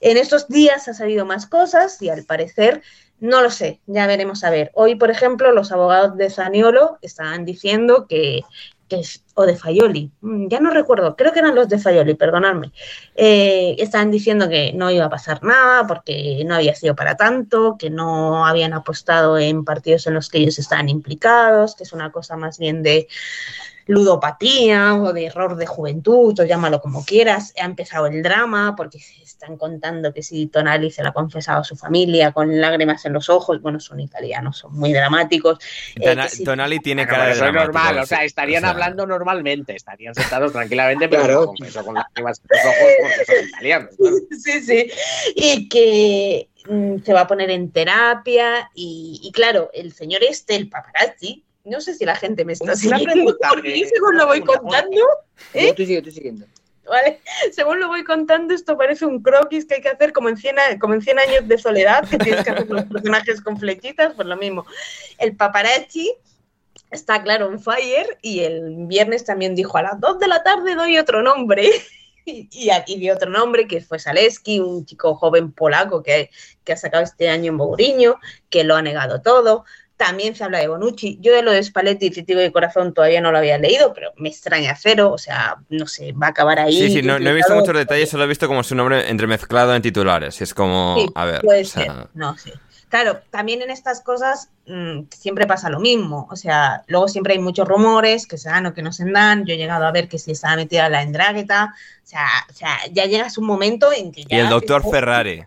En 0.00 0.16
estos 0.16 0.48
días 0.48 0.88
ha 0.88 0.94
salido 0.94 1.26
más 1.26 1.39
cosas 1.46 2.00
y 2.02 2.08
al 2.08 2.24
parecer, 2.24 2.82
no 3.20 3.42
lo 3.42 3.50
sé, 3.50 3.80
ya 3.86 4.06
veremos 4.06 4.44
a 4.44 4.50
ver. 4.50 4.70
Hoy, 4.74 4.94
por 4.94 5.10
ejemplo, 5.10 5.52
los 5.52 5.72
abogados 5.72 6.16
de 6.16 6.30
Zaniolo 6.30 6.98
estaban 7.02 7.44
diciendo 7.44 8.06
que, 8.08 8.40
que 8.88 9.02
o 9.34 9.44
de 9.44 9.56
Fayoli, 9.56 10.10
mm, 10.20 10.48
ya 10.48 10.60
no 10.60 10.70
recuerdo, 10.70 11.16
creo 11.16 11.32
que 11.32 11.38
eran 11.38 11.54
los 11.54 11.68
de 11.68 11.78
Fayoli, 11.78 12.14
perdonadme, 12.14 12.72
eh, 13.14 13.76
estaban 13.78 14.10
diciendo 14.10 14.48
que 14.48 14.72
no 14.72 14.90
iba 14.90 15.04
a 15.04 15.10
pasar 15.10 15.42
nada 15.44 15.86
porque 15.86 16.42
no 16.46 16.54
había 16.54 16.74
sido 16.74 16.96
para 16.96 17.16
tanto, 17.16 17.76
que 17.78 17.90
no 17.90 18.46
habían 18.46 18.72
apostado 18.72 19.38
en 19.38 19.64
partidos 19.64 20.06
en 20.06 20.14
los 20.14 20.28
que 20.28 20.38
ellos 20.38 20.58
estaban 20.58 20.88
implicados, 20.88 21.76
que 21.76 21.84
es 21.84 21.92
una 21.92 22.10
cosa 22.10 22.36
más 22.36 22.58
bien 22.58 22.82
de 22.82 23.06
ludopatía 23.90 24.94
o 24.94 25.12
de 25.12 25.26
error 25.26 25.56
de 25.56 25.66
juventud, 25.66 26.38
o 26.38 26.44
llámalo 26.44 26.80
como 26.80 27.04
quieras. 27.04 27.52
Ha 27.60 27.64
empezado 27.64 28.06
el 28.06 28.22
drama 28.22 28.74
porque 28.76 29.00
se 29.00 29.22
están 29.22 29.56
contando 29.56 30.14
que 30.14 30.22
si 30.22 30.46
Tonali 30.46 30.90
se 30.90 31.02
lo 31.02 31.08
ha 31.08 31.12
confesado 31.12 31.60
a 31.60 31.64
su 31.64 31.76
familia 31.76 32.30
con 32.30 32.60
lágrimas 32.60 33.04
en 33.04 33.14
los 33.14 33.28
ojos, 33.28 33.60
bueno, 33.60 33.80
son 33.80 33.98
italianos, 33.98 34.58
son 34.58 34.74
muy 34.74 34.92
dramáticos. 34.92 35.58
Eh, 35.96 36.16
si... 36.28 36.44
Tonali 36.44 36.78
tiene 36.78 37.06
cara 37.06 37.26
de 37.26 37.32
eso 37.32 37.46
es 37.46 37.52
normal, 37.52 37.98
o 37.98 38.06
sea, 38.06 38.22
estarían 38.22 38.62
o 38.62 38.66
sea... 38.66 38.70
hablando 38.70 39.06
normalmente, 39.06 39.74
estarían 39.74 40.14
sentados 40.14 40.52
tranquilamente, 40.52 41.08
pero 41.08 41.24
claro. 41.24 41.84
con 41.84 41.94
lágrimas 41.94 42.40
en 42.40 42.56
los 42.56 42.66
ojos 42.66 42.92
porque 43.00 43.24
son 43.24 43.48
italianos. 43.48 43.96
Claro. 43.96 44.16
Sí, 44.40 44.62
sí, 44.62 44.90
y 45.34 45.68
que 45.68 46.48
mm, 46.68 47.02
se 47.04 47.12
va 47.12 47.22
a 47.22 47.26
poner 47.26 47.50
en 47.50 47.70
terapia 47.70 48.70
y, 48.74 49.20
y 49.22 49.32
claro, 49.32 49.70
el 49.74 49.92
señor 49.92 50.22
este, 50.22 50.56
el 50.56 50.68
paparazzi, 50.68 51.44
no 51.64 51.80
sé 51.80 51.94
si 51.94 52.04
la 52.04 52.16
gente 52.16 52.44
me 52.44 52.52
está 52.52 52.74
siguiendo, 52.74 53.36
porque 53.48 53.88
según 53.94 54.16
lo 54.16 54.26
voy 54.26 54.40
contando... 54.42 55.00
¿eh? 55.54 55.72
Tú 55.74 55.84
sigue, 55.84 56.02
tú 56.02 56.10
siguiendo. 56.10 56.46
¿Vale? 56.86 57.20
Según 57.52 57.78
lo 57.78 57.88
voy 57.88 58.02
contando, 58.02 58.52
esto 58.52 58.76
parece 58.76 59.06
un 59.06 59.22
croquis 59.22 59.64
que 59.64 59.76
hay 59.76 59.80
que 59.80 59.90
hacer 59.90 60.12
como 60.12 60.28
en 60.28 60.36
100, 60.36 60.78
como 60.80 60.94
en 60.94 61.02
100 61.02 61.18
años 61.20 61.48
de 61.48 61.56
soledad, 61.56 62.08
que 62.08 62.18
tienes 62.18 62.42
que 62.42 62.50
hacer 62.50 62.68
los 62.68 62.84
personajes 62.92 63.40
con 63.40 63.58
flechitas, 63.58 64.14
pues 64.14 64.26
lo 64.26 64.36
mismo. 64.36 64.66
El 65.18 65.36
paparazzi 65.36 66.12
está 66.90 67.22
claro 67.22 67.50
en 67.50 67.60
fire 67.60 68.18
y 68.22 68.40
el 68.40 68.86
viernes 68.86 69.24
también 69.24 69.54
dijo 69.54 69.78
a 69.78 69.82
las 69.82 70.00
2 70.00 70.18
de 70.18 70.28
la 70.28 70.42
tarde 70.42 70.74
doy 70.74 70.98
otro 70.98 71.22
nombre. 71.22 71.70
Y, 72.26 72.48
y 72.86 72.98
dio 72.98 73.14
otro 73.14 73.30
nombre 73.30 73.66
que 73.66 73.80
fue 73.80 73.98
Zaleski, 73.98 74.60
un 74.60 74.84
chico 74.84 75.16
joven 75.16 75.50
polaco 75.50 76.02
que, 76.02 76.30
que 76.62 76.74
ha 76.74 76.76
sacado 76.76 77.02
este 77.02 77.28
año 77.28 77.50
en 77.50 77.56
Bouriño, 77.56 78.20
que 78.50 78.62
lo 78.62 78.76
ha 78.76 78.82
negado 78.82 79.22
todo. 79.22 79.64
También 80.00 80.34
se 80.34 80.42
habla 80.42 80.60
de 80.60 80.66
Bonucci. 80.66 81.18
Yo 81.20 81.34
de 81.34 81.42
lo 81.42 81.52
de 81.52 81.62
Spalletti 81.62 82.06
y 82.06 82.10
Testigo 82.10 82.40
de 82.40 82.50
Corazón 82.50 82.94
todavía 82.94 83.20
no 83.20 83.32
lo 83.32 83.36
había 83.36 83.58
leído, 83.58 83.92
pero 83.92 84.12
me 84.16 84.30
extraña 84.30 84.74
cero. 84.74 85.12
O 85.12 85.18
sea, 85.18 85.56
no 85.68 85.86
sé, 85.86 86.12
va 86.12 86.28
a 86.28 86.30
acabar 86.30 86.58
ahí. 86.58 86.72
Sí, 86.72 86.90
sí, 86.90 87.02
no, 87.02 87.18
no 87.18 87.28
he 87.28 87.34
visto 87.34 87.54
muchos 87.54 87.76
detalles, 87.76 88.08
solo 88.08 88.24
he 88.24 88.26
visto 88.26 88.48
como 88.48 88.62
su 88.62 88.74
nombre 88.74 89.10
entremezclado 89.10 89.74
en 89.74 89.82
titulares. 89.82 90.40
Es 90.40 90.54
como, 90.54 90.96
Sí, 90.96 91.06
a 91.14 91.26
ver. 91.26 91.42
puede 91.42 91.60
o 91.60 91.64
sea, 91.66 91.82
ser. 91.82 91.92
No, 92.14 92.34
sí. 92.38 92.50
Claro, 92.88 93.20
también 93.28 93.60
en 93.60 93.68
estas 93.68 94.00
cosas 94.00 94.48
mmm, 94.66 95.02
siempre 95.10 95.46
pasa 95.46 95.68
lo 95.68 95.80
mismo. 95.80 96.26
O 96.30 96.36
sea, 96.36 96.82
luego 96.86 97.06
siempre 97.06 97.34
hay 97.34 97.38
muchos 97.38 97.68
rumores 97.68 98.26
que 98.26 98.38
se 98.38 98.48
dan 98.48 98.64
o 98.64 98.72
que 98.72 98.80
no 98.80 98.94
se 98.94 99.04
dan. 99.04 99.44
Yo 99.44 99.52
he 99.52 99.58
llegado 99.58 99.84
a 99.84 99.92
ver 99.92 100.08
que 100.08 100.18
si 100.18 100.30
estaba 100.30 100.56
metida 100.56 100.88
la 100.88 101.02
endrágueta. 101.02 101.74
O 102.02 102.06
sea, 102.06 102.26
o 102.48 102.54
sea, 102.54 102.78
ya 102.90 103.04
llegas 103.04 103.36
un 103.36 103.44
momento 103.44 103.92
en 103.92 104.12
que 104.12 104.24
ya. 104.24 104.38
Y 104.38 104.40
el 104.40 104.48
doctor 104.48 104.82
Ferrari. 104.90 105.44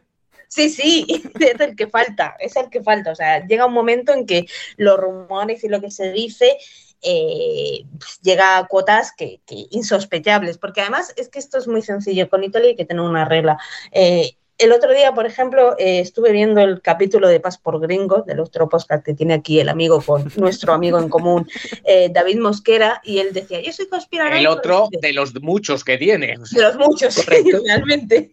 Sí, 0.53 0.69
sí, 0.69 1.05
es 1.39 1.59
el 1.59 1.75
que 1.75 1.87
falta, 1.87 2.35
es 2.39 2.55
el 2.55 2.69
que 2.69 2.83
falta. 2.83 3.11
O 3.11 3.15
sea, 3.15 3.45
llega 3.47 3.65
un 3.65 3.73
momento 3.73 4.13
en 4.13 4.27
que 4.27 4.45
los 4.77 4.99
rumores 4.99 5.63
y 5.63 5.67
lo 5.67 5.81
que 5.81 5.89
se 5.89 6.11
dice 6.11 6.57
eh, 7.01 7.85
pues, 7.99 8.19
llega 8.21 8.59
a 8.59 8.67
cuotas 8.67 9.13
que, 9.17 9.41
que 9.47 9.65
insospechables, 9.71 10.59
porque 10.59 10.81
además 10.81 11.11
es 11.17 11.29
que 11.29 11.39
esto 11.39 11.57
es 11.57 11.67
muy 11.67 11.81
sencillo. 11.81 12.29
Con 12.29 12.43
Italia 12.43 12.69
hay 12.69 12.75
que 12.75 12.85
tener 12.85 13.01
una 13.01 13.25
regla. 13.25 13.57
Eh, 13.91 14.37
el 14.57 14.71
otro 14.71 14.93
día, 14.93 15.13
por 15.13 15.25
ejemplo, 15.25 15.75
eh, 15.79 15.99
estuve 15.99 16.31
viendo 16.31 16.61
el 16.61 16.81
capítulo 16.81 17.27
de 17.27 17.39
Paz 17.39 17.57
por 17.57 17.79
Gringo, 17.79 18.21
del 18.25 18.39
otro 18.39 18.69
podcast 18.69 19.03
que 19.03 19.13
tiene 19.13 19.33
aquí 19.33 19.59
el 19.59 19.67
amigo 19.69 20.01
con 20.01 20.31
nuestro 20.37 20.73
amigo 20.73 20.99
en 20.99 21.09
común, 21.09 21.47
eh, 21.83 22.09
David 22.13 22.39
Mosquera, 22.39 23.01
y 23.03 23.17
él 23.19 23.33
decía, 23.33 23.61
yo 23.61 23.71
soy 23.73 23.87
conspiranoico. 23.87 24.37
El 24.39 24.47
otro 24.47 24.87
de 25.01 25.13
los 25.13 25.33
muchos 25.41 25.83
que 25.83 25.97
tiene. 25.97 26.35
De 26.51 26.61
los 26.61 26.75
muchos, 26.77 27.15
Correcto. 27.15 27.61
realmente. 27.65 28.29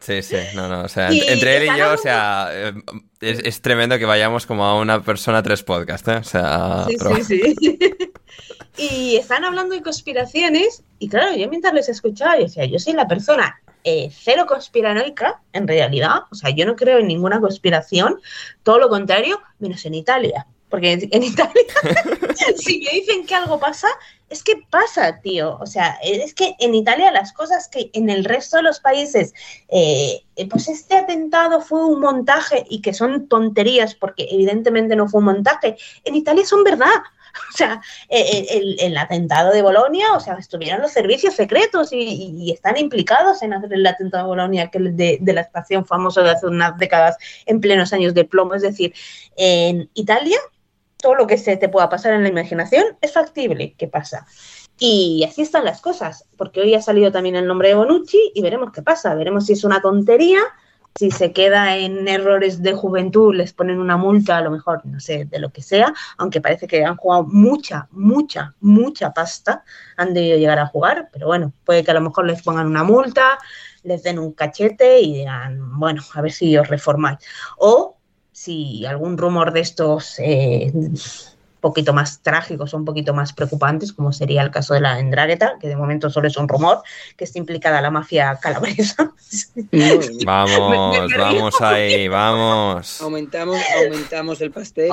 Sí, 0.00 0.22
sí, 0.22 0.36
no, 0.54 0.68
no, 0.68 0.82
o 0.82 0.88
sea, 0.88 1.12
Y 1.12 1.20
entre 1.26 1.56
él 1.56 1.64
y 1.74 1.78
yo, 1.78 1.92
o 1.92 1.98
sea, 1.98 2.48
eh, 2.52 2.72
es, 3.20 3.40
es 3.40 3.60
tremendo 3.60 3.98
que 3.98 4.04
vayamos 4.04 4.46
como 4.46 4.64
a 4.64 4.78
una 4.78 5.02
persona 5.02 5.42
tres 5.42 5.62
podcast, 5.62 6.06
¿eh? 6.08 6.16
O 6.16 6.24
sea, 6.24 6.84
Sí, 6.88 6.96
pero- 6.98 7.16
sí, 7.24 7.54
sí. 7.58 7.78
y 8.78 9.16
están 9.16 9.44
hablando 9.44 9.74
de 9.74 9.82
conspiraciones, 9.82 10.82
y 10.98 11.08
claro, 11.08 11.34
yo 11.36 11.48
mientras 11.48 11.74
les 11.74 11.88
escuchaba, 11.88 12.36
yo 12.36 12.44
decía, 12.44 12.64
yo 12.66 12.78
soy 12.78 12.92
la 12.92 13.08
persona 13.08 13.60
eh, 13.86 14.10
cero 14.12 14.46
conspiranoica, 14.48 15.40
en 15.52 15.68
realidad, 15.68 16.24
o 16.30 16.34
sea, 16.34 16.50
yo 16.50 16.66
no 16.66 16.74
creo 16.74 16.98
en 16.98 17.06
ninguna 17.06 17.40
conspiración, 17.40 18.20
todo 18.64 18.78
lo 18.78 18.88
contrario, 18.88 19.40
menos 19.60 19.84
en 19.86 19.94
Italia. 19.94 20.46
Porque 20.68 20.92
en, 20.92 21.08
en 21.12 21.22
Italia, 21.22 21.62
si 22.56 22.80
me 22.80 22.90
dicen 22.90 23.24
que 23.24 23.36
algo 23.36 23.60
pasa, 23.60 23.86
es 24.28 24.42
que 24.42 24.54
pasa, 24.70 25.20
tío. 25.20 25.56
O 25.60 25.66
sea, 25.66 25.98
es 26.02 26.34
que 26.34 26.56
en 26.58 26.74
Italia 26.74 27.12
las 27.12 27.32
cosas 27.32 27.68
que 27.68 27.90
en 27.92 28.10
el 28.10 28.24
resto 28.24 28.56
de 28.56 28.64
los 28.64 28.80
países, 28.80 29.32
eh, 29.68 30.24
eh, 30.34 30.48
pues 30.48 30.68
este 30.68 30.96
atentado 30.96 31.60
fue 31.60 31.84
un 31.84 32.00
montaje 32.00 32.64
y 32.68 32.82
que 32.82 32.92
son 32.92 33.28
tonterías 33.28 33.94
porque 33.94 34.26
evidentemente 34.30 34.96
no 34.96 35.08
fue 35.08 35.20
un 35.20 35.26
montaje, 35.26 35.76
en 36.04 36.16
Italia 36.16 36.44
son 36.44 36.64
verdad. 36.64 37.02
O 37.54 37.56
sea, 37.56 37.80
eh, 38.08 38.46
el, 38.50 38.76
el 38.80 38.96
atentado 38.98 39.52
de 39.52 39.62
Bolonia, 39.62 40.12
o 40.12 40.20
sea, 40.20 40.34
estuvieron 40.34 40.82
los 40.82 40.92
servicios 40.92 41.34
secretos 41.34 41.90
y, 41.92 42.52
están 42.52 42.76
implicados 42.76 43.42
en 43.42 43.54
hacer 43.54 43.72
el 43.72 43.86
atentado 43.86 44.24
de 44.24 44.28
Bolonia, 44.28 44.70
que 44.70 44.78
de, 44.78 45.18
de 45.20 45.32
la 45.32 45.40
estación 45.40 45.86
famosa 45.86 46.22
de 46.22 46.30
hace 46.30 46.46
unas 46.46 46.76
décadas 46.78 47.16
en 47.46 47.60
plenos 47.60 47.92
años 47.92 48.14
de 48.14 48.24
plomo. 48.24 48.54
Es 48.54 48.62
decir, 48.62 48.92
en 49.36 49.88
Italia, 49.94 50.38
todo 50.98 51.14
lo 51.14 51.26
que 51.26 51.38
se 51.38 51.56
te 51.56 51.68
pueda 51.68 51.88
pasar 51.88 52.12
en 52.12 52.22
la 52.22 52.28
imaginación 52.28 52.84
es 53.00 53.12
factible 53.12 53.74
que 53.74 53.88
pasa. 53.88 54.26
Y 54.78 55.24
así 55.28 55.42
están 55.42 55.64
las 55.64 55.80
cosas, 55.80 56.26
porque 56.36 56.60
hoy 56.60 56.74
ha 56.74 56.82
salido 56.82 57.10
también 57.10 57.36
el 57.36 57.46
nombre 57.46 57.68
de 57.68 57.74
Bonucci 57.74 58.32
y 58.34 58.42
veremos 58.42 58.72
qué 58.72 58.82
pasa, 58.82 59.14
veremos 59.14 59.46
si 59.46 59.54
es 59.54 59.64
una 59.64 59.80
tontería, 59.80 60.40
si 60.98 61.10
se 61.10 61.32
queda 61.32 61.76
en 61.76 62.08
errores 62.08 62.62
de 62.62 62.72
juventud, 62.72 63.34
les 63.34 63.52
ponen 63.52 63.80
una 63.80 63.96
multa, 63.96 64.38
a 64.38 64.40
lo 64.40 64.50
mejor, 64.50 64.84
no 64.84 65.00
sé, 65.00 65.24
de 65.26 65.38
lo 65.38 65.50
que 65.50 65.62
sea, 65.62 65.92
aunque 66.16 66.40
parece 66.40 66.66
que 66.66 66.84
han 66.84 66.96
jugado 66.96 67.24
mucha, 67.24 67.88
mucha, 67.90 68.54
mucha 68.60 69.12
pasta, 69.12 69.64
han 69.96 70.14
debido 70.14 70.38
llegar 70.38 70.58
a 70.58 70.66
jugar, 70.66 71.08
pero 71.12 71.26
bueno, 71.26 71.52
puede 71.64 71.84
que 71.84 71.90
a 71.90 71.94
lo 71.94 72.00
mejor 72.00 72.26
les 72.26 72.42
pongan 72.42 72.66
una 72.66 72.84
multa, 72.84 73.38
les 73.82 74.02
den 74.02 74.18
un 74.18 74.32
cachete 74.32 75.00
y 75.00 75.14
digan, 75.14 75.78
bueno, 75.78 76.02
a 76.14 76.20
ver 76.20 76.32
si 76.32 76.56
os 76.56 76.68
reformáis. 76.68 77.18
O 77.58 77.96
si 78.32 78.84
algún 78.84 79.16
rumor 79.16 79.52
de 79.52 79.60
estos 79.60 80.18
eh, 80.18 80.72
poquito 81.60 81.92
más 81.92 82.20
trágicos 82.22 82.72
o 82.74 82.76
un 82.76 82.84
poquito 82.84 83.14
más 83.14 83.32
preocupantes, 83.32 83.92
como 83.92 84.12
sería 84.12 84.42
el 84.42 84.50
caso 84.50 84.74
de 84.74 84.80
la 84.80 84.98
Endrágueta, 84.98 85.56
que 85.60 85.68
de 85.68 85.76
momento 85.76 86.10
solo 86.10 86.28
es 86.28 86.36
un 86.36 86.48
rumor, 86.48 86.82
que 87.16 87.24
está 87.24 87.38
implicada 87.38 87.80
la 87.80 87.90
mafia 87.90 88.38
calabresa. 88.40 89.12
Vamos, 90.24 91.12
vamos 91.16 91.60
ahí, 91.60 92.08
vamos. 92.08 93.00
Aumentamos, 93.00 93.58
aumentamos 93.84 94.40
el 94.40 94.50
pastel. 94.50 94.90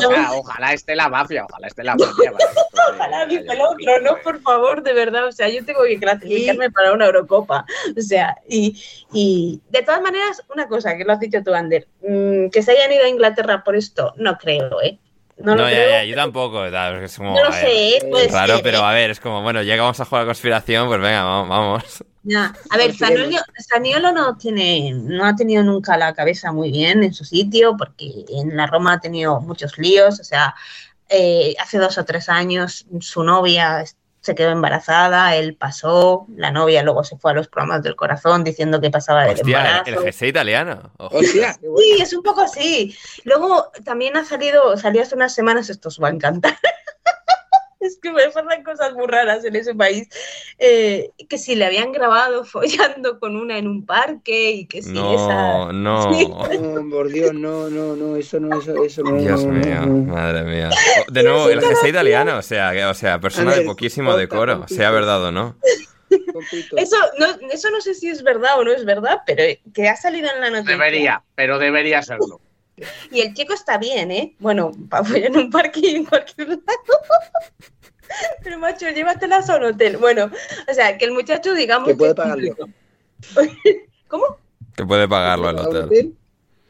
Yo 0.00 0.10
ojalá 0.38 0.72
esté 0.72 0.96
la 0.96 1.08
mafia, 1.08 1.44
ojalá 1.48 1.66
esté 1.68 1.84
la 1.84 1.94
mafia. 1.96 2.30
de- 2.30 2.36
Ojalá 2.94 3.24
viva 3.26 3.52
el 3.54 3.60
otro, 3.60 4.00
no, 4.02 4.16
por 4.22 4.40
favor, 4.42 4.82
de 4.82 4.92
verdad. 4.92 5.26
O 5.26 5.32
sea, 5.32 5.48
yo 5.48 5.64
tengo 5.64 5.82
que 5.84 5.98
clasificarme 5.98 6.70
para 6.70 6.92
una 6.92 7.06
Eurocopa. 7.06 7.64
O 7.96 8.00
sea, 8.00 8.36
y, 8.48 8.80
y 9.12 9.60
de 9.70 9.82
todas 9.82 10.02
maneras, 10.02 10.42
una 10.52 10.66
cosa 10.66 10.96
que 10.96 11.04
lo 11.04 11.12
has 11.12 11.20
dicho 11.20 11.42
tú, 11.44 11.54
Ander, 11.54 11.86
mm, 12.06 12.48
que 12.48 12.62
se 12.62 12.72
hayan 12.72 12.92
ido 12.92 13.04
a 13.04 13.08
Inglaterra 13.08 13.62
por 13.64 13.76
esto, 13.76 14.12
no 14.16 14.36
creo, 14.38 14.82
¿eh? 14.82 14.98
No, 15.42 15.56
lo 15.56 15.68
ya, 15.68 15.70
creo. 15.70 15.90
ya, 15.90 16.04
yo 16.04 16.14
tampoco. 16.16 16.64
Es 16.66 17.16
como, 17.16 17.34
No 17.34 17.42
lo 17.42 17.48
a 17.48 17.50
ver, 17.50 17.60
sé, 17.60 17.96
¿eh? 17.96 17.98
puede 18.10 18.28
Raro, 18.28 18.54
ser, 18.56 18.62
pero 18.62 18.78
¿eh? 18.78 18.82
a 18.84 18.92
ver, 18.92 19.10
es 19.10 19.20
como, 19.20 19.42
bueno, 19.42 19.62
ya 19.62 19.74
que 19.74 19.80
vamos 19.80 20.00
a 20.00 20.04
jugar 20.04 20.22
a 20.22 20.26
conspiración, 20.26 20.86
pues 20.88 21.00
venga, 21.00 21.24
vamos. 21.24 21.48
vamos. 21.48 22.04
Ya. 22.22 22.54
A 22.68 22.76
ver, 22.76 22.94
Zaniolo, 22.94 23.38
Zaniolo 23.72 24.12
no 24.12 24.36
tiene, 24.36 24.92
no 24.94 25.24
ha 25.24 25.34
tenido 25.34 25.62
nunca 25.62 25.96
la 25.96 26.12
cabeza 26.14 26.52
muy 26.52 26.70
bien 26.70 27.02
en 27.02 27.14
su 27.14 27.24
sitio, 27.24 27.76
porque 27.78 28.26
en 28.28 28.56
la 28.56 28.66
Roma 28.66 28.94
ha 28.94 29.00
tenido 29.00 29.40
muchos 29.40 29.78
líos. 29.78 30.20
O 30.20 30.24
sea, 30.24 30.54
eh, 31.08 31.54
hace 31.58 31.78
dos 31.78 31.96
o 31.98 32.04
tres 32.04 32.28
años 32.28 32.86
su 33.00 33.24
novia 33.24 33.82
se 34.20 34.34
quedó 34.34 34.50
embarazada, 34.50 35.34
él 35.36 35.54
pasó, 35.54 36.26
la 36.36 36.50
novia 36.50 36.82
luego 36.82 37.04
se 37.04 37.16
fue 37.16 37.30
a 37.30 37.34
los 37.34 37.48
programas 37.48 37.82
del 37.82 37.96
corazón 37.96 38.44
diciendo 38.44 38.80
que 38.80 38.90
pasaba 38.90 39.26
Hostia, 39.26 39.82
embarazo. 39.82 40.04
el 40.04 40.12
GC 40.12 40.28
italiano. 40.28 40.92
Hostia. 40.98 41.54
Sí, 41.54 42.02
es 42.02 42.12
un 42.12 42.22
poco 42.22 42.42
así. 42.42 42.94
Luego 43.24 43.70
también 43.84 44.16
ha 44.16 44.24
salido, 44.24 44.76
salió 44.76 45.02
hace 45.02 45.14
unas 45.14 45.34
semanas, 45.34 45.70
esto 45.70 45.88
os 45.88 46.00
va 46.00 46.08
a 46.08 46.12
encantar. 46.12 46.58
Es 47.80 47.98
que 48.00 48.12
me 48.12 48.22
pasan 48.28 48.62
cosas 48.62 48.92
muy 48.94 49.06
raras 49.06 49.44
en 49.44 49.56
ese 49.56 49.74
país. 49.74 50.08
eh, 50.58 51.10
que 51.28 51.38
si 51.38 51.54
le 51.56 51.64
habían 51.64 51.92
grabado 51.92 52.44
follando 52.44 53.18
con 53.18 53.36
una 53.36 53.58
en 53.58 53.66
un 53.66 53.84
parque 53.86 54.50
y 54.52 54.66
que 54.66 54.82
si 54.82 54.90
esa. 54.90 54.98
No, 54.98 55.72
no. 55.72 56.12
Sí. 56.14 56.28
No, 56.60 56.90
por 56.90 57.08
Dios, 57.08 57.32
no, 57.34 57.68
no, 57.70 57.96
no, 57.96 58.16
eso 58.16 58.38
no, 58.40 58.58
eso, 58.58 58.84
eso 58.84 59.02
no. 59.02 59.16
Dios 59.20 59.44
no, 59.44 59.52
mío, 59.52 59.80
no, 59.80 59.86
no. 59.86 60.12
madre 60.14 60.42
mía. 60.44 60.70
O- 61.08 61.10
De 61.12 61.22
nuevo, 61.22 61.48
el 61.48 61.60
GC 61.60 61.88
italiano, 61.88 62.36
o 62.38 62.42
sea, 62.42 62.72
que- 62.72 62.84
o 62.84 62.94
sea, 62.94 63.18
persona 63.20 63.50
A 63.50 63.54
de 63.54 63.60
ver, 63.60 63.66
poquísimo 63.66 64.16
decoro, 64.16 64.66
sea 64.68 64.90
verdad 64.90 65.24
o 65.24 65.32
no. 65.32 65.56
Eso 66.76 66.96
no, 67.18 67.26
eso 67.52 67.70
no 67.70 67.80
sé 67.80 67.94
si 67.94 68.08
es 68.08 68.22
verdad 68.22 68.58
o 68.58 68.64
no 68.64 68.72
es 68.72 68.84
verdad, 68.84 69.20
pero 69.26 69.42
que 69.72 69.88
ha 69.88 69.94
salido 69.96 70.28
en 70.34 70.40
la 70.40 70.50
noticia. 70.50 70.72
Debería, 70.76 71.22
pero 71.36 71.58
debería 71.58 72.02
serlo. 72.02 72.40
Y 73.10 73.20
el 73.20 73.34
chico 73.34 73.54
está 73.54 73.78
bien, 73.78 74.10
¿eh? 74.10 74.34
Bueno, 74.38 74.72
para 74.88 75.04
follar 75.04 75.26
en 75.26 75.36
un 75.36 75.50
parque 75.50 75.80
y 75.82 75.96
en 75.96 76.04
cualquier 76.04 76.48
lado. 76.48 76.60
Pero 78.42 78.58
macho, 78.58 78.88
llévatelas 78.90 79.48
a 79.50 79.56
un 79.56 79.64
hotel. 79.64 79.96
Bueno, 79.96 80.30
o 80.68 80.74
sea, 80.74 80.98
que 80.98 81.04
el 81.04 81.12
muchacho, 81.12 81.54
digamos. 81.54 81.88
Que 81.88 81.94
puede 81.94 82.14
pagarlo. 82.14 82.56
¿Cómo? 84.08 84.38
Que 84.74 84.84
puede 84.84 85.08
pagarlo 85.08 85.50
el 85.50 85.58
hotel. 85.58 86.14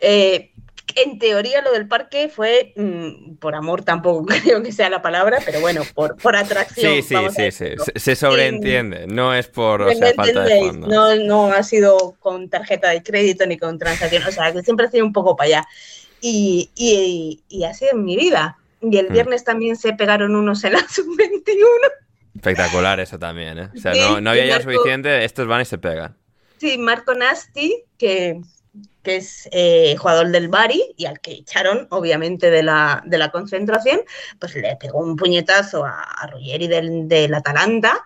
Eh, 0.01 0.51
en 0.97 1.19
teoría 1.19 1.63
lo 1.63 1.73
del 1.73 1.87
parque 1.87 2.29
fue 2.29 2.73
mm, 2.77 3.37
por 3.37 3.55
amor 3.55 3.83
tampoco 3.83 4.27
creo 4.45 4.63
que 4.63 4.73
sea 4.73 4.91
la 4.91 5.03
palabra, 5.03 5.39
pero 5.45 5.61
bueno, 5.61 5.83
por, 5.95 6.17
por 6.17 6.37
atracción. 6.37 6.95
Sí, 6.95 7.03
sí, 7.03 7.17
sí, 7.35 7.51
sí. 7.51 7.75
Se, 7.95 8.01
se 8.01 8.17
sobreentiende. 8.17 9.07
No 9.07 9.35
es 9.35 9.49
por 9.49 9.83
o 9.83 9.87
Me 9.87 9.97
sea, 9.97 10.15
falta 10.15 10.45
de 10.45 10.73
no, 10.73 11.15
no 11.17 11.53
ha 11.53 11.63
sido 11.63 12.17
con 12.21 12.49
tarjeta 12.49 12.91
de 12.91 13.03
crédito 13.03 13.47
ni 13.47 13.59
con 13.59 13.79
transacción, 13.79 14.23
o 14.27 14.33
sea, 14.33 14.53
que 14.53 14.63
siempre 14.63 14.87
ha 14.87 14.91
sido 14.91 15.05
un 15.05 15.13
poco 15.13 15.37
para 15.37 15.47
allá. 15.47 15.69
Y, 16.21 16.71
y, 16.75 17.43
y 17.49 17.65
así 17.65 17.87
en 17.91 18.05
mi 18.05 18.17
vida. 18.17 18.57
Y 18.83 18.97
el 18.97 19.09
Mm. 19.11 19.13
viernes 19.13 19.45
también 19.45 19.77
se 19.77 19.93
pegaron 19.93 20.35
unos 20.37 20.65
en 20.65 20.73
la 20.75 20.81
sub-21. 20.89 21.57
Espectacular 22.35 23.01
eso 23.01 23.19
también, 23.19 23.59
¿eh? 23.59 23.69
O 23.77 23.79
sea, 23.79 23.93
Sí, 23.95 24.01
no, 24.01 24.21
no 24.21 24.31
había 24.31 24.47
ya 24.47 24.55
Marco- 24.59 24.71
suficiente, 24.73 25.25
estos 25.25 25.47
van 25.47 25.63
y 25.63 25.65
se 25.65 25.79
pegan. 25.79 26.17
Sí, 26.59 26.79
Marco 26.79 27.15
Nasti, 27.15 27.85
que, 27.99 28.41
que 29.03 29.17
es 29.17 29.49
eh, 29.53 29.97
jugador 29.99 30.29
del 30.29 30.49
Bari 30.49 30.95
y 30.97 31.07
al 31.07 31.21
que 31.21 31.33
echaron, 31.33 31.87
obviamente, 31.91 32.51
de 32.51 32.63
la, 32.63 33.03
de 33.05 33.19
la 33.19 33.31
concentración, 33.31 34.01
pues 34.39 34.55
le 34.55 34.77
pegó 34.77 34.99
un 35.01 35.17
puñetazo 35.17 35.85
a, 35.85 36.03
a 36.03 36.27
Ruggeri 36.29 36.69
del, 36.69 37.09
del 37.09 37.35
Atalanta, 37.35 37.99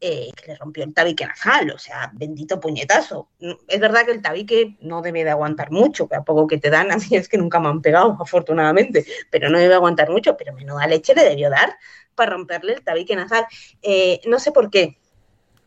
eh, 0.00 0.30
que 0.36 0.52
le 0.52 0.56
rompió 0.56 0.84
el 0.84 0.92
tabique 0.92 1.26
nasal, 1.26 1.70
o 1.70 1.78
sea, 1.78 2.10
bendito 2.14 2.60
puñetazo. 2.60 3.28
Mm, 3.40 3.52
Es 3.68 3.80
verdad 3.80 4.04
que 4.04 4.12
el 4.12 4.22
tabique 4.22 4.76
no 4.80 5.02
debe 5.02 5.24
de 5.24 5.30
aguantar 5.30 5.70
mucho, 5.70 6.08
que 6.08 6.16
a 6.16 6.22
poco 6.22 6.46
que 6.46 6.58
te 6.58 6.70
dan, 6.70 6.90
a 6.92 6.96
mí 6.96 7.06
es 7.12 7.28
que 7.28 7.38
nunca 7.38 7.60
me 7.60 7.68
han 7.68 7.82
pegado, 7.82 8.16
afortunadamente, 8.20 9.06
pero 9.30 9.48
no 9.50 9.58
debe 9.58 9.74
aguantar 9.74 10.10
mucho, 10.10 10.36
pero 10.36 10.52
menuda 10.54 10.86
leche 10.86 11.14
le 11.14 11.24
debió 11.24 11.50
dar 11.50 11.76
para 12.14 12.32
romperle 12.32 12.74
el 12.74 12.82
tabique 12.84 13.16
nasal. 13.16 13.46
Eh, 13.82 14.20
no 14.26 14.38
sé 14.38 14.52
por 14.52 14.70
qué, 14.70 14.98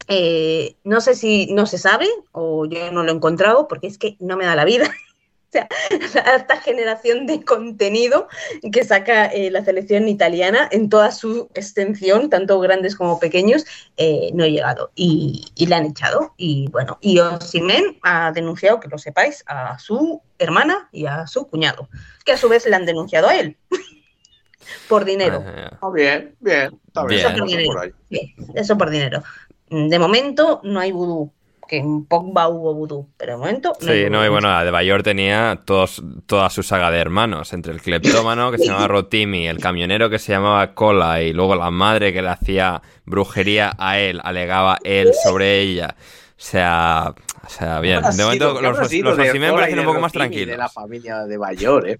eh, 0.07 0.75
no 0.83 1.01
sé 1.01 1.13
si 1.15 1.53
no 1.53 1.67
se 1.67 1.77
sabe 1.77 2.07
o 2.31 2.65
yo 2.65 2.91
no 2.91 3.03
lo 3.03 3.11
he 3.11 3.15
encontrado 3.15 3.67
porque 3.67 3.87
es 3.87 3.97
que 3.99 4.17
no 4.19 4.37
me 4.37 4.45
da 4.45 4.55
la 4.55 4.65
vida. 4.65 4.89
O 6.03 6.07
sea, 6.07 6.35
esta 6.35 6.57
generación 6.61 7.25
de 7.25 7.43
contenido 7.43 8.27
que 8.71 8.83
saca 8.83 9.25
eh, 9.27 9.49
la 9.51 9.63
selección 9.63 10.07
italiana 10.07 10.67
en 10.71 10.89
toda 10.89 11.11
su 11.11 11.49
extensión, 11.53 12.29
tanto 12.29 12.59
grandes 12.59 12.95
como 12.95 13.19
pequeños, 13.19 13.65
eh, 13.97 14.29
no 14.33 14.43
he 14.43 14.51
llegado 14.51 14.91
y, 14.95 15.45
y 15.55 15.65
le 15.65 15.75
han 15.75 15.85
echado. 15.85 16.33
Y 16.37 16.67
bueno, 16.69 16.97
y 17.01 17.19
Osimen 17.19 17.99
ha 18.03 18.31
denunciado, 18.31 18.79
que 18.79 18.87
lo 18.87 18.97
sepáis, 18.97 19.43
a 19.47 19.77
su 19.79 20.21
hermana 20.37 20.89
y 20.91 21.05
a 21.05 21.27
su 21.27 21.47
cuñado, 21.47 21.89
que 22.25 22.33
a 22.33 22.37
su 22.37 22.47
vez 22.49 22.65
le 22.65 22.75
han 22.75 22.85
denunciado 22.85 23.27
a 23.27 23.35
él 23.35 23.57
por 24.87 25.05
dinero. 25.05 25.43
Ah, 25.45 25.77
Ah, 25.81 25.89
bien, 25.93 26.35
bien. 26.39 26.79
Está 26.87 27.05
bien. 27.05 27.21
Eso 27.21 27.33
por 27.37 27.47
dinero. 27.47 27.73
por 27.73 27.83
ahí. 27.83 27.91
Sí, 28.09 28.35
eso 28.55 28.77
por 28.77 28.89
dinero. 28.89 29.23
De 29.69 29.99
momento 29.99 30.61
no 30.63 30.79
hay 30.79 30.91
vudú, 30.91 31.31
que 31.69 31.77
en 31.77 32.05
Pogba 32.05 32.47
hubo 32.47 32.73
vudú, 32.73 33.07
pero 33.15 33.33
de 33.33 33.37
momento 33.37 33.73
no 33.79 33.93
Sí, 33.93 34.09
no, 34.09 34.25
y 34.25 34.29
bueno, 34.29 34.49
la 34.49 34.65
de 34.65 34.71
Bayor 34.71 35.03
tenía 35.03 35.61
todos, 35.65 36.01
toda 36.25 36.49
su 36.49 36.63
saga 36.63 36.89
de 36.89 36.97
hermanos, 36.97 37.53
entre 37.53 37.71
el 37.73 37.81
cleptómano 37.81 38.51
que 38.51 38.57
se 38.57 38.65
llamaba 38.65 38.87
Rotimi, 38.87 39.47
el 39.47 39.59
camionero 39.59 40.09
que 40.09 40.17
se 40.17 40.31
llamaba 40.31 40.73
Cola 40.73 41.21
y 41.21 41.31
luego 41.31 41.55
la 41.55 41.69
madre 41.69 42.11
que 42.11 42.23
le 42.23 42.29
hacía 42.29 42.81
brujería 43.05 43.71
a 43.77 43.99
él, 43.99 44.19
alegaba 44.23 44.79
él 44.83 45.11
sobre 45.23 45.59
ella. 45.59 45.95
O 45.95 46.41
sea, 46.41 47.13
o 47.45 47.49
sea, 47.49 47.79
bien. 47.81 48.01
De 48.01 48.23
momento 48.23 48.31
sido- 48.31 48.55
¿qué 48.55 48.61
los, 48.63 48.77
los 48.77 49.53
parecen 49.53 49.79
un 49.79 49.85
poco 49.85 49.99
más 49.99 50.11
tranquilos. 50.11 50.47
De 50.47 50.57
la 50.57 50.69
familia 50.69 51.23
de 51.25 51.37
Bayor, 51.37 51.87
¿eh? 51.87 51.99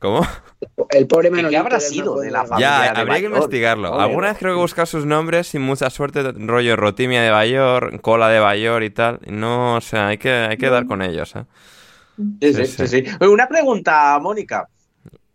¿Cómo? 0.00 0.26
El 0.90 1.06
pobre 1.06 1.28
¿Qué 1.28 1.36
Manolito. 1.36 1.60
habrá 1.60 1.78
del 1.78 1.88
sido 1.88 2.18
de 2.20 2.30
la 2.30 2.44
familia? 2.46 2.68
Ya, 2.86 2.92
de 2.94 3.00
habría 3.00 3.20
que 3.20 3.26
investigarlo. 3.26 4.00
Alguna 4.00 4.28
vez 4.28 4.38
creo 4.38 4.54
que 4.54 4.58
he 4.58 4.62
buscado 4.62 4.86
sus 4.86 5.04
nombres 5.06 5.46
sin 5.48 5.62
mucha 5.62 5.90
suerte, 5.90 6.22
rollo 6.32 6.74
Rotimia 6.76 7.22
de 7.22 7.30
Bayor, 7.30 8.00
Cola 8.00 8.28
de 8.28 8.40
Bayor 8.40 8.82
y 8.82 8.90
tal. 8.90 9.20
No, 9.26 9.76
o 9.76 9.80
sea, 9.80 10.08
hay 10.08 10.18
que, 10.18 10.30
hay 10.30 10.56
que 10.56 10.70
dar 10.70 10.86
con 10.86 11.02
ellos, 11.02 11.36
¿eh? 11.36 11.44
Sí, 12.40 12.66
sí, 12.66 12.86
Sí, 12.86 13.04
Una 13.20 13.46
pregunta, 13.46 14.18
Mónica. 14.20 14.68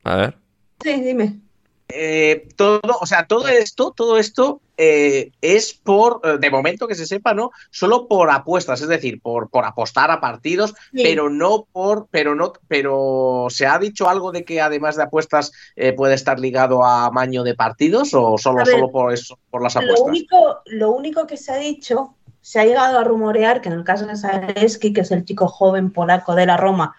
A 0.03 0.15
ver. 0.15 0.37
Sí, 0.83 1.01
dime. 1.01 1.44
Eh, 1.87 2.47
todo, 2.55 2.81
o 2.99 3.05
sea, 3.05 3.27
todo 3.27 3.47
esto, 3.47 3.93
todo 3.95 4.17
esto 4.17 4.59
eh, 4.75 5.31
es 5.41 5.73
por, 5.73 6.19
eh, 6.23 6.37
de 6.39 6.49
momento 6.49 6.87
que 6.87 6.95
se 6.95 7.05
sepa, 7.05 7.33
¿no? 7.33 7.51
Solo 7.69 8.07
por 8.07 8.31
apuestas, 8.31 8.81
es 8.81 8.87
decir, 8.87 9.21
por, 9.21 9.49
por 9.49 9.65
apostar 9.65 10.09
a 10.09 10.19
partidos, 10.19 10.73
Sí. 10.93 11.03
pero 11.03 11.29
no 11.29 11.67
por, 11.71 12.07
pero 12.09 12.33
no, 12.33 12.53
pero 12.67 13.47
¿se 13.49 13.67
ha 13.67 13.77
dicho 13.77 14.09
algo 14.09 14.31
de 14.31 14.43
que 14.43 14.61
además 14.61 14.95
de 14.95 15.03
apuestas 15.03 15.51
eh, 15.75 15.93
puede 15.93 16.15
estar 16.15 16.39
ligado 16.39 16.83
a 16.83 17.05
amaño 17.05 17.43
de 17.43 17.53
partidos 17.55 18.13
o 18.13 18.37
solo, 18.37 18.65
ver, 18.65 18.67
solo 18.67 18.91
por 18.91 19.13
eso, 19.13 19.37
por 19.51 19.61
las 19.61 19.75
Lo 19.75 19.81
apuestas? 19.81 20.07
único, 20.07 20.61
lo 20.65 20.91
único 20.91 21.27
que 21.27 21.37
se 21.37 21.51
ha 21.51 21.57
dicho, 21.57 22.15
se 22.41 22.59
ha 22.59 22.65
llegado 22.65 22.97
a 22.99 23.03
rumorear 23.03 23.61
que 23.61 23.69
en 23.69 23.75
el 23.75 23.83
caso 23.83 24.05
de 24.07 24.17
Zaleski, 24.17 24.91
que 24.91 25.01
es 25.01 25.11
el 25.11 25.23
chico 25.23 25.47
joven 25.47 25.91
polaco 25.91 26.35
de 26.35 26.47
la 26.47 26.57
Roma, 26.57 26.95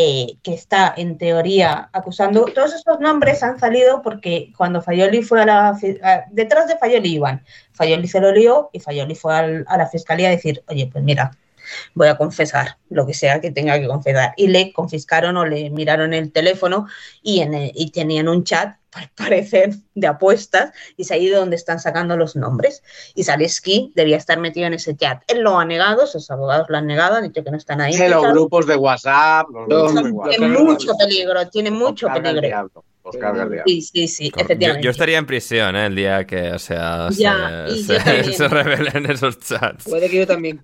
eh, 0.00 0.36
que 0.44 0.54
está 0.54 0.94
en 0.96 1.18
teoría 1.18 1.90
acusando, 1.92 2.44
todos 2.54 2.72
estos 2.74 3.00
nombres 3.00 3.42
han 3.42 3.58
salido 3.58 4.00
porque 4.02 4.52
cuando 4.56 4.80
Fayoli 4.80 5.22
fue 5.22 5.42
a 5.42 5.46
la... 5.46 5.78
detrás 6.30 6.68
de 6.68 6.76
Fayoli 6.78 7.14
iban, 7.14 7.44
Fayoli 7.72 8.06
se 8.06 8.20
lo 8.20 8.30
lió 8.32 8.70
y 8.72 8.78
Fayoli 8.80 9.14
fue 9.16 9.34
al- 9.34 9.64
a 9.68 9.76
la 9.76 9.88
fiscalía 9.88 10.28
a 10.28 10.30
decir, 10.30 10.62
oye, 10.68 10.88
pues 10.92 11.02
mira, 11.02 11.32
voy 11.94 12.08
a 12.08 12.16
confesar 12.16 12.76
lo 12.90 13.06
que 13.06 13.14
sea 13.14 13.40
que 13.40 13.50
tenga 13.50 13.78
que 13.78 13.86
confesar. 13.86 14.32
Y 14.36 14.48
le 14.48 14.72
confiscaron 14.72 15.36
o 15.36 15.44
le 15.44 15.70
miraron 15.70 16.12
el 16.14 16.32
teléfono 16.32 16.86
y, 17.22 17.40
en 17.40 17.54
el- 17.54 17.72
y 17.74 17.90
tenían 17.90 18.28
un 18.28 18.44
chat, 18.44 18.76
al 18.92 19.10
parecer, 19.16 19.74
de 19.94 20.06
apuestas, 20.06 20.72
y 20.96 21.02
es 21.02 21.10
ahí 21.10 21.28
de 21.28 21.36
donde 21.36 21.56
están 21.56 21.78
sacando 21.78 22.16
los 22.16 22.36
nombres. 22.36 22.82
Y 23.14 23.24
Zaleski 23.24 23.92
debía 23.94 24.16
estar 24.16 24.38
metido 24.38 24.66
en 24.66 24.74
ese 24.74 24.96
chat. 24.96 25.22
Él 25.28 25.40
lo 25.42 25.58
ha 25.58 25.64
negado, 25.64 26.06
sus 26.06 26.30
abogados 26.30 26.66
lo 26.70 26.78
han 26.78 26.86
negado, 26.86 27.16
han 27.16 27.24
dicho 27.24 27.44
que 27.44 27.50
no 27.50 27.56
están 27.58 27.80
ahí. 27.80 27.96
Los 28.08 28.32
grupos 28.32 28.66
de 28.66 28.76
WhatsApp, 28.76 29.46
los 29.50 29.66
grupos 29.68 29.94
de 29.94 30.36
Tiene 30.36 30.46
WhatsApp. 30.56 30.64
mucho 30.66 30.92
peligro, 30.98 31.48
tiene 31.50 31.70
mucho 31.70 32.08
peligro. 32.08 32.84
Sí, 33.66 33.80
sí, 33.82 34.06
sí, 34.08 34.30
Yo, 34.34 34.42
efectivamente. 34.42 34.84
yo 34.84 34.90
estaría 34.90 35.16
en 35.16 35.24
prisión, 35.26 35.76
¿eh? 35.76 35.86
El 35.86 35.94
día 35.94 36.26
que, 36.26 36.52
o 36.52 36.58
sea, 36.58 37.08
Ya, 37.10 37.66
se, 37.68 37.98
se- 38.00 38.32
se 38.34 38.48
revelen 38.48 39.10
esos 39.10 39.38
chats. 39.40 39.84
Puede 39.84 40.10
que 40.10 40.18
yo 40.18 40.26
también. 40.26 40.62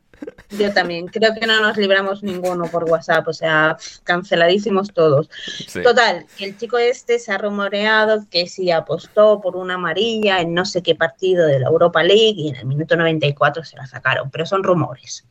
Yo 0.51 0.73
también, 0.73 1.07
creo 1.07 1.35
que 1.35 1.47
no 1.47 1.61
nos 1.61 1.77
libramos 1.77 2.23
ninguno 2.23 2.67
por 2.67 2.85
WhatsApp, 2.85 3.27
o 3.29 3.33
sea, 3.33 3.77
canceladísimos 4.05 4.93
todos. 4.93 5.29
Sí. 5.67 5.83
Total, 5.83 6.27
el 6.39 6.57
chico 6.57 6.79
este 6.79 7.19
se 7.19 7.33
ha 7.33 7.39
rumoreado 7.39 8.25
que 8.31 8.47
sí 8.47 8.71
apostó 8.71 9.41
por 9.41 9.57
una 9.57 9.75
amarilla 9.75 10.41
en 10.41 10.55
no 10.55 10.65
sé 10.65 10.83
qué 10.83 10.95
partido 10.95 11.47
de 11.47 11.61
la 11.61 11.69
Europa 11.69 12.03
League 12.03 12.35
y 12.37 12.49
en 12.51 12.57
el 12.57 12.67
minuto 12.67 12.97
94 12.97 13.65
se 13.65 13.77
la 13.77 13.87
sacaron, 13.87 14.31
pero 14.31 14.47
son 14.47 14.63
rumores. 14.63 15.25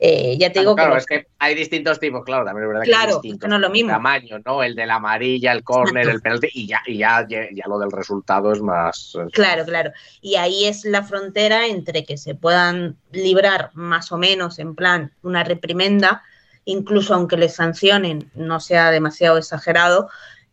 Eh, 0.00 0.36
ya 0.38 0.52
te 0.52 0.60
digo 0.60 0.76
claro, 0.76 0.92
que 0.92 0.98
es 0.98 1.06
que 1.06 1.26
hay 1.38 1.54
distintos 1.54 1.98
tipos, 1.98 2.24
claro, 2.24 2.44
también 2.44 2.64
es 2.64 2.68
verdad 2.68 2.84
que 2.84 2.94
hay 2.94 3.12
distintos 3.12 3.48
no 3.48 3.56
es 3.56 3.62
lo 3.62 3.70
mismo. 3.70 3.90
tamaños, 3.90 4.40
¿no? 4.44 4.62
El 4.62 4.74
de 4.76 4.86
la 4.86 4.96
amarilla, 4.96 5.52
el 5.52 5.64
córner, 5.64 6.08
el 6.08 6.20
penalti, 6.20 6.48
y 6.52 6.66
ya, 6.68 6.80
y 6.86 6.98
ya, 6.98 7.26
ya, 7.28 7.48
ya 7.52 7.64
lo 7.66 7.78
del 7.78 7.90
resultado 7.90 8.52
es 8.52 8.60
más. 8.60 9.16
Claro, 9.32 9.64
claro. 9.64 9.92
Y 10.20 10.36
ahí 10.36 10.66
es 10.66 10.84
la 10.84 11.02
frontera 11.02 11.66
entre 11.66 12.04
que 12.04 12.16
se 12.16 12.34
puedan 12.34 12.96
librar 13.10 13.70
más 13.74 14.12
o 14.12 14.18
menos 14.18 14.58
en 14.58 14.74
plan 14.74 15.12
una 15.22 15.42
reprimenda, 15.42 16.22
incluso 16.64 17.14
aunque 17.14 17.36
les 17.36 17.54
sancionen, 17.54 18.30
no 18.34 18.60
sea 18.60 18.90
demasiado 18.90 19.38
exagerado, 19.38 20.08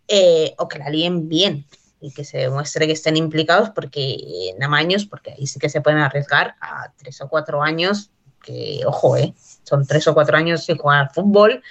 eh, 0.07 0.53
o 0.57 0.67
que 0.67 0.79
la 0.79 0.89
líen 0.89 1.29
bien 1.29 1.65
y 1.99 2.11
que 2.13 2.23
se 2.23 2.37
demuestre 2.37 2.85
que 2.85 2.93
estén 2.93 3.17
implicados 3.17 3.71
porque 3.71 4.17
en 4.49 4.61
amaños, 4.61 5.05
porque 5.05 5.31
ahí 5.31 5.47
sí 5.47 5.59
que 5.59 5.69
se 5.69 5.81
pueden 5.81 5.99
arriesgar 5.99 6.55
a 6.61 6.91
tres 6.95 7.19
o 7.21 7.27
cuatro 7.27 7.63
años, 7.63 8.11
que 8.45 8.81
ojo, 8.85 9.17
eh, 9.17 9.33
son 9.63 9.85
tres 9.85 10.07
o 10.07 10.13
cuatro 10.13 10.37
años 10.37 10.63
sin 10.63 10.77
jugar 10.77 10.99
al 10.99 11.09
fútbol, 11.09 11.63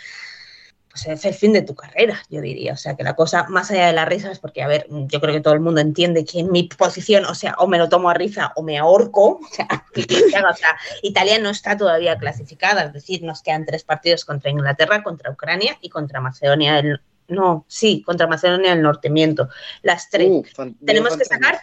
pues 0.91 1.07
es 1.07 1.25
el 1.25 1.35
fin 1.35 1.53
de 1.53 1.63
tu 1.63 1.75
carrera, 1.75 2.23
yo 2.31 2.41
diría. 2.41 2.73
O 2.73 2.77
sea, 2.77 2.95
que 2.95 3.03
la 3.03 3.15
cosa, 3.15 3.49
más 3.49 3.71
allá 3.71 3.89
de 3.89 3.93
las 3.93 4.09
risas, 4.09 4.39
porque, 4.39 4.63
a 4.63 4.69
ver, 4.69 4.87
yo 4.89 5.21
creo 5.21 5.35
que 5.35 5.41
todo 5.41 5.55
el 5.55 5.61
mundo 5.61 5.81
entiende 5.81 6.25
que 6.25 6.41
en 6.41 6.53
mi 6.53 6.65
posición, 6.65 7.25
o 7.25 7.35
sea, 7.35 7.55
o 7.59 7.67
me 7.67 7.79
lo 7.79 7.89
tomo 7.89 8.11
a 8.11 8.15
risa 8.15 8.53
o 8.57 8.63
me 8.63 8.79
ahorco. 8.79 9.41
O 9.95 10.57
sea, 10.57 10.77
Italia 11.03 11.39
no 11.39 11.51
está 11.51 11.77
todavía 11.77 12.19
clasificada, 12.19 12.85
es 12.85 12.93
decir, 12.93 13.23
nos 13.23 13.43
quedan 13.43 13.65
tres 13.65 13.83
partidos 13.83 14.25
contra 14.25 14.51
Inglaterra, 14.51 15.03
contra 15.03 15.31
Ucrania 15.31 15.79
y 15.81 15.89
contra 15.89 16.21
Macedonia 16.21 16.75
del 16.75 17.01
no, 17.29 17.65
sí, 17.69 18.03
contra 18.05 18.27
Macedonia 18.27 18.71
del 18.71 18.83
Norte, 18.83 19.11
miento. 19.11 19.49
Las 19.83 20.11
tres. 20.11 20.29
Uh, 20.59 20.75
tenemos 20.85 21.17
que 21.17 21.25
sacar, 21.25 21.59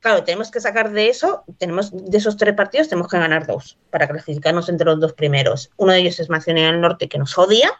claro, 0.00 0.24
tenemos 0.24 0.50
que 0.50 0.60
sacar 0.60 0.90
de 0.90 1.08
eso, 1.08 1.44
tenemos 1.58 1.90
de 1.92 2.18
esos 2.18 2.36
tres 2.36 2.54
partidos 2.54 2.88
tenemos 2.88 3.08
que 3.08 3.18
ganar 3.18 3.46
dos 3.46 3.78
para 3.90 4.08
clasificarnos 4.08 4.68
entre 4.68 4.86
los 4.86 5.00
dos 5.00 5.12
primeros. 5.12 5.70
Uno 5.76 5.92
de 5.92 6.00
ellos 6.00 6.20
es 6.20 6.28
Macedonia 6.28 6.66
del 6.66 6.80
Norte, 6.80 7.08
que 7.08 7.18
nos 7.18 7.36
odia, 7.36 7.72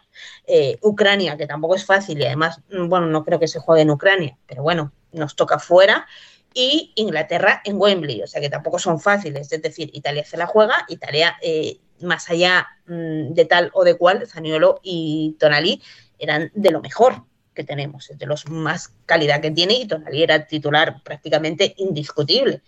eh, 0.47 0.77
Ucrania, 0.81 1.37
que 1.37 1.47
tampoco 1.47 1.75
es 1.75 1.85
fácil 1.85 2.19
y 2.19 2.25
además, 2.25 2.61
mm, 2.71 2.87
bueno, 2.89 3.07
no 3.07 3.23
creo 3.23 3.39
que 3.39 3.47
se 3.47 3.59
juegue 3.59 3.83
en 3.83 3.91
Ucrania, 3.91 4.37
pero 4.47 4.63
bueno, 4.63 4.91
nos 5.11 5.35
toca 5.35 5.59
fuera. 5.59 6.07
Y 6.53 6.93
Inglaterra 6.95 7.61
en 7.63 7.79
Wembley, 7.79 8.23
o 8.23 8.27
sea 8.27 8.41
que 8.41 8.49
tampoco 8.49 8.79
son 8.79 8.99
fáciles. 8.99 9.51
Es 9.51 9.61
decir, 9.61 9.91
Italia 9.93 10.25
se 10.25 10.35
la 10.35 10.47
juega, 10.47 10.85
Italia, 10.87 11.37
eh, 11.41 11.79
más 12.01 12.29
allá 12.29 12.67
mm, 12.87 13.33
de 13.33 13.45
tal 13.45 13.69
o 13.73 13.83
de 13.83 13.97
cual, 13.97 14.27
Zaniolo 14.27 14.79
y 14.81 15.35
Tonali 15.39 15.81
eran 16.17 16.51
de 16.53 16.71
lo 16.71 16.81
mejor 16.81 17.23
que 17.59 17.65
tenemos, 17.65 18.09
es 18.09 18.17
de 18.17 18.25
los 18.25 18.49
más 18.49 18.93
calidad 19.05 19.41
que 19.41 19.51
tiene 19.51 19.73
y 19.73 19.85
Tonali 19.85 20.23
era 20.23 20.47
titular 20.47 21.03
prácticamente 21.03 21.73
indiscutible. 21.77 22.61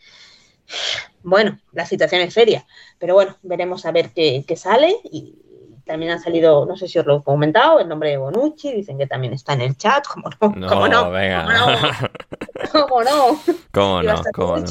Bueno, 1.24 1.62
la 1.72 1.86
situación 1.86 2.22
es 2.22 2.34
seria, 2.34 2.66
pero 3.00 3.14
bueno, 3.14 3.38
veremos 3.42 3.86
a 3.86 3.94
ver 3.94 4.10
qué, 4.10 4.44
qué 4.46 4.58
sale 4.58 4.94
y 5.06 5.34
también 5.86 6.12
han 6.12 6.22
salido, 6.22 6.66
no 6.66 6.76
sé 6.76 6.90
si 6.90 7.00
os 7.00 7.06
lo 7.06 7.20
he 7.20 7.24
comentado, 7.24 7.80
el 7.80 7.88
nombre 7.88 8.10
de 8.10 8.18
Bonucci, 8.18 8.74
dicen 8.74 8.98
que 8.98 9.08
también 9.08 9.32
está 9.32 9.54
en 9.54 9.62
el 9.62 9.78
chat, 9.78 10.06
como 10.06 10.30
no, 10.30 10.50
No, 10.58 10.68
como 10.68 10.88
no, 10.90 11.10
venga. 11.10 11.48
cómo 12.74 13.04
no, 13.04 13.42
¿Cómo 13.72 14.04
Iba 14.04 14.12
a 14.12 14.16
no? 14.18 14.24
¿Cómo 14.34 14.58
no? 14.58 14.66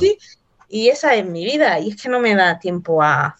Y 0.69 0.89
esa 0.89 1.15
es 1.15 1.25
mi 1.25 1.47
vida, 1.47 1.81
y 1.81 1.89
es 1.89 2.03
que 2.03 2.11
no 2.11 2.21
me 2.21 2.35
da 2.35 2.59
tiempo 2.59 3.03
a, 3.03 3.37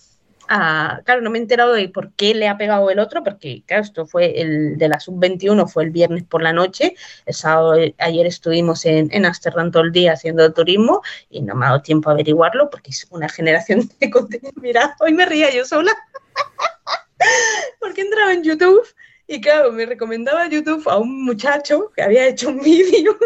a- 0.52 1.01
claro, 1.05 1.20
no 1.22 1.31
me 1.31 1.39
he 1.39 1.40
enterado 1.43 1.72
de 1.72 1.89
por 1.89 2.12
qué 2.14 2.35
le 2.35 2.48
ha 2.48 2.59
pegado 2.59 2.90
el 2.90 2.98
otro, 2.98 3.22
porque 3.22 3.62
claro, 3.66 3.85
esto 3.85 4.05
fue 4.05 4.40
el 4.40 4.77
de 4.78 4.89
la 4.89 4.98
sub-21, 4.98 5.68
fue 5.68 5.85
el 5.85 5.90
viernes 5.90 6.24
por 6.24 6.43
la 6.43 6.52
noche, 6.52 6.97
el 7.24 7.35
sábado, 7.35 7.77
eh, 7.77 7.94
ayer 7.98 8.27
estuvimos 8.27 8.85
en, 8.85 9.09
en 9.12 9.24
Ámsterdam 9.27 9.70
todo 9.70 9.85
el 9.85 9.93
día 9.93 10.12
haciendo 10.14 10.52
turismo 10.52 11.02
y 11.31 11.40
no 11.43 11.55
me 11.55 11.66
ha 11.66 11.68
dado 11.70 11.82
tiempo 11.82 12.10
a 12.10 12.14
averiguarlo 12.14 12.68
porque 12.68 12.90
es 12.90 13.06
una 13.10 13.28
generación 13.28 13.89
de 14.01 14.10
contenido. 14.10 14.52
Mira, 14.56 14.97
hoy 15.01 15.12
me 15.12 15.24
ría 15.24 15.51
yo 15.55 15.64
sola 15.64 15.93
porque 17.81 18.01
entraba 18.02 18.32
en 18.32 18.43
YouTube 18.43 18.82
y 19.28 19.40
claro, 19.40 19.70
me 19.70 19.86
recomendaba 19.86 20.48
YouTube 20.48 20.89
a 20.89 20.98
un 20.98 21.24
muchacho 21.24 21.93
que 21.94 22.02
había 22.02 22.27
hecho 22.27 22.48
un 22.48 22.60
vídeo 22.62 23.16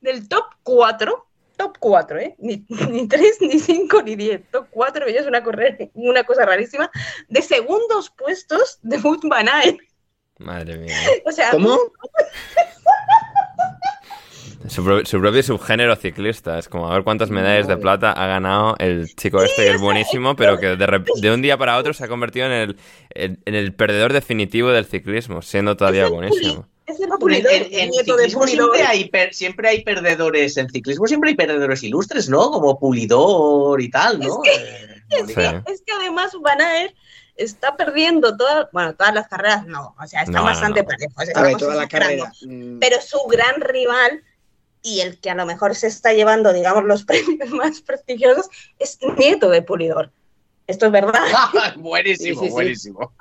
del 0.00 0.26
top 0.26 0.44
4, 0.62 1.26
top 1.56 1.76
4, 1.78 2.18
¿eh? 2.18 2.34
Ni, 2.38 2.64
ni 2.90 3.06
3, 3.08 3.38
ni 3.42 3.58
5, 3.58 4.02
ni 4.02 4.16
10, 4.16 4.50
top 4.50 4.66
4, 4.70 5.08
y 5.10 5.16
es 5.16 5.26
una, 5.26 5.42
correr, 5.42 5.90
una 5.94 6.24
cosa 6.24 6.44
rarísima, 6.44 6.90
de 7.28 7.42
segundos 7.42 8.10
puestos 8.10 8.78
de 8.82 8.98
Van 9.24 9.48
Aert. 9.48 9.78
Madre 10.38 10.78
mía. 10.78 10.96
O 11.26 11.32
sea, 11.32 11.50
¿Cómo? 11.50 11.78
Su, 14.68 14.84
pro- 14.84 15.04
su 15.04 15.20
propio 15.20 15.42
subgénero 15.42 15.96
ciclista. 15.96 16.58
Es 16.58 16.68
como 16.68 16.88
a 16.88 16.94
ver 16.94 17.02
cuántas 17.02 17.30
medallas 17.30 17.66
de 17.66 17.76
plata 17.76 18.12
ha 18.12 18.26
ganado 18.26 18.76
el 18.78 19.08
chico 19.16 19.42
este 19.42 19.64
que 19.64 19.70
es 19.72 19.80
buenísimo, 19.80 20.36
pero 20.36 20.58
que 20.58 20.76
de, 20.76 21.04
de 21.20 21.30
un 21.32 21.42
día 21.42 21.58
para 21.58 21.76
otro 21.78 21.92
se 21.92 22.04
ha 22.04 22.08
convertido 22.08 22.46
en 22.46 22.52
el, 22.52 22.76
en, 23.10 23.42
en 23.44 23.54
el 23.56 23.74
perdedor 23.74 24.12
definitivo 24.12 24.70
del 24.70 24.84
ciclismo, 24.84 25.42
siendo 25.42 25.76
todavía 25.76 26.08
buenísimo. 26.08 26.68
Es 26.92 27.00
el 27.00 27.10
En, 27.12 27.18
pulidor, 27.18 27.52
en- 27.52 27.62
el 27.64 27.74
en 27.74 27.90
nieto 27.90 28.16
de 28.16 28.22
ciclismo 28.24 28.40
pulidor. 28.42 28.76
siempre 28.76 28.82
hay, 28.86 29.08
per- 29.08 29.34
siempre 29.34 29.68
hay 29.68 29.82
perdedores. 29.84 30.56
En 30.56 30.68
ciclismo 30.70 31.06
siempre 31.06 31.30
hay 31.30 31.36
perdedores 31.36 31.82
ilustres, 31.82 32.28
¿no? 32.28 32.50
Como 32.50 32.78
Pulidor 32.78 33.80
y 33.80 33.90
tal, 33.90 34.20
¿no? 34.20 34.40
Eh, 34.44 35.02
Es 35.10 35.26
que, 35.34 35.62
es 35.66 35.82
que 35.84 35.92
además 35.92 36.32
Van 36.40 36.60
Aert 36.60 36.94
está 37.36 37.76
perdiendo 37.76 38.36
todas, 38.36 38.66
bueno, 38.72 38.94
todas 38.94 39.14
las 39.14 39.26
carreras 39.28 39.66
no, 39.66 39.94
o 40.00 40.06
sea, 40.06 40.22
está 40.22 40.32
No, 40.38 40.44
bastante 40.44 40.82
no. 40.82 40.88
parejo. 40.88 41.12
o 41.16 41.24
sea, 41.24 41.34
A 41.36 41.42
ver, 41.42 41.52
las 41.52 41.62
exagerando. 41.62 41.88
carreras. 41.90 42.38
mm, 42.46 42.78
Pero 42.78 42.96
su 43.02 43.18
gran 43.28 43.60
rival 43.60 44.22
y 44.82 45.00
el 45.00 45.18
que 45.20 45.30
a 45.30 45.34
lo 45.34 45.46
mejor 45.46 45.74
se 45.74 45.86
está 45.86 46.12
llevando, 46.12 46.52
digamos, 46.52 46.84
los 46.84 47.04
premios 47.40 47.50
más 47.50 47.80
prestigiosos 47.82 48.48
es 48.78 48.98
nieto 49.18 49.48
de 49.50 49.62
Pulidor. 49.62 50.10
Esto 50.66 50.86
es 50.86 50.92
verdad. 50.92 51.12
buenísimo, 51.76 52.34
Sí, 52.40 52.40
sí, 52.40 52.46
sí. 52.46 52.52
buenísimo. 52.52 53.12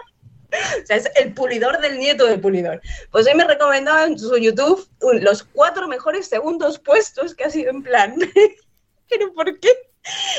O 0.51 0.85
sea, 0.85 0.97
es 0.97 1.09
el 1.15 1.33
pulidor 1.33 1.79
del 1.79 1.97
nieto 1.97 2.25
de 2.27 2.37
Pulidor. 2.37 2.81
Pues 3.11 3.27
hoy 3.27 3.35
me 3.35 3.45
recomendaba 3.45 4.05
en 4.05 4.17
su 4.17 4.37
YouTube 4.37 4.87
los 4.99 5.43
cuatro 5.43 5.87
mejores 5.87 6.27
segundos 6.27 6.79
puestos 6.79 7.35
que 7.35 7.45
ha 7.45 7.49
sido 7.49 7.71
en 7.71 7.83
plan. 7.83 8.15
¿Pero 9.09 9.33
por 9.33 9.59
qué? 9.59 9.69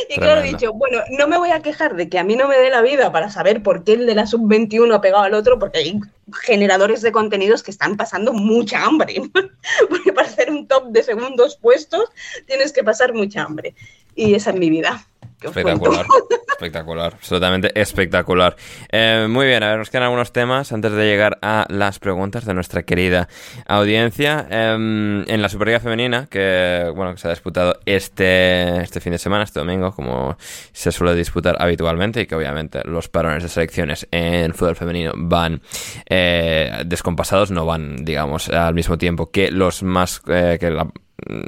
Y 0.09 0.17
claro, 0.17 0.41
he 0.41 0.43
Tremendo. 0.43 0.59
dicho, 0.59 0.73
bueno, 0.73 0.99
no 1.11 1.29
me 1.29 1.39
voy 1.39 1.51
a 1.51 1.63
quejar 1.63 1.95
de 1.95 2.09
que 2.09 2.19
a 2.19 2.25
mí 2.25 2.35
no 2.35 2.49
me 2.49 2.59
dé 2.59 2.69
la 2.69 2.83
vida 2.83 3.13
para 3.13 3.31
saber 3.31 3.63
por 3.63 3.85
qué 3.85 3.93
el 3.93 4.07
de 4.07 4.15
la 4.15 4.27
sub-21 4.27 4.93
ha 4.93 5.01
pegado 5.01 5.23
al 5.23 5.35
otro, 5.35 5.59
porque 5.59 5.79
hay 5.79 6.01
generadores 6.43 7.01
de 7.01 7.13
contenidos 7.13 7.63
que 7.63 7.71
están 7.71 7.97
pasando 7.97 8.33
mucha 8.33 8.85
hambre. 8.85 9.23
Porque 9.89 10.13
para 10.13 10.29
hacer 10.29 10.51
un 10.51 10.67
top 10.67 10.89
de 10.89 11.03
segundos 11.03 11.57
puestos 11.57 12.09
tienes 12.47 12.73
que 12.73 12.83
pasar 12.83 13.13
mucha 13.13 13.43
hambre. 13.43 13.75
Y 14.15 14.35
esa 14.35 14.51
es 14.51 14.57
mi 14.57 14.71
vida. 14.71 15.07
Espectacular, 15.45 16.07
espectacular, 16.53 17.15
absolutamente 17.15 17.81
espectacular. 17.81 18.57
Eh, 18.91 19.27
muy 19.29 19.47
bien, 19.47 19.63
a 19.63 19.71
ver, 19.71 19.79
nos 19.79 19.91
quedan 19.91 20.05
algunos 20.05 20.33
temas 20.33 20.73
antes 20.73 20.93
de 20.93 21.05
llegar 21.05 21.39
a 21.43 21.67
las 21.69 21.99
preguntas 21.99 22.45
de 22.45 22.55
nuestra 22.55 22.83
querida 22.85 23.29
audiencia. 23.67 24.47
Em, 24.51 25.29
en 25.29 25.43
la 25.43 25.49
Superliga 25.49 25.81
Femenina, 25.81 26.27
que 26.31 26.91
bueno, 26.95 27.13
que 27.13 27.19
se 27.19 27.27
ha 27.29 27.31
disputado 27.31 27.79
este, 27.87 28.81
este 28.83 29.01
fin 29.01 29.13
de 29.13 29.19
semana, 29.19 29.45
este 29.45 29.61
domingo, 29.61 29.93
como 29.93 30.37
se 30.73 30.93
suele 30.93 31.15
disputar 31.15 31.57
habitualmente, 31.61 32.21
y 32.23 32.27
que 32.27 32.35
obviamente 32.35 32.81
los 32.85 33.09
parones 33.09 33.43
de 33.43 33.49
selecciones 33.49 34.07
en 34.11 34.55
fútbol 34.55 34.77
femenino 34.77 35.13
van 35.17 35.61
eh, 36.09 36.83
descompasados, 36.87 37.51
no 37.51 37.67
van, 37.67 38.05
digamos, 38.05 38.49
al 38.49 38.75
mismo 38.75 38.99
tiempo 38.99 39.31
que 39.31 39.51
los 39.51 39.83
más 39.83 40.23
eh, 40.29 40.59
que 40.61 40.71
la- 40.71 40.89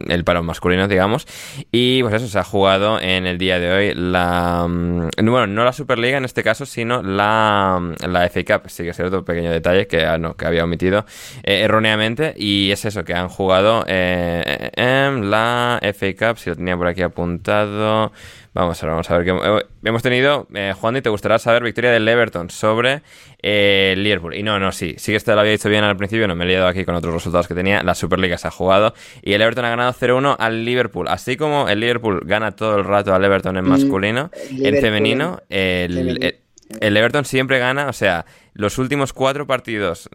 el 0.09 0.25
parón 0.25 0.47
masculino, 0.47 0.89
digamos. 0.89 1.27
Y 1.71 2.03
pues 2.03 2.15
eso, 2.15 2.29
se 2.29 2.39
ha 2.39 2.45
jugado 2.45 3.01
en 3.01 3.27
el 3.27 3.39
día 3.39 3.59
de 3.59 3.73
hoy 3.73 3.93
la... 3.95 4.67
mm, 4.69 5.09
Bueno, 5.17 5.47
no 5.47 5.65
la 5.65 5.73
Superliga 5.73 6.19
en 6.19 6.25
este 6.25 6.43
caso, 6.43 6.67
sino 6.67 7.03
la, 7.03 7.81
la 8.07 8.29
FA 8.29 8.45
Cup. 8.45 8.69
Sí 8.71 8.83
que 8.83 8.91
es 8.91 8.97
cierto, 8.97 9.25
pequeño 9.25 9.51
detalle 9.51 9.87
que, 9.87 10.05
ah, 10.05 10.19
no, 10.19 10.37
que 10.37 10.47
había 10.47 10.65
omitido 10.65 11.05
eh, 11.43 11.61
erróneamente. 11.63 12.35
Y 12.37 12.71
es 12.71 12.85
eso, 12.85 13.05
que 13.05 13.15
han 13.15 13.29
jugado 13.29 13.85
eh, 13.87 14.71
en 14.77 15.31
la 15.31 15.81
FA 15.83 16.15
Cup, 16.19 16.39
si 16.39 16.51
lo 16.51 16.57
tenía 16.57 16.77
por 16.77 16.87
aquí 16.87 17.03
apuntado... 17.03 18.13
Vamos 18.55 18.81
a 18.81 18.87
ver, 18.87 18.91
vamos 18.93 19.11
a 19.11 19.19
ver. 19.19 19.25
qué 19.27 19.89
hemos 19.89 20.03
tenido, 20.03 20.47
eh, 20.55 20.73
Juan, 20.81 20.97
y 20.97 21.03
te 21.03 21.11
gustará 21.11 21.41
saber 21.41 21.65
victoria 21.65 21.91
del 21.91 22.07
Everton 22.09 22.51
sobre 22.51 23.03
eh, 23.43 23.95
Liverpool. 23.99 24.35
Y 24.37 24.45
no, 24.45 24.61
no, 24.61 24.71
sí, 24.71 24.95
sí 24.97 25.11
que 25.11 25.17
esto 25.17 25.35
lo 25.35 25.41
había 25.41 25.51
dicho 25.53 25.69
bien 25.69 25.83
al 25.83 25.97
principio, 25.97 26.29
no 26.29 26.37
me 26.37 26.45
he 26.45 26.49
liado 26.49 26.69
aquí 26.69 26.85
con 26.85 26.95
otros 26.95 27.13
resultados 27.13 27.49
que 27.49 27.55
tenía. 27.55 27.83
La 27.83 27.97
Superliga 27.97 28.39
se 28.39 28.47
ha 28.47 28.53
jugado 28.53 28.95
y 29.23 29.33
el 29.33 29.43
Everton 29.43 29.65
ha 29.65 29.71
ganado 29.71 29.93
0-1 29.93 30.37
al 30.39 30.65
Liverpool. 30.65 31.09
Así 31.09 31.37
como 31.37 31.69
el 31.69 31.81
Liverpool 31.81 32.21
gana 32.25 32.53
todo 32.53 32.77
el 32.77 32.85
rato 32.85 33.13
al 33.13 33.25
Everton 33.25 33.57
en 33.57 33.65
Mm, 33.65 33.69
masculino, 33.69 34.31
en 34.51 34.57
Liverpool 34.57 34.81
femenino, 34.81 35.43
el, 35.49 35.93
femenino. 35.93 36.17
el- 36.27 36.37
el 36.81 36.97
Everton 36.97 37.25
siempre 37.25 37.59
gana, 37.59 37.89
o 37.89 37.93
sea, 37.93 38.25
los 38.55 38.79
últimos 38.79 39.13
cuatro 39.13 39.47
partidos 39.47 40.09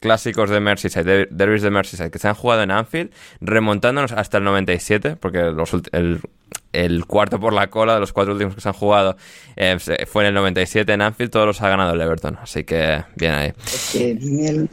clásicos 0.00 0.50
de 0.50 0.60
Merseyside, 0.60 1.04
de- 1.04 1.28
derbis 1.30 1.62
de 1.62 1.70
Merseyside, 1.70 2.10
que 2.10 2.18
se 2.18 2.28
han 2.28 2.34
jugado 2.34 2.62
en 2.62 2.70
Anfield, 2.72 3.10
remontándonos 3.40 4.12
hasta 4.12 4.38
el 4.38 4.44
97, 4.44 5.16
porque 5.16 5.38
los 5.52 5.72
el, 5.92 6.20
el 6.72 7.04
cuarto 7.06 7.38
por 7.38 7.52
la 7.52 7.68
cola 7.70 7.94
de 7.94 8.00
los 8.00 8.12
cuatro 8.12 8.32
últimos 8.32 8.54
que 8.54 8.60
se 8.60 8.68
han 8.68 8.74
jugado 8.74 9.16
eh, 9.56 9.76
fue 10.06 10.24
en 10.24 10.28
el 10.28 10.34
97 10.34 10.92
en 10.92 11.02
Anfield, 11.02 11.30
todos 11.30 11.46
los 11.46 11.62
ha 11.62 11.68
ganado 11.68 11.94
el 11.94 12.00
Everton, 12.00 12.36
así 12.42 12.64
que 12.64 13.02
bien 13.16 13.32
ahí, 13.32 13.52
el, 13.94 14.68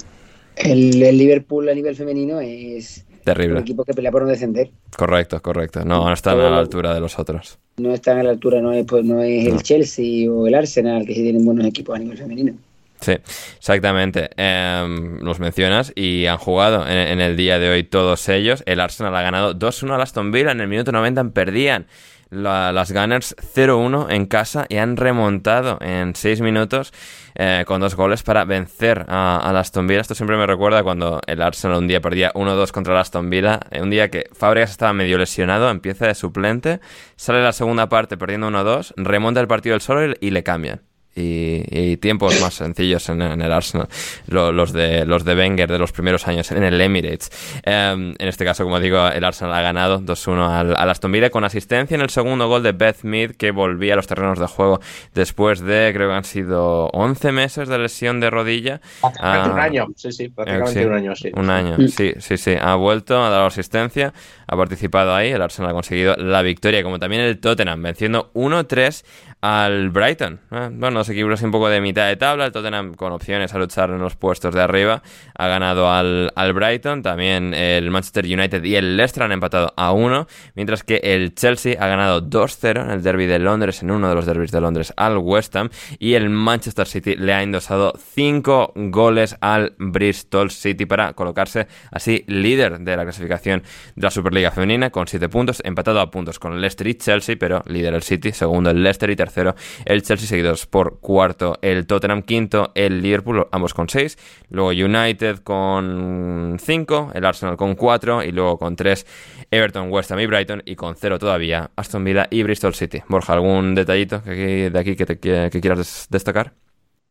el- 0.55 1.03
el 1.03 1.17
Liverpool 1.17 1.69
a 1.69 1.73
nivel 1.73 1.95
femenino 1.95 2.39
es 2.41 3.05
un 3.09 3.19
terrible. 3.23 3.59
equipo 3.59 3.83
que 3.85 3.93
pelea 3.93 4.11
por 4.11 4.23
no 4.23 4.29
descender. 4.29 4.71
Correcto, 4.97 5.41
correcto. 5.41 5.85
No, 5.85 6.05
no 6.05 6.13
están 6.13 6.39
a 6.39 6.49
la 6.49 6.57
altura 6.57 6.93
de 6.93 6.99
los 6.99 7.17
otros. 7.19 7.59
No 7.77 7.93
están 7.93 8.19
a 8.19 8.23
la 8.23 8.31
altura, 8.31 8.61
no 8.61 8.71
es, 8.73 8.85
pues, 8.85 9.03
no 9.05 9.21
es 9.21 9.47
No. 9.47 9.55
el 9.55 9.61
Chelsea 9.63 10.29
o 10.31 10.47
el 10.47 10.55
Arsenal, 10.55 11.05
que 11.05 11.13
sí 11.13 11.21
tienen 11.21 11.45
buenos 11.45 11.65
equipos 11.65 11.95
a 11.95 11.99
nivel 11.99 12.17
femenino. 12.17 12.53
Sí, 13.01 13.13
exactamente. 13.57 14.29
Em, 14.37 15.19
los 15.21 15.39
mencionas 15.39 15.91
y 15.95 16.27
han 16.27 16.37
jugado 16.37 16.87
en, 16.87 16.97
en 16.97 17.19
el 17.19 17.35
día 17.35 17.57
de 17.57 17.69
hoy 17.69 17.83
todos 17.83 18.29
ellos. 18.29 18.63
El 18.67 18.79
Arsenal 18.79 19.15
ha 19.15 19.21
ganado 19.23 19.55
2-1 19.55 19.95
al 19.95 20.01
Aston 20.01 20.31
Villa. 20.31 20.51
En 20.51 20.61
el 20.61 20.67
minuto 20.67 20.91
90 20.91 21.29
perdían 21.31 21.87
la- 22.29 22.71
las 22.71 22.91
Gunners 22.93 23.35
0-1 23.55 24.07
en 24.11 24.27
casa 24.27 24.65
y 24.69 24.77
han 24.77 24.97
remontado 24.97 25.79
en 25.81 26.13
6 26.15 26.41
minutos 26.41 26.93
eh, 27.33 27.63
con 27.65 27.81
dos 27.81 27.95
goles 27.95 28.21
para 28.21 28.45
vencer 28.45 29.05
a, 29.09 29.37
al 29.37 29.57
Aston 29.57 29.87
Villa. 29.87 30.01
Esto 30.01 30.13
siempre 30.13 30.37
me 30.37 30.45
recuerda 30.45 30.83
cuando 30.83 31.21
el 31.25 31.41
Arsenal 31.41 31.79
un 31.79 31.87
día 31.87 32.01
perdía 32.01 32.31
1-2 32.33 32.71
contra 32.71 32.93
el 32.93 32.99
Aston 32.99 33.31
Villa. 33.31 33.59
Eh, 33.71 33.81
Un 33.81 33.89
día 33.89 34.11
que 34.11 34.25
Fábregas 34.33 34.69
estaba 34.69 34.93
medio 34.93 35.17
lesionado, 35.17 35.71
empieza 35.71 36.05
de 36.05 36.13
suplente, 36.13 36.81
sale 37.15 37.41
la 37.41 37.51
segunda 37.51 37.89
parte 37.89 38.15
perdiendo 38.15 38.49
1-2, 38.51 38.93
remonta 38.95 39.39
el 39.41 39.47
partido 39.47 39.73
del 39.73 39.81
solo 39.81 40.05
y, 40.05 40.13
y 40.21 40.29
le 40.29 40.43
cambian 40.43 40.81
y, 41.15 41.63
y 41.69 41.97
tiempos 41.97 42.39
más 42.41 42.53
sencillos 42.53 43.07
en, 43.09 43.21
en 43.21 43.41
el 43.41 43.51
Arsenal, 43.51 43.87
Lo- 44.27 44.51
los 44.51 44.71
de 44.73 45.05
los 45.05 45.25
de 45.25 45.35
Wenger 45.35 45.69
de 45.71 45.77
los 45.79 45.91
primeros 45.91 46.27
años 46.27 46.51
en 46.51 46.63
el 46.63 46.79
Emirates. 46.79 47.29
Em, 47.63 48.13
en 48.17 48.27
este 48.27 48.45
caso, 48.45 48.63
como 48.63 48.79
digo, 48.79 49.07
el 49.07 49.23
Arsenal 49.23 49.53
ha 49.55 49.61
ganado 49.61 49.99
2-1 49.99 50.49
al, 50.49 50.75
al 50.75 50.89
Aston 50.89 51.11
Villa 51.11 51.29
con 51.29 51.43
asistencia 51.43 51.95
en 51.95 52.01
el 52.01 52.09
segundo 52.09 52.47
gol 52.47 52.63
de 52.63 52.71
Beth 52.71 53.03
Mead 53.03 53.31
que 53.31 53.51
volvía 53.51 53.93
a 53.93 53.95
los 53.97 54.07
terrenos 54.07 54.39
de 54.39 54.47
juego 54.47 54.79
después 55.13 55.59
de, 55.59 55.91
creo 55.93 56.09
que 56.09 56.15
han 56.15 56.23
sido 56.23 56.87
11 56.93 57.31
meses 57.31 57.67
de 57.67 57.77
lesión 57.77 58.19
de 58.19 58.29
rodilla. 58.29 58.79
Prácticamente 59.01 59.49
Ah, 59.49 59.53
un 59.53 59.59
año, 59.59 59.87
sí, 59.95 60.11
sí, 60.11 60.29
prácticamente 60.29 60.79
sí, 60.79 60.85
un 60.85 60.93
año, 60.93 61.15
sí. 61.15 61.31
Un 61.33 61.49
año, 61.49 61.87
sí, 61.87 62.13
sí, 62.19 62.37
sí. 62.37 62.55
Ha 62.59 62.75
vuelto, 62.75 63.21
ha 63.23 63.29
dado 63.29 63.45
asistencia, 63.47 64.13
ha 64.47 64.55
participado 64.57 65.13
ahí. 65.13 65.29
El 65.31 65.41
Arsenal 65.41 65.71
ha 65.71 65.73
conseguido 65.73 66.15
la 66.15 66.41
victoria, 66.41 66.83
como 66.83 66.99
también 66.99 67.21
el 67.21 67.39
Tottenham, 67.39 67.81
venciendo 67.81 68.31
1-3 68.33 69.03
al 69.41 69.89
Brighton. 69.89 70.39
¿eh? 70.51 70.69
Bueno, 70.71 70.99
dos 70.99 71.09
equipos 71.09 71.41
un 71.41 71.51
poco 71.51 71.67
de 71.67 71.81
mitad 71.81 72.07
de 72.07 72.15
tabla. 72.15 72.45
El 72.45 72.51
Tottenham 72.51 72.93
con 72.93 73.11
opciones 73.11 73.53
a 73.53 73.57
luchar 73.57 73.89
en 73.89 73.99
los 73.99 74.15
puestos 74.15 74.53
de 74.53 74.61
arriba 74.61 75.01
ha 75.35 75.47
ganado 75.47 75.91
al, 75.91 76.31
al 76.35 76.53
Brighton. 76.53 77.01
También 77.01 77.53
el 77.55 77.89
Manchester 77.89 78.25
United 78.25 78.63
y 78.63 78.75
el 78.75 78.95
Leicester 78.95 79.23
han 79.23 79.31
empatado 79.31 79.73
a 79.75 79.91
uno. 79.91 80.27
Mientras 80.53 80.83
que 80.83 80.97
el 81.03 81.33
Chelsea 81.33 81.75
ha 81.79 81.87
ganado 81.87 82.21
2-0 82.21 82.83
en 82.83 82.91
el 82.91 83.01
derby 83.01 83.25
de 83.25 83.39
Londres, 83.39 83.81
en 83.81 83.89
uno 83.89 84.09
de 84.09 84.15
los 84.15 84.27
derbis 84.27 84.51
de 84.51 84.61
Londres, 84.61 84.93
al 84.95 85.17
West 85.17 85.55
Ham. 85.55 85.69
Y 85.97 86.13
el 86.13 86.29
Manchester 86.29 86.85
City 86.85 87.15
le 87.15 87.33
ha 87.33 87.41
endosado 87.41 87.93
5 87.97 88.73
goles 88.75 89.37
al 89.41 89.73
Bristol 89.79 90.51
City 90.51 90.85
para 90.85 91.13
colocarse 91.13 91.67
así 91.91 92.23
líder 92.27 92.79
de 92.79 92.95
la 92.95 93.03
clasificación 93.03 93.63
de 93.95 94.03
la 94.03 94.11
Superliga 94.11 94.51
Femenina 94.51 94.91
con 94.91 95.07
7 95.07 95.29
puntos, 95.29 95.61
empatado 95.65 95.99
a 95.99 96.11
puntos 96.11 96.37
con 96.37 96.53
el 96.53 96.61
Leicester 96.61 96.85
y 96.85 96.93
Chelsea, 96.93 97.35
pero 97.39 97.63
líder 97.65 97.95
el 97.95 98.03
City, 98.03 98.31
segundo 98.31 98.69
el 98.69 98.83
Leicester 98.83 99.09
y 99.09 99.15
tercero 99.15 99.30
el 99.37 100.03
Chelsea, 100.03 100.27
seguidos 100.27 100.65
por 100.65 100.99
cuarto 100.99 101.57
el 101.61 101.85
Tottenham, 101.87 102.21
quinto 102.23 102.71
el 102.75 103.01
Liverpool, 103.01 103.47
ambos 103.51 103.73
con 103.73 103.89
6, 103.89 104.17
luego 104.49 104.69
United 104.69 105.39
con 105.39 106.57
5, 106.59 107.11
el 107.13 107.25
Arsenal 107.25 107.57
con 107.57 107.75
4 107.75 108.23
y 108.23 108.31
luego 108.31 108.57
con 108.57 108.75
3 108.75 109.05
Everton, 109.51 109.91
West 109.91 110.11
Ham 110.11 110.19
y 110.19 110.25
Brighton 110.25 110.63
y 110.65 110.75
con 110.75 110.95
0 110.95 111.19
todavía 111.19 111.71
Aston 111.75 112.03
Villa 112.03 112.27
y 112.29 112.43
Bristol 112.43 112.73
City. 112.73 113.01
Borja, 113.07 113.33
¿algún 113.33 113.75
detallito 113.75 114.19
de 114.19 114.71
aquí 114.75 114.95
que, 114.95 115.05
te, 115.05 115.19
que 115.19 115.61
quieras 115.61 116.07
destacar? 116.09 116.60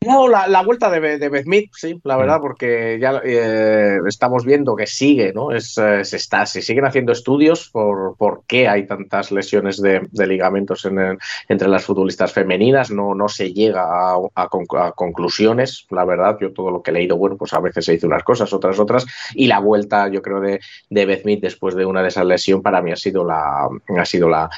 No, 0.03 0.29
la, 0.29 0.49
la, 0.49 0.63
vuelta 0.63 0.89
de, 0.89 1.19
de 1.19 1.29
Beth 1.29 1.45
Mead, 1.45 1.65
sí, 1.75 2.01
la 2.05 2.17
verdad, 2.17 2.39
mm. 2.39 2.41
porque 2.41 2.99
ya 2.99 3.21
eh, 3.23 3.99
estamos 4.07 4.47
viendo 4.47 4.75
que 4.75 4.87
sigue, 4.87 5.35
¿no? 5.35 5.53
Es, 5.53 5.77
eh, 5.77 6.07
se, 6.07 6.17
está, 6.17 6.47
se 6.47 6.63
siguen 6.63 6.87
haciendo 6.87 7.13
estudios 7.13 7.69
por, 7.69 8.17
por 8.17 8.45
qué 8.47 8.67
hay 8.67 8.87
tantas 8.87 9.31
lesiones 9.31 9.79
de, 9.83 10.09
de 10.11 10.27
ligamentos 10.27 10.87
en 10.87 11.19
entre 11.49 11.69
las 11.69 11.85
futbolistas 11.85 12.33
femeninas, 12.33 12.91
no, 12.91 13.15
no 13.15 13.29
se 13.29 13.53
llega 13.53 13.83
a, 13.83 14.15
a, 14.35 14.45
a, 14.45 14.93
conclusiones, 14.93 15.87
la 15.91 16.07
verdad, 16.07 16.39
yo 16.41 16.55
todo 16.55 16.71
lo 16.71 16.83
que 16.83 16.93
he 16.93 16.95
leído, 16.95 17.19
bueno, 17.19 17.37
pues 17.37 17.53
a 17.53 17.61
veces 17.61 17.85
se 17.85 17.93
dice 17.93 18.07
unas 18.07 18.25
cosas, 18.25 18.51
otras 18.55 18.79
otras, 18.79 19.05
y 19.35 19.49
la 19.49 19.59
vuelta, 19.59 20.09
yo 20.09 20.23
creo, 20.23 20.41
de, 20.41 20.61
de 20.89 21.05
Beth 21.05 21.27
Mead 21.27 21.41
después 21.41 21.75
de 21.75 21.85
una 21.85 22.01
de 22.01 22.09
esas 22.09 22.25
lesiones 22.25 22.65
para 22.65 22.81
mí 22.81 22.91
ha 22.91 22.97
sido 22.97 23.23
la, 23.23 23.69
ha 23.99 24.05
sido 24.07 24.31
la, 24.31 24.49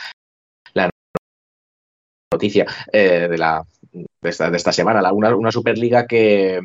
la 0.74 0.88
noticia 2.32 2.64
eh, 2.92 3.26
de 3.28 3.38
la 3.38 3.64
de 4.22 4.30
esta, 4.30 4.50
de 4.50 4.56
esta 4.56 4.72
semana, 4.72 5.02
la, 5.02 5.12
una, 5.12 5.34
una, 5.34 5.52
Superliga 5.52 6.06
que, 6.06 6.60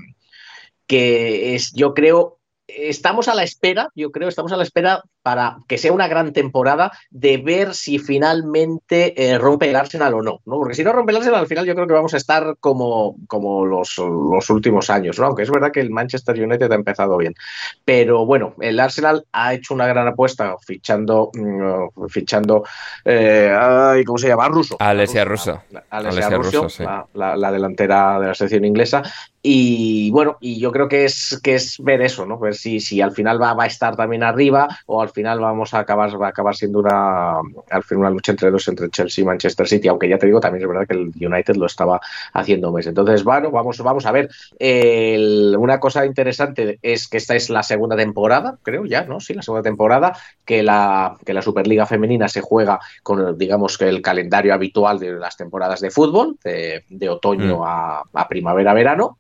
que 0.86 1.56
es, 1.56 1.74
yo 1.74 1.94
creo, 1.94 2.40
estamos 2.68 3.28
a 3.28 3.36
la 3.36 3.44
espera, 3.44 3.90
yo 3.96 4.12
creo, 4.12 4.30
estamos 4.30 4.52
a 4.52 4.58
la 4.58 4.64
espera 4.64 5.04
para 5.28 5.58
que 5.68 5.78
sea 5.78 5.92
una 5.92 6.08
gran 6.08 6.32
temporada 6.32 6.94
de 7.10 7.36
ver 7.36 7.74
si 7.74 8.00
finalmente 8.00 9.14
eh, 9.22 9.38
rompe 9.38 9.70
el 9.70 9.76
Arsenal 9.76 10.14
o 10.14 10.22
no, 10.22 10.40
no, 10.46 10.56
Porque 10.56 10.74
si 10.74 10.86
no 10.86 10.94
rompe 10.94 11.12
el 11.12 11.18
Arsenal, 11.18 11.42
al 11.42 11.48
final 11.48 11.66
yo 11.66 11.76
creo 11.76 11.86
que 11.86 11.94
vamos 11.94 12.14
a 12.14 12.18
estar 12.18 12.56
como, 12.62 13.18
como 13.28 13.66
los, 13.66 13.98
los 13.98 14.50
últimos 14.50 14.90
años, 14.90 15.20
¿no? 15.20 15.26
Aunque 15.26 15.44
es 15.44 15.52
verdad 15.52 15.74
que 15.74 15.82
el 15.82 15.90
Manchester 15.90 16.42
United 16.42 16.72
ha 16.72 16.76
empezado 16.76 17.18
bien. 17.18 17.36
Pero 17.84 18.26
bueno, 18.26 18.54
el 18.62 18.80
Arsenal 18.80 19.26
ha 19.34 19.54
hecho 19.54 19.74
una 19.74 19.86
gran 19.86 20.08
apuesta 20.08 20.56
fichando, 20.66 21.30
mm, 21.34 22.08
fichando 22.08 22.64
eh, 23.04 23.54
ay, 23.54 24.06
¿cómo 24.06 24.18
se 24.20 24.30
llama? 24.30 24.48
Russo. 24.48 24.78
Alesia 24.80 25.26
Russo. 25.26 25.62
Alesia, 25.90 26.30
Russo, 26.30 26.70
sí. 26.70 26.84
la, 26.84 27.06
la, 27.16 27.36
la, 27.36 27.52
delantera 27.52 28.18
de 28.22 28.28
la 28.28 28.34
selección 28.34 28.64
inglesa. 28.64 29.04
Y 29.50 30.12
bueno, 30.12 30.38
y 30.42 30.60
yo 30.60 30.74
creo 30.74 30.90
que 30.90 31.06
es, 31.06 31.40
que 31.42 31.56
es 31.56 31.78
ver 31.80 32.02
eso, 32.02 32.26
¿no? 32.26 32.38
Ver 32.38 32.56
si, 32.56 32.82
si 32.82 33.00
al 33.00 33.14
final 33.14 33.42
va, 33.42 33.54
va 33.54 33.64
a 33.64 33.68
estar 33.68 33.96
también 33.96 34.22
arriba 34.22 34.68
o 34.88 35.02
al 35.02 35.10
final 35.18 35.40
vamos 35.40 35.74
a 35.74 35.80
acabar, 35.80 36.22
va 36.22 36.28
a 36.28 36.30
acabar 36.30 36.56
siendo 36.56 36.78
una, 36.80 37.40
al 37.72 37.84
final 37.84 38.02
una 38.02 38.10
lucha 38.12 38.32
entre 38.32 38.52
dos, 38.52 38.68
entre 38.68 38.90
Chelsea 38.92 39.24
y 39.24 39.26
Manchester 39.26 39.68
City, 39.68 39.88
aunque 39.88 40.08
ya 40.08 40.20
te 40.20 40.28
digo, 40.28 40.40
también 40.40 40.62
es 40.62 40.70
verdad 40.70 40.88
que 40.88 40.94
el 40.94 41.12
United 41.20 41.56
lo 41.56 41.66
estaba 41.66 42.00
haciendo 42.34 42.72
mes. 42.72 42.86
Entonces, 42.86 43.24
bueno, 43.24 43.50
vamos, 43.50 43.80
vamos 43.80 44.06
a 44.06 44.12
ver. 44.12 44.30
El, 44.60 45.56
una 45.58 45.80
cosa 45.80 46.06
interesante 46.06 46.78
es 46.84 47.08
que 47.08 47.18
esta 47.18 47.36
es 47.36 47.50
la 47.50 47.64
segunda 47.64 47.96
temporada, 47.96 48.60
creo 48.62 48.86
ya, 48.86 49.06
¿no? 49.06 49.20
Sí, 49.20 49.34
la 49.34 49.42
segunda 49.42 49.64
temporada, 49.64 50.14
que 50.46 50.62
la, 50.62 51.18
que 51.26 51.34
la 51.34 51.42
Superliga 51.42 51.88
Femenina 51.88 52.28
se 52.28 52.42
juega 52.42 52.80
con, 53.02 53.38
digamos, 53.38 53.78
que 53.78 53.90
el 53.90 54.04
calendario 54.04 54.54
habitual 54.54 55.00
de 55.00 55.14
las 55.14 55.36
temporadas 55.36 55.82
de 55.82 55.90
fútbol, 55.90 56.38
de, 56.44 56.84
de 56.90 57.10
otoño 57.10 57.58
mm. 57.58 57.64
a, 57.66 58.04
a 58.14 58.28
primavera-verano. 58.28 59.18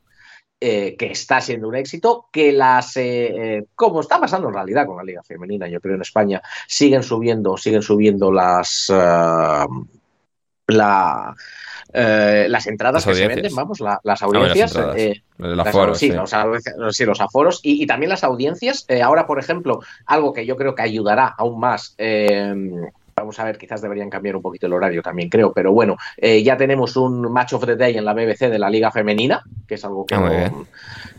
Eh, 0.59 0.95
que 0.97 1.11
está 1.11 1.39
siendo 1.39 1.67
un 1.67 1.75
éxito, 1.75 2.29
que 2.31 2.51
las, 2.51 2.97
eh, 2.97 3.65
como 3.75 4.01
está 4.01 4.19
pasando 4.19 4.47
en 4.47 4.55
realidad 4.55 4.87
con 4.87 4.97
la 4.97 5.03
Liga 5.03 5.21
Femenina, 5.21 5.67
yo 5.67 5.79
creo 5.79 5.93
en 5.93 6.01
España, 6.01 6.41
siguen 6.67 7.03
subiendo, 7.03 7.57
siguen 7.57 7.83
subiendo 7.83 8.31
las, 8.31 8.89
uh, 8.89 9.85
la, 10.65 11.35
las 11.93 12.65
entradas 12.65 13.05
las 13.05 13.15
que 13.15 13.21
se 13.21 13.27
venden, 13.27 13.53
vamos, 13.53 13.79
la, 13.81 13.99
las 14.03 14.23
audiencias. 14.23 14.75
Ah, 14.75 14.93
eh, 14.97 15.21
las 15.37 15.67
aforo, 15.67 15.93
sí, 15.93 16.09
sí. 16.09 16.15
Los, 16.15 16.31
sí, 16.95 17.05
los, 17.05 17.21
aforos 17.21 17.59
y, 17.61 17.83
y, 17.83 17.85
también 17.85 18.09
las 18.09 18.23
audiencias. 18.23 18.87
ahora, 19.03 19.27
por 19.27 19.37
ejemplo, 19.37 19.81
algo 20.07 20.33
que 20.33 20.47
yo 20.47 20.57
creo 20.57 20.73
que 20.73 20.81
ayudará 20.81 21.35
aún 21.37 21.59
más 21.59 21.95
Vamos 23.19 23.39
a 23.39 23.45
ver, 23.45 23.57
quizás 23.57 23.81
deberían 23.81 24.11
cambiar 24.11 24.35
un 24.35 24.43
poquito 24.43 24.67
el 24.67 24.73
horario 24.73 25.01
también, 25.01 25.27
creo. 25.27 25.51
Pero 25.51 25.71
bueno, 25.73 25.97
eh, 26.17 26.43
ya 26.43 26.55
tenemos 26.55 26.95
un 26.95 27.19
Match 27.31 27.53
of 27.53 27.65
the 27.65 27.75
Day 27.75 27.97
en 27.97 28.05
la 28.05 28.13
BBC 28.13 28.47
de 28.47 28.59
la 28.59 28.69
Liga 28.69 28.91
Femenina, 28.91 29.41
que 29.67 29.73
es 29.73 29.83
algo 29.83 30.05
que, 30.05 30.13
Ah, 30.13 30.51
no, 30.51 30.67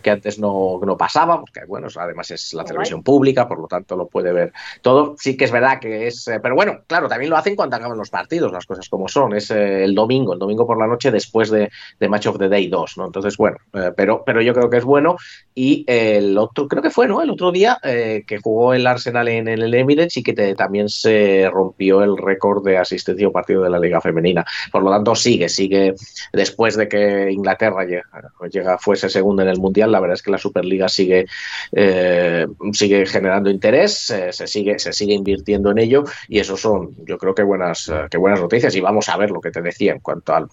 que 0.01 0.11
antes 0.13 0.39
no, 0.39 0.79
no 0.87 0.97
pasaba, 0.97 1.41
porque 1.41 1.63
bueno, 1.67 1.89
además 1.99 2.31
es 2.31 2.55
la 2.55 2.63
televisión 2.63 3.03
pública, 3.03 3.49
por 3.49 3.59
lo 3.59 3.67
tanto 3.67 3.97
lo 3.97 4.07
puede 4.07 4.33
ver 4.33 4.53
todo. 4.81 5.17
Sí 5.19 5.37
que 5.37 5.47
es 5.47 5.51
verdad 5.51 5.81
que 5.81 6.07
es. 6.07 6.29
eh, 6.29 6.39
Pero 6.41 6.55
bueno, 6.55 6.83
claro, 6.87 7.09
también 7.09 7.31
lo 7.31 7.37
hacen 7.37 7.57
cuando 7.57 7.75
acaban 7.75 7.99
los 7.99 8.11
partidos, 8.11 8.53
las 8.53 8.65
cosas 8.65 8.89
como 8.89 9.09
son. 9.09 9.35
Es 9.35 9.51
eh, 9.51 9.83
el 9.83 9.97
domingo, 9.97 10.35
el 10.35 10.39
domingo 10.39 10.69
por 10.69 10.79
la 10.79 10.87
noche 10.87 11.11
después 11.11 11.51
de, 11.51 11.69
de 11.99 12.09
Match 12.09 12.29
of 12.29 12.39
the 12.39 12.49
Day 12.49 12.69
2, 12.69 12.97
¿no? 12.99 13.07
Entonces, 13.07 13.37
bueno, 13.37 13.57
eh, 13.73 13.91
pero, 13.97 14.23
pero 14.25 14.41
yo 14.41 14.55
creo 14.55 14.71
que 14.71 14.77
es 14.77 14.85
bueno. 14.85 15.17
Y 15.61 15.83
el 15.89 16.39
otro, 16.39 16.69
creo 16.69 16.85
que 16.85 16.91
fue, 16.91 17.09
¿no? 17.09 17.21
El 17.21 17.31
otro 17.31 17.51
día 17.51 17.81
eh, 17.83 18.23
que 18.25 18.39
jugó 18.39 18.75
el 18.75 18.87
Arsenal 18.87 19.27
en, 19.27 19.49
el 19.49 19.75
Emirates 19.75 20.17
y 20.17 20.23
que 20.23 20.55
también 20.55 20.89
se 20.89 21.51
rompió 21.53 22.05
el 22.05 22.17
récord 22.17 22.65
de 22.65 22.79
asistencia 22.79 23.27
a 23.27 23.33
partido 23.33 23.65
de 23.65 23.71
la 23.71 23.81
Liga 23.81 24.01
Femenina. 24.01 24.47
Por 24.71 24.85
lo 24.85 24.93
tanto, 24.93 25.17
sigue, 25.17 25.49
sigue. 25.49 25.97
Después 26.33 26.77
de 26.77 26.87
que 26.87 27.33
Inglaterra 27.33 27.85
llega, 27.85 28.79
fuese 28.79 29.09
segundo 29.09 29.43
en 29.43 29.49
el 29.49 29.59
Mundial, 29.59 29.91
la 29.91 29.99
verdad 29.99 30.15
es 30.15 30.23
que 30.23 30.31
la 30.31 30.39
Superliga 30.39 30.89
sigue, 30.89 31.27
eh, 31.73 32.47
sigue 32.73 33.05
generando 33.07 33.51
interés, 33.51 34.11
eh, 34.11 34.33
se, 34.33 34.47
sigue, 34.47 34.79
se 34.79 34.93
sigue 34.93 35.15
invirtiendo 35.15 35.73
en 35.73 35.79
ello 35.79 36.05
y 36.29 36.39
eso 36.39 36.57
son, 36.57 36.95
yo 37.05 37.19
creo 37.19 37.35
que 37.35 37.43
buenas, 37.43 37.91
que 38.09 38.17
buenas 38.17 38.41
noticias. 38.41 38.77
Y 38.77 38.81
vamos 38.81 39.09
a 39.09 39.17
ver 39.17 39.33
lo 39.33 39.41
que 39.41 39.51
te 39.51 39.61
decía 39.61 39.91
en 39.91 39.99
cuanto 39.99 40.37
al 40.37 40.47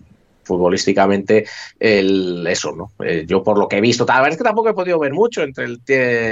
futbolísticamente 0.45 1.45
el 1.79 2.45
eso 2.47 2.71
no 2.71 2.91
eh, 3.03 3.25
yo 3.27 3.43
por 3.43 3.57
lo 3.57 3.67
que 3.67 3.77
he 3.77 3.81
visto 3.81 4.05
verdad 4.05 4.29
es 4.29 4.37
que 4.37 4.43
tampoco 4.43 4.69
he 4.69 4.73
podido 4.73 4.99
ver 4.99 5.13
mucho 5.13 5.41
entre 5.41 5.65
el 5.65 5.81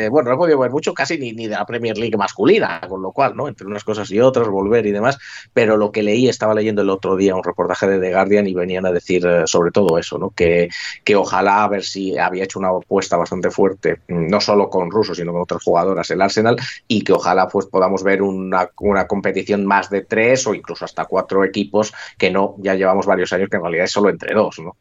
bueno 0.10 0.30
no 0.30 0.36
he 0.36 0.38
podido 0.38 0.60
ver 0.60 0.72
mucho 0.72 0.94
casi 0.94 1.18
ni, 1.18 1.34
ni 1.34 1.48
de 1.48 1.56
la 1.56 1.66
Premier 1.66 1.98
League 1.98 2.18
masculina 2.18 2.82
con 2.88 3.02
lo 3.02 3.12
cual 3.12 3.36
no 3.36 3.48
entre 3.48 3.68
unas 3.68 3.84
cosas 3.84 4.10
y 4.12 4.20
otras 4.20 4.48
volver 4.48 4.86
y 4.86 4.92
demás 4.92 5.18
pero 5.54 5.78
lo 5.78 5.92
que 5.92 6.04
leí 6.04 6.28
estaba 6.30 6.54
leyendo 6.54 6.82
el 6.82 6.90
otro 6.90 7.16
día 7.16 7.36
un 7.36 7.44
reportaje 7.44 7.88
de 7.88 8.00
The 8.00 8.12
Guardian 8.12 8.48
y 8.48 8.54
venían 8.54 8.86
a 8.86 8.92
decir 8.92 9.26
eh, 9.26 9.44
sobre 9.46 9.72
todo 9.72 9.98
eso 9.98 10.18
no 10.18 10.30
que, 10.30 10.70
que 11.04 11.16
ojalá 11.16 11.64
a 11.64 11.68
ver 11.68 11.84
si 11.84 12.18
había 12.18 12.44
hecho 12.44 12.60
una 12.60 12.70
apuesta 12.70 13.18
bastante 13.18 13.52
fuerte 13.52 14.02
mm, 14.08 14.28
no 14.28 14.40
solo 14.40 14.70
con 14.70 14.92
rusos 14.92 15.18
sino 15.18 15.32
con 15.32 15.42
otras 15.42 15.64
jugadoras 15.64 16.10
el 16.12 16.22
Arsenal 16.22 16.56
y 16.88 17.04
que 17.04 17.14
ojalá 17.14 17.48
pues 17.48 17.66
podamos 17.66 18.04
ver 18.04 18.22
una, 18.22 18.70
una 18.80 19.08
competición 19.08 19.66
más 19.66 19.90
de 19.90 20.02
tres 20.02 20.46
o 20.48 20.54
incluso 20.54 20.86
hasta 20.86 21.06
cuatro 21.06 21.44
equipos 21.44 21.94
que 22.18 22.32
no 22.32 22.56
ya 22.60 22.76
llevamos 22.76 23.06
varios 23.06 23.34
años 23.34 23.50
que 23.50 23.58
en 23.58 23.64
realidad 23.64 23.86
es 23.86 23.92
entre 24.10 24.34
dos 24.34 24.60
no 24.60 24.76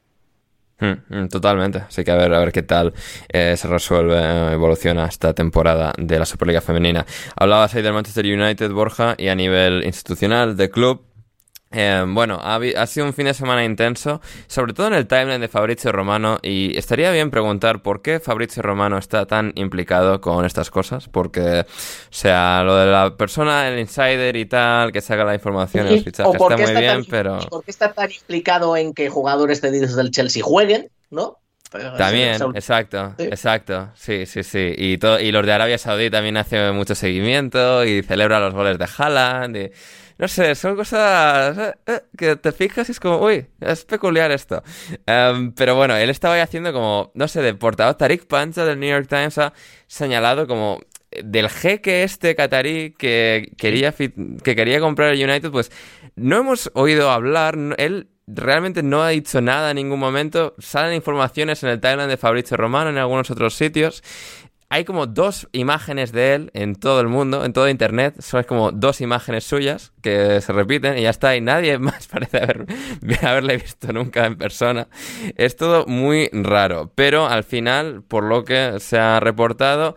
Mm, 0.83 0.95
mm, 1.09 1.29
Totalmente. 1.29 1.79
Así 1.79 2.03
que 2.05 2.11
a 2.11 2.17
ver, 2.17 2.35
a 2.35 2.41
ver 2.41 2.51
qué 2.51 2.63
tal 2.63 2.93
eh, 3.29 3.55
se 3.57 3.69
resuelve, 3.69 4.17
eh, 4.17 4.53
evoluciona 4.53 5.07
esta 5.07 5.33
temporada 5.33 5.93
de 5.97 6.19
la 6.19 6.27
Superliga 6.27 6.61
Femenina. 6.61 7.07
Hablabas 7.37 7.75
ahí 7.75 7.83
del 7.83 7.93
Manchester 7.93 8.27
United, 8.27 8.71
Borja, 8.73 9.15
y 9.17 9.29
a 9.29 9.35
nivel 9.37 9.85
institucional, 9.85 10.57
de 10.57 10.71
club. 10.71 11.03
Eh, 11.73 12.05
bueno, 12.07 12.39
ha, 12.43 12.87
sido 12.87 13.07
un 13.07 13.15
fin 13.15 13.27
de 13.27 13.35
semana 13.35 13.65
intenso, 13.65 14.21
sobre 14.47 14.75
todo 14.75 14.89
en 14.89 14.95
el 14.95 15.07
timeline 15.07 15.41
de 15.41 15.49
Fabrizio 15.49 15.93
Romano, 15.93 16.39
y 16.43 16.77
estaría 16.77 17.11
bien 17.11 17.31
preguntar 17.31 17.83
por 17.83 18.03
qué 18.03 18.21
Fabrizio 18.21 18.63
Romano 18.63 18.99
está 18.99 19.27
tan 19.27 19.53
implicado 19.55 20.21
con 20.21 20.45
estas 20.45 20.71
cosas, 20.71 21.09
porque, 21.09 21.61
o 21.61 21.65
sea, 22.11 22.63
lo 22.65 22.77
de 22.77 22.87
la 22.87 23.17
persona, 23.17 23.69
el 23.69 23.79
insider 23.79 24.37
y 24.37 24.47
tal, 24.47 24.93
que 24.93 25.01
saca 25.01 25.25
la 25.25 25.35
información 25.35 25.87
y 25.87 25.91
los 25.97 26.05
fichajes 26.05 26.35
está 26.35 26.57
muy 26.57 26.65
está, 26.65 26.81
bien, 26.81 26.93
tan, 26.93 27.05
pero... 27.07 27.39
por 27.49 27.65
qué 27.65 27.71
está 27.71 27.93
tan 27.93 28.11
implicado 28.11 28.77
en 28.77 28.93
que 28.93 29.09
jugadores 29.09 29.61
cedidos 29.61 29.97
del 29.97 30.11
Chelsea 30.11 30.43
jueguen 30.43 30.89
no 31.13 31.39
También, 31.71 32.37
exacto, 32.55 33.15
Sí. 33.19 33.25
exacto, 33.25 33.91
sí, 33.95 34.27
sí, 34.27 34.43
sí. 34.43 34.75
Y, 34.77 34.99
todo, 34.99 35.21
y 35.21 35.31
los 35.33 35.47
de 35.47 35.53
Arabia 35.53 35.79
Saudí 35.79 36.11
también 36.11 36.37
hacen 36.37 36.75
mucho 36.75 36.95
seguimiento 36.95 37.85
y 37.85 38.03
celebra 38.03 38.41
los 38.41 38.53
goles 38.53 38.79
de 38.79 38.87
Haaland. 38.99 39.57
Y, 39.57 39.71
no 40.23 40.29
sé, 40.29 40.55
son 40.55 40.77
cosas 40.77 41.59
eh, 41.59 41.75
eh, 41.85 42.01
que 42.17 42.37
te 42.37 42.53
fijas 42.53 42.89
y 42.89 42.93
es 42.93 43.01
como, 43.01 43.19
uy, 43.19 43.45
es 43.61 43.85
peculiar 43.85 44.31
esto. 44.31 44.63
Em, 45.05 45.51
pero 45.51 45.75
bueno, 45.75 45.97
él 45.97 46.11
estaba 46.11 46.35
ahí 46.35 46.41
haciendo 46.41 46.73
como, 46.73 47.11
no 47.15 47.27
sé, 47.27 47.43
de 47.43 47.55
portavoz. 47.55 47.97
Tariq 47.97 48.29
Pancha 48.29 48.65
del 48.65 48.79
New 48.79 48.89
York 48.89 49.09
Times 49.09 49.37
ha 49.39 49.53
señalado 49.89 50.47
como 50.47 50.79
del 51.25 51.49
jeque 51.49 52.05
este 52.05 52.37
catarí 52.37 52.95
que 52.97 53.53
quería, 53.59 53.93
que 53.93 54.55
quería 54.55 54.79
comprar 54.79 55.13
el 55.13 55.29
United, 55.29 55.51
pues 55.51 55.73
no 56.15 56.37
hemos 56.37 56.71
oído 56.75 57.11
hablar, 57.11 57.59
él 57.79 58.07
realmente 58.29 58.85
no 58.85 59.03
ha 59.03 59.09
dicho 59.09 59.41
nada 59.41 59.71
en 59.71 59.75
ningún 59.75 59.99
momento. 59.99 60.55
Salen 60.59 60.95
informaciones 60.95 61.65
en 61.65 61.71
el 61.71 61.81
timeline 61.81 62.09
de 62.09 62.17
Fabrizio 62.17 62.57
Romano, 62.57 62.91
en 62.91 62.99
algunos 62.99 63.29
otros 63.33 63.57
sitios. 63.57 64.05
Hay 64.73 64.87
como 64.87 65.07
dos 65.07 65.51
imágenes 65.53 66.13
de 66.13 66.35
él 66.35 66.51
en 66.55 66.77
todo 66.77 67.03
el 67.03 67.07
mundo, 67.07 67.45
en 67.45 67.53
todo 67.53 67.69
Internet. 67.69 68.23
Son 68.23 68.43
como 68.45 68.73
dos 68.73 69.03
imágenes 69.03 69.45
suyas 69.45 69.93
que 70.01 70.41
se 70.41 70.51
repiten 70.51 70.97
y 70.97 71.03
ya 71.03 71.11
está. 71.11 71.37
Y 71.37 71.43
nadie 71.43 71.79
más 71.79 72.07
parece 72.07 72.39
haber, 72.39 72.65
haberle 73.21 73.59
visto 73.59 73.93
nunca 73.93 74.25
en 74.25 74.39
persona. 74.39 74.89
Es 75.37 75.57
todo 75.57 75.85
muy 75.85 76.31
raro. 76.33 76.91
Pero 76.95 77.27
al 77.27 77.45
final, 77.45 78.03
por 78.03 78.25
lo 78.25 78.47
que 78.47 78.81
se 78.81 78.99
ha 78.99 79.21
reportado, 79.21 79.95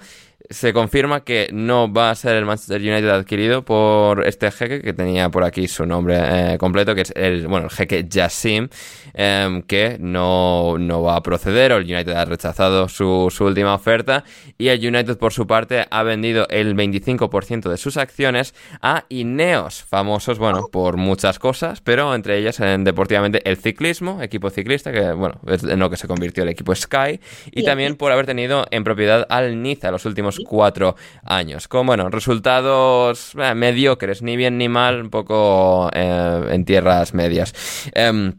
se 0.49 0.73
confirma 0.73 1.23
que 1.23 1.49
no 1.51 1.91
va 1.91 2.11
a 2.11 2.15
ser 2.15 2.35
el 2.35 2.45
Manchester 2.45 2.81
United 2.81 3.09
adquirido 3.09 3.63
por 3.63 4.25
este 4.25 4.51
jeque 4.51 4.81
que 4.81 4.93
tenía 4.93 5.29
por 5.29 5.43
aquí 5.43 5.67
su 5.67 5.85
nombre 5.85 6.17
eh, 6.19 6.57
completo, 6.57 6.95
que 6.95 7.01
es 7.01 7.13
el, 7.15 7.47
bueno, 7.47 7.67
el 7.67 7.71
jeque 7.71 8.07
Jassim, 8.11 8.69
em, 9.13 9.61
que 9.61 9.97
no, 9.99 10.77
no, 10.77 11.01
va 11.01 11.15
a 11.15 11.23
proceder, 11.23 11.71
o 11.71 11.77
el 11.77 11.83
United 11.83 12.13
ha 12.13 12.25
rechazado 12.25 12.87
su, 12.89 13.31
su, 13.31 13.45
última 13.45 13.73
oferta, 13.73 14.23
y 14.57 14.67
el 14.67 14.85
United 14.85 15.17
por 15.17 15.33
su 15.33 15.47
parte 15.47 15.85
ha 15.89 16.03
vendido 16.03 16.47
el 16.49 16.75
25% 16.75 17.69
de 17.69 17.77
sus 17.77 17.97
acciones 17.97 18.53
a 18.81 19.05
Ineos, 19.09 19.83
famosos, 19.83 20.37
bueno, 20.37 20.67
por 20.71 20.97
muchas 20.97 21.39
cosas, 21.39 21.81
pero 21.81 22.13
entre 22.13 22.37
ellas 22.37 22.59
en, 22.59 22.83
deportivamente 22.83 23.41
el 23.49 23.57
ciclismo, 23.57 24.21
equipo 24.21 24.49
ciclista, 24.49 24.91
que 24.91 25.11
bueno, 25.11 25.39
es 25.47 25.63
en 25.63 25.79
lo 25.79 25.89
que 25.89 25.97
se 25.97 26.07
convirtió 26.07 26.43
el 26.43 26.49
equipo 26.49 26.75
Sky, 26.75 27.19
y 27.51 27.63
también 27.63 27.95
por 27.95 28.11
haber 28.11 28.25
tenido 28.25 28.65
en 28.71 28.83
propiedad 28.83 29.25
al 29.29 29.61
Niza 29.61 29.91
los 29.91 30.05
últimos 30.05 30.34
cuatro 30.39 30.95
años. 31.23 31.67
Con, 31.67 31.87
bueno, 31.87 32.09
resultados 32.09 33.33
eh, 33.37 33.55
mediocres, 33.55 34.21
ni 34.21 34.35
bien 34.35 34.57
ni 34.57 34.69
mal, 34.69 35.01
un 35.01 35.09
poco 35.09 35.89
eh, 35.93 36.47
en 36.49 36.65
tierras 36.65 37.13
medias. 37.13 37.53
Em, 37.93 38.33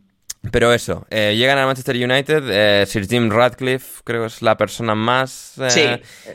pero 0.52 0.72
eso, 0.72 1.06
eh, 1.10 1.34
llegan 1.36 1.58
a 1.58 1.66
Manchester 1.66 1.96
United, 1.96 2.86
Sir 2.86 3.08
Jim 3.08 3.30
Radcliffe 3.30 4.02
creo 4.04 4.20
que 4.20 4.26
es 4.28 4.42
la 4.42 4.56
persona 4.56 4.94
más 4.94 5.54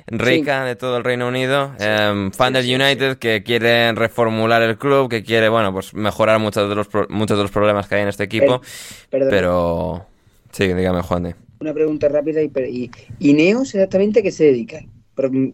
rica 0.08 0.66
de 0.66 0.76
todo 0.76 0.98
el 0.98 1.06
Reino 1.06 1.30
Unido, 1.30 1.72
em, 1.80 2.30
fan 2.32 2.52
del 2.52 2.66
United 2.66 3.20
que 3.20 3.42
quiere 3.42 3.94
reformular 3.94 4.62
el 4.64 4.78
club, 4.78 5.10
que 5.10 5.24
quiere, 5.24 5.48
bueno, 5.48 5.72
pues 5.72 5.94
mejorar 5.94 6.40
muchos 6.40 6.68
de 6.68 6.76
los, 6.76 6.90
muchos 7.08 7.38
de 7.38 7.44
los 7.44 7.52
problemas 7.52 7.88
que 7.88 7.96
hay 7.96 8.02
en 8.02 8.10
este 8.10 8.26
equipo, 8.26 8.62
pero... 9.10 10.06
Sí, 10.52 10.74
dígame 10.74 11.02
Juan. 11.02 11.34
Una 11.62 11.74
pregunta 11.74 12.10
rápida 12.10 12.42
y, 12.42 12.52
y, 12.70 12.92
y 13.20 13.34
Neos 13.34 13.74
exactamente 13.76 14.24
qué 14.24 14.32
se 14.32 14.46
dedica. 14.46 14.82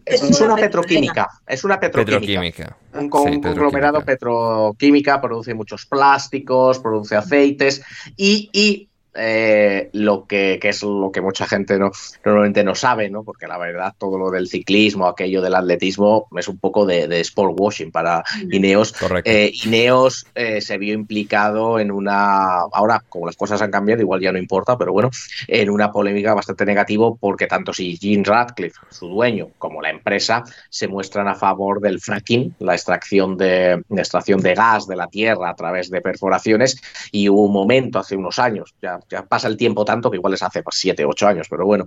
Es, 0.05 0.41
una 0.41 0.55
petroquímica, 0.55 1.29
es 1.45 1.63
una 1.63 1.79
petroquímica. 1.79 2.77
Un, 2.93 3.09
conglomerado 3.09 4.01
petroquímica, 4.01 5.19
produce 5.19 5.53
muchos 5.53 5.85
plásticos, 5.85 6.79
produce 6.79 7.15
aceites 7.15 7.81
y, 8.15 8.49
y 8.53 8.86
eh, 9.17 9.89
lo 9.93 10.25
que, 10.27 10.59
es 10.61 10.83
lo 10.83 11.11
que 11.11 11.21
mucha 11.21 11.47
gente 11.47 11.79
no, 11.79 11.91
normalmente 12.23 12.63
no 12.63 12.75
sabe, 12.75 13.09
¿no? 13.09 13.23
Porque 13.23 13.47
la 13.47 13.57
verdad, 13.57 13.93
todo 13.97 14.17
lo 14.17 14.29
del 14.29 14.47
ciclismo, 14.47 15.07
aquello 15.07 15.41
del 15.41 15.55
atletismo, 15.55 16.27
es 16.37 16.47
un 16.47 16.57
poco 16.57 16.85
de, 16.85 17.07
sport 17.21 17.55
washing 17.57 17.91
para 17.91 18.23
Ineos. 18.51 18.93
Eh, 19.23 19.51
Ineos 19.65 20.27
eh, 20.35 20.61
se 20.61 20.77
vio 20.77 20.93
implicado 20.93 21.79
en 21.79 21.91
una. 21.91 22.59
Ahora, 22.71 23.03
como 23.09 23.25
las 23.25 23.35
cosas 23.35 23.61
han 23.61 23.71
cambiado, 23.71 24.01
igual 24.01 24.21
ya 24.21 24.31
no 24.31 24.37
importa, 24.37 24.77
pero 24.77 24.93
bueno, 24.93 25.09
en 25.47 25.69
una 25.69 25.91
polémica 25.91 26.33
bastante 26.33 26.65
negativa, 26.65 27.13
porque 27.19 27.47
tanto 27.47 27.73
si 27.73 27.97
Jim 27.97 28.23
Radcliffe, 28.23 28.79
su 28.89 29.07
dueño, 29.07 29.49
como 29.57 29.81
la 29.81 29.89
empresa, 29.89 30.43
se 30.69 30.87
muestran 30.87 31.27
a 31.27 31.35
favor 31.35 31.81
del 31.81 31.99
fracking, 31.99 32.55
la 32.59 32.73
extracción 32.73 33.37
de, 33.37 33.83
extracción 33.89 34.41
de 34.41 34.53
gas 34.53 34.87
de 34.87 34.95
la 34.95 35.07
tierra 35.07 35.49
a 35.49 35.55
través 35.55 35.89
de 35.89 36.01
perforaciones, 36.01 36.79
y 37.11 37.29
hubo 37.29 37.45
un 37.45 37.53
momento 37.53 37.99
hace 37.99 38.15
unos 38.15 38.39
años, 38.39 38.75
ya 38.81 38.99
ya 39.09 39.25
pasa 39.25 39.47
el 39.47 39.57
tiempo 39.57 39.85
tanto 39.85 40.11
que 40.11 40.17
igual 40.17 40.31
les 40.31 40.43
hace 40.43 40.63
pues, 40.63 40.77
siete, 40.77 41.05
ocho 41.05 41.27
años, 41.27 41.47
pero 41.49 41.65
bueno, 41.65 41.85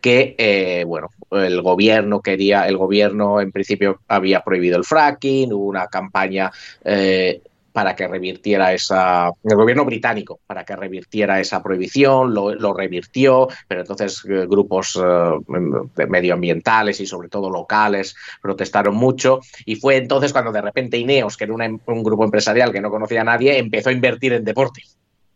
que 0.00 0.34
eh, 0.38 0.84
bueno, 0.86 1.08
el 1.30 1.60
gobierno 1.62 2.20
quería, 2.20 2.66
el 2.66 2.76
gobierno 2.76 3.40
en 3.40 3.52
principio 3.52 4.00
había 4.08 4.40
prohibido 4.42 4.78
el 4.78 4.84
fracking, 4.84 5.52
hubo 5.52 5.66
una 5.66 5.86
campaña 5.88 6.50
eh, 6.84 7.42
para 7.72 7.96
que 7.96 8.06
revirtiera 8.06 8.74
esa, 8.74 9.32
el 9.44 9.56
gobierno 9.56 9.86
británico, 9.86 10.40
para 10.46 10.62
que 10.62 10.76
revirtiera 10.76 11.40
esa 11.40 11.62
prohibición, 11.62 12.34
lo, 12.34 12.74
revirtió, 12.74 13.48
pero 13.66 13.80
entonces 13.80 14.22
eh, 14.28 14.46
grupos 14.46 15.00
medioambientales 16.08 17.00
y 17.00 17.06
sobre 17.06 17.30
todo 17.30 17.48
locales 17.48 18.14
protestaron 18.42 18.94
mucho 18.94 19.40
y 19.64 19.76
fue 19.76 19.96
entonces 19.96 20.32
cuando 20.32 20.52
de 20.52 20.60
repente 20.60 20.98
Ineos, 20.98 21.38
que 21.38 21.44
era 21.44 21.54
un 21.54 22.02
grupo 22.02 22.24
empresarial 22.24 22.72
que 22.72 22.80
no 22.82 22.90
conocía 22.90 23.22
a 23.22 23.24
nadie, 23.24 23.58
empezó 23.58 23.88
a 23.88 23.92
invertir 23.92 24.34
en 24.34 24.44
deporte. 24.44 24.82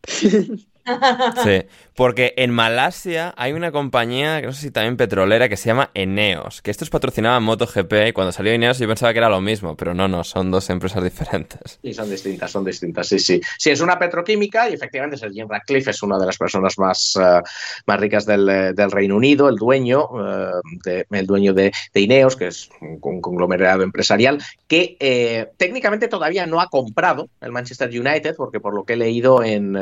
Sí, 1.43 1.63
porque 1.95 2.35
en 2.37 2.51
Malasia 2.51 3.35
hay 3.37 3.53
una 3.53 3.73
compañía, 3.73 4.41
no 4.43 4.53
sé 4.53 4.63
si 4.63 4.71
también 4.71 4.97
petrolera, 4.97 5.49
que 5.49 5.57
se 5.57 5.69
llama 5.69 5.91
Eneos, 5.95 6.63
que 6.63 6.71
estos 6.71 6.91
patrocinaban 6.91 7.43
MotoGP 7.43 8.09
y 8.09 8.13
cuando 8.13 8.33
salió 8.33 8.53
Eneos 8.53 8.79
yo 8.79 8.87
pensaba 8.87 9.13
que 9.13 9.19
era 9.19 9.29
lo 9.29 9.41
mismo, 9.41 9.77
pero 9.77 9.95
no, 9.95 10.07
no, 10.07 10.23
son 10.23 10.51
dos 10.51 10.69
empresas 10.71 11.03
diferentes. 11.03 11.79
Sí, 11.83 11.95
son 11.95 12.11
distintas, 12.11 12.51
son 12.51 12.65
distintas, 12.65 13.09
sí, 13.09 13.19
sí. 13.19 13.41
Sí, 13.59 13.71
es 13.71 13.81
una 13.81 13.99
petroquímica 13.99 14.69
y 14.69 14.75
efectivamente 14.75 15.17
Jim 15.33 15.49
Radcliffe 15.49 15.91
es 15.91 16.03
una 16.03 16.19
de 16.19 16.27
las 16.27 16.37
personas 16.37 16.79
más, 16.79 17.19
eh, 17.21 17.43
más 17.87 18.01
ricas 18.01 18.27
del, 18.27 18.49
eh, 18.49 18.73
del, 18.73 18.91
Reino 18.91 19.17
Unido, 19.17 19.49
el 19.49 19.57
dueño, 19.57 20.09
eh, 20.21 20.51
de, 20.85 21.07
el 21.11 21.27
dueño 21.27 21.55
de, 21.55 21.73
Ineos, 21.95 22.37
que 22.37 22.49
es 22.49 22.69
un, 22.81 23.01
conglomerado 23.01 23.83
empresarial, 23.83 24.43
que 24.69 25.49
técnicamente 25.57 26.09
todavía 26.09 26.47
no 26.47 26.61
ha 26.61 26.69
comprado 26.69 27.29
el 27.41 27.53
Manchester 27.53 27.89
United, 27.89 28.35
porque 28.37 28.61
por 28.61 28.75
lo 28.75 28.85
que 28.85 28.93
he 28.93 28.97
leído 28.97 29.43
en, 29.43 29.77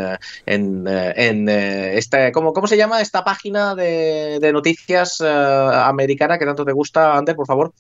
en 0.47 0.86
en 1.16 1.48
eh, 1.48 1.98
este, 1.98 2.32
¿cómo, 2.32 2.52
¿cómo, 2.52 2.66
se 2.66 2.76
llama 2.76 3.00
esta 3.00 3.24
página 3.24 3.74
de, 3.74 4.50
noticias 4.52 5.20
eh, 5.20 5.26
americana 5.28 6.38
que 6.38 6.46
tanto 6.46 6.64
te 6.64 6.72
gusta, 6.72 7.16
Ander, 7.16 7.36
por 7.36 7.46
favor? 7.46 7.72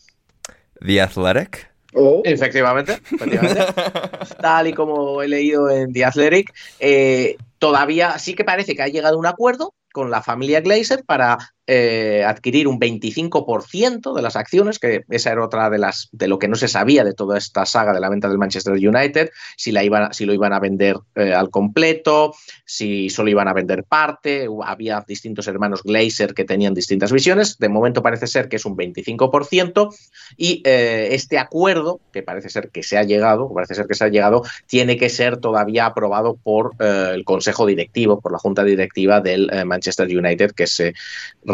The 0.84 1.00
Athletic. 1.00 1.72
Oh. 1.94 2.22
Efectivamente, 2.24 3.00
Tal 4.40 4.66
y 4.66 4.72
como 4.72 5.22
he 5.22 5.28
leído 5.28 5.70
en 5.70 5.92
The 5.92 6.04
Athletic, 6.04 6.52
eh, 6.80 7.36
todavía 7.58 8.18
sí 8.18 8.34
que 8.34 8.44
parece 8.44 8.74
que 8.74 8.82
ha 8.82 8.88
llegado 8.88 9.14
a 9.14 9.18
un 9.18 9.26
acuerdo 9.26 9.74
con 9.92 10.10
la 10.10 10.20
familia 10.20 10.60
Glazer 10.60 11.04
para 11.04 11.53
eh, 11.66 12.22
adquirir 12.26 12.68
un 12.68 12.78
25% 12.78 14.14
de 14.14 14.20
las 14.20 14.36
acciones, 14.36 14.78
que 14.78 15.04
esa 15.08 15.32
era 15.32 15.42
otra 15.42 15.70
de 15.70 15.78
las 15.78 16.10
de 16.12 16.28
lo 16.28 16.38
que 16.38 16.46
no 16.46 16.56
se 16.56 16.68
sabía 16.68 17.04
de 17.04 17.14
toda 17.14 17.38
esta 17.38 17.64
saga 17.64 17.94
de 17.94 18.00
la 18.00 18.10
venta 18.10 18.28
del 18.28 18.36
Manchester 18.36 18.74
United, 18.74 19.30
si 19.56 19.72
la 19.72 19.82
iban, 19.82 20.12
si 20.12 20.26
lo 20.26 20.34
iban 20.34 20.52
a 20.52 20.60
vender 20.60 20.98
eh, 21.14 21.32
al 21.32 21.48
completo, 21.48 22.34
si 22.66 23.08
solo 23.08 23.30
iban 23.30 23.48
a 23.48 23.54
vender 23.54 23.84
parte, 23.84 24.46
había 24.62 25.02
distintos 25.08 25.48
hermanos 25.48 25.82
Glazer 25.82 26.34
que 26.34 26.44
tenían 26.44 26.74
distintas 26.74 27.10
visiones. 27.10 27.58
De 27.58 27.70
momento 27.70 28.02
parece 28.02 28.26
ser 28.26 28.50
que 28.50 28.56
es 28.56 28.66
un 28.66 28.76
25% 28.76 29.88
y 30.36 30.60
eh, 30.66 31.08
este 31.12 31.38
acuerdo, 31.38 31.98
que 32.12 32.22
parece 32.22 32.50
ser 32.50 32.68
que 32.68 32.82
se 32.82 32.98
ha 32.98 33.04
llegado, 33.04 33.50
parece 33.54 33.74
ser 33.74 33.86
que 33.86 33.94
se 33.94 34.04
ha 34.04 34.08
llegado, 34.08 34.42
tiene 34.66 34.98
que 34.98 35.08
ser 35.08 35.38
todavía 35.38 35.86
aprobado 35.86 36.36
por 36.36 36.72
el 36.78 37.24
Consejo 37.24 37.64
Directivo, 37.64 38.20
por 38.20 38.32
la 38.32 38.38
Junta 38.38 38.64
Directiva 38.64 39.22
del 39.22 39.50
Manchester 39.64 40.06
United, 40.06 40.52
que 40.52 40.66
se 40.66 40.92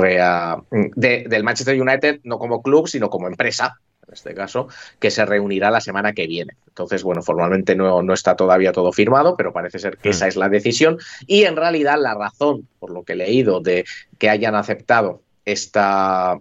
del 0.00 1.44
Manchester 1.44 1.80
United, 1.80 2.20
no 2.24 2.38
como 2.38 2.62
club, 2.62 2.88
sino 2.88 3.10
como 3.10 3.28
empresa, 3.28 3.78
en 4.06 4.14
este 4.14 4.34
caso, 4.34 4.68
que 4.98 5.10
se 5.10 5.24
reunirá 5.24 5.70
la 5.70 5.80
semana 5.80 6.12
que 6.12 6.26
viene. 6.26 6.56
Entonces, 6.66 7.02
bueno, 7.02 7.22
formalmente 7.22 7.76
no, 7.76 8.02
no 8.02 8.12
está 8.12 8.36
todavía 8.36 8.72
todo 8.72 8.92
firmado, 8.92 9.36
pero 9.36 9.52
parece 9.52 9.78
ser 9.78 9.98
que 9.98 10.10
esa 10.10 10.26
mm. 10.26 10.28
es 10.28 10.36
la 10.36 10.48
decisión. 10.48 10.98
Y 11.26 11.44
en 11.44 11.56
realidad 11.56 11.96
la 11.98 12.14
razón, 12.14 12.68
por 12.78 12.90
lo 12.90 13.04
que 13.04 13.12
he 13.12 13.16
leído, 13.16 13.60
de 13.60 13.84
que 14.18 14.28
hayan 14.28 14.54
aceptado 14.54 15.22
esta, 15.44 16.38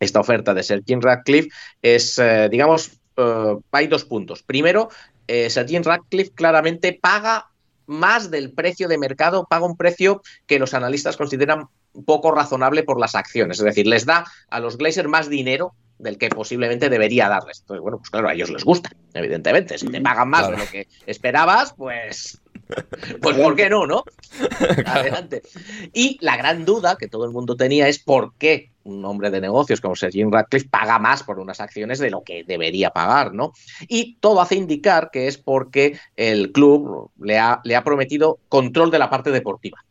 esta 0.00 0.20
oferta 0.20 0.54
de 0.54 0.62
Sir 0.62 0.82
Jim 0.86 1.00
Radcliffe 1.00 1.48
es, 1.82 2.18
eh, 2.18 2.48
digamos, 2.50 2.92
eh, 3.16 3.56
hay 3.72 3.86
dos 3.86 4.04
puntos. 4.04 4.42
Primero, 4.42 4.88
eh, 5.26 5.50
Sir 5.50 5.66
Jim 5.66 5.82
Radcliffe 5.82 6.32
claramente 6.34 6.98
paga 7.00 7.46
más 7.88 8.30
del 8.30 8.52
precio 8.52 8.86
de 8.86 8.98
mercado, 8.98 9.46
paga 9.48 9.66
un 9.66 9.76
precio 9.76 10.22
que 10.46 10.58
los 10.58 10.74
analistas 10.74 11.16
consideran 11.16 11.68
poco 12.04 12.30
razonable 12.30 12.84
por 12.84 13.00
las 13.00 13.14
acciones. 13.14 13.58
Es 13.58 13.64
decir, 13.64 13.86
les 13.86 14.04
da 14.06 14.24
a 14.50 14.60
los 14.60 14.76
Glazer 14.76 15.08
más 15.08 15.28
dinero 15.28 15.74
del 15.98 16.18
que 16.18 16.28
posiblemente 16.28 16.88
debería 16.90 17.28
darles. 17.28 17.60
Entonces, 17.60 17.82
bueno, 17.82 17.98
pues 17.98 18.10
claro, 18.10 18.28
a 18.28 18.34
ellos 18.34 18.50
les 18.50 18.64
gusta, 18.64 18.90
evidentemente. 19.14 19.78
Si 19.78 19.88
te 19.88 20.00
pagan 20.00 20.28
más 20.28 20.50
de 20.50 20.56
lo 20.56 20.66
que 20.66 20.86
esperabas, 21.06 21.72
pues 21.72 22.40
pues 23.22 23.36
¿por 23.36 23.56
qué 23.56 23.70
no, 23.70 23.86
no? 23.86 24.04
Adelante. 24.86 25.42
Y 25.92 26.18
la 26.20 26.36
gran 26.36 26.64
duda 26.64 26.96
que 26.96 27.08
todo 27.08 27.24
el 27.24 27.30
mundo 27.30 27.56
tenía 27.56 27.88
es 27.88 27.98
por 27.98 28.34
qué 28.36 28.70
un 28.84 29.04
hombre 29.04 29.30
de 29.30 29.40
negocios 29.40 29.80
como 29.80 29.96
Sir 29.96 30.10
Jim 30.10 30.30
Radcliffe 30.30 30.68
paga 30.68 30.98
más 30.98 31.22
por 31.22 31.38
unas 31.38 31.60
acciones 31.60 31.98
de 31.98 32.10
lo 32.10 32.22
que 32.22 32.44
debería 32.44 32.90
pagar, 32.90 33.34
¿no? 33.34 33.52
Y 33.86 34.16
todo 34.16 34.40
hace 34.40 34.54
indicar 34.54 35.10
que 35.10 35.26
es 35.26 35.36
porque 35.36 35.98
el 36.16 36.52
club 36.52 37.10
le 37.20 37.38
ha, 37.38 37.60
le 37.64 37.76
ha 37.76 37.84
prometido 37.84 38.38
control 38.48 38.90
de 38.90 38.98
la 38.98 39.10
parte 39.10 39.30
deportiva. 39.30 39.84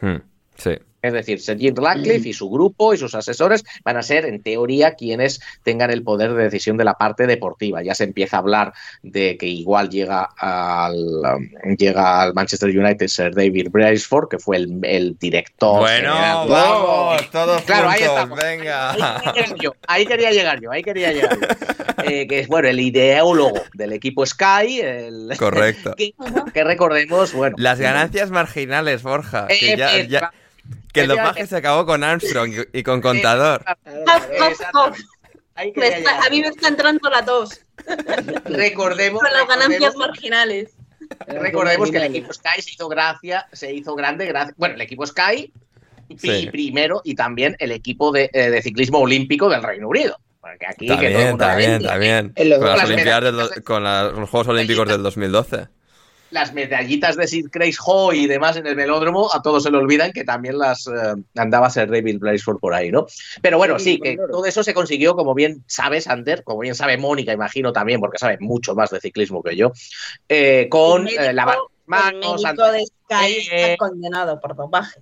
Hmm, 0.00 0.18
sí. 0.56 0.72
Es 1.02 1.12
decir, 1.12 1.40
Sir 1.40 1.58
Jim 1.58 1.74
Radcliffe 1.76 2.28
y 2.28 2.32
su 2.32 2.48
grupo 2.48 2.94
y 2.94 2.96
sus 2.96 3.12
asesores 3.16 3.64
van 3.84 3.96
a 3.96 4.04
ser, 4.04 4.24
en 4.24 4.40
teoría, 4.40 4.94
quienes 4.94 5.40
tengan 5.64 5.90
el 5.90 6.04
poder 6.04 6.32
de 6.32 6.44
decisión 6.44 6.76
de 6.76 6.84
la 6.84 6.94
parte 6.94 7.26
deportiva. 7.26 7.82
Ya 7.82 7.96
se 7.96 8.04
empieza 8.04 8.36
a 8.36 8.40
hablar 8.40 8.72
de 9.02 9.36
que 9.36 9.46
igual 9.46 9.90
llega 9.90 10.28
al, 10.38 10.94
um, 10.96 11.76
llega 11.76 12.22
al 12.22 12.34
Manchester 12.34 12.68
United 12.70 13.08
Sir 13.08 13.34
David 13.34 13.68
Brailsford, 13.72 14.28
que 14.28 14.38
fue 14.38 14.58
el, 14.58 14.78
el 14.84 15.18
director. 15.18 15.80
Bueno, 15.80 16.14
general. 16.14 16.48
vamos, 16.48 17.30
todos 17.32 17.62
Claro, 17.62 17.88
ahí 17.90 17.98
juntos, 18.00 18.14
estamos. 18.16 18.38
venga. 18.40 18.90
Ahí 18.92 19.26
quería 19.32 19.50
llegar 19.50 19.60
yo, 19.60 19.72
ahí 19.88 20.06
quería 20.06 20.30
llegar 20.30 20.60
yo, 20.60 20.70
ahí 20.70 20.82
quería 20.84 21.12
llegar 21.12 21.38
yo. 21.40 22.04
Eh, 22.04 22.26
que 22.28 22.38
es, 22.40 22.48
bueno, 22.48 22.68
el 22.68 22.78
ideólogo 22.80 23.60
del 23.74 23.92
equipo 23.92 24.24
Sky. 24.24 24.80
el- 24.80 25.32
Correcto. 25.36 25.94
que, 25.98 26.14
que 26.54 26.64
recordemos, 26.64 27.32
bueno. 27.32 27.56
Las 27.58 27.80
ganancias 27.80 28.30
marginales, 28.30 29.02
Borja. 29.02 29.48
Que, 29.48 29.72
Eh, 29.72 29.76
ya- 29.76 29.96
eh, 29.98 30.06
ya- 30.08 30.32
que 30.92 31.00
el 31.02 31.08
dopaje 31.08 31.46
se 31.46 31.56
acabó 31.56 31.86
con 31.86 32.04
Armstrong 32.04 32.52
y, 32.72 32.82
con 32.82 33.00
Contador. 33.00 33.64
Quería 35.74 35.88
está- 35.88 35.98
llegar. 35.98 36.26
a 36.26 36.30
mí 36.30 36.40
me 36.40 36.48
está 36.48 36.68
entrando 36.68 37.10
la 37.10 37.24
tos 37.24 37.60
Recordemos, 38.44 39.20
con 39.22 39.32
las 39.32 39.46
ganancias 39.48 39.80
recordemos, 39.92 39.96
marginales. 39.96 40.70
recordemos 41.28 41.90
que 41.90 41.96
el 41.98 42.04
equipo 42.04 42.32
Sky 42.32 42.62
se 42.62 42.70
hizo 42.72 42.88
gracia, 42.88 43.46
se 43.52 43.72
hizo 43.72 43.94
grande 43.94 44.26
gracias. 44.26 44.56
Bueno, 44.56 44.74
el 44.76 44.80
equipo 44.80 45.06
Sky 45.06 45.52
y 46.08 46.18
Sí. 46.18 46.48
primero 46.50 47.00
y 47.04 47.14
también 47.14 47.56
el 47.58 47.72
equipo 47.72 48.12
de, 48.12 48.30
eh, 48.32 48.50
de 48.50 48.62
ciclismo 48.62 48.98
olímpico 48.98 49.48
del 49.48 49.62
Reino 49.62 49.88
Unido. 49.88 50.18
Porque 50.40 50.66
aquí 50.66 50.86
que 50.86 50.92
todo 50.94 51.00
el 51.00 51.12
También, 51.12 51.28
mundo 51.30 51.44
también, 51.44 51.82
también. 52.32 52.48
Los 52.50 52.58
Con 52.58 52.68
las 52.68 52.88
del 52.88 53.36
los 54.20 54.30
Juegos 54.30 54.48
Olímpicos 54.48 54.88
del 54.88 55.02
2012. 55.02 55.68
Las 56.32 56.52
medallitas 56.54 57.16
de 57.16 57.26
Sid 57.28 57.46
Grace 57.52 57.76
Hoy 57.86 58.24
y 58.24 58.26
demás 58.26 58.56
en 58.56 58.66
el 58.66 58.74
velódromo, 58.74 59.32
a 59.32 59.40
todos 59.42 59.62
se 59.62 59.70
le 59.70 59.76
olvidan 59.78 60.12
que 60.12 60.24
también 60.24 60.58
las 60.58 60.86
eh, 60.86 61.14
andaba 61.36 61.70
Sir 61.70 61.90
David 61.90 62.18
Blaceford 62.18 62.58
por 62.58 62.74
ahí, 62.74 62.90
¿no? 62.90 63.06
Pero 63.40 63.58
bueno, 63.58 63.78
sí, 63.78 64.00
que 64.00 64.16
todo 64.16 64.44
eso 64.46 64.62
se 64.64 64.74
consiguió, 64.74 65.14
como 65.14 65.34
bien 65.34 65.62
sabe 65.66 66.00
Sander, 66.00 66.42
como 66.42 66.60
bien 66.60 66.74
sabe 66.74 66.96
Mónica, 66.98 67.32
imagino 67.32 67.72
también, 67.72 68.00
porque 68.00 68.18
sabe 68.18 68.38
mucho 68.40 68.74
más 68.74 68.90
de 68.90 69.00
ciclismo 69.00 69.42
que 69.42 69.54
yo, 69.56 69.72
eh, 70.28 70.66
con 70.70 71.06
eh, 71.06 71.12
médico- 71.32 71.70
manos, 71.86 72.42
de 72.42 72.86
Sky 72.86 73.32
Eh, 73.52 73.72
está 73.72 73.76
condenado 73.76 74.40
por 74.40 74.56
dopaje. 74.56 75.00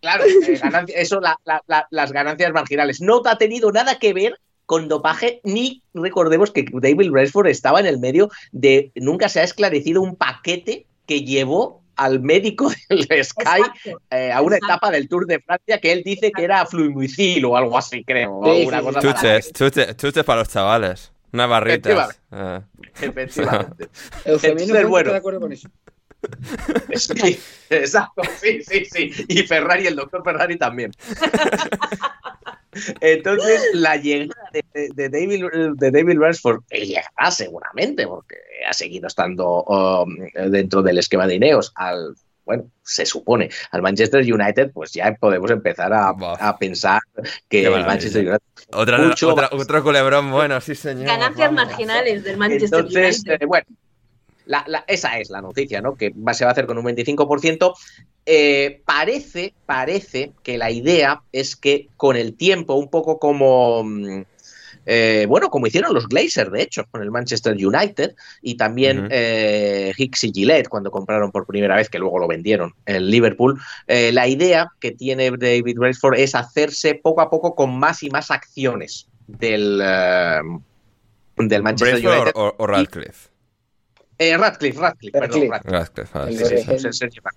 Claro, 0.00 0.24
eh, 0.24 0.58
ganancia- 0.60 0.96
eso, 0.98 1.20
la- 1.20 1.38
la- 1.44 1.62
la- 1.68 1.86
las 1.90 2.10
ganancias 2.10 2.52
marginales. 2.52 3.00
No 3.00 3.22
ha 3.24 3.38
tenido 3.38 3.70
nada 3.70 4.00
que 4.00 4.12
ver 4.12 4.36
con 4.72 4.88
dopaje, 4.88 5.42
ni 5.44 5.82
recordemos 5.92 6.50
que 6.50 6.64
David 6.72 7.10
Brailsford 7.10 7.48
estaba 7.48 7.78
en 7.78 7.84
el 7.84 7.98
medio 7.98 8.30
de, 8.52 8.90
nunca 8.94 9.28
se 9.28 9.40
ha 9.40 9.42
esclarecido 9.42 10.00
un 10.00 10.16
paquete 10.16 10.86
que 11.04 11.24
llevó 11.24 11.82
al 11.96 12.20
médico 12.20 12.72
del 12.88 13.02
Sky 13.22 13.42
Exacto. 13.58 14.00
eh, 14.10 14.32
a 14.32 14.40
una 14.40 14.56
Exacto. 14.56 14.74
etapa 14.74 14.90
del 14.90 15.10
Tour 15.10 15.26
de 15.26 15.40
Francia 15.40 15.78
que 15.78 15.92
él 15.92 16.02
dice 16.02 16.32
que 16.32 16.44
era 16.44 16.64
fluimicil 16.64 17.44
o 17.44 17.54
algo 17.54 17.76
así, 17.76 18.02
creo. 18.02 18.40
Sí, 18.44 18.64
una 18.66 18.78
sí, 18.78 18.84
cosa 18.84 19.00
Chuches, 19.00 19.52
chuches, 19.52 19.96
chuches 19.98 20.24
para 20.24 20.38
los 20.40 20.48
chavales. 20.48 21.12
Unas 21.34 21.50
barritas. 21.50 22.18
Eh, 22.30 22.60
Efectivamente. 23.02 23.90
Entonces, 24.24 24.68
no 24.68 24.88
bueno. 24.88 24.98
está 25.00 25.12
de 25.12 25.18
acuerdo 25.18 25.40
con 25.40 25.52
eso. 25.52 25.68
Sí, 26.94 27.38
exacto, 27.68 28.22
sí, 28.40 28.62
sí, 28.62 28.84
sí. 28.84 29.12
Y 29.28 29.42
Ferrari, 29.42 29.88
el 29.88 29.96
doctor 29.96 30.22
Ferrari 30.22 30.56
también. 30.56 30.92
Entonces, 33.00 33.62
la 33.74 33.96
llegada 33.96 34.48
de, 34.52 34.64
de 34.94 35.08
David, 35.08 35.44
de 35.76 35.90
David 35.90 36.18
Ransford, 36.18 36.62
que 36.68 36.86
llegará 36.86 37.30
seguramente, 37.30 38.06
porque 38.06 38.36
ha 38.66 38.72
seguido 38.72 39.06
estando 39.08 39.62
um, 39.64 40.16
dentro 40.50 40.82
del 40.82 40.98
esquema 40.98 41.26
de 41.26 41.34
Ineos 41.36 41.72
al, 41.76 42.14
bueno, 42.44 42.64
se 42.82 43.04
supone, 43.06 43.50
al 43.70 43.82
Manchester 43.82 44.20
United, 44.22 44.70
pues 44.72 44.92
ya 44.92 45.14
podemos 45.20 45.50
empezar 45.50 45.92
a, 45.92 46.08
a 46.08 46.58
pensar 46.58 47.00
que 47.48 47.64
el. 47.66 47.84
Manchester 47.84 48.22
United 48.26 48.40
Otra, 48.72 48.98
Mucho 48.98 49.28
otra- 49.32 49.50
otro 49.52 49.82
culebrón 49.82 50.30
bueno, 50.30 50.60
sí 50.60 50.74
señor. 50.74 51.06
Ganancias 51.06 51.50
vamos. 51.54 51.66
marginales 51.66 52.24
del 52.24 52.36
Manchester 52.38 52.80
Entonces, 52.80 53.18
United. 53.20 53.42
eh, 53.42 53.46
bueno, 53.46 53.66
la- 54.46 54.64
la- 54.66 54.84
esa 54.88 55.18
es 55.18 55.30
la 55.30 55.40
noticia, 55.40 55.80
¿no? 55.80 55.94
Que 55.94 56.10
va- 56.10 56.34
se 56.34 56.44
va 56.44 56.50
a 56.50 56.52
hacer 56.52 56.66
con 56.66 56.78
un 56.78 56.84
25%. 56.84 57.74
Eh, 58.26 58.80
parece, 58.84 59.52
parece 59.66 60.32
que 60.42 60.56
la 60.58 60.70
idea 60.70 61.22
es 61.32 61.56
que 61.56 61.88
con 61.96 62.16
el 62.16 62.34
tiempo, 62.34 62.74
un 62.74 62.88
poco 62.88 63.18
como. 63.18 63.82
mm, 63.84 64.22
eh, 64.84 65.26
bueno, 65.28 65.48
como 65.48 65.68
hicieron 65.68 65.94
los 65.94 66.08
Glazers, 66.08 66.50
de 66.50 66.60
hecho, 66.62 66.84
con 66.90 67.02
el 67.02 67.12
Manchester 67.12 67.54
United 67.54 68.16
y 68.42 68.56
también 68.56 69.06
eh, 69.12 69.92
Hicks 69.96 70.24
y 70.24 70.32
Gillette 70.32 70.68
cuando 70.68 70.90
compraron 70.90 71.30
por 71.30 71.46
primera 71.46 71.76
vez, 71.76 71.88
que 71.88 72.00
luego 72.00 72.18
lo 72.18 72.26
vendieron 72.26 72.74
en 72.86 73.06
Liverpool. 73.08 73.60
eh, 73.86 74.10
la 74.12 74.26
idea 74.26 74.72
que 74.80 74.90
tiene 74.90 75.30
David 75.30 75.78
Ransford 75.78 76.18
es 76.18 76.34
hacerse 76.34 76.96
poco 76.96 77.20
a 77.20 77.30
poco 77.30 77.54
con 77.54 77.78
más 77.78 78.02
y 78.02 78.10
más 78.10 78.32
acciones 78.32 79.06
del, 79.28 79.80
eh, 79.84 80.40
del 81.36 81.62
Manchester 81.62 81.98
United. 82.16 82.32
o, 82.34 82.54
o 82.58 82.66
Radcliffe. 82.66 83.28
Eh, 84.18 84.36
Radcliffe, 84.36 84.78
Radcliffe, 84.80 85.18
perdón, 85.18 85.50
Radcliffe. 85.64 86.18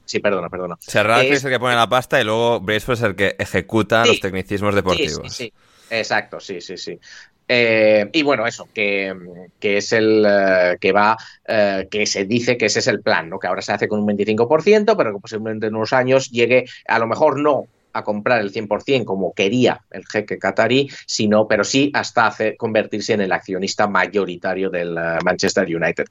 Sí, 0.06 0.20
perdona, 0.20 0.50
perdona. 0.50 0.76
O 0.76 0.78
sea, 0.82 1.04
Radcliffe 1.04 1.34
Es- 1.34 1.40
es 1.40 1.46
el 1.46 1.52
que 1.52 1.60
pone 1.60 1.76
la 1.76 1.90
pasta 1.90 2.20
y 2.22 2.24
luego 2.24 2.60
Braithwaite 2.60 2.94
es 3.04 3.10
el 3.10 3.16
que 3.16 3.36
ejecuta 3.40 4.04
Sí. 4.04 4.10
los 4.10 4.20
tecnicismos 4.20 4.76
deportivos. 4.76 5.22
Sí, 5.24 5.30
sí, 5.30 5.44
sí. 5.46 5.54
Exacto, 5.90 6.40
sí, 6.40 6.62
sí, 6.62 6.78
sí. 6.78 7.00
Eh, 7.48 8.10
y 8.12 8.24
bueno, 8.24 8.48
eso, 8.48 8.68
que, 8.74 9.14
que 9.60 9.78
es 9.78 9.94
el 9.94 10.26
eh, 10.28 10.78
que 10.82 10.92
va, 10.92 11.16
eh, 11.48 11.88
que 11.92 12.08
se 12.08 12.26
dice 12.26 12.58
que 12.58 12.66
ese 12.66 12.80
es 12.80 12.88
el 12.88 13.02
plan, 13.02 13.30
¿no? 13.30 13.38
Que 13.38 13.46
ahora 13.48 13.62
se 13.62 13.72
hace 13.72 13.88
con 13.88 14.00
un 14.00 14.08
25%, 14.08 14.98
pero 14.98 15.14
que 15.14 15.20
posiblemente 15.20 15.68
en 15.68 15.76
unos 15.76 15.94
años 15.94 16.32
llegue, 16.32 16.66
a 16.88 16.98
lo 16.98 17.06
mejor 17.06 17.40
no 17.40 17.68
a 17.96 18.04
comprar 18.04 18.42
el 18.42 18.52
100% 18.52 19.06
como 19.06 19.34
quería 19.34 19.82
el 19.90 20.06
jeque 20.06 20.38
qatarí, 20.38 20.90
sino, 21.08 21.48
pero 21.48 21.64
sí 21.64 21.92
hasta 21.94 22.36
convertirse 22.58 23.14
en 23.14 23.22
el 23.22 23.32
accionista 23.32 23.88
mayoritario 23.88 24.70
del 24.70 24.98
eh, 24.98 25.18
Manchester 25.24 25.66
United. 25.66 26.06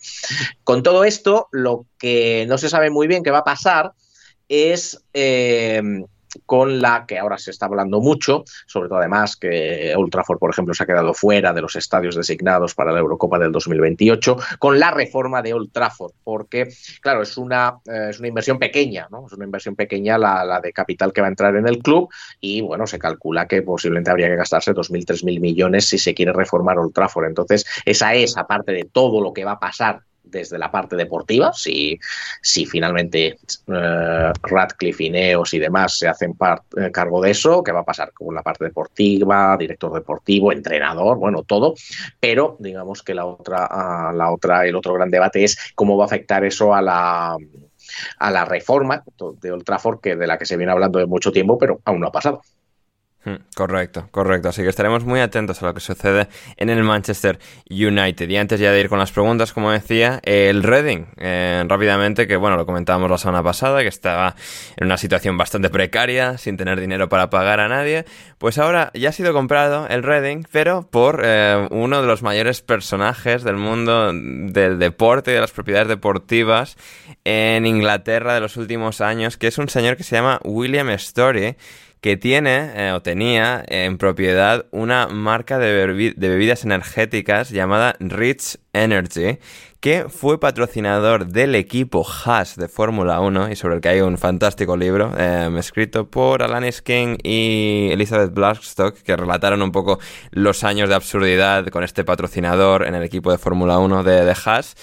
Con 0.64 0.82
todo 0.82 1.04
esto, 1.04 1.48
lo 1.52 1.86
que 1.98 2.46
no 2.48 2.56
se 2.56 2.70
sabe 2.70 2.90
muy 2.90 3.06
bien 3.06 3.22
que 3.22 3.30
va 3.30 3.38
a 3.38 3.44
pasar 3.44 3.92
es 4.48 5.04
eh, 5.12 5.82
con 6.46 6.80
la 6.80 7.04
que 7.06 7.18
ahora 7.18 7.38
se 7.38 7.50
está 7.50 7.66
hablando 7.66 8.00
mucho, 8.00 8.44
sobre 8.66 8.88
todo 8.88 8.98
además 8.98 9.36
que 9.36 9.94
Old 9.96 10.10
Trafford, 10.10 10.38
por 10.38 10.50
ejemplo, 10.50 10.74
se 10.74 10.82
ha 10.82 10.86
quedado 10.86 11.14
fuera 11.14 11.52
de 11.52 11.62
los 11.62 11.76
estadios 11.76 12.16
designados 12.16 12.74
para 12.74 12.92
la 12.92 13.00
Eurocopa 13.00 13.38
del 13.38 13.52
2028, 13.52 14.36
con 14.58 14.78
la 14.78 14.90
reforma 14.90 15.42
de 15.42 15.54
Old 15.54 15.72
Trafford, 15.72 16.12
porque, 16.22 16.68
claro, 17.00 17.22
es 17.22 17.36
una, 17.36 17.78
eh, 17.86 18.08
es 18.10 18.18
una 18.18 18.28
inversión 18.28 18.58
pequeña, 18.58 19.08
¿no? 19.10 19.26
Es 19.26 19.32
una 19.32 19.44
inversión 19.44 19.74
pequeña 19.74 20.18
la, 20.18 20.44
la 20.44 20.60
de 20.60 20.72
capital 20.72 21.12
que 21.12 21.20
va 21.20 21.28
a 21.28 21.30
entrar 21.30 21.56
en 21.56 21.68
el 21.68 21.78
club 21.78 22.08
y, 22.40 22.60
bueno, 22.60 22.86
se 22.86 22.98
calcula 22.98 23.46
que 23.46 23.62
posiblemente 23.62 24.10
habría 24.10 24.28
que 24.28 24.36
gastarse 24.36 24.72
2.000, 24.72 25.04
3.000 25.04 25.40
millones 25.40 25.86
si 25.88 25.98
se 25.98 26.14
quiere 26.14 26.32
reformar 26.32 26.78
Old 26.78 26.92
Trafford. 26.92 27.26
Entonces, 27.26 27.64
esa 27.84 28.14
es, 28.14 28.36
aparte 28.36 28.72
de 28.72 28.84
todo 28.84 29.20
lo 29.20 29.32
que 29.32 29.44
va 29.44 29.52
a 29.52 29.58
pasar 29.58 30.02
desde 30.24 30.58
la 30.58 30.70
parte 30.70 30.96
deportiva, 30.96 31.52
si, 31.52 31.98
si 32.42 32.66
finalmente 32.66 33.38
eh, 33.66 34.32
Radcliffe, 34.42 35.04
Ineos 35.04 35.54
y 35.54 35.58
demás 35.58 35.98
se 35.98 36.08
hacen 36.08 36.36
eh, 36.76 36.90
cargo 36.90 37.20
de 37.20 37.30
eso, 37.30 37.62
¿qué 37.62 37.72
va 37.72 37.80
a 37.80 37.84
pasar 37.84 38.12
con 38.12 38.34
la 38.34 38.42
parte 38.42 38.64
deportiva, 38.64 39.56
director 39.56 39.92
deportivo, 39.92 40.50
entrenador, 40.50 41.18
bueno, 41.18 41.42
todo, 41.42 41.74
pero 42.18 42.56
digamos 42.58 43.02
que 43.02 43.14
la 43.14 43.26
otra, 43.26 43.68
ah, 43.70 44.12
la 44.14 44.32
otra, 44.32 44.66
el 44.66 44.74
otro 44.74 44.94
gran 44.94 45.10
debate 45.10 45.44
es 45.44 45.56
cómo 45.74 45.96
va 45.96 46.04
a 46.04 46.06
afectar 46.06 46.44
eso 46.44 46.74
a 46.74 46.82
la 46.82 47.36
a 48.18 48.30
la 48.30 48.44
reforma 48.44 49.04
de 49.40 49.52
Old 49.52 49.64
Trafford, 49.64 50.00
que 50.00 50.16
de 50.16 50.26
la 50.26 50.38
que 50.38 50.46
se 50.46 50.56
viene 50.56 50.72
hablando 50.72 50.98
de 50.98 51.06
mucho 51.06 51.32
tiempo, 51.32 51.58
pero 51.58 51.80
aún 51.84 52.00
no 52.00 52.08
ha 52.08 52.12
pasado. 52.12 52.42
Hmm, 53.24 53.36
Correcto, 53.56 54.08
correcto. 54.10 54.50
Así 54.50 54.62
que 54.62 54.68
estaremos 54.68 55.04
muy 55.04 55.20
atentos 55.20 55.62
a 55.62 55.66
lo 55.66 55.74
que 55.74 55.80
sucede 55.80 56.28
en 56.58 56.68
el 56.68 56.82
Manchester 56.82 57.38
United. 57.70 58.28
Y 58.28 58.36
antes 58.36 58.60
ya 58.60 58.70
de 58.70 58.80
ir 58.80 58.90
con 58.90 58.98
las 58.98 59.12
preguntas, 59.12 59.54
como 59.54 59.70
decía, 59.70 60.20
el 60.24 60.62
Reading, 60.62 61.06
eh, 61.16 61.64
rápidamente, 61.66 62.26
que 62.26 62.36
bueno, 62.36 62.58
lo 62.58 62.66
comentábamos 62.66 63.10
la 63.10 63.16
semana 63.16 63.42
pasada, 63.42 63.80
que 63.80 63.88
estaba 63.88 64.36
en 64.76 64.86
una 64.86 64.98
situación 64.98 65.38
bastante 65.38 65.70
precaria, 65.70 66.36
sin 66.36 66.58
tener 66.58 66.78
dinero 66.78 67.08
para 67.08 67.30
pagar 67.30 67.60
a 67.60 67.68
nadie, 67.68 68.04
pues 68.36 68.58
ahora 68.58 68.90
ya 68.92 69.08
ha 69.08 69.12
sido 69.12 69.32
comprado 69.32 69.86
el 69.88 70.02
Reading, 70.02 70.42
pero 70.52 70.86
por 70.90 71.22
eh, 71.24 71.66
uno 71.70 72.02
de 72.02 72.06
los 72.06 72.22
mayores 72.22 72.60
personajes 72.60 73.42
del 73.42 73.56
mundo 73.56 74.12
del 74.12 74.78
deporte 74.78 75.30
y 75.30 75.34
de 75.34 75.40
las 75.40 75.52
propiedades 75.52 75.88
deportivas 75.88 76.76
en 77.24 77.64
Inglaterra 77.64 78.34
de 78.34 78.40
los 78.40 78.58
últimos 78.58 79.00
años, 79.00 79.38
que 79.38 79.46
es 79.46 79.56
un 79.56 79.70
señor 79.70 79.96
que 79.96 80.02
se 80.02 80.16
llama 80.16 80.40
William 80.44 80.90
Story 80.90 81.56
que 82.04 82.18
tiene 82.18 82.70
eh, 82.74 82.92
o 82.92 83.00
tenía 83.00 83.64
en 83.66 83.96
propiedad 83.96 84.66
una 84.72 85.06
marca 85.06 85.58
de 85.58 86.12
bebidas 86.18 86.62
energéticas 86.62 87.48
llamada 87.48 87.96
Rich 87.98 88.58
Energy, 88.74 89.38
que 89.84 90.06
fue 90.08 90.40
patrocinador 90.40 91.26
del 91.26 91.54
equipo 91.54 92.06
Haas 92.08 92.56
de 92.56 92.68
Fórmula 92.68 93.20
1 93.20 93.50
y 93.50 93.56
sobre 93.56 93.74
el 93.74 93.80
que 93.82 93.90
hay 93.90 94.00
un 94.00 94.16
fantástico 94.16 94.78
libro 94.78 95.12
em, 95.18 95.58
escrito 95.58 96.08
por 96.08 96.42
Alan 96.42 96.72
Skene 96.72 97.18
y 97.22 97.90
Elizabeth 97.92 98.32
Blackstock 98.32 98.94
que 99.02 99.14
relataron 99.14 99.60
un 99.60 99.72
poco 99.72 99.98
los 100.30 100.64
años 100.64 100.88
de 100.88 100.94
absurdidad 100.94 101.66
con 101.66 101.84
este 101.84 102.02
patrocinador 102.02 102.86
en 102.86 102.94
el 102.94 103.02
equipo 103.02 103.30
de 103.30 103.36
Fórmula 103.36 103.78
1 103.78 104.04
de, 104.04 104.24
de, 104.24 104.34
Haas 104.46 104.74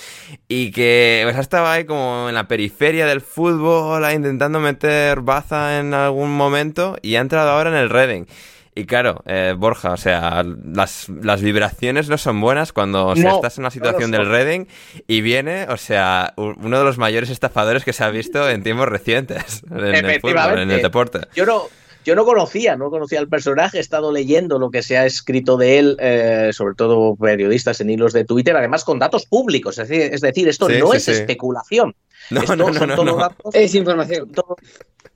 y 0.47 0.69
que 0.69 1.21
pues, 1.23 1.35
estaba 1.39 1.73
ahí 1.73 1.85
como 1.85 2.29
en 2.29 2.35
la 2.35 2.47
periferia 2.47 3.07
del 3.07 3.21
fútbol 3.21 4.03
intentando 4.13 4.59
meter 4.59 5.21
baza 5.21 5.79
en 5.79 5.95
algún 5.95 6.31
momento 6.31 6.95
y 7.01 7.15
ha 7.15 7.21
entrado 7.21 7.49
ahora 7.49 7.71
en 7.71 7.75
el 7.75 7.89
Reading. 7.89 8.25
Y 8.73 8.85
claro, 8.85 9.21
eh, 9.25 9.53
Borja, 9.57 9.91
o 9.91 9.97
sea, 9.97 10.43
las, 10.43 11.09
las, 11.09 11.41
vibraciones 11.41 12.07
no 12.07 12.17
son 12.17 12.39
buenas 12.39 12.71
cuando 12.71 13.11
estás 13.13 13.57
en 13.57 13.63
una 13.63 13.71
situación 13.71 14.11
del 14.11 14.27
Reading 14.27 14.65
y 15.07 15.19
viene, 15.19 15.65
o 15.69 15.75
sea, 15.75 16.33
uno 16.37 16.79
de 16.79 16.85
los 16.85 16.97
mayores 16.97 17.29
estafadores 17.29 17.83
que 17.83 17.91
se 17.91 18.05
ha 18.05 18.09
visto 18.09 18.49
en 18.49 18.63
tiempos 18.63 18.87
recientes 18.87 19.61
en 19.69 20.05
el 20.05 20.21
fútbol, 20.21 20.59
en 20.59 20.71
el 20.71 20.81
deporte. 20.81 21.19
Yo 21.35 21.45
no, 21.45 21.63
yo 22.05 22.15
no 22.15 22.23
conocía, 22.23 22.77
no 22.77 22.89
conocía 22.89 23.19
al 23.19 23.27
personaje, 23.27 23.77
he 23.77 23.81
estado 23.81 24.11
leyendo 24.13 24.57
lo 24.57 24.71
que 24.71 24.83
se 24.83 24.97
ha 24.97 25.05
escrito 25.05 25.57
de 25.57 25.77
él, 25.77 25.97
eh, 25.99 26.51
sobre 26.53 26.73
todo 26.75 27.17
periodistas 27.17 27.81
en 27.81 27.89
hilos 27.89 28.13
de 28.13 28.23
Twitter, 28.23 28.55
además 28.55 28.85
con 28.85 28.99
datos 28.99 29.25
públicos, 29.25 29.77
es 29.79 29.89
decir, 29.89 30.13
es 30.13 30.21
decir 30.21 30.47
esto 30.47 30.67
Sí, 30.67 30.79
no 30.79 30.91
sí, 30.91 30.97
es 30.97 31.03
sí. 31.03 31.11
especulación. 31.11 31.93
No, 32.29 32.39
Esto 32.39 32.55
no, 32.55 32.69
no, 32.69 32.73
son 32.95 33.05
no, 33.05 33.15
datos- 33.17 33.53
Es 33.53 33.75
información. 33.75 34.31
todo- 34.31 34.55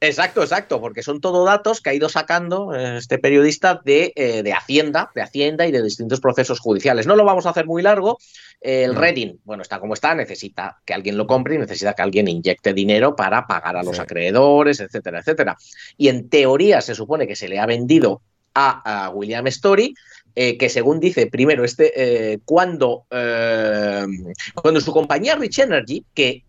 Exacto, 0.05 0.41
exacto, 0.41 0.79
porque 0.79 1.03
son 1.03 1.19
todo 1.21 1.45
datos 1.45 1.81
que 1.81 1.89
ha 1.89 1.93
ido 1.93 2.09
sacando 2.09 2.73
eh, 2.73 2.97
este 2.97 3.17
periodista 3.17 3.81
de, 3.83 4.13
eh, 4.15 4.43
de 4.43 4.53
Hacienda, 4.53 5.11
de 5.15 5.21
Hacienda 5.21 5.65
y 5.67 5.71
de 5.71 5.81
distintos 5.83 6.19
procesos 6.19 6.59
judiciales. 6.59 7.07
No 7.07 7.15
lo 7.15 7.25
vamos 7.25 7.45
a 7.45 7.49
hacer 7.49 7.65
muy 7.65 7.81
largo. 7.81 8.17
El 8.61 8.93
No. 8.93 9.01
Reading, 9.01 9.35
bueno, 9.43 9.61
está 9.63 9.79
como 9.79 9.93
está, 9.93 10.15
necesita 10.15 10.77
que 10.85 10.93
alguien 10.93 11.17
lo 11.17 11.27
compre 11.27 11.55
y 11.55 11.57
necesita 11.57 11.93
que 11.93 12.01
alguien 12.01 12.27
inyecte 12.27 12.73
dinero 12.73 13.15
para 13.15 13.45
pagar 13.47 13.75
a 13.77 13.83
los 13.83 13.97
Sí. 13.97 14.01
acreedores, 14.01 14.79
etcétera, 14.79 15.19
etcétera. 15.19 15.57
Y 15.97 16.07
en 16.07 16.29
teoría 16.29 16.81
se 16.81 16.95
supone 16.95 17.27
que 17.27 17.35
se 17.35 17.47
le 17.47 17.59
ha 17.59 17.65
vendido 17.65 18.21
a, 18.53 19.05
a 19.05 19.09
William 19.09 19.45
Story, 19.47 19.93
eh, 20.37 20.57
que 20.57 20.69
según 20.69 20.99
dice 20.99 21.27
primero, 21.27 21.63
este, 21.63 21.93
eh, 22.33 22.39
cuando, 22.45 23.05
eh, 23.11 24.05
cuando 24.53 24.81
su 24.81 24.91
compañía 24.91 25.35
Rich 25.35 25.59
Energy, 25.59 26.03
que 26.13 26.43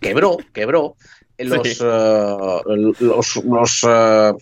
quebró, 0.00 0.36
quebró, 0.52 0.96
los, 1.38 1.68
Sí. 1.68 1.78
eh, 1.80 2.92
los, 3.00 3.36
los, 3.44 3.84
ay, 3.84 4.32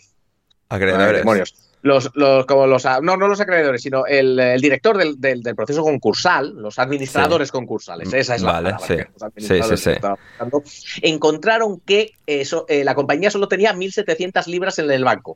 Acreedores. 0.68 1.18
demonios, 1.18 1.54
los, 1.82 2.10
los, 2.14 2.46
como 2.46 2.66
los, 2.66 2.86
ah, 2.86 3.00
no, 3.02 3.16
no 3.16 3.28
los 3.28 3.40
acreedores, 3.40 3.82
sino 3.82 4.06
el, 4.06 4.38
el 4.38 4.60
director 4.60 4.96
del, 4.96 5.20
del- 5.20 5.42
del 5.42 5.54
proceso 5.56 5.82
concursal, 5.82 6.54
los 6.56 6.78
administradores 6.78 7.50
concursales, 7.50 8.12
esa 8.12 8.36
es 8.36 8.42
la 8.42 8.52
Vale, 8.52 8.70
palabra 8.70 8.86
sí. 8.86 8.96
que 8.96 9.08
los 9.12 9.22
administradores 9.22 9.80
Sí, 9.80 9.84
sí, 9.84 9.90
sí. 9.90 9.96
estaba 9.96 10.14
buscando, 10.30 10.62
encontraron 11.02 11.80
que 11.80 12.12
eso, 12.26 12.66
eh, 12.68 12.84
la 12.84 12.94
compañía 12.94 13.30
solo 13.30 13.48
tenía 13.48 13.72
1.700 13.74 14.46
libras 14.46 14.78
en 14.78 14.90
el 14.90 15.04
banco. 15.04 15.34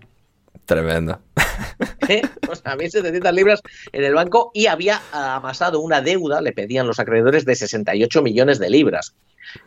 Tremendo. 0.66 1.20
¿eh? 2.08 2.22
O 2.48 2.54
sea, 2.56 2.76
1.700 2.76 3.32
libras 3.32 3.62
en 3.92 4.04
el 4.04 4.14
banco 4.14 4.50
y 4.52 4.66
había 4.66 5.00
amasado 5.12 5.80
una 5.80 6.00
deuda, 6.00 6.40
le 6.40 6.52
pedían 6.52 6.86
los 6.86 6.98
acreedores, 6.98 7.44
de 7.44 7.54
68 7.54 8.22
millones 8.22 8.58
de 8.58 8.68
libras. 8.68 9.14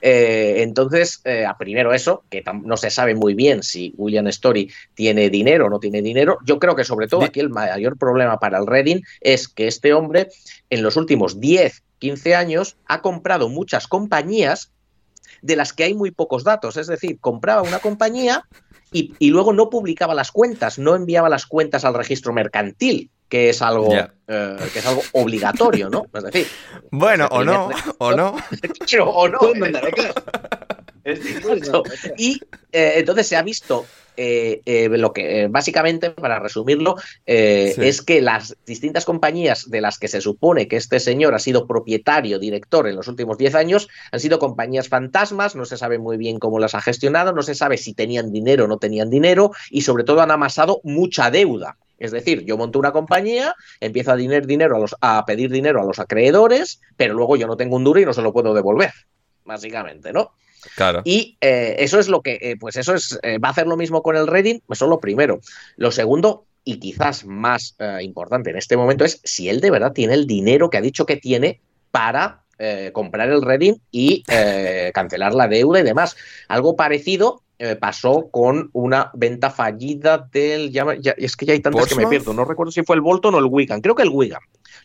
Eh, 0.01 0.55
entonces, 0.57 1.21
eh, 1.23 1.45
primero 1.57 1.93
eso, 1.93 2.23
que 2.29 2.43
no 2.63 2.75
se 2.75 2.89
sabe 2.89 3.15
muy 3.15 3.33
bien 3.33 3.63
si 3.63 3.93
William 3.97 4.27
Story 4.27 4.69
tiene 4.93 5.29
dinero 5.29 5.67
o 5.67 5.69
no 5.69 5.79
tiene 5.79 6.01
dinero. 6.01 6.37
Yo 6.45 6.59
creo 6.59 6.75
que 6.75 6.83
sobre 6.83 7.07
todo 7.07 7.23
aquí 7.23 7.39
el 7.39 7.49
mayor 7.49 7.97
problema 7.97 8.37
para 8.37 8.57
el 8.57 8.67
Reading 8.67 9.01
es 9.21 9.47
que 9.47 9.67
este 9.67 9.93
hombre 9.93 10.27
en 10.69 10.83
los 10.83 10.97
últimos 10.97 11.39
10, 11.39 11.81
15 11.99 12.35
años 12.35 12.75
ha 12.87 13.01
comprado 13.01 13.47
muchas 13.47 13.87
compañías 13.87 14.71
de 15.41 15.55
las 15.55 15.71
que 15.71 15.85
hay 15.85 15.93
muy 15.93 16.11
pocos 16.11 16.43
datos. 16.43 16.75
Es 16.75 16.87
decir, 16.87 17.17
compraba 17.19 17.61
una 17.61 17.79
compañía 17.79 18.43
y, 18.91 19.13
y 19.19 19.29
luego 19.29 19.53
no 19.53 19.69
publicaba 19.69 20.13
las 20.13 20.31
cuentas, 20.31 20.79
no 20.79 20.95
enviaba 20.95 21.29
las 21.29 21.45
cuentas 21.45 21.85
al 21.85 21.93
registro 21.93 22.33
mercantil, 22.33 23.09
que 23.29 23.49
es 23.49 23.61
algo, 23.61 23.93
eh, 23.93 24.57
que 24.73 24.79
es 24.79 24.85
algo 24.85 25.03
obligatorio, 25.13 25.89
¿no? 25.89 26.05
Es 26.13 26.23
decir, 26.23 26.47
Bueno, 26.91 27.27
o 27.31 27.43
no, 27.43 27.69
o 27.99 28.11
no. 28.11 28.35
o 29.05 29.27
no. 29.27 29.37
Puedes 29.39 29.59
mandar 29.59 29.85
a 31.11 31.15
casa. 31.15 31.21
Es 31.21 31.43
distinto. 31.61 31.83
Y 32.17 32.41
eh, 32.71 32.93
entonces 32.97 33.27
se 33.27 33.35
ha 33.35 33.41
visto 33.41 33.85
eh, 34.21 34.61
eh, 34.65 34.89
lo 34.89 35.13
que, 35.13 35.47
básicamente, 35.49 36.09
para 36.11 36.39
resumirlo, 36.39 36.95
eh, 37.25 37.71
Sí. 37.73 37.81
es 37.87 38.01
que 38.01 38.21
las 38.21 38.57
distintas 38.65 39.05
compañías 39.05 39.69
de 39.69 39.79
las 39.79 39.97
que 39.97 40.09
se 40.09 40.19
supone 40.19 40.67
que 40.67 40.75
este 40.75 40.99
señor 40.99 41.33
ha 41.35 41.39
sido 41.39 41.65
propietario, 41.65 42.37
director 42.37 42.87
en 42.89 42.97
los 42.97 43.07
últimos 43.07 43.37
10 43.37 43.55
años, 43.55 43.87
han 44.11 44.19
sido 44.19 44.37
compañías 44.37 44.89
fantasmas, 44.89 45.55
no 45.55 45.63
se 45.63 45.77
sabe 45.77 45.99
muy 45.99 46.17
bien 46.17 46.37
cómo 46.37 46.59
las 46.59 46.75
ha 46.75 46.81
gestionado, 46.81 47.31
no 47.31 47.43
se 47.43 47.55
sabe 47.55 47.77
si 47.77 47.93
tenían 47.93 48.33
dinero 48.33 48.65
o 48.65 48.67
no 48.67 48.77
tenían 48.77 49.09
dinero 49.09 49.51
y 49.69 49.81
sobre 49.83 50.03
todo 50.03 50.19
han 50.21 50.31
amasado 50.31 50.81
mucha 50.83 51.31
deuda. 51.31 51.77
Es 51.97 52.11
decir, 52.11 52.43
yo 52.45 52.57
monto 52.57 52.77
una 52.79 52.91
compañía, 52.91 53.55
empiezo 53.79 54.11
a, 54.11 54.17
diner- 54.17 54.45
dinero 54.45 54.75
a, 54.75 54.79
los, 54.79 54.95
a 55.01 55.25
pedir 55.25 55.49
dinero 55.49 55.81
a 55.81 55.85
los 55.85 55.99
acreedores, 55.99 56.81
pero 56.97 57.13
luego 57.13 57.37
yo 57.37 57.47
no 57.47 57.55
tengo 57.55 57.75
un 57.77 57.83
duro 57.85 57.99
y 58.01 58.05
no 58.05 58.13
se 58.13 58.21
lo 58.21 58.33
puedo 58.33 58.53
devolver, 58.53 58.91
básicamente, 59.45 60.11
¿no? 60.13 60.31
Y 61.03 61.37
eh, 61.41 61.75
eso 61.79 61.99
es 61.99 62.07
lo 62.07 62.21
que, 62.21 62.39
eh, 62.41 62.55
pues 62.59 62.75
eso 62.75 62.93
es, 62.93 63.19
eh, 63.23 63.37
va 63.37 63.49
a 63.49 63.51
hacer 63.51 63.67
lo 63.67 63.77
mismo 63.77 64.01
con 64.03 64.15
el 64.15 64.27
Reading, 64.27 64.59
eso 64.69 64.85
es 64.85 64.89
lo 64.89 64.99
primero. 64.99 65.39
Lo 65.77 65.91
segundo, 65.91 66.45
y 66.63 66.79
quizás 66.79 67.25
más 67.25 67.75
importante 68.01 68.51
en 68.51 68.57
este 68.57 68.77
momento, 68.77 69.05
es 69.05 69.21
si 69.23 69.49
él 69.49 69.61
de 69.61 69.71
verdad 69.71 69.93
tiene 69.93 70.13
el 70.13 70.27
dinero 70.27 70.69
que 70.69 70.77
ha 70.77 70.81
dicho 70.81 71.05
que 71.05 71.17
tiene 71.17 71.61
para 71.91 72.43
comprar 72.93 73.29
el 73.29 73.41
Reading 73.41 73.75
y 73.89 74.23
cancelar 74.93 75.33
la 75.33 75.47
deuda 75.47 75.79
y 75.79 75.83
demás. 75.83 76.15
Algo 76.47 76.75
parecido 76.75 77.41
eh, 77.59 77.75
pasó 77.75 78.29
con 78.31 78.69
una 78.73 79.11
venta 79.13 79.51
fallida 79.51 80.17
del. 80.31 80.71
ya 80.71 80.85
es 81.17 81.35
que 81.35 81.45
ya 81.45 81.53
hay 81.53 81.59
tantas 81.59 81.87
que 81.87 81.95
me 81.95 82.07
pierdo. 82.07 82.33
No 82.33 82.45
recuerdo 82.45 82.71
si 82.71 82.83
fue 82.83 82.95
el 82.95 83.01
Bolton 83.01 83.35
o 83.35 83.39
el 83.39 83.45
Wigan. 83.45 83.81
Creo 83.81 83.93
que 83.95 84.03
el 84.03 84.09
Wigan. 84.09 84.39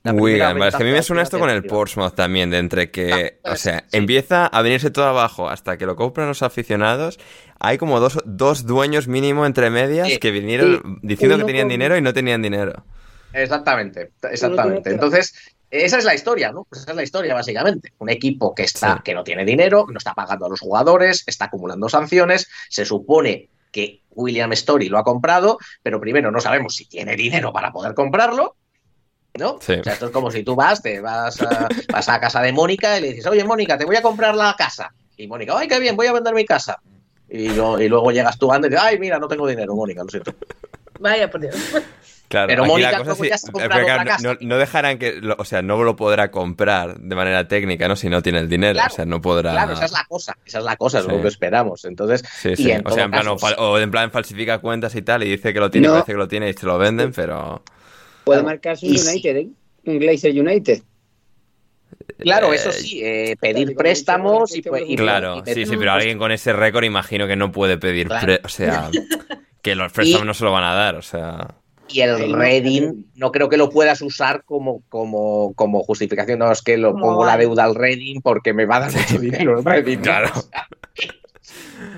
Wigan, 0.05 0.59
vale, 0.59 0.69
es 0.71 0.77
que 0.77 0.83
a 0.83 0.87
mí 0.87 0.93
me 0.93 1.03
suena 1.03 1.23
esto 1.23 1.39
con 1.39 1.49
el. 1.51 1.63
Portsmouth 1.65 2.15
también, 2.15 2.51
de 2.51 2.59
entre 2.59 2.91
que, 2.91 3.39
Ah, 3.45 3.53
o 3.53 3.57
sea, 3.57 3.85
sí. 3.89 3.97
empieza 3.97 4.47
a 4.47 4.61
venirse 4.61 4.91
todo 4.91 5.07
abajo 5.07 5.49
hasta 5.49 5.79
que 5.79 5.87
lo 5.87 5.97
compran 5.97 6.27
los 6.29 6.43
aficionados. 6.43 7.19
Hay 7.61 7.79
como 7.79 8.01
dos, 8.01 8.19
dos 8.27 8.67
dueños 8.67 9.09
mínimo 9.09 9.47
entre 9.47 9.71
medias 9.71 10.09
Sí. 10.09 10.19
que 10.19 10.31
vinieron 10.33 10.99
diciendo 11.03 11.39
que 11.39 11.45
tenían 11.45 11.65
con- 11.67 11.71
dinero 11.71 11.97
y 11.97 12.03
no 12.03 12.13
tenían 12.13 12.43
dinero. 12.43 12.85
Exactamente, 13.33 14.11
exactamente. 14.31 14.91
Entonces, 14.91 15.35
esa 15.83 15.99
es 15.99 16.05
la 16.05 16.15
historia, 16.15 16.53
¿no? 16.53 16.65
Pues 16.69 16.83
esa 16.83 16.91
es 16.93 16.97
la 16.97 17.03
historia, 17.03 17.35
básicamente. 17.35 17.93
Un 17.99 18.11
equipo 18.11 18.55
que 18.55 18.63
está, 18.65 18.97
Sí. 18.97 19.03
que 19.05 19.15
no 19.15 19.25
tiene 19.25 19.45
dinero, 19.45 19.87
no 19.91 19.99
está 19.99 20.15
pagando 20.15 20.47
a 20.47 20.49
los 20.49 20.61
jugadores, 20.61 21.25
está 21.27 21.47
acumulando 21.47 21.89
sanciones. 21.89 22.49
Se 22.69 22.85
supone 22.85 23.49
que 23.73 24.03
William 24.11 24.53
Story 24.53 24.89
lo 24.89 24.99
ha 24.99 25.05
comprado, 25.05 25.59
pero 25.83 26.01
primero 26.01 26.31
no 26.31 26.41
sabemos 26.41 26.77
si 26.77 26.87
tiene 26.87 27.17
dinero 27.17 27.53
para 27.53 27.73
poder 27.73 27.95
comprarlo. 27.95 28.57
¿No? 29.37 29.59
Sí. 29.61 29.73
O 29.73 29.83
sea, 29.83 29.95
esto 29.95 30.07
es 30.07 30.13
como 30.13 30.31
si 30.31 30.45
tú 30.45 30.55
vas, 30.55 30.81
te 30.81 31.01
vas 31.01 31.43
a, 31.43 31.69
vas 31.93 32.09
a 32.09 32.21
casa 32.21 32.41
de 32.41 32.53
Mónica 32.53 32.97
y 32.97 33.01
le 33.01 33.09
dices, 33.09 33.27
oye, 33.27 33.43
Mónica, 33.43 33.77
te 33.77 33.85
voy 33.85 33.97
a 33.97 34.03
comprar 34.03 34.37
la 34.37 34.55
casa. 34.57 34.95
Y 35.17 35.27
Mónica, 35.27 35.55
ay, 35.59 35.67
qué 35.67 35.81
bien, 35.81 35.97
voy 35.97 36.07
a 36.07 36.13
vender 36.13 36.35
mi 36.35 36.45
casa. 36.45 36.79
Y, 37.29 37.49
lo- 37.49 37.81
y 37.81 37.89
luego 37.89 38.13
llegas 38.13 38.39
tú 38.39 38.53
antes 38.53 38.69
y 38.71 38.75
dices, 38.75 38.87
ay, 38.87 38.99
mira, 39.01 39.19
no 39.19 39.27
tengo 39.27 39.49
dinero, 39.49 39.75
Mónica, 39.75 40.05
lo 40.05 40.09
siento. 40.09 40.33
Vaya, 41.01 41.29
por 41.29 41.41
Dios. 41.41 41.57
Claro, 42.35 42.49
Pero 42.49 42.65
Mónica 42.67 42.91
la 42.91 42.99
cosa 42.99 43.11
luego 43.11 43.25
sí- 43.25 43.31
ya 43.31 43.39
se 43.39 43.47
ha 43.49 43.53
comprado 43.53 43.75
pero 43.75 43.87
claro, 43.87 44.03
otra 44.03 44.37
no, 44.41 44.59
dejarán 44.59 44.99
que, 44.99 45.13
lo- 45.21 45.37
o 45.39 45.45
sea, 45.45 45.63
no 45.63 45.83
lo 45.85 45.95
podrá 45.95 46.31
comprar 46.33 46.99
de 46.99 47.15
manera 47.15 47.47
técnica, 47.47 47.87
¿no? 47.87 47.95
Si 47.95 48.09
no 48.09 48.23
tiene 48.23 48.41
el 48.41 48.49
dinero, 48.49 48.75
Claro, 48.75 48.93
o 48.93 48.97
sea, 48.97 49.05
no 49.05 49.21
podrá. 49.21 49.53
Claro, 49.53 49.73
esa 49.75 49.85
es 49.85 49.93
la 49.93 50.05
cosa, 50.09 50.37
esa 50.45 50.59
es 50.59 50.65
la 50.65 50.77
cosa, 50.77 50.99
es 50.99 51.05
Sí. 51.05 51.11
lo 51.13 51.23
que 51.23 51.29
esperamos. 51.29 51.85
Entonces, 51.85 52.25
Sí, 52.41 52.49
y 52.51 52.57
sí. 52.57 52.71
en 52.73 52.87
O 52.87 52.91
sea, 52.91 53.05
en 53.05 53.11
plan, 53.13 53.29
o, 53.29 53.37
caso, 53.37 53.47
fal- 53.47 53.57
o 53.59 53.79
en 53.79 53.91
plan 53.91 54.11
falsifica 54.11 54.59
cuentas 54.59 54.95
y 54.97 55.03
tal, 55.03 55.23
y 55.23 55.31
dice 55.31 55.53
que 55.55 55.61
lo 55.61 55.71
tiene, 55.71 55.87
No. 55.87 55.93
parece 55.95 56.13
que 56.13 56.19
lo 56.19 56.27
tiene 56.29 56.51
y 56.51 56.53
se 56.55 56.67
lo 56.67 56.77
venden, 56.77 57.13
pero. 57.13 57.63
Puede 58.25 58.41
Y 58.41 58.45
un. 58.45 59.09
United, 59.09 59.37
¿eh? 59.37 59.49
Un 59.87 59.99
Glazer 60.01 60.33
United. 60.33 60.83
Claro, 62.19 62.53
Eh, 62.53 62.57
eso 62.57 62.73
sí, 62.73 63.01
eh, 63.03 63.37
pedir 63.41 63.75
préstamos 63.77 64.55
y, 64.57 64.63
pues, 64.63 64.83
y- 64.89 64.97
Claro, 64.97 65.43
y 65.47 65.55
sí, 65.55 65.67
sí, 65.67 65.77
pero 65.77 65.93
alguien 65.93 66.19
con 66.19 66.33
ese 66.33 66.53
récord 66.53 66.85
imagino 66.85 67.27
que 67.27 67.37
no 67.37 67.53
puede 67.53 67.79
pedir, 67.79 68.09
Claro. 68.09 68.27
pre- 68.27 68.41
o 68.45 68.49
sea, 68.49 68.91
que 69.63 69.75
los 69.75 69.93
préstamos 69.93 70.27
no 70.27 70.35
se 70.35 70.45
lo 70.45 70.53
van 70.53 70.65
a 70.65 70.75
dar, 70.75 70.97
o 70.97 71.03
sea, 71.03 71.55
Y 71.89 72.01
el 72.01 72.33
Reading 72.33 73.05
no 73.15 73.31
creo 73.31 73.49
que 73.49 73.57
lo 73.57 73.71
puedas 73.71 74.01
usar 74.03 74.45
como, 74.45 74.83
como, 74.89 75.53
como 75.55 75.83
justificación. 75.83 76.39
No, 76.39 76.51
es 76.51 76.63
que 76.63 76.77
lo 76.77 76.97
pongo 76.97 77.25
la 77.25 77.37
deuda 77.37 77.65
al 77.65 77.75
Reading 77.75 78.21
porque 78.23 78.53
me 78.53 78.65
va 78.65 78.77
a 78.77 78.81
dar 78.81 78.93
mucho 78.95 79.19
dinero 79.19 79.59
el 79.59 79.65
Reading. 79.65 79.99
¿no? 79.99 80.03
Claro. 80.03 80.31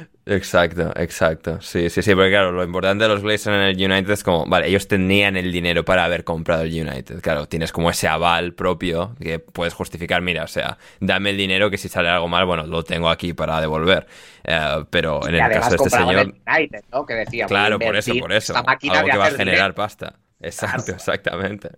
exacto, 0.27 0.93
exacto, 0.97 1.61
sí, 1.61 1.89
sí, 1.89 2.03
sí, 2.03 2.15
porque 2.15 2.31
claro, 2.31 2.53
lo 2.53 2.65
importante 2.65 3.05
de 3.05 3.09
los 3.11 3.23
Glazers 3.23 3.57
en 3.57 3.63
el 3.63 3.77
United 3.77 4.11
es 4.11 4.25
como, 4.25 4.45
vale, 4.47 4.69
ellos 4.69 4.89
tenían 4.89 5.37
el 5.37 5.53
dinero 5.53 5.85
para 5.85 6.05
haber 6.05 6.25
comprado 6.25 6.63
el 6.65 6.71
United, 6.73 7.21
claro, 7.21 7.47
tienes 7.47 7.73
como 7.73 7.91
ese 7.91 8.09
aval 8.09 8.53
propio 8.53 9.15
que 9.21 9.39
puedes 9.39 9.75
justificar, 9.75 10.23
mira, 10.23 10.45
o 10.45 10.49
sea, 10.49 10.79
dame 11.01 11.31
el 11.31 11.37
dinero 11.37 11.71
que 11.71 11.79
si 11.79 11.89
sale 11.89 12.09
algo 12.09 12.29
mal, 12.29 12.45
bueno, 12.45 12.67
lo 12.67 12.83
tengo 12.83 13.09
aquí 13.09 13.33
para 13.33 13.61
devolver, 13.61 14.07
Eh, 14.49 14.85
pero 14.91 15.27
en 15.27 15.35
el 15.35 15.41
caso 15.51 15.71
de 15.71 15.77
este 15.77 15.91
señor... 15.91 16.21
el 16.21 16.35
United, 16.47 16.85
¿no? 16.93 17.05
Que 17.07 17.15
decía, 17.15 17.47
voy 17.47 17.57
a 17.57 17.61
Claro, 17.61 17.79
por 17.81 17.97
eso, 17.97 18.13
por 18.21 18.33
eso. 18.33 18.55
Algo 18.57 19.11
que 19.11 19.17
va 19.19 19.27
a 19.27 19.31
generar 19.31 19.47
dinero. 19.47 19.75
pasta. 19.75 20.15
Exacto, 20.41 20.85
Claro. 20.85 20.97
exactamente. 20.99 21.71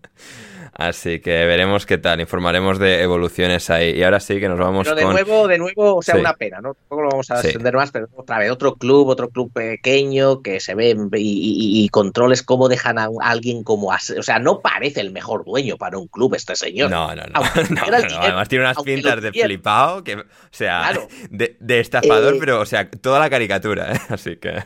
Así 0.75 1.21
que 1.21 1.31
veremos 1.47 1.87
qué 1.87 1.99
tal, 1.99 2.21
informaremos 2.21 2.79
de 2.79 3.03
evoluciones 3.03 3.69
ahí. 3.71 3.91
Y 3.99 4.03
ahora 4.03 4.21
sí 4.21 4.39
que 4.41 4.49
nos 4.49 4.59
vamos 4.59 4.85
Pero 4.87 4.97
de 4.97 5.03
con... 5.03 5.13
nuevo, 5.13 5.49
de 5.49 5.59
nuevo, 5.59 5.97
o 5.97 6.03
sea, 6.03 6.15
Sí. 6.15 6.21
una 6.21 6.35
pena, 6.35 6.61
¿no? 6.61 6.75
Tampoco 6.75 7.03
lo 7.03 7.09
vamos 7.11 7.31
a 7.31 7.37
Sí. 7.41 7.49
extender 7.49 7.75
más, 7.75 7.91
pero 7.91 8.09
otra 8.17 8.39
vez, 8.39 8.51
otro 8.51 8.75
club, 8.75 9.09
otro 9.09 9.29
club 9.29 9.53
pequeño 9.53 10.43
que 10.43 10.61
se 10.61 10.75
ve 10.75 10.97
y, 11.15 11.21
y- 11.21 11.85
y 11.85 11.89
controles 11.89 12.43
cómo 12.43 12.69
dejan 12.69 12.99
a 12.99 13.09
alguien 13.23 13.65
como 13.65 13.93
as- 13.93 14.11
O 14.11 14.23
sea, 14.23 14.39
no 14.39 14.61
parece 14.61 15.01
el 15.01 15.11
mejor 15.13 15.45
dueño 15.45 15.77
para 15.77 15.99
un 15.99 16.07
club 16.09 16.35
este 16.35 16.55
señor. 16.57 16.91
No, 16.91 17.15
no, 17.15 17.23
no. 17.25 17.41
Además 18.21 18.49
tiene 18.49 18.65
unas 18.65 18.83
pintas 18.83 19.21
de 19.23 19.33
flipado 19.33 20.05
que, 20.05 20.17
o 20.17 20.25
sea, 20.51 20.81
Claro. 20.91 21.09
de, 21.31 21.57
de 21.61 21.81
estafador, 21.81 22.35
Eh, 22.35 22.37
pero, 22.41 22.61
o 22.61 22.67
sea, 22.67 22.89
toda 22.91 23.19
la 23.19 23.31
caricatura, 23.31 23.93
¿eh? 23.95 23.99
Así 24.09 24.37
que... 24.37 24.63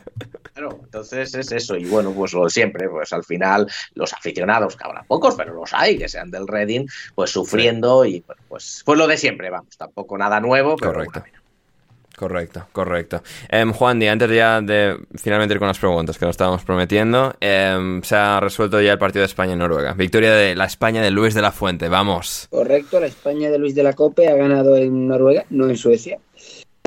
Claro, 0.53 0.79
entonces 0.83 1.33
es 1.33 1.51
eso. 1.51 1.75
Y 1.75 1.85
bueno, 1.85 2.11
pues 2.11 2.31
lo 2.33 2.47
siempre, 2.47 2.87
pues 2.87 3.11
al 3.11 3.23
final 3.23 3.67
los 3.95 4.13
aficionados, 4.13 4.75
que 4.75 4.83
habrá 4.83 5.03
pocos, 5.03 5.33
pero 5.35 5.53
los 5.55 5.73
hay, 5.73 5.92
que 5.97 6.09
sean 6.09 6.31
del 6.31 6.47
Reading, 6.47 6.85
pues 7.15 7.31
sufriendo 7.31 8.05
y 8.05 8.23
bueno, 8.25 8.41
pues, 8.47 8.83
pues 8.85 8.97
lo 8.97 9.07
de 9.07 9.17
siempre, 9.17 9.49
vamos, 9.49 9.77
tampoco 9.77 10.17
nada 10.17 10.39
nuevo, 10.39 10.75
pero 10.75 10.93
Correcto. 10.93 11.23
pena. 11.23 11.43
Correcto, 12.15 12.67
correcto. 12.71 13.23
Em, 13.49 13.73
Juan, 13.73 13.99
Di, 13.99 14.07
antes 14.07 14.29
ya 14.29 14.61
de 14.61 14.97
finalmente 15.15 15.55
ir 15.55 15.59
con 15.59 15.67
las 15.67 15.79
preguntas 15.79 16.17
que 16.17 16.25
nos 16.25 16.33
estábamos 16.33 16.63
prometiendo, 16.63 17.35
em, 17.39 18.03
se 18.03 18.15
ha 18.15 18.39
resuelto 18.39 18.79
ya 18.81 18.93
el 18.93 18.99
partido 18.99 19.21
de 19.21 19.27
España 19.27 19.53
y 19.53 19.55
Noruega. 19.55 19.93
Victoria 19.93 20.31
de 20.31 20.55
la 20.55 20.65
España 20.65 21.01
de 21.01 21.09
Luis 21.09 21.33
de 21.33 21.41
la 21.41 21.51
Fuente, 21.51 21.89
vamos. 21.89 22.47
Correcto, 22.51 22.99
la 22.99 23.07
España 23.07 23.49
de 23.49 23.57
Luis 23.57 23.73
de 23.73 23.83
la 23.83 23.93
Cope 23.93 24.27
ha 24.27 24.35
ganado 24.35 24.77
en 24.77 25.07
Noruega, 25.07 25.45
no 25.49 25.67
en 25.67 25.75
Suecia. 25.75 26.19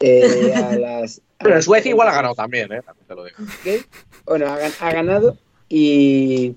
Eh, 0.00 0.52
a 0.54 0.76
las, 0.78 1.20
a 1.38 1.44
Pero 1.44 1.56
en 1.56 1.62
Suecia 1.62 1.90
igual 1.90 2.08
ha 2.08 2.14
ganado 2.14 2.34
también, 2.34 2.72
¿eh? 2.72 2.82
También 2.82 3.06
te 3.08 3.14
lo 3.14 3.24
digo. 3.24 3.36
¿ok? 3.40 3.86
Bueno, 4.26 4.46
ha 4.46 4.92
ganado 4.92 5.36
y 5.68 6.54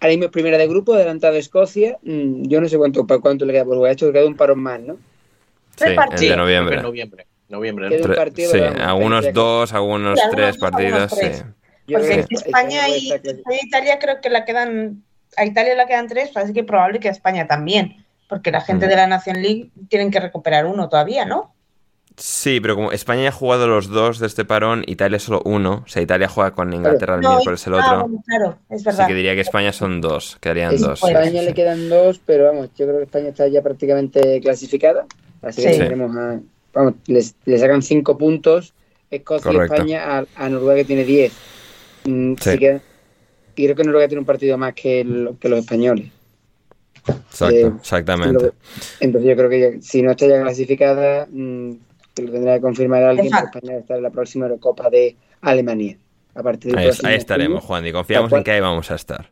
ahora 0.00 0.08
mismo 0.10 0.24
es 0.26 0.30
primera 0.30 0.58
de 0.58 0.66
grupo, 0.68 0.94
adelantado 0.94 1.34
Escocia. 1.36 1.98
Mm, 2.02 2.46
yo 2.48 2.60
no 2.60 2.68
sé 2.68 2.76
cuánto, 2.78 3.06
para 3.06 3.20
cuánto 3.20 3.44
le 3.44 3.52
queda 3.52 3.64
por 3.64 3.76
jugar. 3.76 3.90
Ha 3.90 3.92
hecho 3.92 4.06
que 4.06 4.12
queda 4.12 4.26
un 4.26 4.36
parón 4.36 4.60
más, 4.60 4.80
¿no? 4.80 4.94
Sí, 4.94 5.00
Tres 5.76 5.90
el 5.90 5.96
partidos. 5.96 6.30
de 6.30 6.36
noviembre. 6.36 6.82
noviembre. 6.82 7.26
Noviembre, 7.48 7.90
¿no? 7.90 7.96
un 7.96 8.02
Tre- 8.02 8.16
partido, 8.16 8.50
sí, 8.50 8.58
vamos, 8.58 8.80
algunos 8.80 9.32
dos, 9.32 9.72
algunos 9.72 10.18
Sí, 10.18 10.26
tres 10.32 10.56
partidos, 10.58 11.14
tres. 11.16 11.38
sí. 11.38 11.92
Porque 11.92 12.24
que 12.28 12.34
España 12.34 12.88
y. 12.88 13.12
España 13.12 13.56
e 13.60 13.66
Italia 13.66 13.98
creo 14.00 14.20
que 14.20 14.30
la 14.30 14.44
quedan, 14.44 15.04
a 15.36 15.44
Italia 15.44 15.76
le 15.76 15.86
quedan 15.86 16.08
tres, 16.08 16.36
así 16.36 16.52
que 16.52 16.64
probable 16.64 16.98
que 16.98 17.06
a 17.08 17.12
España 17.12 17.46
también, 17.46 18.04
porque 18.28 18.50
la 18.50 18.60
gente 18.62 18.86
Mm. 18.86 18.88
de 18.88 18.96
la 18.96 19.06
Nation 19.06 19.40
League 19.42 19.70
tienen 19.88 20.10
que 20.10 20.18
recuperar 20.18 20.66
uno 20.66 20.88
todavía, 20.88 21.24
¿no? 21.24 21.54
Sí, 22.18 22.60
pero 22.60 22.74
como 22.76 22.92
España 22.92 23.24
ya 23.24 23.28
ha 23.28 23.32
jugado 23.32 23.66
los 23.66 23.88
dos 23.88 24.18
de 24.18 24.26
este 24.26 24.44
parón, 24.46 24.84
Italia 24.86 25.18
solo 25.18 25.42
uno. 25.44 25.82
O 25.84 25.88
sea, 25.88 26.00
Italia 26.02 26.28
juega 26.28 26.52
con 26.52 26.72
Inglaterra 26.72 27.16
el 27.16 27.20
No, 27.20 27.30
miércoles 27.34 27.66
el 27.66 27.74
ah, 27.74 28.04
otro. 28.04 28.18
claro, 28.26 28.58
es 28.70 28.76
Así 28.76 28.84
verdad. 28.86 29.06
que 29.08 29.14
diría 29.14 29.34
que 29.34 29.42
España 29.42 29.72
son 29.72 30.00
dos, 30.00 30.38
quedarían 30.40 30.74
Es- 30.74 30.80
dos. 30.80 31.04
a 31.04 31.06
sí, 31.06 31.12
España 31.12 31.40
sí. 31.40 31.46
le 31.46 31.52
quedan 31.54 31.88
dos, 31.90 32.18
pero 32.24 32.44
vamos, 32.44 32.70
yo 32.74 32.86
creo 32.86 32.96
que 32.98 33.04
España 33.04 33.28
está 33.28 33.46
ya 33.48 33.60
prácticamente 33.62 34.40
clasificada. 34.40 35.04
Así 35.42 35.62
que 35.62 35.72
Sí. 35.74 35.78
tendremos 35.78 36.16
a. 36.16 36.40
Vamos, 36.72 36.94
les- 37.06 37.34
le 37.44 37.58
sacan 37.58 37.82
cinco 37.82 38.16
puntos 38.16 38.72
Escocia 39.10 39.52
Correcto. 39.52 39.74
y 39.74 39.92
España 39.92 40.18
a, 40.18 40.44
a 40.44 40.48
Noruega 40.48 40.76
que 40.76 40.84
tiene 40.86 41.04
diez. 41.04 41.32
Mm, 42.06 42.34
Sí. 42.40 42.48
así 42.50 42.58
que- 42.58 42.80
y 43.56 43.64
creo 43.64 43.76
que 43.76 43.84
Noruega 43.84 44.08
tiene 44.08 44.20
un 44.20 44.26
partido 44.26 44.56
más 44.58 44.72
que, 44.74 45.00
el- 45.02 45.36
que 45.38 45.48
los 45.50 45.58
españoles. 45.60 46.10
Exacto, 47.06 47.54
Eh, 47.54 47.72
exactamente. 47.78 48.44
Lo- 48.46 48.54
Entonces 49.00 49.28
yo 49.30 49.36
creo 49.36 49.48
que 49.50 49.60
ya- 49.60 49.82
si 49.82 50.02
no 50.02 50.10
está 50.12 50.26
ya 50.26 50.40
clasificada, 50.42 51.28
mm, 51.30 51.72
que 52.16 52.22
lo 52.22 52.32
tendrá 52.32 52.54
que 52.54 52.62
confirmar 52.62 53.02
alguien, 53.02 53.26
Exacto. 53.26 53.50
porque 53.52 53.66
España 53.66 53.78
está 53.80 53.96
en 53.96 54.02
la 54.02 54.10
próxima 54.10 54.46
Eurocopa 54.46 54.88
de 54.88 55.16
Alemania. 55.42 55.98
A 56.34 56.42
partir 56.42 56.72
del 56.72 56.78
Ahí, 56.78 56.86
próximo 56.86 57.08
ahí 57.08 57.16
estaremos, 57.16 57.64
Juan, 57.64 57.86
y 57.86 57.92
confiamos 57.92 58.32
en 58.32 58.42
que 58.42 58.50
ahí 58.50 58.60
vamos 58.60 58.90
a 58.90 58.94
estar. 58.94 59.30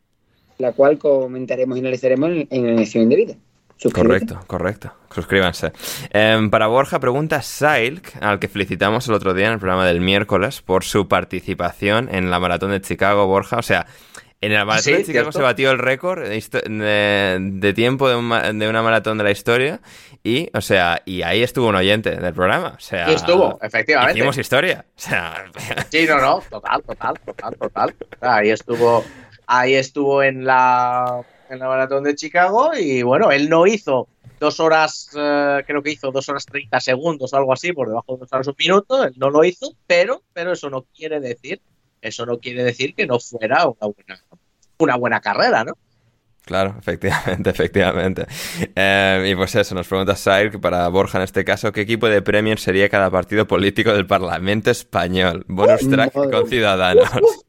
La 0.59 0.73
cual 0.73 0.98
comentaremos 0.98 1.77
y 1.77 1.81
analizaremos 1.81 2.31
en, 2.31 2.48
en 2.51 2.66
la 2.66 2.73
elección 2.73 3.02
indebida. 3.05 3.35
Suscríbete. 3.77 4.27
Correcto, 4.27 4.47
correcto. 4.47 4.93
Suscríbanse. 5.12 5.73
Em, 6.11 6.48
para 6.48 6.69
Borja, 6.69 7.01
pregunta 7.01 7.43
Silk, 7.43 8.12
al 8.20 8.39
que 8.39 8.48
felicitamos 8.48 9.09
el 9.09 9.15
otro 9.15 9.35
día 9.35 9.47
en 9.47 9.55
el 9.55 9.59
programa 9.59 9.86
del 9.86 10.01
miércoles 10.01 10.62
por 10.62 10.85
su 10.85 11.09
participación 11.09 12.09
en 12.15 12.31
la 12.31 12.39
maratón 12.39 12.70
de 12.70 12.81
Chicago, 12.81 13.27
Borja. 13.27 13.59
O 13.59 13.62
sea, 13.62 13.86
en 14.40 14.52
la 14.52 14.65
maratón 14.65 14.94
de 14.94 15.05
Chicago 15.05 15.32
se 15.32 15.40
batió 15.40 15.70
el 15.70 15.78
récord 15.78 16.23
de, 16.23 17.39
de- 17.52 17.73
tiempo 17.73 18.09
de, 18.09 18.16
un 18.16 18.59
de 18.59 18.69
una 18.69 18.82
maratón 18.82 19.16
de 19.19 19.24
la 19.24 19.31
historia. 19.31 19.81
Y, 20.23 20.48
o 20.55 20.61
sea, 20.61 21.02
y 21.05 21.23
ahí 21.23 21.43
estuvo 21.43 21.69
un 21.69 21.74
oyente 21.74 22.11
del 22.16 22.32
programa. 22.35 22.74
O 22.77 22.81
sea, 22.81 23.11
Y 23.11 23.15
estuvo, 23.15 23.59
efectivamente. 23.62 24.19
Hicimos 24.19 24.39
historia. 24.39 24.85
O 24.89 25.01
sea, 25.01 25.44
Sí, 25.90 26.06
no, 26.06 26.19
no, 26.20 26.43
total, 26.51 26.82
total, 26.82 27.15
total, 27.24 27.55
total. 27.56 27.94
Ahí 28.20 28.51
estuvo, 28.51 29.05
ahí 29.47 29.74
estuvo 29.74 30.23
en 30.23 30.44
la, 30.44 31.23
en 31.51 31.59
la 31.59 31.69
maratón 31.69 32.05
de 32.05 32.15
Chicago 32.15 32.73
y 32.78 33.02
bueno, 33.02 33.31
él 33.32 33.48
no 33.48 33.66
hizo 33.66 34.09
dos 34.40 34.61
horas, 34.61 35.11
eh, 35.16 35.62
creo 35.66 35.82
que 35.82 35.93
hizo 35.93 36.11
dos 36.11 36.28
horas 36.28 36.44
30 36.44 36.81
segundos 36.81 37.32
o 37.32 37.36
algo 37.36 37.52
así, 37.52 37.73
por 37.73 37.89
debajo 37.89 38.15
de 38.15 38.19
dos 38.20 38.32
horas 38.32 38.47
un 38.48 38.55
minuto, 38.59 39.05
él 39.05 39.15
no 39.16 39.31
lo 39.31 39.44
hizo, 39.44 39.74
pero, 39.86 40.23
pero 40.35 40.52
eso 40.52 40.69
no 40.70 40.85
quiere 40.94 41.20
decir, 41.20 41.61
eso 42.09 42.26
no 42.26 42.39
quiere 42.39 42.62
decir 42.64 42.94
que 42.94 43.06
no 43.06 43.18
fuera 43.20 43.66
una 43.66 43.93
buena, 43.94 44.22
una 44.78 44.97
buena 44.97 45.20
carrera, 45.20 45.64
¿no? 45.64 45.72
Claro, 46.44 46.76
efectivamente, 46.81 47.48
efectivamente. 47.51 48.26
Eh, 48.76 49.28
y 49.31 49.35
pues 49.35 49.55
eso, 49.55 49.74
nos 49.74 49.89
pregunta 49.89 50.14
Sair, 50.14 50.60
para 50.60 50.86
Borja 50.89 51.16
en 51.18 51.24
este 51.24 51.43
caso, 51.44 51.72
¿qué 51.72 51.81
equipo 51.81 52.06
de 52.09 52.20
Premier 52.20 52.59
sería 52.59 52.89
cada 52.90 53.10
partido 53.10 53.47
político 53.47 53.94
del 53.94 54.06
Parlamento 54.06 54.70
Español? 54.70 55.44
Bonus 55.48 55.89
track 55.89 56.14
madre 56.14 56.31
con. 56.31 56.48
Ciudadanos. 56.48 57.09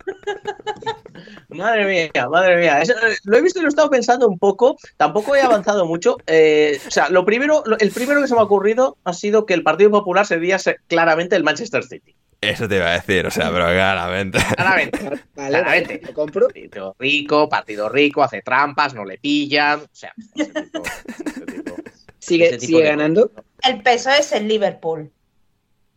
Madre 1.49 1.85
mía, 2.13 2.27
madre 2.29 2.57
mía. 2.57 2.81
Eso, 2.81 2.93
eh, 2.93 3.15
lo 3.23 3.37
he 3.37 3.41
visto 3.41 3.59
y 3.59 3.61
lo 3.61 3.67
he 3.67 3.69
estado 3.69 3.89
pensando 3.89 4.27
un 4.27 4.37
poco. 4.37 4.77
Tampoco 4.97 5.35
he 5.35 5.41
avanzado 5.41 5.85
mucho. 5.85 6.17
Eh, 6.27 6.79
o 6.85 6.91
sea, 6.91 7.09
lo 7.09 7.23
primero, 7.23 7.63
lo- 7.65 7.77
el 7.79 7.91
primero 7.91 8.21
que 8.21 8.27
se 8.27 8.33
me 8.33 8.41
ha 8.41 8.43
ocurrido 8.43 8.97
ha 9.03 9.13
sido 9.13 9.45
que 9.45 9.53
el 9.53 9.63
Partido 9.63 9.91
Popular 9.91 10.25
sería 10.25 10.59
se- 10.59 10.77
claramente 10.87 11.35
el 11.35 11.43
Manchester 11.43 11.83
City. 11.83 12.15
Eso 12.41 12.67
te 12.67 12.75
iba 12.77 12.87
a 12.87 12.91
decir, 12.93 13.25
o 13.25 13.31
sea, 13.31 13.49
pero 13.51 13.65
claramente. 13.65 14.37
Claramente. 14.55 14.99
Vale, 15.35 15.49
Claramente. 15.49 16.01
lo 16.05 16.13
compro. 16.13 16.47
Partido 16.47 16.95
rico, 16.99 17.49
partido 17.49 17.89
rico, 17.89 18.23
hace 18.23 18.41
trampas, 18.41 18.93
no 18.93 19.03
le 19.05 19.17
pillan. 19.17 19.79
O 19.79 19.87
sea, 19.91 20.13
ese 20.35 20.45
tipo- 20.61 20.83
ese 20.83 21.45
tipo- 21.45 21.75
Sigue, 22.19 22.45
ese 22.47 22.57
tipo 22.57 22.67
sigue 22.67 22.83
de 22.83 22.89
ganando. 22.89 23.31
El 23.63 23.81
peso 23.81 24.09
es 24.11 24.31
el 24.31 24.47
Liverpool. 24.47 25.11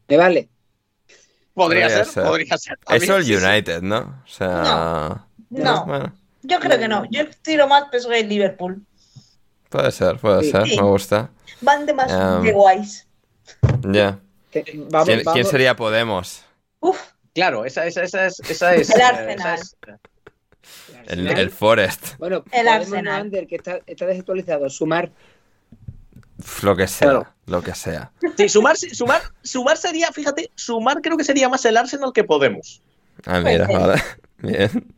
Me 0.09 0.17
vale. 0.17 0.49
Podría, 1.55 1.87
Podría 1.89 2.05
ser, 2.05 2.07
ser. 2.07 2.23
podría 2.25 2.59
ser. 2.59 2.79
Eso 2.91 3.17
el. 3.17 3.45
United, 3.45 3.83
¿no? 3.83 4.23
O 4.25 4.29
sea. 4.29 5.27
No, 5.51 5.85
Bueno, 5.87 6.13
yo 6.43 6.61
creo 6.61 6.79
que 6.79 6.87
no. 6.89 7.05
Yo 7.11 7.25
tiro 7.43 7.67
más 7.67 7.85
peso 7.91 8.09
que 8.09 8.21
el 8.21 8.29
Liverpool. 8.29 8.85
puede 9.69 9.91
ser, 9.91 10.17
puede 10.19 10.45
Sí. 10.45 10.51
ser, 10.51 10.67
Sí. 10.67 10.77
me 10.77 10.83
gusta. 10.83 11.31
Van 11.61 11.85
de 11.85 11.93
más 11.95 12.13
Um, 12.13 12.43
de 12.45 12.53
guays. 12.53 13.07
Ya. 13.91 14.19
Vamos, 14.91 15.09
¿Quién, 15.33 15.45
sería 15.47 15.77
Podemos? 15.77 16.45
Uf, 16.81 16.99
Claro, 17.35 17.65
esa, 17.65 17.87
esa, 17.87 18.03
esa 18.03 18.27
es. 18.27 18.41
Esa 18.41 18.75
es 18.75 18.91
El 18.91 19.01
eh, 19.01 19.05
Arsenal. 19.05 19.59
es- 19.59 19.77
El, 21.07 21.27
el 21.29 21.51
Forest. 21.51 22.17
Bueno, 22.19 22.43
El 22.53 22.67
Arsenal. 22.69 23.21
Ander, 23.23 23.47
que 23.47 23.57
está, 23.57 23.81
está 23.87 24.07
desactualizado. 24.07 24.69
Sumar. 24.69 25.11
Lo 26.63 26.77
que 26.77 26.87
sea, 26.87 27.09
Claro. 27.11 27.27
lo 27.47 27.63
que 27.63 27.75
sea. 27.75 28.13
Sí, 28.37 28.49
sumar, 28.49 28.77
sumar, 28.77 29.23
sumar 29.43 29.77
sería, 29.77 30.13
fíjate, 30.13 30.51
sumar 30.55 31.01
creo 31.01 31.17
que 31.17 31.25
sería 31.25 31.49
más 31.49 31.65
el 31.65 31.77
Arsenal 31.77 32.13
que 32.13 32.25
Podemos. 32.25 32.81
Ah, 33.27 33.41
mira, 33.41 33.67
vale. 33.67 34.03
Bien. 34.39 34.95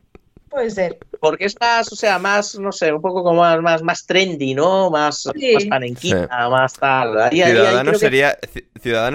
Puede 0.51 0.71
ser. 0.71 0.99
Porque 1.21 1.45
es 1.47 1.55
más, 1.61 1.91
o 1.93 1.97
sea, 1.97 2.19
más, 2.19 2.59
no 2.59 2.73
sé, 2.73 2.93
un 2.93 3.01
poco 3.01 3.23
como 3.23 3.41
más, 3.41 3.61
más, 3.63 3.83
más 3.83 4.05
trendy, 4.07 4.55
¿no? 4.55 4.91
Más, 4.91 5.29
Sí. 5.35 5.53
más 5.55 5.65
panenquita, 5.67 6.23
Sí. 6.25 6.51
más 6.51 6.73
tal. 6.75 7.19
Ahí- 7.21 7.41
ahí- 7.41 7.43
ahí 7.43 7.51
Ciudadanos 7.53 7.83
creo 7.83 7.93
que- 7.93 7.99
sería, 7.99 8.39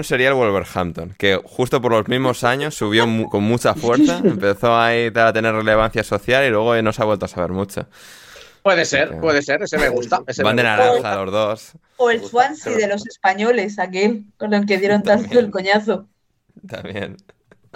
sería 0.02 0.28
el 0.28 0.34
Wolverhampton, 0.34 1.14
que 1.18 1.40
justo 1.44 1.80
por 1.82 1.92
los 1.92 2.08
mismos 2.08 2.42
años 2.44 2.74
subió 2.74 3.06
mu- 3.06 3.28
con 3.28 3.42
mucha 3.44 3.74
fuerza, 3.74 4.18
empezó 4.24 4.76
ahí 4.76 5.10
a 5.14 5.32
tener 5.32 5.54
relevancia 5.54 6.02
social 6.02 6.44
y 6.46 6.50
luego 6.50 6.80
no 6.82 6.92
se 6.92 7.02
ha 7.02 7.04
vuelto 7.04 7.26
a 7.26 7.28
saber 7.28 7.50
mucho. 7.52 7.86
Puede 8.62 8.84
ser, 8.84 9.18
puede 9.20 9.42
ser, 9.42 9.62
ese 9.62 9.78
me 9.78 9.88
gusta. 9.90 10.22
Ese 10.26 10.42
Van 10.42 10.56
me 10.56 10.62
de 10.62 10.68
gusta. 10.68 10.86
naranja 10.86 11.16
los 11.24 11.32
dos, 11.32 11.72
O 11.98 12.10
el 12.10 12.20
Swansea 12.24 12.76
de 12.76 12.88
los 12.88 13.06
españoles, 13.06 13.78
aquel 13.78 14.24
con 14.38 14.52
el 14.54 14.66
que 14.66 14.78
dieron 14.78 15.02
tanto 15.04 15.38
el 15.38 15.50
coñazo. 15.50 16.06
también. 16.68 17.16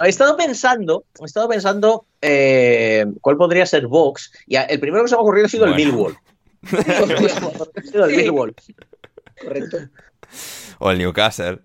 He 0.05 0.09
estado 0.09 0.35
pensando, 0.37 1.05
he 1.21 1.25
estado 1.25 1.47
pensando 1.49 2.05
eh, 2.21 3.05
cuál 3.21 3.37
podría 3.37 3.65
ser 3.65 3.87
Vox, 3.87 4.31
y 4.47 4.55
el 4.55 4.79
primero 4.79 5.03
que 5.03 5.09
se 5.09 5.15
me 5.15 5.19
ha 5.19 5.21
ocurrido 5.21 5.45
ha 5.45 5.49
sido 5.49 5.65
el 5.65 5.71
Bueno. 5.73 5.91
Millwall. 5.91 6.17
Ha 7.77 7.81
sido 7.83 8.05
el. 8.05 8.15
Millwall. 8.15 8.55
Correcto. 9.41 9.77
O 10.79 10.91
el 10.91 10.97
Newcastle, 10.97 11.59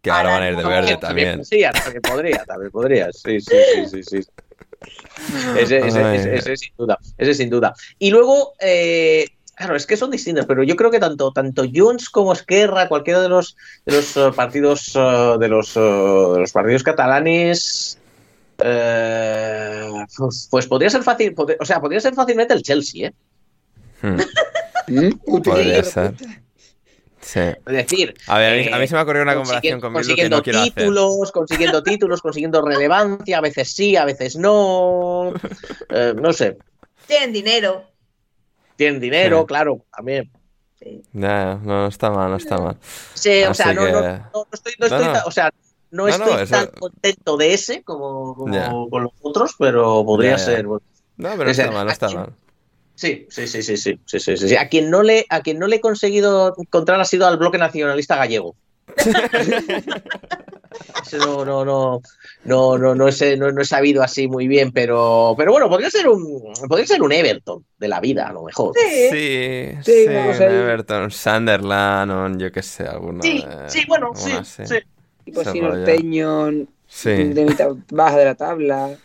que 0.00 0.10
ahora 0.10 0.30
Ahora 0.30 0.32
van 0.34 0.42
a 0.42 0.50
ir 0.50 0.56
de 0.56 0.64
verde 0.64 0.96
también. 0.98 1.44
Sí, 1.44 1.62
también 1.72 2.02
podría, 2.02 2.44
también 2.44 2.70
podría. 2.70 3.12
Sí, 3.12 3.40
sí, 3.40 3.56
sí, 3.74 3.86
sí, 3.88 4.02
sí. 4.02 4.28
Ese, 5.58 5.78
ese, 5.78 6.14
ese- 6.16 6.34
ese 6.34 6.56
sin 6.56 6.74
duda, 6.76 6.98
ese 7.16 7.34
sin 7.34 7.48
duda. 7.50 7.72
Y 8.00 8.10
luego, 8.10 8.54
eh, 8.58 9.24
claro, 9.62 9.76
es 9.76 9.86
que 9.86 9.96
son 9.96 10.10
distintos, 10.10 10.46
pero 10.46 10.62
yo 10.62 10.76
creo 10.76 10.90
que 10.90 10.98
tanto, 10.98 11.32
tanto 11.32 11.64
Junts 11.72 12.10
como 12.10 12.32
Esquerra, 12.32 12.88
cualquiera 12.88 13.20
de 13.20 13.28
los, 13.28 13.56
de 13.86 13.94
los 13.96 14.16
eh, 14.16 14.30
partidos 14.34 14.92
eh, 14.94 15.36
de 15.38 15.48
los, 15.48 15.76
eh, 15.76 15.80
de 15.80 16.38
los 16.40 16.52
partidos 16.52 16.82
catalanes, 16.82 17.98
eh, 18.58 19.88
pues, 20.16 20.48
pues 20.50 20.66
podría 20.66 20.90
ser 20.90 21.02
fácil, 21.02 21.34
pod- 21.34 21.56
o 21.58 21.64
sea, 21.64 21.80
podría 21.80 22.00
ser 22.00 22.14
fácilmente 22.14 22.54
el 22.54 22.62
Chelsea, 22.62 23.08
¿eh? 23.08 23.12
Hmm. 24.02 24.18
Podría 25.44 25.84
ser. 25.84 26.14
Sí. 27.20 27.38
Es 27.38 27.64
decir, 27.64 28.14
A 28.26 28.38
ver, 28.38 28.52
a 28.52 28.56
mí, 28.70 28.74
a 28.74 28.78
mí 28.80 28.86
se 28.88 28.94
me 28.94 29.00
ha 29.00 29.04
ocurrido 29.04 29.22
una 29.22 29.36
comparación 29.36 29.80
consiguiendo- 29.80 29.82
con 29.82 29.94
Bildu 30.02 30.16
que 30.16 30.28
no 30.28 30.42
quiero 30.42 30.58
hacer. 30.60 30.72
títulos, 30.74 31.30
consiguiendo 31.32 31.82
títulos, 31.84 32.20
consiguiendo 32.20 32.62
relevancia, 32.62 33.38
a 33.38 33.40
veces 33.40 33.72
sí, 33.72 33.94
a 33.96 34.04
veces 34.04 34.34
no. 34.36 35.32
Eh, 35.90 36.14
no 36.20 36.32
sé, 36.32 36.58
Tienen 37.06 37.32
dinero 37.32 37.84
tienen 38.76 39.00
dinero, 39.00 39.46
claro, 39.46 39.84
también. 39.94 40.30
No, 41.12 41.58
no, 41.58 41.86
está 41.86 42.10
mal, 42.10 42.30
no 42.30 42.36
está 42.36 42.58
mal. 42.58 42.76
Sí, 43.14 43.44
o 43.44 43.54
sea, 43.54 43.68
que... 43.68 43.74
no, 43.74 43.90
no, 43.90 44.00
no, 44.00 44.46
estoy, 44.52 44.74
no 44.78 44.86
estoy 44.86 45.06
o 45.24 45.30
sea, 45.30 45.52
no, 45.90 46.08
estoy 46.08 46.42
eso... 46.42 46.50
tan 46.50 46.66
contento 46.68 47.36
de 47.36 47.54
ese 47.54 47.82
como, 47.82 48.34
como 48.34 48.52
yeah. 48.52 48.72
con 48.90 49.04
los 49.04 49.12
otros, 49.20 49.54
pero 49.58 50.04
podría 50.04 50.36
yeah, 50.36 50.46
yeah. 50.46 50.56
ser. 50.56 50.64
No, 50.64 50.80
pero 51.36 51.50
o 51.50 51.54
sea, 51.54 51.66
está 51.66 51.76
mal, 51.76 51.88
está 51.88 52.06
quien... 52.06 52.20
mal. 52.20 52.32
Sí, 52.94 53.26
sí, 53.30 53.46
sí, 53.46 53.62
sí, 53.62 53.76
sí, 53.76 53.98
sí, 54.04 54.20
sí, 54.20 54.36
sí, 54.36 54.56
A 54.56 54.68
quien 54.68 54.90
no 54.90 55.02
le, 55.02 55.26
a 55.28 55.40
quien 55.40 55.58
no 55.58 55.66
le 55.66 55.76
he 55.76 55.80
conseguido 55.80 56.54
encontrar 56.58 57.00
ha 57.00 57.04
sido 57.04 57.26
al 57.26 57.36
bloque 57.36 57.58
nacionalista 57.58 58.16
gallego. 58.16 58.54
Ese 61.02 61.18
no, 61.18 61.44
no, 61.44 61.64
no, 61.64 62.00
no, 62.44 62.78
no, 62.78 62.94
no, 62.94 63.08
he, 63.08 63.36
no, 63.36 63.52
no 63.52 63.60
he 63.60 63.64
sabido 63.64 64.02
así 64.02 64.28
muy 64.28 64.46
bien, 64.48 64.72
pero, 64.72 65.34
pero 65.36 65.52
bueno, 65.52 65.68
podría 65.68 65.90
ser 65.90 66.08
un, 66.08 66.52
podría 66.68 66.86
ser 66.86 67.02
un 67.02 67.12
Everton 67.12 67.64
de 67.78 67.88
la 67.88 68.00
vida, 68.00 68.28
a 68.28 68.32
lo 68.32 68.44
mejor. 68.44 68.72
Sí, 68.76 69.10
Sí, 69.10 69.78
sí, 69.82 70.06
vamos 70.14 70.38
un. 70.40 70.46
Everton, 70.46 71.10
Sunderland, 71.10 72.10
un 72.12 72.38
yo 72.38 72.50
qué 72.52 72.62
sé, 72.62 72.84
alguno 72.86 73.22
Sí, 73.22 73.42
de- 73.42 73.68
sí, 73.68 73.84
bueno, 73.88 74.12
sí, 74.14 74.30
así. 74.32 74.62
sí. 74.64 74.78
Tipo 75.24 75.40
de 77.34 77.44
mitad 77.44 77.70
baja 77.90 78.16
de 78.18 78.24
la 78.24 78.34
tabla. 78.34 78.98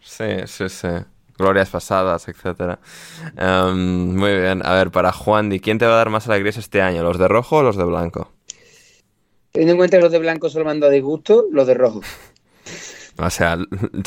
sí, 0.00 0.24
sí, 0.46 0.68
sí. 0.68 0.88
Glorias 1.38 1.70
pasadas, 1.70 2.28
etcétera. 2.28 2.78
Em, 3.36 4.14
muy 4.16 4.32
bien, 4.40 4.64
a 4.64 4.74
ver, 4.74 4.90
para 4.90 5.12
Juan, 5.12 5.50
Di, 5.50 5.60
¿quién 5.60 5.78
te 5.78 5.86
va 5.86 5.94
a 5.94 5.96
dar 5.96 6.10
más 6.10 6.28
alegrías 6.28 6.56
este 6.56 6.82
año? 6.82 7.02
¿Los 7.02 7.18
de 7.18 7.26
rojo 7.28 7.56
o 7.58 7.62
los 7.62 7.76
de 7.76 7.84
blanco? 7.84 8.30
Teniendo 9.52 9.72
en 9.72 9.76
cuenta 9.78 9.98
que 9.98 10.02
los 10.02 10.12
de 10.12 10.18
blanco 10.18 10.48
solo 10.48 10.64
me 10.64 10.70
han 10.70 10.80
dado 10.80 10.92
disgusto, 10.92 11.46
los 11.52 11.66
de 11.66 11.74
rojo. 11.74 12.00
O 13.18 13.28
sea, 13.30 13.58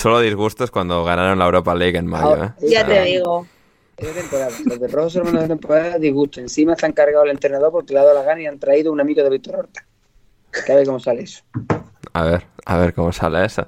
solo 0.02 0.20
disgustos 0.20 0.72
cuando 0.72 1.04
ganaron 1.04 1.38
la 1.38 1.46
Europa 1.46 1.76
League 1.76 1.98
en 1.98 2.08
mayo, 2.08 2.44
¿eh? 2.44 2.52
Ya 2.62 2.82
O 2.82 2.86
te 2.88 3.02
digo. 3.04 3.48
Temporada. 3.96 4.52
Los 4.66 4.80
de 4.80 4.88
rojo 4.88 5.10
solo 5.10 5.26
me 5.26 5.30
han 5.30 5.36
dado 5.36 5.48
temporada 5.50 5.98
disgusto. 6.00 6.40
Encima 6.42 6.74
están 6.74 6.92
cargados 6.92 7.26
el 7.26 7.32
entrenador 7.32 7.72
porque 7.72 7.94
le 7.94 8.00
ha 8.00 8.04
dado 8.04 8.16
la 8.16 8.24
gana 8.24 8.42
y 8.42 8.48
han 8.48 8.60
traído 8.60 8.92
un 8.92 9.00
amigo 9.00 9.24
de 9.24 9.30
Víctor 9.30 9.56
Horta. 9.58 9.86
Que 10.66 10.72
a 10.72 10.76
ver 10.76 10.86
cómo 10.86 11.00
sale 11.00 11.22
eso. 11.22 11.44
A 12.14 12.24
ver, 12.24 12.44
a 12.66 12.78
ver 12.78 12.94
cómo 12.94 13.12
sale 13.12 13.46
eso. 13.46 13.68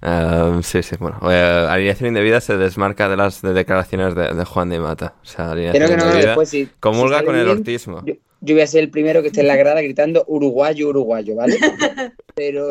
Em, 0.00 0.62
sí, 0.62 0.82
sí, 0.82 0.96
bueno. 0.98 1.18
eh, 1.30 1.66
alineación 1.68 2.08
indebida 2.08 2.40
se 2.40 2.56
desmarca 2.56 3.08
de 3.08 3.16
las 3.16 3.42
de 3.42 3.52
declaraciones 3.52 4.14
de, 4.14 4.32
de 4.34 4.44
Juan 4.44 4.68
de 4.70 4.78
Mata. 4.80 5.14
O 5.22 5.26
sea, 5.26 5.50
alineación 5.50 5.88
que 5.88 5.96
no, 5.96 6.04
indebida 6.04 6.26
después 6.28 6.48
si- 6.48 6.68
comulga 6.80 7.18
si 7.20 7.24
con 7.26 7.36
el 7.36 7.48
ortismo. 7.48 8.02
Yo, 8.06 8.14
yo 8.40 8.54
voy 8.54 8.62
a 8.62 8.66
ser 8.66 8.82
el 8.84 8.90
primero 8.90 9.20
que 9.22 9.28
esté 9.28 9.40
en 9.40 9.48
la 9.48 9.56
grada 9.56 9.80
gritando 9.82 10.24
uruguayo, 10.28 10.88
uruguayo, 10.88 11.34
¿vale? 11.36 11.56
Pero. 12.34 12.70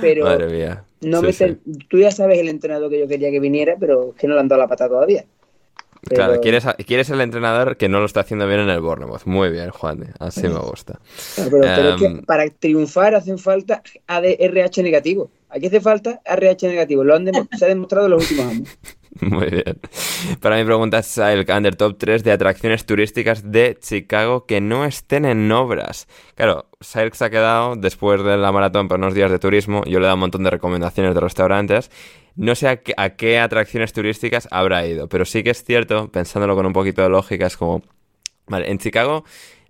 Pero. 0.00 0.24
Madre 0.24 0.48
mía. 0.48 0.84
No 1.00 1.20
Sí, 1.20 1.26
me 1.26 1.32
sí. 1.32 1.38
ten- 1.38 1.60
Tú 1.88 1.98
ya 1.98 2.10
sabes 2.10 2.38
el 2.38 2.48
entrenador 2.48 2.90
que 2.90 2.98
yo 2.98 3.06
quería 3.08 3.30
que 3.30 3.38
viniera, 3.40 3.76
pero 3.78 4.10
es 4.10 4.16
que 4.20 4.26
no 4.26 4.34
le 4.34 4.40
han 4.40 4.48
dado 4.48 4.60
la 4.62 4.68
pata 4.68 4.88
todavía. 4.88 5.24
Pero- 6.08 6.16
Claro, 6.26 6.40
quieres, 6.40 6.66
a- 6.66 6.74
quieres 6.74 7.10
el 7.10 7.20
entrenador 7.20 7.76
que 7.76 7.88
no 7.88 8.00
lo 8.00 8.06
está 8.06 8.20
haciendo 8.20 8.46
bien 8.48 8.60
en 8.60 8.68
el 8.70 8.80
Bournemouth. 8.80 9.24
Muy 9.26 9.50
bien, 9.50 9.70
Juan. 9.70 10.00
de, 10.00 10.06
Así 10.18 10.42
me 10.42 10.58
gusta. 10.58 10.98
Claro, 11.36 11.50
pero, 11.50 11.62
pero 11.62 11.88
es 11.96 12.02
Em, 12.02 12.16
que 12.18 12.22
para 12.26 12.48
triunfar 12.48 13.14
hacen 13.14 13.38
falta 13.38 13.82
ADRH 14.06 14.82
negativo. 14.82 15.30
Aquí 15.50 15.66
hace 15.66 15.80
falta 15.80 16.20
RH 16.24 16.66
negativo. 16.68 17.04
Lo 17.04 17.14
han 17.14 17.26
se 17.56 17.64
ha 17.64 17.68
demostrado 17.68 18.06
en 18.06 18.10
los 18.12 18.22
últimos 18.30 18.52
años. 18.52 18.68
Muy 19.20 19.46
bien. 19.46 19.80
Para 20.40 20.56
mi 20.56 20.64
pregunta 20.64 20.98
es 20.98 21.18
el 21.18 21.46
Under 21.48 21.74
Top 21.76 21.96
3 21.98 22.22
de 22.22 22.32
atracciones 22.32 22.86
turísticas 22.86 23.50
de 23.50 23.76
Chicago 23.80 24.46
que 24.46 24.60
no 24.60 24.84
estén 24.84 25.24
en 25.24 25.50
obras. 25.50 26.06
Claro, 26.34 26.68
Sailk 26.80 27.14
se 27.14 27.24
ha 27.24 27.30
quedado 27.30 27.76
después 27.76 28.22
de 28.22 28.36
la 28.36 28.52
maratón 28.52 28.88
por 28.88 28.98
unos 28.98 29.14
días 29.14 29.30
de 29.30 29.38
turismo. 29.38 29.82
Yo 29.84 29.98
le 29.98 30.04
he 30.04 30.08
dado 30.08 30.14
un 30.14 30.20
montón 30.20 30.44
de 30.44 30.50
recomendaciones 30.50 31.14
de 31.14 31.20
restaurantes. 31.20 31.90
No 32.36 32.54
sé 32.54 32.68
a 32.68 33.16
qué 33.16 33.38
atracciones 33.38 33.92
turísticas 33.92 34.46
habrá 34.50 34.86
ido, 34.86 35.08
pero 35.08 35.24
sí 35.24 35.42
que 35.42 35.50
es 35.50 35.64
cierto, 35.64 36.08
pensándolo 36.12 36.54
con 36.54 36.66
un 36.66 36.72
poquito 36.72 37.02
de 37.02 37.08
lógica, 37.08 37.46
es 37.46 37.56
como... 37.56 37.82
Vale, 38.46 38.70
en 38.70 38.78
Chicago 38.78 39.24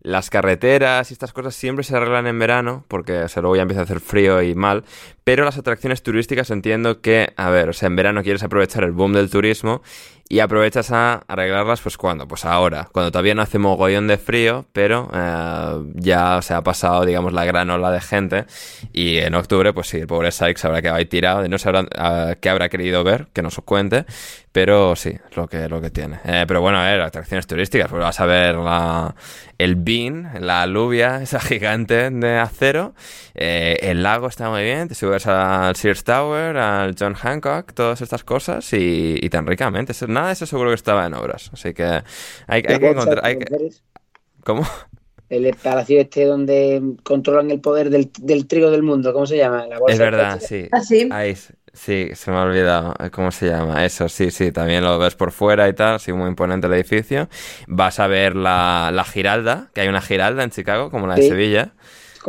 las 0.09 0.30
carreteras 0.30 1.10
y 1.10 1.14
estas 1.14 1.32
cosas 1.32 1.55
siempre 1.55 1.85
se 1.85 1.94
arreglan 1.94 2.26
en 2.26 2.39
verano, 2.39 2.85
porque 2.89 3.18
o 3.18 3.28
sea, 3.28 3.43
luego 3.43 3.56
ya 3.56 3.62
empieza 3.62 3.82
a 3.82 3.85
hacer 3.85 4.01
frío 4.01 4.40
y 4.43 4.55
mal, 4.55 4.85
pero 5.22 5.44
las 5.44 5.59
atracciones 5.59 6.02
turísticas 6.02 6.51
entiendo 6.51 7.02
que, 7.02 7.35
a 7.36 7.51
ver, 7.51 7.68
o 7.68 7.72
sea, 7.74 7.89
en 7.89 7.97
verano 7.97 8.22
quieres 8.22 8.43
aprovechar 8.43 8.85
el 8.85 8.93
boom 8.93 9.12
del 9.12 9.28
turismo 9.28 9.82
y 10.30 10.40
aprovechas 10.40 10.90
a 10.93 11.24
arreglarlas, 11.26 11.80
pues 11.80 11.97
cuando, 11.97 12.28
pues 12.28 12.44
ahora, 12.44 12.89
cuando 12.93 13.10
todavía 13.10 13.35
no 13.35 13.43
hace 13.43 13.59
mogollón 13.59 14.09
de 14.09 14.18
frío, 14.18 14.66
pero 14.72 15.10
eh, 15.12 15.93
ya 15.94 16.40
se 16.43 16.55
ha 16.55 16.62
pasado, 16.62 17.05
digamos, 17.05 17.32
la 17.32 17.44
gran 17.44 17.68
ola 17.70 17.90
de 17.90 18.01
gente 18.01 18.44
y 18.93 19.18
en 19.18 19.35
octubre, 19.35 19.72
pues 19.72 19.89
sí, 19.89 19.98
el 19.98 20.06
pobre 20.06 20.30
Sykes 20.30 20.66
habrá 20.66 20.82
quedado 20.82 20.98
ahí 20.98 21.06
tirado, 21.06 21.44
y 21.44 21.48
no 21.48 21.59
sabrá 21.59 21.86
eh, 21.94 22.36
qué 22.40 22.48
habrá 22.51 22.68
querido 22.68 23.05
ver, 23.05 23.28
que 23.32 23.43
nos 23.43 23.56
cuente, 23.64 24.05
pero 24.52 24.97
sí, 24.97 25.14
lo 25.35 25.47
que, 25.47 25.68
lo 25.68 25.80
que 25.80 25.90
tiene. 25.90 26.20
Eh, 26.24 26.44
pero 26.47 26.60
bueno, 26.60 26.78
a 26.78 26.85
ver, 26.85 27.01
atracciones 27.01 27.47
turísticas, 27.47 27.89
pues 27.89 28.02
vas 28.02 28.20
a 28.20 28.26
ver 28.26 28.55
la, 28.56 29.14
el 29.59 29.74
Bean, 29.76 30.30
la 30.40 30.62
alubia, 30.62 31.20
esa 31.22 31.40
gigante 31.40 32.10
de 32.10 32.39
acero, 32.39 32.94
eh, 33.35 33.76
el 33.82 34.02
lago 34.02 34.28
está 34.28 34.51
muy 34.51 34.62
bien, 34.62 34.89
te 34.89 34.94
subes 34.94 35.26
al 35.26 35.74
Sears 35.76 36.05
Tower, 36.05 36.56
al 36.56 36.94
John 36.98 37.14
Hancock, 37.14 37.72
todas 37.72 38.01
estas 38.01 38.24
cosas 38.24 38.72
y, 38.72 39.18
y 39.20 39.28
tan 39.30 39.47
ricamente. 39.47 39.93
Nada 40.06 40.28
de 40.28 40.32
eso 40.35 40.47
seguro 40.47 40.70
que 40.70 40.76
estaba 40.76 41.06
en 41.06 41.14
obras, 41.14 41.51
así 41.52 41.74
que 41.74 41.85
hay, 41.85 42.02
hay 42.47 42.62
que 42.62 42.90
encontrar... 42.90 43.24
hay 43.24 43.39
que- 43.39 43.70
¿Cómo? 44.44 44.66
El 45.28 45.55
palacio 45.62 46.01
este 46.01 46.24
donde 46.24 46.80
controlan 47.02 47.51
el 47.51 47.60
poder 47.60 47.90
del, 47.90 48.10
del 48.18 48.47
trigo 48.47 48.70
del 48.70 48.82
mundo. 48.82 49.12
¿Cómo 49.12 49.26
se 49.26 49.36
llama? 49.36 49.66
La 49.66 49.78
bolsa 49.78 49.93
Es 49.93 49.98
verdad, 49.98 50.40
sí. 50.40 50.68
¿Ah, 50.72 50.80
sí? 50.80 51.09
Ahí, 51.12 51.36
sí, 51.79 52.11
se 52.15 52.31
me 52.31 52.37
ha 52.39 52.43
olvidado. 52.43 52.95
eh, 52.99 53.11
¿Cómo 53.11 53.31
se 53.31 53.47
llama? 53.49 53.85
Eso, 53.85 54.09
sí, 54.09 54.31
sí. 54.31 54.53
También 54.53 54.85
lo 54.85 54.99
ves 54.99 55.15
por 55.15 55.33
fuera 55.33 55.69
y 55.69 55.73
tal. 55.75 55.95
Así 55.97 56.13
muy 56.13 56.29
imponente 56.29 56.67
el 56.67 56.75
edificio. 56.75 57.29
Vas 57.67 58.01
a 58.01 58.07
ver 58.07 58.37
la, 58.37 58.91
la 58.93 59.05
Giralda, 59.05 59.71
que 59.75 59.81
hay 59.83 59.89
una 59.89 60.01
Giralda 60.03 60.43
en 60.45 60.51
Chicago, 60.51 60.91
como 60.91 61.07
la 61.07 61.15
de 61.17 61.23
Sí, 61.23 61.23
Sevilla. 61.23 61.75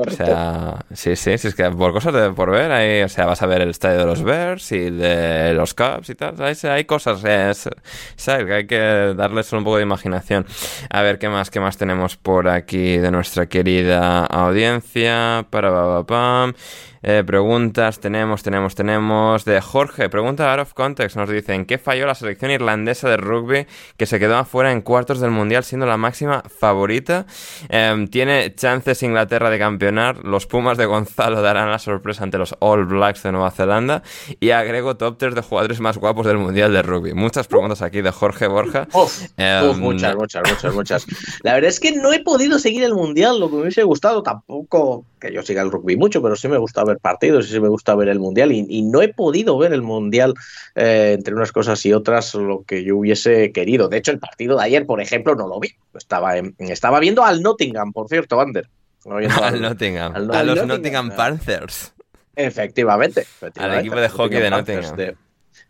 O 0.05 0.11
Correcto. 0.11 0.11
sea, 0.11 0.85
sí, 0.93 1.15
sí, 1.17 1.37
sí, 1.37 1.49
es 1.49 1.55
que 1.55 1.69
por 1.71 1.93
cosas 1.93 2.13
de 2.13 2.31
por 2.31 2.51
ver, 2.51 2.71
ahí, 2.71 3.03
o 3.03 3.09
sea, 3.09 3.25
vas 3.25 3.41
a 3.43 3.47
ver 3.47 3.61
el 3.61 3.69
estadio 3.69 3.99
de 3.99 4.05
los 4.05 4.23
Bears 4.23 4.71
y 4.71 4.89
de 4.91 5.53
los 5.53 5.73
Cubs 5.73 6.09
y 6.09 6.15
tal, 6.15 6.35
hay, 6.41 6.55
hay 6.69 6.85
cosas, 6.85 7.23
eh, 7.25 7.49
es- 7.51 7.69
¿sabes? 8.15 8.45
Que 8.45 8.53
hay 8.53 8.67
que 8.67 8.79
darles 9.15 9.51
un 9.53 9.63
poco 9.63 9.77
de 9.77 9.83
imaginación. 9.83 10.45
A 10.89 11.01
ver, 11.01 11.19
¿qué 11.19 11.29
más, 11.29 11.49
qué 11.51 11.59
más 11.59 11.77
tenemos 11.77 12.17
por 12.17 12.47
aquí 12.49 12.97
de 12.97 13.11
nuestra 13.11 13.47
querida 13.47 14.25
audiencia? 14.25 15.45
Para 15.49 15.71
pa, 15.71 16.05
pa, 16.05 16.07
pam. 16.07 16.53
Eh, 17.01 17.23
preguntas, 17.25 17.99
tenemos, 17.99 18.43
tenemos, 18.43 18.75
tenemos. 18.75 19.45
De 19.45 19.61
Jorge, 19.61 20.09
pregunta 20.09 20.51
out 20.51 20.61
of 20.61 20.73
context. 20.73 21.15
Nos 21.15 21.29
dicen: 21.29 21.65
¿Qué 21.65 21.77
falló 21.77 22.05
la 22.05 22.15
selección 22.15 22.51
irlandesa 22.51 23.09
de 23.09 23.17
rugby 23.17 23.67
que 23.97 24.05
se 24.05 24.19
quedó 24.19 24.37
afuera 24.37 24.71
en 24.71 24.81
cuartos 24.81 25.19
del 25.19 25.31
mundial 25.31 25.63
siendo 25.63 25.85
la 25.85 25.97
máxima 25.97 26.43
favorita? 26.59 27.25
Em, 27.69 28.07
¿Tiene 28.07 28.53
chances 28.55 29.01
Inglaterra 29.03 29.49
de 29.49 29.59
campeonar? 29.59 30.23
Los 30.23 30.45
Pumas 30.45 30.77
de 30.77 30.85
Gonzalo 30.85 31.41
darán 31.41 31.71
la 31.71 31.79
sorpresa 31.79 32.23
ante 32.23 32.37
los 32.37 32.55
All 32.59 32.85
Blacks 32.85 33.23
de 33.23 33.31
Nueva 33.31 33.51
Zelanda. 33.51 34.03
Y 34.39 34.51
agrego 34.51 34.97
top 34.97 35.17
3 35.17 35.35
de 35.35 35.41
jugadores 35.41 35.79
más 35.79 35.97
guapos 35.97 36.25
del 36.25 36.37
mundial 36.37 36.73
de 36.73 36.81
rugby. 36.81 37.13
Muchas 37.13 37.47
preguntas 37.47 37.81
aquí 37.81 38.01
de 38.01 38.11
Jorge 38.11 38.47
Borja. 38.47 38.87
Uf, 38.93 39.29
Em, 39.37 39.69
uf, 39.69 39.77
muchas, 39.77 40.15
muchas, 40.15 40.43
muchas, 40.49 40.73
muchas. 40.73 41.05
La 41.43 41.53
verdad 41.53 41.69
es 41.69 41.79
que 41.79 41.91
no 41.93 42.11
he 42.11 42.21
podido 42.23 42.59
seguir 42.59 42.83
el 42.83 42.93
mundial, 42.93 43.39
lo 43.39 43.49
que 43.49 43.55
me 43.55 43.61
hubiese 43.63 43.83
gustado, 43.83 44.23
tampoco 44.23 45.05
que 45.19 45.31
yo 45.33 45.41
siga 45.43 45.61
el 45.61 45.71
rugby 45.71 45.97
mucho, 45.97 46.21
pero 46.21 46.35
sí 46.35 46.47
me 46.47 46.57
gusta 46.57 46.83
ver 46.83 46.97
partidos 46.99 47.47
y 47.47 47.51
sí 47.53 47.59
me 47.59 47.67
gusta 47.67 47.93
ver 47.95 48.07
el 48.09 48.19
mundial. 48.19 48.51
Y, 48.51 48.65
y 48.69 48.81
no 48.83 49.01
he 49.01 49.13
podido 49.13 49.57
ver 49.57 49.73
el 49.73 49.81
mundial 49.81 50.33
eh, 50.75 51.13
entre 51.17 51.33
unas 51.35 51.51
cosas 51.51 51.85
y 51.85 51.93
otras 51.93 52.33
lo 52.35 52.63
que 52.63 52.83
yo 52.83 52.97
hubiese 52.97 53.51
querido. 53.51 53.89
De 53.89 53.97
hecho, 53.97 54.11
el 54.11 54.19
partido 54.19 54.57
de 54.57 54.63
ayer, 54.63 54.85
por 54.85 55.01
ejemplo, 55.01 55.35
no 55.35 55.47
lo 55.47 55.59
vi. 55.59 55.69
Estaba, 55.93 56.37
en- 56.37 56.55
estaba 56.59 56.99
viendo 56.99 57.23
al 57.23 57.41
Nottingham, 57.41 57.91
por 57.93 58.07
cierto, 58.07 58.39
Ander. 58.39 58.67
Al 59.05 59.61
Nottingham. 59.61 60.13
al 60.15 60.29
a 60.35 60.43
los 60.43 60.55
Nottingham. 60.57 60.67
Nottingham 60.67 61.15
Panthers. 61.15 61.93
Efectivamente. 62.35 63.21
efectivamente. 63.21 63.77
Al 63.77 63.79
equipo 63.85 63.99
de 63.99 64.09
hockey 64.09 64.39
de 64.39 64.49
Nottingham. 64.49 64.95
De, 64.95 65.15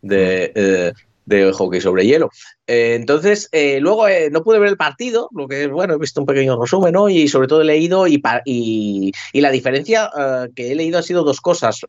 de, 0.02 0.52
eh, 0.56 0.94
de 1.30 1.54
hockey 1.54 1.80
sobre 1.80 2.06
hielo. 2.06 2.30
Eh, 2.68 2.96
entonces, 2.96 3.48
eh, 3.52 3.80
luego 3.80 4.08
eh, 4.08 4.30
no 4.32 4.44
pude 4.44 4.60
ver 4.60 4.70
el 4.70 4.78
partido, 4.78 5.30
lo 5.34 5.48
que 5.48 5.68
bueno, 5.68 5.94
he 5.94 5.98
visto 5.98 6.20
un 6.20 6.26
pequeño 6.26 6.60
resumen, 6.60 6.94
¿no? 6.94 7.08
Y 7.08 7.28
sobre 7.28 7.48
todo 7.48 7.62
he 7.62 7.66
leído 7.66 8.08
y, 8.08 8.22
y, 8.46 9.12
la 9.34 9.52
diferencia 9.52 10.12
que 10.56 10.72
he 10.72 10.76
leído 10.76 11.00
ha 11.00 11.04
sido 11.04 11.24
dos 11.24 11.40
cosas. 11.40 11.82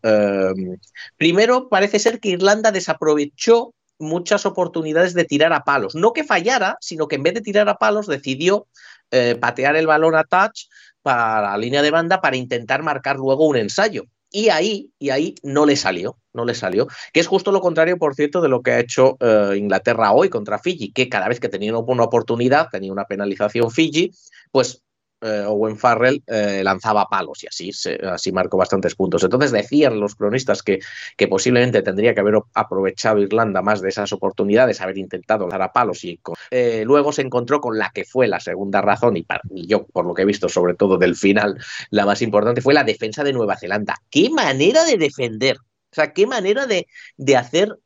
Primero, 1.17 1.69
parece 1.69 1.99
ser 1.99 2.21
que 2.21 2.29
Irlanda 2.29 2.71
desaprovechó 2.71 3.75
muchas 3.99 4.47
oportunidades 4.47 5.15
de 5.15 5.25
tirar 5.25 5.53
a 5.53 5.65
palos. 5.65 5.95
No 5.95 6.12
que 6.12 6.25
fallara, 6.25 6.77
sino 6.81 7.09
que 7.09 7.17
en 7.17 7.23
vez 7.25 7.35
de 7.35 7.41
tirar 7.41 7.69
a 7.69 7.77
palos 7.77 8.07
decidió 8.07 8.67
patear 9.41 9.75
el 9.77 9.87
balón 9.87 10.15
a 10.15 10.25
touch 10.25 10.69
para 11.03 11.41
la 11.43 11.59
línea 11.59 11.83
de 11.83 11.91
banda 11.91 12.21
para 12.21 12.37
intentar 12.37 12.83
marcar 12.83 13.17
luego 13.17 13.47
un 13.47 13.57
ensayo. 13.57 14.05
Y 14.31 14.48
ahí, 14.48 14.90
y 14.98 15.11
ahí 15.11 15.35
no 15.43 15.66
le 15.66 15.77
salió, 15.77 16.16
no 16.32 16.44
le 16.44 16.55
salió. 16.55 16.86
Que 17.12 17.20
es 17.20 17.27
justo 17.27 17.52
lo 17.52 17.61
contrario, 17.61 17.98
por 17.98 18.15
cierto, 18.15 18.40
de 18.40 18.48
lo 18.48 18.62
que 18.62 18.73
ha 18.73 18.81
hecho 18.81 19.16
eh, 19.20 19.57
Inglaterra 19.57 20.12
hoy 20.12 20.28
contra 20.28 20.59
Fiji, 20.59 20.93
que 20.93 21.09
cada 21.09 21.28
vez 21.28 21.40
que 21.40 21.48
tenía 21.48 21.77
una 21.77 22.05
oportunidad, 22.05 22.69
tenía 22.70 22.93
una 22.93 23.05
penalización 23.05 23.70
Fiji, 23.70 24.12
pues 24.52 24.82
eh, 25.22 25.44
Owen 25.47 25.76
Farrell 25.76 26.22
eh, 26.26 26.62
lanzaba 26.64 27.06
palos 27.06 27.44
y 27.44 27.47
así, 27.47 27.70
así 28.05 28.32
marcó 28.32 28.56
bastantes 28.56 28.94
puntos. 28.94 29.22
Entonces 29.22 29.52
decían 29.52 30.01
los 30.01 30.14
cronistas 30.14 30.62
que, 30.62 30.80
que, 31.16 31.28
posiblemente 31.28 31.82
tendría 31.82 32.14
que 32.14 32.20
haber 32.20 32.36
aprovechado 32.55 33.18
Irlanda 33.18 33.62
más 33.62 33.80
de 33.80 33.90
esas 33.90 34.12
oportunidades, 34.12 34.80
haber 34.80 34.98
intentado 34.98 35.44
lanzar 35.44 35.62
a 35.62 35.72
palos 35.72 36.05
y 36.05 36.20
eh, 36.51 36.84
luego 36.86 37.12
se 37.12 37.22
encontró 37.22 37.60
con 37.60 37.78
la 37.78 37.90
que 37.94 38.05
fue 38.05 38.28
la 38.28 38.40
segunda 38.40 38.80
razón 38.80 39.16
y, 39.16 39.26
yo 39.66 39.86
por 39.86 40.06
lo 40.06 40.14
que 40.14 40.22
he 40.22 40.26
visto 40.26 40.48
sobre 40.48 40.74
todo 40.74 40.97
del 40.97 41.16
final 41.16 41.59
la 41.90 42.06
más 42.06 42.22
importante 42.22 42.62
fue 42.62 42.74
la 42.74 42.84
defensa 42.84 43.22
de 43.22 43.32
Nueva 43.32 43.56
Zelanda. 43.56 43.97
¡Qué 44.10 44.30
manera 44.30 44.84
de 44.84 44.97
defender! 44.97 45.59
O 45.59 45.94
sea, 45.94 46.12
qué 46.12 46.26
manera 46.26 46.66
de, 46.66 46.86
de 47.16 47.36
hacer 47.36 47.78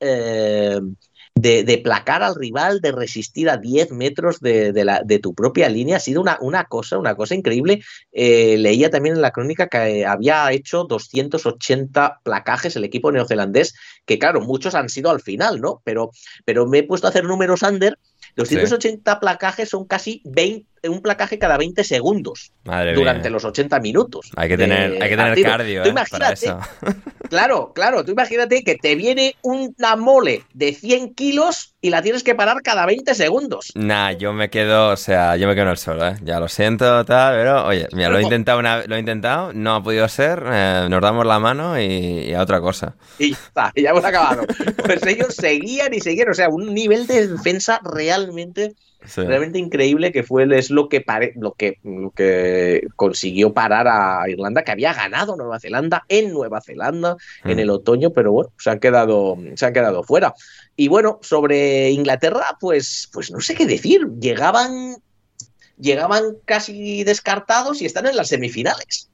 de, 1.34 1.64
de, 1.64 1.78
placar 1.78 2.22
al 2.22 2.36
rival, 2.36 2.80
de 2.80 2.92
resistir 2.92 3.50
a 3.50 3.56
10 3.56 3.90
metros 3.90 4.40
de, 4.40 4.72
de, 4.72 4.84
la, 4.84 5.02
de 5.04 5.18
tu 5.18 5.34
propia 5.34 5.68
línea. 5.68 5.96
Ha 5.96 6.00
sido 6.00 6.20
una, 6.20 6.38
una 6.40 6.64
cosa, 6.64 6.98
una 6.98 7.16
cosa 7.16 7.34
increíble. 7.34 7.82
Eh, 8.12 8.56
leía 8.58 8.90
también 8.90 9.16
en 9.16 9.22
la 9.22 9.32
crónica 9.32 9.68
que 9.68 10.06
había 10.06 10.50
hecho 10.52 10.84
280 10.84 12.20
placajes 12.22 12.76
el 12.76 12.84
equipo 12.84 13.10
neozelandés, 13.10 13.74
que 14.04 14.18
claro, 14.18 14.40
muchos 14.40 14.74
han 14.74 14.88
sido 14.88 15.10
al 15.10 15.20
final, 15.20 15.60
¿no? 15.60 15.82
Pero, 15.84 16.10
pero 16.44 16.66
me 16.66 16.78
he 16.78 16.82
puesto 16.84 17.06
a 17.06 17.10
hacer 17.10 17.24
números 17.24 17.62
under. 17.62 17.98
280 18.36 19.12
sí. 19.12 19.18
placajes 19.20 19.68
son 19.68 19.86
casi 19.86 20.22
20 20.24 20.73
un 20.88 21.00
placaje 21.00 21.38
cada 21.38 21.56
20 21.56 21.84
segundos 21.84 22.52
Madre 22.64 22.94
durante 22.94 23.28
mía. 23.28 23.30
los 23.30 23.44
80 23.44 23.80
minutos. 23.80 24.30
Hay 24.36 24.48
que 24.48 24.56
tener, 24.56 24.92
hay 25.02 25.08
que 25.08 25.16
tener 25.16 25.28
partido. 25.28 25.48
cardio 25.48 25.82
Tú 25.82 25.88
¿eh? 25.90 26.04
para 26.10 26.32
eso. 26.32 26.58
Claro, 27.30 27.72
claro, 27.74 28.04
tú 28.04 28.12
imagínate 28.12 28.62
que 28.62 28.76
te 28.76 28.94
viene 28.94 29.34
una 29.42 29.96
mole 29.96 30.44
de 30.52 30.74
100 30.74 31.14
kilos 31.14 31.74
y 31.80 31.90
la 31.90 32.02
tienes 32.02 32.22
que 32.22 32.34
parar 32.34 32.62
cada 32.62 32.86
20 32.86 33.14
segundos. 33.14 33.72
Nah, 33.74 34.12
yo 34.12 34.32
me 34.32 34.50
quedo, 34.50 34.90
o 34.90 34.96
sea, 34.96 35.36
yo 35.36 35.48
me 35.48 35.54
quedo 35.54 35.64
en 35.64 35.70
el 35.70 35.78
suelo, 35.78 36.06
¿eh? 36.06 36.16
Ya 36.22 36.38
lo 36.38 36.48
siento, 36.48 37.04
tal, 37.04 37.34
pero 37.34 37.66
oye, 37.66 37.88
mira, 37.92 38.10
lo 38.10 38.18
he 38.18 38.22
intentado, 38.22 38.58
una, 38.58 38.86
lo 38.86 38.94
he 38.94 38.98
intentado, 38.98 39.52
no 39.52 39.74
ha 39.74 39.82
podido 39.82 40.06
ser, 40.08 40.44
eh, 40.46 40.86
nos 40.88 41.00
damos 41.00 41.26
la 41.26 41.38
mano 41.38 41.80
y, 41.80 41.84
y, 41.84 42.34
a 42.34 42.42
otra 42.42 42.60
cosa. 42.60 42.94
Y 43.18 43.30
ya 43.30 43.38
está, 43.46 43.72
ya 43.74 43.90
hemos 43.90 44.04
acabado. 44.04 44.42
Pues 44.84 45.04
ellos 45.06 45.34
seguían 45.34 45.94
y 45.94 46.00
seguían, 46.00 46.28
o 46.28 46.34
sea, 46.34 46.48
un 46.50 46.74
nivel 46.74 47.06
de 47.06 47.26
defensa 47.26 47.80
realmente 47.82 48.74
Sí. 49.06 49.22
realmente 49.22 49.58
increíble 49.58 50.12
que 50.12 50.22
fue 50.22 50.46
es 50.56 50.70
lo 50.70 50.88
que, 50.88 51.00
pare, 51.00 51.32
lo, 51.36 51.52
que, 51.52 51.78
lo 51.82 52.10
que 52.10 52.86
consiguió 52.96 53.52
parar 53.52 53.86
a 53.88 54.28
Irlanda, 54.28 54.62
que 54.62 54.72
había 54.72 54.94
ganado 54.94 55.36
Nueva 55.36 55.60
Zelanda 55.60 56.04
en 56.08 56.32
Nueva 56.32 56.60
Zelanda 56.60 57.16
mm. 57.44 57.50
en 57.50 57.58
el 57.58 57.70
otoño, 57.70 58.10
pero 58.10 58.32
bueno, 58.32 58.50
se 58.58 58.70
han 58.70 58.80
quedado, 58.80 59.36
se 59.54 59.66
han 59.66 59.72
quedado 59.72 60.02
fuera. 60.02 60.34
Y 60.76 60.88
bueno, 60.88 61.18
sobre 61.22 61.90
Inglaterra, 61.90 62.56
pues, 62.60 63.08
pues 63.12 63.30
no 63.30 63.40
sé 63.40 63.54
qué 63.54 63.66
decir. 63.66 64.08
Llegaban, 64.20 64.96
llegaban 65.78 66.36
casi 66.44 67.04
descartados 67.04 67.80
y 67.82 67.86
están 67.86 68.06
en 68.06 68.16
las 68.16 68.28
semifinales. 68.28 69.08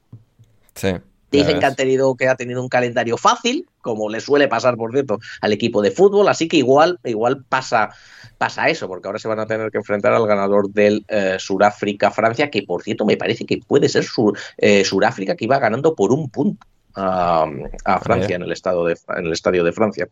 Sí. 0.75 0.95
Dicen 1.31 1.59
que 1.59 1.65
han 1.65 1.75
tenido 1.75 2.15
que 2.15 2.27
ha 2.27 2.35
tenido 2.35 2.61
un 2.61 2.67
calendario 2.67 3.17
fácil, 3.17 3.65
como 3.79 4.09
le 4.09 4.19
suele 4.19 4.49
pasar, 4.49 4.75
por 4.75 4.91
cierto, 4.91 5.19
al 5.39 5.53
equipo 5.53 5.81
de 5.81 5.91
fútbol, 5.91 6.27
así 6.27 6.47
que 6.47 6.57
igual, 6.57 6.99
igual 7.05 7.45
pasa, 7.47 7.89
pasa 8.37 8.67
eso, 8.67 8.87
porque 8.87 9.07
ahora 9.07 9.19
se 9.19 9.29
van 9.29 9.39
a 9.39 9.45
tener 9.45 9.71
que 9.71 9.77
enfrentar 9.77 10.13
al 10.13 10.27
ganador 10.27 10.69
del 10.69 11.05
eh, 11.07 11.37
Suráfrica-Francia, 11.39 12.49
que 12.49 12.63
por 12.63 12.83
cierto 12.83 13.05
me 13.05 13.15
parece 13.15 13.45
que 13.45 13.59
puede 13.65 13.87
ser 13.87 14.03
Sur, 14.03 14.37
eh, 14.57 14.83
Suráfrica, 14.83 15.35
que 15.35 15.45
iba 15.45 15.57
ganando 15.57 15.95
por 15.95 16.11
un 16.11 16.29
punto. 16.29 16.67
A, 16.93 17.45
a, 17.85 17.99
Francia, 18.01 18.35
en 18.35 18.41
el, 18.41 18.51
estado 18.51 18.83
de, 18.83 18.97
en 19.15 19.25
el 19.25 19.31
estadio 19.31 19.63
de 19.63 19.71
Francia. 19.71 20.09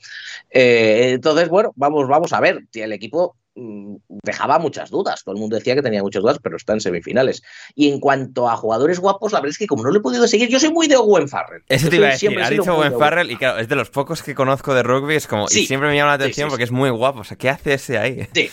Eh, 0.50 1.12
entonces, 1.16 1.50
bueno, 1.50 1.74
vamos, 1.76 2.08
vamos 2.08 2.32
a 2.32 2.40
ver. 2.40 2.64
El 2.74 2.94
equipo 2.94 3.36
dejaba 3.56 4.60
muchas 4.60 4.90
dudas. 4.90 5.24
Todo 5.24 5.36
el 5.36 5.42
mundo 5.42 5.58
decía 5.58 5.76
que 5.76 5.82
tenía 5.82 6.02
muchas 6.02 6.22
dudas, 6.22 6.40
pero 6.42 6.58
está 6.58 6.74
en 6.74 6.82
semifinales. 6.82 7.44
Y 7.76 7.92
en 7.92 8.00
cuanto 8.00 8.50
a 8.50 8.56
jugadores 8.56 9.00
guapos, 9.00 9.34
la 9.34 9.40
verdad 9.40 9.52
es 9.52 9.58
que 9.58 9.68
como 9.68 9.84
no 9.84 9.92
le 9.92 10.00
he 10.00 10.02
podido 10.02 10.28
seguir, 10.28 10.50
yo 10.50 10.60
soy 10.60 10.72
muy 10.72 10.88
de 10.88 10.96
Owen 10.96 11.28
Farrell. 11.28 11.64
Eso 11.68 11.90
te 11.90 11.98
iba 11.98 12.08
a 12.08 12.12
decir, 12.12 12.38
ha 12.42 12.50
dicho 12.50 12.76
Owen 12.76 12.98
Farrell 12.98 13.32
y 13.32 13.36
claro, 13.36 13.60
es 13.60 13.68
de 13.68 13.76
los 13.76 13.90
pocos 13.90 14.24
que 14.24 14.36
conozco 14.36 14.74
de 14.74 14.84
rugby, 14.84 15.16
es 15.16 15.28
como, 15.28 15.48
sí, 15.48 15.62
y 15.62 15.66
siempre 15.66 15.90
me 15.90 15.96
llama 15.96 16.12
la 16.12 16.16
atención 16.16 16.48
sí, 16.48 16.50
sí, 16.50 16.52
porque 16.52 16.64
es 16.64 16.72
muy 16.72 16.90
guapo. 16.90 17.20
O 17.20 17.24
sea, 17.24 17.38
¿qué 17.38 17.50
hace 17.50 17.74
ese 17.74 17.98
ahí? 17.98 18.28
Sí, 18.34 18.50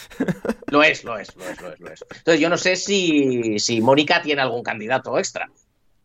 lo 0.71 0.83
es, 0.83 1.05
lo 1.05 1.19
es, 1.19 1.35
lo 1.37 1.49
es, 1.49 1.61
lo 1.61 1.73
es. 1.73 1.81
Lo 1.81 1.93
es. 1.93 2.05
Entonces 2.17 2.41
yo 2.41 2.49
no 2.49 2.57
sé 2.57 2.77
si, 2.77 3.59
si 3.59 3.81
Mónica 3.81 4.23
tiene 4.23 4.43
algún 4.43 4.63
candidato 4.63 5.19
extra. 5.19 5.49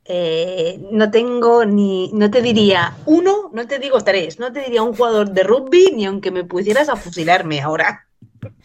Eh, 0.04 0.80
no 0.92 1.12
tengo 1.12 1.64
ni, 1.64 2.12
no 2.14 2.32
te 2.32 2.42
diría 2.42 2.98
uno, 3.06 3.52
no 3.54 3.68
te 3.68 3.78
digo 3.78 4.04
tres, 4.04 4.40
no 4.40 4.52
te 4.52 4.62
diría 4.62 4.82
un 4.82 4.96
jugador 4.96 5.30
de 5.30 5.44
rugby 5.44 5.92
ni 5.94 6.06
aunque 6.06 6.32
me 6.32 6.44
pusieras 6.44 6.90
a 6.90 6.96
fusilarme 6.96 7.62
ahora. 7.62 8.08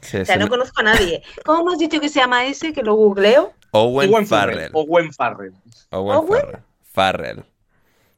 Sí, 0.01 0.19
o 0.19 0.25
sea, 0.25 0.37
no 0.37 0.49
conozco 0.49 0.81
a 0.81 0.85
nadie. 0.85 1.23
¿Cómo 1.45 1.71
has 1.71 1.79
dicho 1.79 2.01
que 2.01 2.09
se 2.09 2.21
llama 2.21 2.47
ese? 2.47 2.73
Que 2.73 2.83
lo 2.83 2.95
googleo. 2.95 3.53
Owen, 3.73 4.13
Owen 4.13 4.27
Farrell. 4.27 4.71
Owen 4.73 5.13
Farrell. 5.13 5.55
Owen, 5.91 6.17
Owen? 6.17 6.41
Farrell. 6.41 6.63
Farrell. 6.83 7.45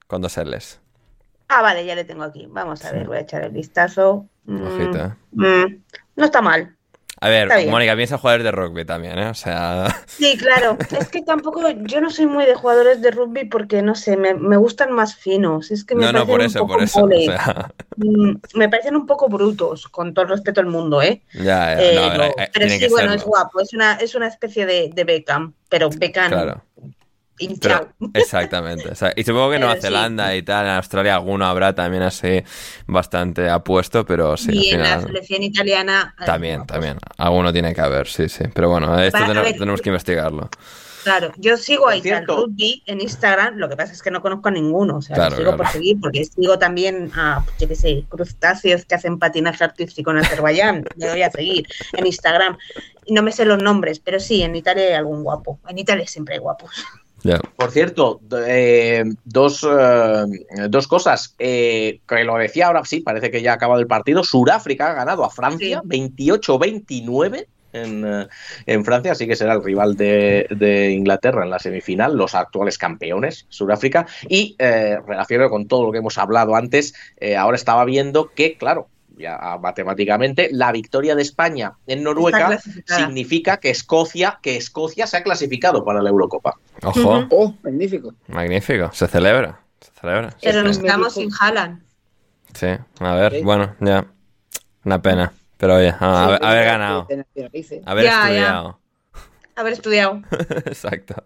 Con 0.06 0.22
dos 0.22 0.36
L's. 0.38 0.80
Ah, 1.48 1.62
vale, 1.62 1.84
ya 1.84 1.94
le 1.94 2.04
tengo 2.04 2.22
aquí. 2.22 2.46
Vamos 2.48 2.84
a 2.84 2.92
ver, 2.92 3.06
voy 3.06 3.16
a 3.16 3.20
echar 3.20 3.42
el 3.42 3.50
vistazo. 3.50 4.26
Mm, 4.44 4.62
mm, 5.32 5.82
no 6.16 6.24
está 6.24 6.40
mal. 6.42 6.77
A 7.20 7.28
ver, 7.28 7.48
Mónica, 7.68 7.96
piensa 7.96 8.18
jugadores 8.18 8.44
de 8.44 8.52
rugby 8.52 8.84
también, 8.84 9.18
¿eh? 9.18 9.28
O 9.28 9.34
sea. 9.34 10.04
Sí, 10.06 10.36
claro. 10.36 10.76
Es 10.98 11.08
que 11.08 11.22
tampoco. 11.22 11.62
Yo 11.82 12.00
no 12.00 12.10
soy 12.10 12.26
muy 12.26 12.44
de 12.46 12.54
jugadores 12.54 13.02
de 13.02 13.10
rugby 13.10 13.44
porque, 13.46 13.82
no 13.82 13.94
sé, 13.94 14.16
me, 14.16 14.34
me 14.34 14.56
gustan 14.56 14.92
más 14.92 15.16
finos. 15.16 15.70
Es 15.70 15.84
que 15.84 15.94
me 15.94 16.04
no, 16.04 16.12
no, 16.12 16.26
por 16.26 16.40
eso, 16.40 16.66
por 16.66 16.82
eso. 16.82 17.04
O 17.04 17.08
sea... 17.08 17.72
Me 18.54 18.68
parecen 18.68 18.94
un 18.94 19.06
poco 19.06 19.28
brutos, 19.28 19.88
con 19.88 20.14
todo 20.14 20.26
el 20.26 20.30
respeto 20.30 20.60
al 20.60 20.66
mundo, 20.66 21.02
¿eh? 21.02 21.22
Ya, 21.34 21.42
ya. 21.42 21.82
Eh, 21.82 21.94
no, 21.96 22.08
ver, 22.10 22.18
no, 22.18 22.44
pero 22.52 22.68
sí, 22.68 22.86
bueno, 22.88 23.10
serlo. 23.10 23.14
es 23.14 23.24
guapo. 23.24 23.60
Es 23.60 23.72
una, 23.72 23.94
es 23.94 24.14
una 24.14 24.28
especie 24.28 24.66
de, 24.66 24.90
de 24.94 25.04
Beckham, 25.04 25.54
pero 25.68 25.90
Beckham. 25.90 26.30
Claro. 26.30 26.62
Hinchado. 27.38 27.88
Pero, 27.98 28.10
exactamente. 28.14 28.88
O 28.88 28.94
sea, 28.94 29.12
y 29.14 29.24
supongo 29.24 29.50
que 29.50 29.56
en 29.56 29.62
Nueva 29.62 29.76
sí. 29.76 29.82
Zelanda 29.82 30.34
y 30.34 30.42
tal, 30.42 30.66
en 30.66 30.72
Australia 30.72 31.14
alguno 31.14 31.46
habrá 31.46 31.74
también 31.74 32.02
así 32.02 32.42
bastante 32.86 33.48
apuesto, 33.48 34.04
pero 34.04 34.36
sí. 34.36 34.50
Y 34.52 34.56
al 34.56 34.80
en 34.80 34.84
final... 34.86 35.00
la 35.00 35.06
selección 35.06 35.42
italiana. 35.42 36.14
También, 36.24 36.66
también. 36.66 36.98
Alguno 37.16 37.52
tiene 37.52 37.74
que 37.74 37.80
haber, 37.80 38.06
sí, 38.06 38.28
sí. 38.28 38.44
Pero 38.54 38.70
bueno, 38.70 38.98
esto 39.00 39.18
tenemos, 39.18 39.44
ver, 39.44 39.52
tenemos, 39.58 39.82
que 39.82 39.88
investigarlo. 39.88 40.50
Claro, 41.04 41.32
yo 41.36 41.56
sigo 41.56 41.88
a 41.88 41.96
Ital 41.96 42.26
Rugby 42.26 42.82
en 42.86 43.00
Instagram, 43.00 43.56
lo 43.56 43.68
que 43.68 43.76
pasa 43.76 43.92
es 43.92 44.02
que 44.02 44.10
no 44.10 44.20
conozco 44.20 44.48
a 44.48 44.50
ninguno, 44.50 44.96
o 44.98 45.02
sea, 45.02 45.16
claro, 45.16 45.36
sigo 45.36 45.50
claro. 45.50 45.56
por 45.56 45.68
seguir, 45.68 45.98
porque 46.00 46.24
sigo 46.24 46.58
también 46.58 47.10
a, 47.14 47.44
yo 47.58 47.68
qué 47.68 47.74
sé, 47.74 48.04
crustáceos 48.08 48.84
que 48.84 48.94
hacen 48.94 49.18
patinaje 49.18 49.64
artístico 49.64 50.10
en 50.10 50.18
Azerbaiyán, 50.18 50.84
le 50.96 51.10
voy 51.10 51.22
a 51.22 51.30
seguir 51.30 51.66
en 51.92 52.06
Instagram. 52.06 52.58
No 53.08 53.22
me 53.22 53.32
sé 53.32 53.44
los 53.44 53.62
nombres, 53.62 54.00
pero 54.00 54.20
sí, 54.20 54.42
en 54.42 54.54
Italia 54.54 54.84
hay 54.84 54.94
algún 54.94 55.22
guapo. 55.22 55.58
En 55.68 55.78
Italia 55.78 56.06
siempre 56.06 56.34
hay 56.34 56.40
guapos. 56.40 56.70
Yeah. 57.22 57.40
Por 57.56 57.70
cierto, 57.70 58.20
eh, 58.46 59.04
dos, 59.24 59.66
eh, 59.68 60.24
dos 60.68 60.86
cosas. 60.86 61.34
Eh, 61.38 62.00
que 62.06 62.24
lo 62.24 62.36
decía 62.36 62.68
ahora 62.68 62.84
sí, 62.84 63.00
parece 63.00 63.30
que 63.30 63.42
ya 63.42 63.52
ha 63.52 63.54
acabado 63.54 63.80
el 63.80 63.86
partido. 63.86 64.22
Suráfrica 64.22 64.90
ha 64.90 64.94
ganado 64.94 65.24
a 65.24 65.30
Francia 65.30 65.82
sí. 65.82 66.10
28-29 66.12 67.46
en, 67.72 68.28
en, 68.66 68.84
Francia, 68.84 69.12
así 69.12 69.26
que 69.26 69.36
será 69.36 69.54
el 69.54 69.64
rival 69.64 69.96
de, 69.96 70.46
de, 70.50 70.92
Inglaterra 70.92 71.44
en 71.44 71.50
la 71.50 71.58
semifinal, 71.58 72.16
los 72.16 72.34
actuales 72.34 72.78
campeones, 72.78 73.46
Sudáfrica. 73.48 74.06
Y 74.28 74.56
eh, 74.58 74.98
relacionado 75.06 75.50
con 75.50 75.68
todo 75.68 75.84
lo 75.84 75.92
que 75.92 75.98
hemos 75.98 76.18
hablado 76.18 76.54
antes, 76.54 76.94
eh, 77.18 77.36
ahora 77.36 77.56
estaba 77.56 77.84
viendo 77.84 78.32
que, 78.34 78.56
claro, 78.56 78.88
ya 79.18 79.58
matemáticamente, 79.60 80.48
la 80.52 80.72
victoria 80.72 81.14
de 81.14 81.22
España 81.22 81.72
en 81.86 82.02
Noruega 82.02 82.58
significa 82.84 83.58
que 83.58 83.70
Escocia, 83.70 84.38
que 84.42 84.56
Escocia 84.56 85.06
se 85.06 85.16
ha 85.16 85.22
clasificado 85.22 85.84
para 85.84 86.02
la 86.02 86.10
Eurocopa. 86.10 86.54
Ojo. 86.82 87.00
Uh 87.00 87.04
-huh. 87.04 87.28
Oh, 87.30 87.54
magnífico. 87.62 88.14
Magnífico. 88.28 88.90
Se 88.92 89.06
celebra. 89.06 89.60
Se 89.80 89.90
celebra. 90.00 90.34
Pero 90.40 90.62
nos 90.62 90.78
quedamos 90.78 91.14
sin 91.14 91.30
Haaland. 91.38 91.82
Sí, 92.54 92.68
a 93.00 93.14
ver, 93.14 93.32
sí. 93.32 93.42
bueno, 93.42 93.74
ya. 93.80 94.06
Una 94.84 95.02
pena. 95.02 95.32
Pero 95.58 95.76
oye, 95.76 95.94
a, 95.98 96.24
haber, 96.24 96.44
haber 96.44 96.64
ganado. 96.64 97.06
Haber 97.84 98.04
ya, 98.04 98.20
estudiado. 98.22 98.70
Ya. 98.70 98.87
Haber 99.58 99.72
estudiado. 99.72 100.22
Exacto. 100.66 101.16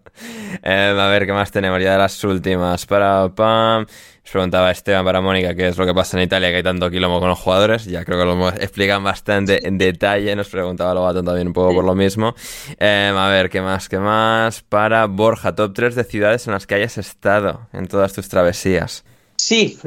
Eh, 0.63 0.97
a 0.99 1.07
ver, 1.07 1.27
¿qué 1.27 1.33
más 1.33 1.51
tenemos? 1.51 1.79
Ya 1.79 1.91
de 1.91 1.99
las 1.99 2.23
últimas. 2.23 2.83
Para 2.87 3.29
pam. 3.29 3.85
Os 4.25 4.31
preguntaba 4.31 4.71
Esteban 4.71 5.05
para 5.05 5.21
Mónica 5.21 5.53
qué 5.53 5.67
es 5.67 5.77
lo 5.77 5.85
que 5.85 5.93
pasa 5.93 6.17
en 6.17 6.23
Italia, 6.23 6.49
que 6.49 6.55
hay 6.55 6.63
tanto 6.63 6.89
quilombo 6.89 7.19
con 7.19 7.29
los 7.29 7.37
jugadores. 7.37 7.85
Ya 7.85 8.03
creo 8.03 8.17
que 8.17 8.25
lo 8.25 8.49
explican 8.49 9.03
bastante 9.03 9.67
en 9.67 9.77
detalle. 9.77 10.35
Nos 10.35 10.49
preguntaba 10.49 10.95
Lobato 10.95 11.23
también 11.23 11.45
un 11.45 11.53
poco 11.53 11.69
sí. 11.69 11.75
por 11.75 11.85
lo 11.85 11.93
mismo. 11.93 12.33
Eh, 12.79 13.13
a 13.15 13.27
ver, 13.27 13.51
¿qué 13.51 13.61
más? 13.61 13.87
¿Qué 13.87 13.99
más? 13.99 14.63
Para 14.63 15.05
Borja, 15.05 15.53
top 15.53 15.71
3 15.75 15.93
de 15.93 16.03
ciudades 16.03 16.47
en 16.47 16.53
las 16.53 16.65
que 16.65 16.73
hayas 16.73 16.97
estado 16.97 17.67
en 17.71 17.87
todas 17.87 18.13
tus 18.13 18.29
travesías. 18.29 19.05
Sí, 19.35 19.77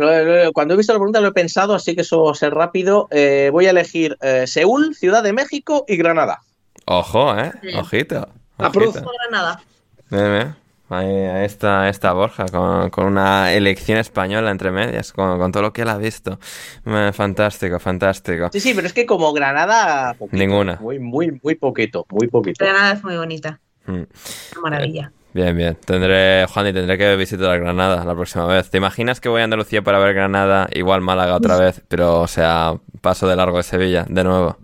cuando 0.52 0.74
he 0.74 0.76
visto 0.76 0.92
la 0.92 1.00
pregunta 1.00 1.20
lo 1.20 1.28
he 1.28 1.32
pensado, 1.32 1.74
así 1.74 1.96
que 1.96 2.02
eso 2.02 2.22
va 2.22 2.30
a 2.30 2.34
ser 2.34 2.54
rápido. 2.54 3.08
Eh, 3.10 3.48
voy 3.50 3.66
a 3.66 3.70
elegir 3.70 4.16
eh, 4.20 4.46
Seúl, 4.46 4.94
Ciudad 4.94 5.24
de 5.24 5.32
México 5.32 5.84
y 5.88 5.96
Granada. 5.96 6.42
Ojo, 6.86 7.36
¿eh? 7.36 7.52
Sí. 7.60 7.68
Ojito. 7.74 8.28
Ojito. 8.58 9.04
Granada. 9.28 9.60
Bien, 10.08 10.32
bien. 10.32 10.56
Ahí, 10.88 11.08
ahí 11.08 11.44
está, 11.44 11.88
esta 11.88 12.12
Borja, 12.12 12.46
con, 12.46 12.90
con 12.90 13.06
una 13.06 13.52
elección 13.52 13.98
española 13.98 14.52
entre 14.52 14.70
medias, 14.70 15.12
con, 15.12 15.36
con 15.36 15.50
todo 15.50 15.64
lo 15.64 15.72
que 15.72 15.82
él 15.82 15.88
ha 15.88 15.98
visto. 15.98 16.38
Eh, 16.84 17.10
fantástico, 17.12 17.80
fantástico. 17.80 18.50
Sí, 18.52 18.60
sí, 18.60 18.72
pero 18.72 18.86
es 18.86 18.92
que 18.92 19.04
como 19.04 19.32
Granada, 19.32 20.14
poquito, 20.14 20.36
Ninguna. 20.36 20.76
Muy, 20.80 21.00
muy, 21.00 21.40
muy 21.42 21.56
poquito, 21.56 22.06
muy 22.08 22.28
poquito. 22.28 22.64
Granada 22.64 22.92
es 22.92 23.02
muy 23.02 23.16
bonita. 23.16 23.58
Mm. 23.86 23.92
Una 23.92 24.60
maravilla. 24.62 25.12
Bien, 25.34 25.56
bien. 25.56 25.76
Tendré, 25.84 26.46
Juan, 26.46 26.68
y 26.68 26.72
tendré 26.72 26.96
que 26.96 27.16
visitar 27.16 27.58
Granada 27.58 28.04
la 28.04 28.14
próxima 28.14 28.46
vez. 28.46 28.70
¿Te 28.70 28.78
imaginas 28.78 29.20
que 29.20 29.28
voy 29.28 29.40
a 29.40 29.44
Andalucía 29.44 29.82
para 29.82 29.98
ver 29.98 30.14
Granada, 30.14 30.68
igual 30.72 31.00
Málaga 31.00 31.34
otra 31.34 31.58
vez, 31.58 31.82
pero, 31.88 32.20
o 32.20 32.28
sea, 32.28 32.74
paso 33.00 33.26
de 33.26 33.34
largo 33.34 33.56
de 33.56 33.64
Sevilla, 33.64 34.06
de 34.08 34.22
nuevo? 34.22 34.56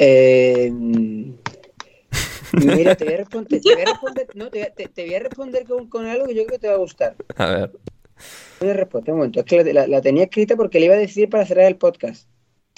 Eh, 0.00 0.70
mira, 2.52 2.94
te 2.94 3.04
voy 3.04 3.14
a 3.14 3.16
responder, 3.18 3.60
te 3.60 3.72
voy 3.74 3.82
a 3.82 3.84
responder, 3.86 4.26
no, 4.34 4.48
te, 4.50 4.72
te- 4.76 4.88
te 4.88 5.04
voy 5.04 5.14
a 5.14 5.18
responder 5.20 5.64
con, 5.64 5.88
con 5.88 6.06
algo 6.06 6.26
que 6.26 6.34
yo 6.34 6.44
creo 6.46 6.58
que 6.58 6.60
te 6.60 6.68
va 6.68 6.74
a 6.74 6.78
gustar. 6.78 7.16
A 7.36 7.46
ver. 7.46 7.72
Una 8.60 8.72
respuesta, 8.74 9.10
un 9.12 9.18
momento. 9.18 9.40
Es 9.40 9.46
que 9.46 9.64
la, 9.64 9.72
la- 9.72 9.86
la 9.88 10.00
tenía 10.00 10.24
escrita 10.24 10.56
porque 10.56 10.78
le 10.80 10.86
iba 10.86 10.94
a 10.94 10.98
decir 10.98 11.28
para 11.28 11.44
cerrar 11.46 11.66
el 11.66 11.76
podcast. 11.76 12.28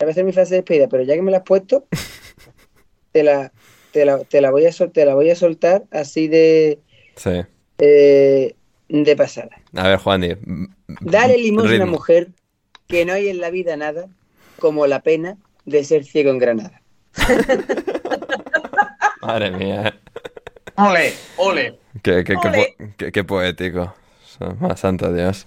A 0.01 0.05
veces 0.07 0.25
mi 0.25 0.33
frase 0.33 0.55
de 0.55 0.61
despedida, 0.61 0.89
pero 0.89 1.03
ya 1.03 1.15
que 1.15 1.23
me 1.23 1.31
la 1.31 1.39
has 1.39 1.43
puesto, 1.45 1.87
te 3.13 3.23
la, 3.23 3.53
te 3.93 4.05
la, 4.07 4.19
te 4.25 4.41
la 4.41 4.51
voy, 4.51 4.65
a 4.67 4.73
sol- 4.73 4.93
te 4.93 5.05
la 5.05 5.15
voy 5.15 5.29
a 5.31 5.37
soltar 5.37 5.85
así 5.91 6.27
de, 6.29 6.79
Sí. 7.17 7.43
eh, 7.79 8.55
de 8.89 9.17
pasada. 9.17 9.51
A 9.75 9.89
ver, 9.89 9.99
Juan. 9.99 10.39
Dale 11.03 11.37
limosna 11.37 11.73
a 11.73 11.77
una 11.77 11.87
mujer 11.87 12.29
que 12.87 13.05
no 13.05 13.13
hay 13.13 13.29
en 13.29 13.41
la 13.41 13.51
vida 13.51 13.77
nada 13.77 14.09
como 14.59 14.87
la 14.87 15.01
pena 15.03 15.37
de 15.67 15.85
ser 15.85 16.05
ciego 16.05 16.31
en 16.31 16.39
Granada. 16.39 16.80
Madre 19.23 19.51
mía. 19.51 19.95
Ole, 20.77 21.13
ole. 21.37 21.79
Qué, 22.03 22.25
qué- 22.25 22.37
Ole. 22.37 22.75
qué- 22.97 23.13
qué 23.13 23.25
poético. 23.25 23.95
Más 24.61 24.81
santo 24.81 25.13
Dios. 25.13 25.47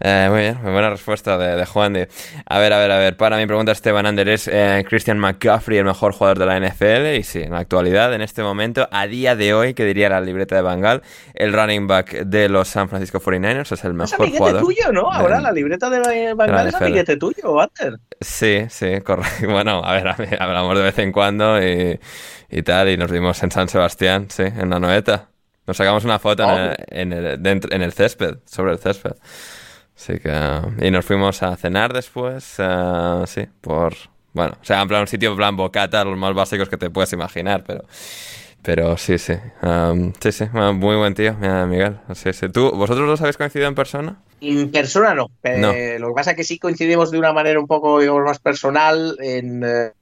Eh, 0.00 0.28
muy 0.30 0.40
bien, 0.40 0.58
muy 0.62 0.72
buena 0.72 0.90
respuesta 0.90 1.36
de, 1.38 1.56
de 1.56 1.66
Juan. 1.66 1.92
Di. 1.92 2.00
A 2.46 2.58
ver, 2.58 2.72
a 2.72 2.78
ver, 2.78 2.90
a 2.90 2.98
ver. 2.98 3.16
Para 3.16 3.36
mi 3.36 3.46
pregunta, 3.46 3.72
Esteban 3.72 4.06
Ander, 4.06 4.28
¿es 4.28 4.48
eh, 4.48 4.84
Christian 4.88 5.18
McCaffrey 5.18 5.78
el 5.78 5.84
mejor 5.84 6.12
jugador 6.12 6.38
de 6.38 6.46
la 6.46 6.58
NFL? 6.58 7.16
Y 7.18 7.22
sí, 7.22 7.40
en 7.42 7.52
la 7.52 7.58
actualidad, 7.58 8.12
en 8.14 8.22
este 8.22 8.42
momento, 8.42 8.88
a 8.90 9.06
día 9.06 9.36
de 9.36 9.54
hoy, 9.54 9.74
que 9.74 9.84
diría 9.84 10.08
la 10.08 10.20
libreta 10.20 10.56
de 10.56 10.62
Bangal, 10.62 11.02
el 11.34 11.52
running 11.52 11.86
back 11.86 12.12
de 12.24 12.48
los 12.48 12.68
San 12.68 12.88
Francisco 12.88 13.20
49ers 13.20 13.72
es 13.72 13.84
el 13.84 13.90
Es 13.90 13.96
mejor 13.96 14.14
amiguete 14.20 14.38
jugador. 14.38 14.62
tuyo, 14.62 14.92
¿no? 14.92 15.10
de- 15.10 15.16
Ahora 15.16 15.40
la 15.40 15.52
libreta 15.52 15.90
de 15.90 16.34
Bangal 16.34 16.68
es 16.68 16.74
amiguete 16.74 17.16
tuyo, 17.16 17.52
Walter. 17.52 17.98
Sí, 18.20 18.66
sí, 18.68 19.00
correcto. 19.00 19.30
Bueno, 19.50 19.82
a 19.84 19.92
ver, 19.94 20.08
a 20.08 20.14
ver, 20.14 20.40
hablamos 20.42 20.76
de 20.76 20.82
vez 20.84 20.98
en 20.98 21.12
cuando 21.12 21.60
y, 21.62 21.98
y 22.50 22.62
tal, 22.62 22.88
y 22.88 22.96
nos 22.96 23.10
vimos 23.10 23.42
en 23.42 23.50
San 23.50 23.68
Sebastián, 23.68 24.26
sí, 24.30 24.42
en 24.44 24.70
la 24.70 24.78
Noeta. 24.78 25.29
Nos 25.70 25.76
sacamos 25.76 26.04
una 26.04 26.18
foto 26.18 26.42
en, 26.42 27.12
el, 27.12 27.26
en, 27.26 27.46
el, 27.46 27.60
en 27.70 27.82
el 27.82 27.92
césped, 27.92 28.38
sobre 28.44 28.72
el 28.72 28.80
césped. 28.80 29.12
Así 29.96 30.18
que... 30.18 30.34
Y 30.84 30.90
nos 30.90 31.04
fuimos 31.04 31.44
a 31.44 31.54
cenar 31.54 31.92
después, 31.92 32.56
eh, 32.58 33.22
sí, 33.26 33.46
por... 33.60 33.94
Bueno, 34.32 34.54
o 34.60 34.64
sea, 34.64 34.82
en 34.82 34.88
plan 34.88 35.02
un 35.02 35.06
sitio 35.06 35.30
en 35.30 35.36
plan 35.36 35.54
bocata, 35.54 36.04
los 36.04 36.18
más 36.18 36.34
básicos 36.34 36.68
que 36.68 36.76
te 36.76 36.90
puedes 36.90 37.12
imaginar, 37.12 37.62
pero... 37.64 37.84
Pero 38.62 38.96
sí, 38.98 39.16
sí. 39.18 39.34
um, 39.62 40.12
sí, 40.20 40.32
sí, 40.32 40.44
bueno, 40.52 40.74
muy 40.74 40.96
buen 40.96 41.14
tío, 41.14 41.34
Miguel. 41.34 41.98
Sí, 42.14 42.32
sí. 42.32 42.48
¿Tú, 42.50 42.70
¿Vosotros 42.72 43.06
dos 43.08 43.20
habéis 43.22 43.38
coincidido 43.38 43.68
en 43.68 43.74
persona? 43.74 44.18
En 44.42 44.70
persona 44.70 45.14
no. 45.14 45.28
Eh, 45.42 45.56
No. 45.58 45.72
Lo 45.98 46.08
que 46.08 46.14
pasa 46.14 46.30
es 46.32 46.36
que 46.36 46.44
sí 46.44 46.58
coincidimos 46.58 47.10
de 47.10 47.18
una 47.18 47.32
manera 47.32 47.58
un 47.58 47.66
poco, 47.66 48.00
digamos, 48.00 48.22
más 48.24 48.38
personal 48.38 49.16
en, 49.20 49.62
eh, 49.64 49.92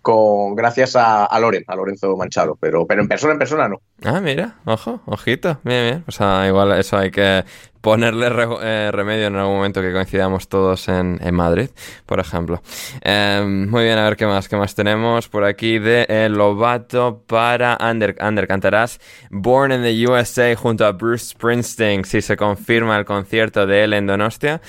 con, 0.00 0.54
gracias 0.56 0.96
a, 0.96 1.24
a 1.24 1.40
Loren, 1.40 1.64
a 1.66 1.76
Lorenzo 1.76 2.16
Manchado, 2.16 2.56
pero, 2.60 2.86
pero 2.86 3.02
en 3.02 3.08
persona, 3.08 3.32
en 3.34 3.38
persona 3.38 3.68
no. 3.68 3.80
Ah, 4.04 4.20
mira, 4.20 4.56
ojo, 4.64 5.00
ojito, 5.06 5.58
bien, 5.62 5.84
bien. 5.84 6.04
O 6.08 6.12
sea, 6.12 6.46
igual 6.48 6.72
eso 6.78 6.98
hay 6.98 7.10
que 7.10 7.44
ponerle 7.82 8.28
eh, 8.62 8.90
remedio 8.92 9.26
en 9.26 9.36
algún 9.36 9.56
momento 9.56 9.82
que 9.82 9.92
coincidamos 9.92 10.48
todos 10.48 10.88
en, 10.88 11.18
Madrid, 11.34 11.68
por 12.06 12.20
ejemplo. 12.20 12.62
Eh, 13.02 13.44
muy 13.44 13.84
bien, 13.84 13.98
a 13.98 14.04
ver 14.04 14.16
qué 14.16 14.24
más, 14.24 14.48
qué 14.48 14.56
más 14.56 14.74
tenemos 14.74 15.28
por 15.28 15.44
aquí 15.44 15.78
de 15.78 16.06
eh, 16.08 16.28
Lobato 16.30 17.22
para 17.26 17.76
Ander, 17.78 18.16
Ander 18.20 18.46
Cantarás, 18.46 19.00
Born 19.30 19.72
in 19.72 19.82
the 19.82 20.06
USA 20.06 20.54
junto 20.54 20.86
a 20.86 20.92
Bruce 20.92 21.26
Springsteen, 21.26 22.04
si 22.04 22.22
se 22.22 22.36
confirma 22.36 22.96
el 22.96 23.04
concierto 23.04 23.66
de 23.66 23.84
él 23.84 23.92
en 23.92 24.06
Donostia. 24.06 24.60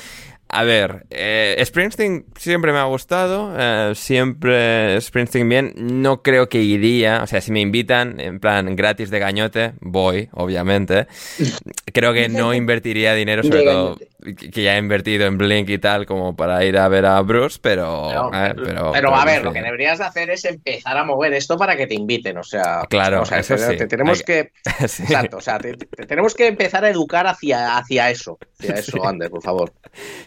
A 0.55 0.63
ver, 0.63 1.07
eh, 1.09 1.59
Springsteen 1.65 2.27
siempre 2.37 2.71
me 2.71 2.77
ha 2.77 2.83
gustado, 2.83 3.55
eh, 3.57 3.93
siempre 3.95 5.01
Springsteen 5.01 5.49
bien, 5.49 5.73
no 5.75 6.21
creo 6.21 6.47
que 6.47 6.61
iría, 6.61 7.23
o 7.23 7.27
sea, 7.27 7.41
si 7.41 7.51
me 7.51 7.59
invitan 7.59 8.19
en 8.19 8.39
plan 8.39 8.75
gratis 8.75 9.09
de 9.09 9.17
gañote, 9.17 9.73
voy, 9.81 10.29
obviamente. 10.31 11.07
Creo 11.91 12.13
que 12.13 12.29
no 12.29 12.53
invertiría 12.53 13.15
dinero, 13.15 13.41
sobre 13.41 13.63
todo 13.63 13.97
que 14.23 14.61
ya 14.63 14.75
he 14.75 14.79
invertido 14.79 15.25
en 15.25 15.37
Blink 15.37 15.69
y 15.69 15.77
tal, 15.77 16.05
como 16.05 16.35
para 16.35 16.63
ir 16.65 16.77
a 16.77 16.87
ver 16.87 17.05
a 17.05 17.19
Bruce, 17.21 17.59
pero... 17.61 18.07
Pero, 18.09 18.33
a 18.33 18.41
ver, 18.41 18.55
pero, 18.55 18.91
pero, 18.93 19.15
a 19.15 19.25
ver, 19.25 19.37
sí. 19.39 19.43
lo 19.43 19.53
que 19.53 19.61
deberías 19.61 19.99
de 19.99 20.05
hacer 20.05 20.29
es 20.29 20.45
empezar 20.45 20.97
a 20.97 21.03
mover 21.03 21.33
esto 21.33 21.57
para 21.57 21.75
que 21.75 21.87
te 21.87 21.95
inviten, 21.95 22.37
o 22.37 22.43
sea, 22.43 22.85
Claro, 22.89 23.21
o 23.21 23.25
sea, 23.25 23.39
eso 23.39 23.55
te- 23.55 23.67
sí. 23.71 23.77
te 23.77 23.87
tenemos 23.87 24.19
Hay- 24.19 24.23
que, 24.25 24.51
Sí. 24.87 25.03
exacto, 25.03 25.37
o 25.37 25.41
sea, 25.41 25.59
te, 25.59 25.73
te- 25.75 26.05
tenemos 26.05 26.33
que 26.35 26.47
empezar 26.47 26.85
a 26.85 26.89
educar 26.89 27.27
hacia, 27.27 27.77
hacia 27.77 28.09
eso, 28.09 28.37
hacia 28.59 28.75
eso, 28.75 29.05
Ander, 29.05 29.29
por 29.29 29.41
favor. 29.41 29.73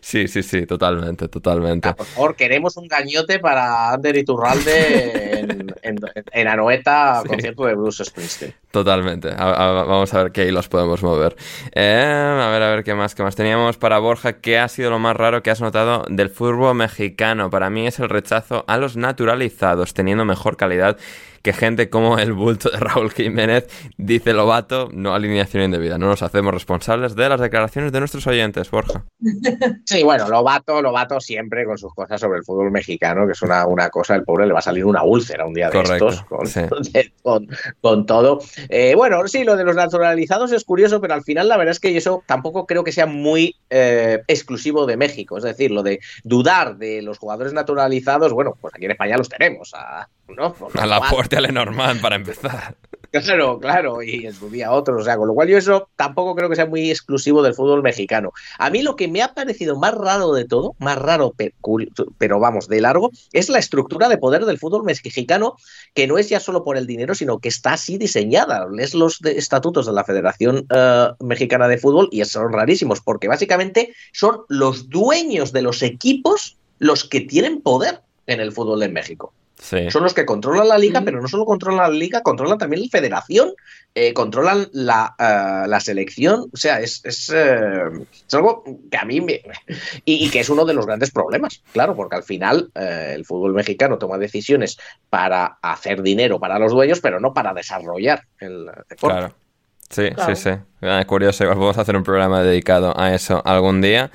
Sí, 0.01 0.28
sí, 0.28 0.43
sí, 0.43 0.66
totalmente, 0.66 1.28
totalmente. 1.28 1.93
Por 1.94 2.06
favor, 2.06 2.36
queremos 2.36 2.77
un 2.77 2.86
gañote 2.89 3.39
para 3.39 3.93
Ander 3.93 4.16
Iturralde 4.16 5.40
en, 5.40 5.74
en, 5.82 5.97
en 6.32 6.48
Anoeta, 6.48 7.23
concierto 7.27 7.64
de 7.66 7.74
Bruce 7.74 8.05
Springsteen. 8.05 8.55
Totalmente. 8.77 9.31
A- 9.35 9.85
vamos 9.86 10.12
a 10.12 10.23
ver 10.24 10.32
qué 10.32 10.47
hilos 10.47 10.69
podemos 10.69 11.03
mover. 11.03 11.35
Eh, 11.74 12.05
a 12.05 12.51
ver, 12.51 12.62
a 12.62 12.69
ver 12.69 12.85
qué 12.85 12.94
más, 12.94 13.15
qué 13.15 13.23
más 13.23 13.35
teníamos 13.35 13.78
para 13.78 13.98
Borja. 13.98 14.35
¿Qué 14.35 14.59
ha 14.59 14.69
sido 14.69 14.90
lo 14.90 14.98
más 14.98 15.16
raro 15.16 15.43
que 15.43 15.51
has 15.51 15.62
notado 15.62 16.05
del 16.11 16.28
fútbol 16.28 16.74
mexicano? 16.74 17.48
Para 17.48 17.70
mí 17.70 17.86
es 17.86 17.98
el 18.01 18.11
rechazo 18.11 18.66
a 18.69 18.77
los 18.77 18.98
naturalizados, 18.98 19.94
teniendo 19.94 20.27
mejor 20.27 20.59
calidad 20.59 20.98
que 21.47 21.52
gente 21.52 21.89
como 21.89 22.18
el 22.18 22.32
bulto 22.32 22.70
de 22.70 22.78
Raúl 22.78 23.12
Jiménez. 23.12 23.68
Dice 23.97 24.32
Lobato, 24.32 24.89
no 24.93 25.14
alineación 25.14 25.62
indebida. 25.62 25.97
No 25.97 26.09
nos 26.09 26.20
hacemos 26.23 26.52
responsables 26.52 27.14
de 27.14 27.28
las 27.28 27.39
declaraciones 27.39 27.93
de 27.93 28.01
nuestros 28.01 28.27
oyentes, 28.27 28.68
Borja. 28.68 29.05
Sí, 29.85 30.02
bueno, 30.02 30.28
Lobato, 30.28 30.82
Lobato 30.82 31.20
siempre 31.20 31.64
con 31.64 31.78
sus 31.78 31.94
cosas 31.94 32.20
sobre 32.20 32.39
el 32.39 32.44
fútbol 32.44 32.73
mexicano, 32.73 33.27
que 33.27 33.32
es 33.32 33.43
una, 33.43 33.64
una 33.66 33.89
cosa, 33.90 34.16
el 34.16 34.24
pobre 34.24 34.47
le 34.47 34.52
va 34.52 34.59
a 34.59 34.62
salir 34.62 34.85
una 34.85 35.05
úlcera 35.05 35.47
un 35.47 35.55
día 35.55 35.66
de 35.66 35.73
Correcto, 35.73 36.09
estos 36.09 36.24
con, 36.24 36.47
sí. 36.47 36.60
con, 37.23 37.47
con 37.81 38.06
todo. 38.06 38.40
Eh, 38.68 38.94
bueno, 38.97 39.27
sí, 39.28 39.44
lo 39.44 39.56
de 39.56 39.62
los 39.62 39.77
naturalizados 39.77 40.51
es 40.51 40.64
curioso, 40.64 41.01
pero 41.01 41.14
al 41.14 41.23
final 41.23 41.48
la 41.48 41.56
verdad 41.56 41.73
es 41.73 41.81
que 41.81 41.97
eso 41.97 42.24
tampoco 42.27 42.66
creo 42.66 42.82
que 42.82 42.90
sea 42.90 43.06
muy 43.06 43.55
eh, 43.70 44.23
exclusivo 44.27 44.86
de 44.86 44.97
México. 44.97 45.39
Es 45.39 45.44
decir, 45.44 45.70
lo 45.70 45.85
de 45.85 46.01
dudar 46.24 46.77
de 46.77 47.02
los 47.02 47.18
jugadores 47.18 47.52
naturalizados, 47.52 48.32
bueno, 48.32 48.56
pues 48.60 48.74
aquí 48.74 48.86
en 48.86 48.90
España 48.90 49.16
los 49.16 49.28
tenemos. 49.28 49.73
A, 49.74 50.09
¿no? 50.28 50.55
A 50.74 50.86
la 50.86 50.98
lo 50.98 51.06
puerta 51.36 51.40
Lenormand, 51.40 52.00
para 52.00 52.16
empezar. 52.16 52.76
Claro, 53.10 53.58
claro, 53.58 54.02
y 54.02 54.26
en 54.26 54.34
su 54.34 54.50
día 54.50 54.72
otros, 54.72 55.00
o 55.00 55.04
sea, 55.04 55.16
con 55.16 55.28
lo 55.28 55.34
cual 55.34 55.48
yo 55.48 55.56
eso 55.56 55.88
tampoco 55.96 56.34
creo 56.34 56.50
que 56.50 56.56
sea 56.56 56.66
muy 56.66 56.90
exclusivo 56.90 57.42
del 57.42 57.54
fútbol 57.54 57.82
mexicano. 57.82 58.32
A 58.58 58.68
mí 58.68 58.82
lo 58.82 58.94
que 58.94 59.08
me 59.08 59.22
ha 59.22 59.32
parecido 59.32 59.78
más 59.78 59.94
raro 59.94 60.34
de 60.34 60.44
todo, 60.44 60.74
más 60.80 60.98
raro, 60.98 61.32
pero 62.18 62.40
vamos, 62.40 62.68
de 62.68 62.80
largo, 62.80 63.10
es 63.32 63.48
la 63.48 63.58
estructura 63.58 64.10
de 64.10 64.18
poder 64.18 64.44
del 64.44 64.58
fútbol 64.58 64.84
mexicano, 64.84 65.56
que 65.94 66.06
no 66.06 66.18
es 66.18 66.28
ya 66.28 66.40
solo 66.40 66.62
por 66.62 66.76
el 66.76 66.86
dinero, 66.86 67.14
sino 67.14 67.38
que 67.38 67.48
está 67.48 67.74
así 67.74 67.96
diseñada. 67.96 68.66
Es 68.78 68.92
los 68.92 69.24
estatutos 69.24 69.86
de 69.86 69.92
la 69.92 70.04
Federación 70.04 70.66
eh, 70.74 71.08
Mexicana 71.20 71.68
de 71.68 71.78
Fútbol 71.78 72.08
y 72.12 72.22
son 72.26 72.52
rarísimos, 72.52 73.00
porque 73.00 73.28
básicamente 73.28 73.94
son 74.12 74.42
los 74.48 74.90
dueños 74.90 75.52
de 75.52 75.62
los 75.62 75.82
equipos 75.82 76.58
los 76.78 77.04
que 77.04 77.22
tienen 77.22 77.62
poder 77.62 78.02
en 78.26 78.40
el 78.40 78.52
fútbol 78.52 78.80
de 78.80 78.88
México. 78.88 79.32
Sí. 79.58 79.90
Son 79.90 80.02
los 80.02 80.12
que 80.12 80.26
controlan 80.26 80.68
la 80.68 80.78
liga, 80.78 81.00
pero 81.02 81.20
no 81.20 81.28
solo 81.28 81.44
controlan 81.46 81.90
la 81.90 81.98
liga, 81.98 82.22
controlan 82.22 82.58
también 82.58 82.82
la 82.82 82.88
federación, 82.90 83.52
eh, 83.94 84.12
controlan 84.12 84.68
la, 84.72 85.14
eh, 85.18 85.68
la 85.68 85.80
selección. 85.80 86.50
O 86.52 86.56
sea, 86.56 86.80
es, 86.80 87.00
es, 87.04 87.32
eh, 87.34 87.84
es 88.26 88.34
algo 88.34 88.62
que 88.90 88.96
a 88.96 89.04
mí 89.04 89.20
me. 89.20 89.40
Y, 90.04 90.26
y 90.26 90.30
que 90.30 90.40
es 90.40 90.50
uno 90.50 90.64
de 90.66 90.74
los 90.74 90.86
grandes 90.86 91.10
problemas, 91.10 91.62
claro, 91.72 91.96
porque 91.96 92.16
al 92.16 92.22
final 92.22 92.70
el 92.74 93.24
fútbol 93.24 93.54
mexicano 93.54 93.98
toma 93.98 94.18
decisiones 94.18 94.76
para 95.08 95.58
hacer 95.62 96.02
dinero 96.02 96.38
para 96.38 96.58
los 96.58 96.72
dueños, 96.72 97.00
pero 97.00 97.18
no 97.18 97.32
para 97.32 97.54
desarrollar 97.54 98.24
el 98.38 98.66
deporte. 98.88 99.18
Claro. 99.18 99.45
Sí, 99.88 100.10
Claro. 100.10 100.34
sí, 100.34 100.42
sí. 100.42 100.58
Ah, 100.82 101.04
curioso, 101.06 101.44
igual 101.44 101.56
podemos 101.58 101.78
hacer 101.78 101.96
un 101.96 102.02
programa 102.02 102.42
dedicado 102.42 102.98
a 102.98 103.14
eso 103.14 103.40
algún 103.44 103.80
día. 103.80 104.10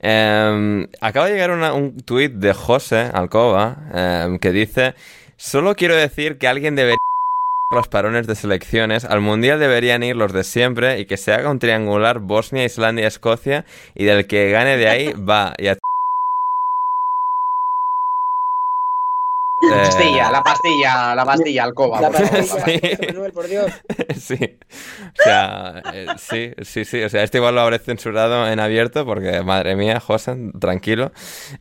Eh, 0.00 0.86
acaba 1.00 1.26
de 1.26 1.32
llegar 1.32 1.50
una- 1.50 1.72
un 1.72 1.96
tuit 2.02 2.32
de 2.32 2.52
José 2.52 3.10
Alcoba 3.12 3.76
eh, 3.94 4.38
que 4.40 4.52
dice: 4.52 4.94
Solo 5.36 5.74
quiero 5.74 5.96
decir 5.96 6.36
que 6.38 6.46
alguien 6.46 6.76
debería 6.76 6.98
los 7.74 7.88
parones 7.88 8.26
de 8.26 8.34
selecciones. 8.34 9.04
Al 9.04 9.20
mundial 9.22 9.58
deberían 9.58 10.02
ir 10.02 10.14
los 10.16 10.32
de 10.32 10.44
siempre 10.44 11.00
y 11.00 11.06
que 11.06 11.16
se 11.16 11.32
haga 11.32 11.50
un 11.50 11.58
triangular 11.58 12.18
Bosnia, 12.20 12.64
Islandia, 12.64 13.06
Escocia 13.08 13.64
y 13.94 14.04
del 14.04 14.26
que 14.26 14.50
gane 14.50 14.76
de 14.76 14.88
ahí 14.88 15.12
va. 15.28 15.54
Y 15.58 15.68
a 15.68 15.78
La 19.62 19.76
Eh, 19.76 19.86
pastilla, 19.86 20.30
la 20.32 20.42
pastilla, 20.42 21.14
la 21.14 21.24
pastilla, 21.24 21.64
alcoba. 21.64 22.00
La 22.00 22.10
pastilla, 22.10 22.42
Sí. 22.64 22.80
Manuel, 23.06 23.32
por 23.32 23.46
Dios. 23.48 23.70
Sí, 24.18 24.58
o 25.18 25.22
sea, 25.22 25.82
eh, 25.92 26.06
sí, 26.18 26.52
sí, 26.62 26.84
sí, 26.84 27.02
o 27.02 27.08
sea, 27.08 27.22
este 27.22 27.38
igual 27.38 27.54
lo 27.54 27.60
habré 27.60 27.78
censurado 27.78 28.48
en 28.48 28.58
abierto 28.58 29.04
porque, 29.04 29.42
madre 29.42 29.76
mía, 29.76 30.00
José, 30.00 30.36
tranquilo, 30.58 31.12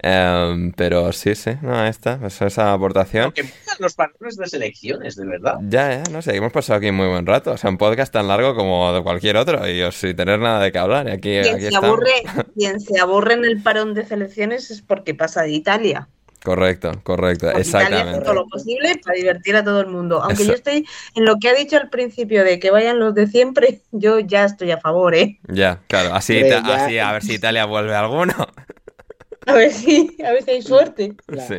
Em, 0.01 0.71
pero 0.73 1.11
sí, 1.13 1.35
sí, 1.35 1.51
no, 1.61 1.77
ahí 1.77 1.89
está, 1.89 2.17
pues 2.19 2.41
esa 2.41 2.73
aportación. 2.73 3.33
Los 3.79 3.93
patrones 3.95 4.37
de 4.37 4.47
selecciones, 4.47 5.15
de 5.15 5.25
verdad. 5.25 5.57
Ya, 5.67 6.03
ya, 6.03 6.11
no 6.11 6.21
sé, 6.21 6.35
hemos 6.35 6.51
pasado 6.51 6.77
aquí 6.77 6.91
muy 6.91 7.07
buen 7.07 7.25
rato, 7.25 7.51
o 7.51 7.57
sea, 7.57 7.69
un 7.69 7.77
podcast 7.77 8.11
tan 8.13 8.27
largo 8.27 8.55
como 8.55 8.91
de 8.93 9.03
cualquier 9.03 9.37
otro 9.37 9.67
y 9.67 9.89
sin 9.91 10.15
tener 10.15 10.39
nada 10.39 10.59
de 10.61 10.71
qué 10.71 10.79
hablar, 10.79 11.07
y 11.07 11.11
aquí, 11.11 11.39
Quien 11.41 11.55
aquí 11.55 11.69
se, 11.69 11.75
aburre, 11.75 12.13
quien 12.57 12.79
se 12.79 12.99
aburre 12.99 13.33
en 13.35 13.45
el 13.45 13.61
parón 13.61 13.93
de 13.93 14.05
selecciones 14.05 14.71
es 14.71 14.81
porque 14.81 15.13
pasa 15.13 15.43
de 15.43 15.51
Italia. 15.51 16.07
Correcto, 16.43 16.91
correcto, 17.03 17.47
Porque 17.51 17.67
Italia 17.67 17.85
hace 17.85 17.87
exactamente. 17.87 18.25
todo 18.25 18.33
lo 18.33 18.47
posible 18.47 18.99
para 19.03 19.15
divertir 19.15 19.55
a 19.55 19.63
todo 19.63 19.79
el 19.79 19.87
mundo. 19.87 20.21
Aunque 20.21 20.43
Eso. 20.43 20.51
yo 20.51 20.55
estoy 20.55 20.85
en 21.15 21.25
lo 21.25 21.37
que 21.37 21.47
ha 21.49 21.53
dicho 21.53 21.77
al 21.77 21.89
principio 21.89 22.43
de 22.43 22.59
que 22.59 22.69
vayan 22.69 22.99
los 22.99 23.13
de 23.15 23.27
siempre, 23.27 23.81
yo 23.91 24.19
ya 24.19 24.43
estoy 24.45 24.71
a 24.71 24.77
favor, 24.77 25.15
¿eh? 25.15 25.39
Ya, 25.47 25.79
claro, 25.87 26.13
así, 26.13 26.37
ya- 26.41 26.57
así 26.75 26.99
a 26.99 27.11
ver 27.13 27.23
si 27.23 27.35
Italia 27.35 27.65
vuelve 27.65 27.95
alguno. 27.95 28.33
A 29.45 29.53
ver 29.53 29.71
si, 29.71 30.17
a 30.25 30.31
ver 30.31 30.43
si 30.43 30.51
hay 30.51 30.61
suerte. 30.61 31.13
Sí. 31.47 31.55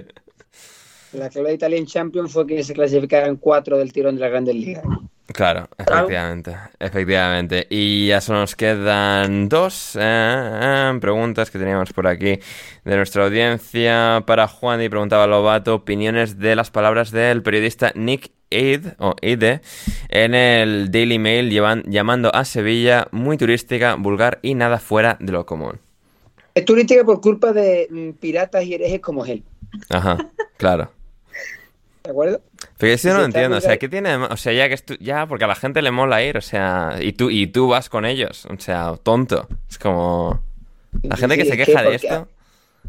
La 1.14 1.28
clave 1.30 1.48
de 1.50 1.54
Italian 1.54 1.86
Champion 1.86 2.28
fue 2.28 2.46
que 2.46 2.62
se 2.62 2.74
clasificaran 2.74 3.36
cuatro 3.36 3.78
del 3.78 3.92
tirón 3.92 4.14
de 4.16 4.20
las 4.22 4.30
grandes 4.30 4.54
ligas. 4.54 4.84
Claro, 5.26 5.68
efectivamente, 5.78 6.54
efectivamente. 6.78 7.66
Y 7.70 8.08
ya 8.08 8.20
solo 8.20 8.40
nos 8.40 8.54
quedan 8.54 9.48
dos 9.48 9.96
eh, 9.98 10.00
eh, 10.02 10.98
preguntas 11.00 11.50
que 11.50 11.58
teníamos 11.58 11.92
por 11.94 12.06
aquí 12.06 12.38
de 12.84 12.96
nuestra 12.96 13.24
audiencia. 13.24 14.22
Para 14.26 14.46
Juan 14.48 14.82
y 14.82 14.88
preguntaba 14.90 15.26
Lobato 15.26 15.74
opiniones 15.74 16.38
de 16.38 16.54
las 16.54 16.70
palabras 16.70 17.10
del 17.10 17.42
periodista 17.42 17.92
Nick 17.94 18.32
Aid, 18.50 18.86
o 18.98 19.14
Aide, 19.22 19.62
en 20.10 20.34
el 20.34 20.90
Daily 20.90 21.18
Mail 21.18 21.50
llevan- 21.50 21.84
llamando 21.86 22.32
a 22.34 22.44
Sevilla 22.44 23.08
muy 23.10 23.38
turística, 23.38 23.94
vulgar 23.94 24.40
y 24.42 24.54
nada 24.54 24.78
fuera 24.78 25.16
de 25.20 25.32
lo 25.32 25.46
común. 25.46 25.80
Es 26.54 26.64
turística 26.66 27.02
por 27.02 27.20
culpa 27.22 27.52
de 27.52 27.88
mm, 27.90 28.10
piratas 28.20 28.62
y 28.64 28.74
herejes 28.74 29.00
como 29.00 29.24
él. 29.24 29.42
Ajá, 29.88 30.18
claro. 30.58 30.92
¿De 32.04 32.10
acuerdo? 32.10 32.42
Pero 32.76 32.92
yo 32.92 32.98
sí 32.98 33.08
no 33.08 33.14
lo 33.18 33.24
entiendo, 33.24 33.56
o 33.56 33.60
sea. 33.62 33.78
¿qué 33.78 33.88
tiene? 33.88 34.10
de 34.10 34.16
O 34.16 34.36
sea, 34.36 34.52
ya 34.52 34.68
que 34.68 34.74
estu- 34.74 34.98
ya, 35.00 35.26
porque 35.26 35.44
a 35.44 35.46
la 35.48 35.54
gente 35.54 35.80
le 35.80 35.90
mola 35.90 36.22
ir, 36.22 36.36
o 36.36 36.42
sea, 36.42 36.98
y 37.00 37.12
tú, 37.14 37.30
y 37.30 37.46
tú 37.46 37.68
vas 37.68 37.88
con 37.88 38.04
ellos, 38.04 38.46
o 38.46 38.60
sea, 38.60 38.92
tonto. 39.02 39.48
Es 39.70 39.78
como... 39.78 40.40
La 41.02 41.16
gente 41.16 41.36
que 41.36 41.44
Sí, 41.44 41.52
se 41.52 41.60
es 41.62 41.66
queja 41.66 41.82
de 41.82 41.90
porque- 41.92 42.06
esto... 42.06 42.28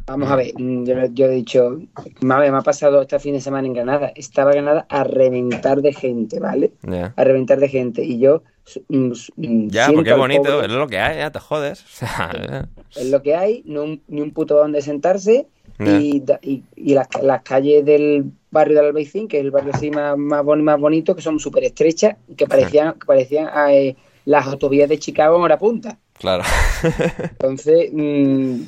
Vamos 0.07 0.29
a 0.29 0.35
ver, 0.35 0.51
mm, 0.59 0.83
yo, 0.85 0.93
yo 1.13 1.25
he 1.27 1.29
dicho, 1.29 1.79
ha, 1.95 2.03
me 2.21 2.47
ha 2.47 2.61
pasado 2.61 3.01
este 3.01 3.17
fin 3.17 3.33
de 3.33 3.39
semana 3.41 3.65
en 3.65 3.73
Granada. 3.73 4.11
Estaba 4.15 4.51
Granada 4.51 4.85
a 4.89 5.03
reventar 5.05 5.81
de 5.81 5.93
gente, 5.93 6.39
¿vale? 6.41 6.73
Ya, 6.83 7.13
A 7.15 7.23
reventar 7.23 7.59
de 7.59 7.69
gente. 7.69 8.03
Y 8.03 8.19
yo 8.19 8.43
mm, 8.89 9.13
mm, 9.37 9.67
ya 9.69 9.89
porque 9.93 10.11
es 10.11 10.17
bonito, 10.17 10.43
pobre- 10.43 10.65
es 10.67 10.71
lo 10.73 10.87
que 10.87 10.99
hay, 10.99 11.19
ya 11.19 11.31
te 11.31 11.39
jodes. 11.39 11.81
O 11.81 11.87
sea, 11.87 12.67
es 12.95 13.09
lo 13.09 13.23
que 13.23 13.35
hay, 13.35 13.63
no 13.65 13.83
un- 13.83 14.01
ni 14.09 14.19
un 14.21 14.31
puto 14.31 14.55
donde 14.57 14.81
sentarse. 14.81 15.47
Ya. 15.79 15.99
Y, 15.99 16.23
y, 16.41 16.63
y 16.75 16.93
las, 16.93 17.07
las 17.23 17.41
calles 17.41 17.83
del 17.85 18.25
barrio 18.55 18.77
del 18.77 18.85
Albaicín, 18.87 19.27
que 19.27 19.37
es 19.37 19.43
el 19.43 19.51
barrio 19.51 19.71
así 19.73 19.91
más, 19.91 20.17
más, 20.17 20.43
más 20.43 20.79
bonito, 20.79 21.15
que 21.15 21.21
son 21.21 21.39
súper 21.39 21.65
estrechas, 21.65 22.15
y 22.27 22.35
que 22.35 22.47
parecían, 22.47 22.93
que 22.93 23.05
parecían 23.05 23.49
eh, 23.69 23.95
las 24.23 24.47
autovías 24.47 24.89
de 24.89 24.97
Chicago 24.97 25.35
en 25.35 25.43
hora 25.43 25.59
punta. 25.59 25.99
claro. 26.13 26.43
Entonces, 27.31 27.89
mm, 27.91 28.61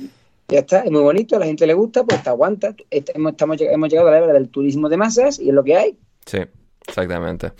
ya 0.49 0.59
está, 0.59 0.81
es 0.81 0.91
muy 0.91 1.01
bonito, 1.01 1.35
a 1.35 1.39
la 1.39 1.45
gente 1.45 1.65
le 1.65 1.73
gusta, 1.73 2.03
pues 2.03 2.21
te 2.21 2.29
aguanta. 2.29 2.75
Estamos, 2.89 3.61
hemos 3.61 3.89
llegado 3.89 4.09
a 4.09 4.11
la 4.11 4.17
era 4.17 4.33
del 4.33 4.49
turismo 4.49 4.89
de 4.89 4.97
masas 4.97 5.39
y 5.39 5.49
es 5.49 5.55
lo 5.55 5.63
que 5.63 5.75
hay. 5.75 5.97
Sí, 6.25 6.39
exactamente. 6.87 7.51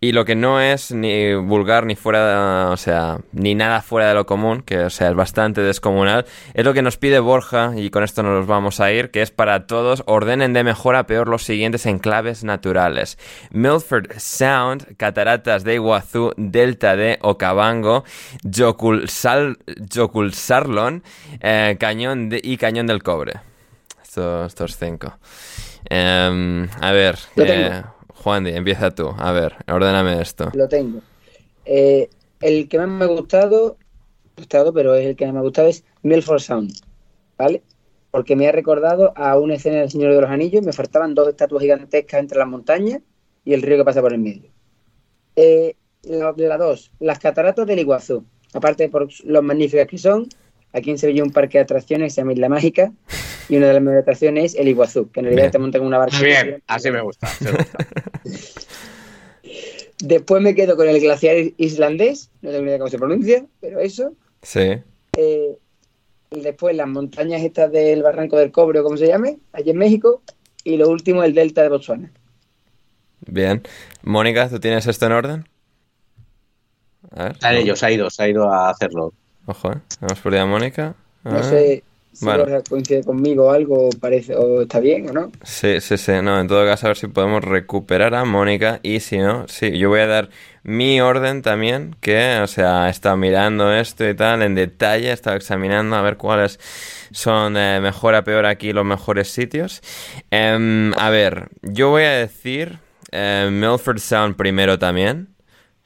Y 0.00 0.12
lo 0.12 0.24
que 0.24 0.34
no 0.36 0.60
es 0.60 0.92
ni 0.92 1.34
vulgar 1.34 1.84
ni 1.84 1.96
fuera, 1.96 2.70
o 2.70 2.76
sea, 2.76 3.18
ni 3.32 3.54
nada 3.54 3.82
fuera 3.82 4.08
de 4.08 4.14
lo 4.14 4.26
común, 4.26 4.62
que 4.62 4.78
o 4.80 4.90
sea, 4.90 5.08
es 5.08 5.14
bastante 5.14 5.60
descomunal, 5.60 6.24
es 6.54 6.64
lo 6.64 6.72
que 6.72 6.82
nos 6.82 6.96
pide 6.96 7.18
Borja, 7.18 7.72
y 7.76 7.90
con 7.90 8.04
esto 8.04 8.22
nos 8.22 8.46
vamos 8.46 8.80
a 8.80 8.92
ir, 8.92 9.10
que 9.10 9.22
es 9.22 9.30
para 9.30 9.66
todos, 9.66 10.02
ordenen 10.06 10.52
de 10.52 10.64
mejor 10.64 10.94
a 10.96 11.06
peor 11.06 11.28
los 11.28 11.42
siguientes 11.42 11.84
enclaves 11.86 12.44
naturales. 12.44 13.18
Milford 13.50 14.12
Sound, 14.18 14.96
Cataratas 14.96 15.64
de 15.64 15.74
Iguazú, 15.74 16.32
Delta 16.36 16.94
de 16.96 17.18
Okavango, 17.20 18.04
Yokulsal, 18.44 19.58
Yokulsarlon, 19.66 21.02
eh, 21.40 21.76
Cañón 21.80 22.28
de- 22.28 22.40
y 22.42 22.56
Cañón 22.56 22.86
del 22.86 23.02
Cobre. 23.02 23.40
Estos, 24.02 24.46
estos 24.48 24.76
cinco. 24.76 25.18
Em, 25.90 26.68
a 26.80 26.92
ver, 26.92 27.18
eh. 27.36 27.82
Juan 28.22 28.46
empieza 28.46 28.90
tú. 28.90 29.14
A 29.16 29.32
ver, 29.32 29.54
ordéname 29.68 30.20
esto. 30.20 30.50
Lo 30.54 30.68
tengo. 30.68 31.00
Eh, 31.64 32.08
el 32.40 32.68
que 32.68 32.78
más 32.78 32.88
me 32.88 33.04
ha 33.04 33.08
gustado, 33.08 33.76
gustado, 34.36 34.72
pero 34.72 34.94
es 34.94 35.06
el 35.06 35.16
que 35.16 35.30
me 35.30 35.38
ha 35.38 35.42
gustado, 35.42 35.68
es 35.68 35.84
Milford 36.02 36.40
Sound, 36.40 36.72
¿vale? 37.36 37.62
Porque 38.10 38.36
me 38.36 38.48
ha 38.48 38.52
recordado 38.52 39.12
a 39.16 39.38
una 39.38 39.54
escena 39.54 39.80
del 39.80 39.90
Señor 39.90 40.14
de 40.14 40.20
los 40.20 40.30
Anillos, 40.30 40.64
me 40.64 40.72
faltaban 40.72 41.14
dos 41.14 41.28
estatuas 41.28 41.62
gigantescas 41.62 42.20
entre 42.20 42.38
las 42.38 42.48
montañas 42.48 43.00
y 43.44 43.54
el 43.54 43.62
río 43.62 43.76
que 43.76 43.84
pasa 43.84 44.00
por 44.00 44.12
el 44.12 44.18
medio. 44.18 44.50
Eh, 45.36 45.76
la, 46.02 46.56
dos, 46.56 46.90
las 47.00 47.18
cataratas 47.18 47.66
del 47.66 47.78
Iguazú, 47.78 48.24
aparte 48.52 48.88
por 48.88 49.08
lo 49.24 49.42
magníficas 49.42 49.86
que 49.86 49.98
son, 49.98 50.28
aquí 50.72 50.90
en 50.90 50.98
Sevilla 50.98 51.22
un 51.22 51.30
parque 51.30 51.58
de 51.58 51.64
atracciones 51.64 52.06
que 52.06 52.10
se 52.10 52.20
llama 52.22 52.32
Isla 52.32 52.48
Mágica 52.48 52.92
y 53.48 53.56
una 53.56 53.68
de 53.68 53.72
las 53.74 53.82
mejores 53.82 54.02
atracciones 54.02 54.54
es 54.54 54.60
el 54.60 54.68
Iguazú, 54.68 55.10
que 55.10 55.20
en 55.20 55.26
realidad 55.26 55.44
Bien. 55.44 55.52
te 55.52 55.58
montan 55.58 55.80
en 55.80 55.86
una 55.86 55.98
barca. 55.98 56.20
Bien, 56.20 56.62
así 56.66 56.90
me 56.90 57.00
gusta. 57.00 57.26
así 57.26 57.44
me 57.44 57.52
gusta. 57.52 57.78
Después 60.00 60.42
me 60.42 60.54
quedo 60.54 60.76
con 60.76 60.88
el 60.88 61.00
glaciar 61.00 61.36
islandés, 61.56 62.30
no 62.40 62.50
tengo 62.50 62.62
ni 62.62 62.68
idea 62.68 62.78
cómo 62.78 62.90
se 62.90 62.98
pronuncia, 62.98 63.46
pero 63.60 63.80
eso. 63.80 64.12
Sí. 64.42 64.80
Eh, 65.16 65.58
y 66.30 66.40
después 66.40 66.76
las 66.76 66.86
montañas 66.86 67.42
estas 67.42 67.72
del 67.72 68.02
Barranco 68.02 68.36
del 68.36 68.52
Cobre, 68.52 68.80
o 68.80 68.84
como 68.84 68.96
se 68.96 69.08
llame, 69.08 69.38
allí 69.52 69.70
en 69.70 69.78
México. 69.78 70.22
Y 70.62 70.76
lo 70.76 70.88
último, 70.88 71.24
el 71.24 71.34
delta 71.34 71.62
de 71.62 71.70
Botswana. 71.70 72.12
Bien. 73.26 73.62
Mónica, 74.02 74.48
¿tú 74.48 74.60
tienes 74.60 74.86
esto 74.86 75.06
en 75.06 75.12
orden? 75.12 75.48
A 77.10 77.24
ver. 77.24 77.32
Está 77.32 77.52
en 77.52 77.58
ello, 77.58 77.74
se 77.74 77.86
ha 77.86 77.90
ido, 77.90 78.10
se 78.10 78.22
ha 78.22 78.28
ido 78.28 78.48
a 78.52 78.70
hacerlo. 78.70 79.14
Ojo, 79.46 79.72
¿eh? 79.72 79.80
Hemos 80.00 80.20
perdido 80.20 80.42
a 80.42 80.46
Mónica. 80.46 80.94
No 81.24 81.42
sé 81.42 81.82
si 82.18 82.24
Bueno. 82.24 82.44
Coincide 82.68 83.04
conmigo 83.04 83.46
o 83.46 83.50
algo, 83.52 83.90
parece, 84.00 84.34
o 84.34 84.62
está 84.62 84.80
bien 84.80 85.08
o 85.08 85.12
no. 85.12 85.30
Sí, 85.44 85.80
sí, 85.80 85.96
sí. 85.96 86.12
No, 86.20 86.40
en 86.40 86.48
todo 86.48 86.64
caso, 86.66 86.86
a 86.86 86.90
ver 86.90 86.96
si 86.96 87.06
podemos 87.06 87.44
recuperar 87.44 88.14
a 88.14 88.24
Mónica. 88.24 88.80
Y 88.82 88.98
si 89.00 89.18
no, 89.18 89.46
sí, 89.46 89.78
yo 89.78 89.88
voy 89.88 90.00
a 90.00 90.08
dar 90.08 90.30
mi 90.64 91.00
orden 91.00 91.42
también. 91.42 91.94
Que, 92.00 92.40
o 92.42 92.48
sea, 92.48 92.88
he 92.88 92.90
estado 92.90 93.16
mirando 93.16 93.72
esto 93.72 94.08
y 94.08 94.14
tal 94.14 94.42
en 94.42 94.56
detalle. 94.56 95.10
He 95.10 95.12
estado 95.12 95.36
examinando 95.36 95.94
a 95.94 96.02
ver 96.02 96.16
cuáles 96.16 96.58
son 97.12 97.54
de 97.54 97.78
mejor 97.80 98.16
a 98.16 98.24
peor 98.24 98.46
aquí 98.46 98.72
los 98.72 98.84
mejores 98.84 99.28
sitios. 99.28 99.80
Em, 100.32 100.92
a 100.98 101.10
ver, 101.10 101.50
yo 101.62 101.90
voy 101.90 102.02
a 102.02 102.12
decir 102.12 102.78
eh, 103.12 103.48
Milford 103.50 103.98
Sound 103.98 104.34
primero 104.34 104.76
también. 104.78 105.28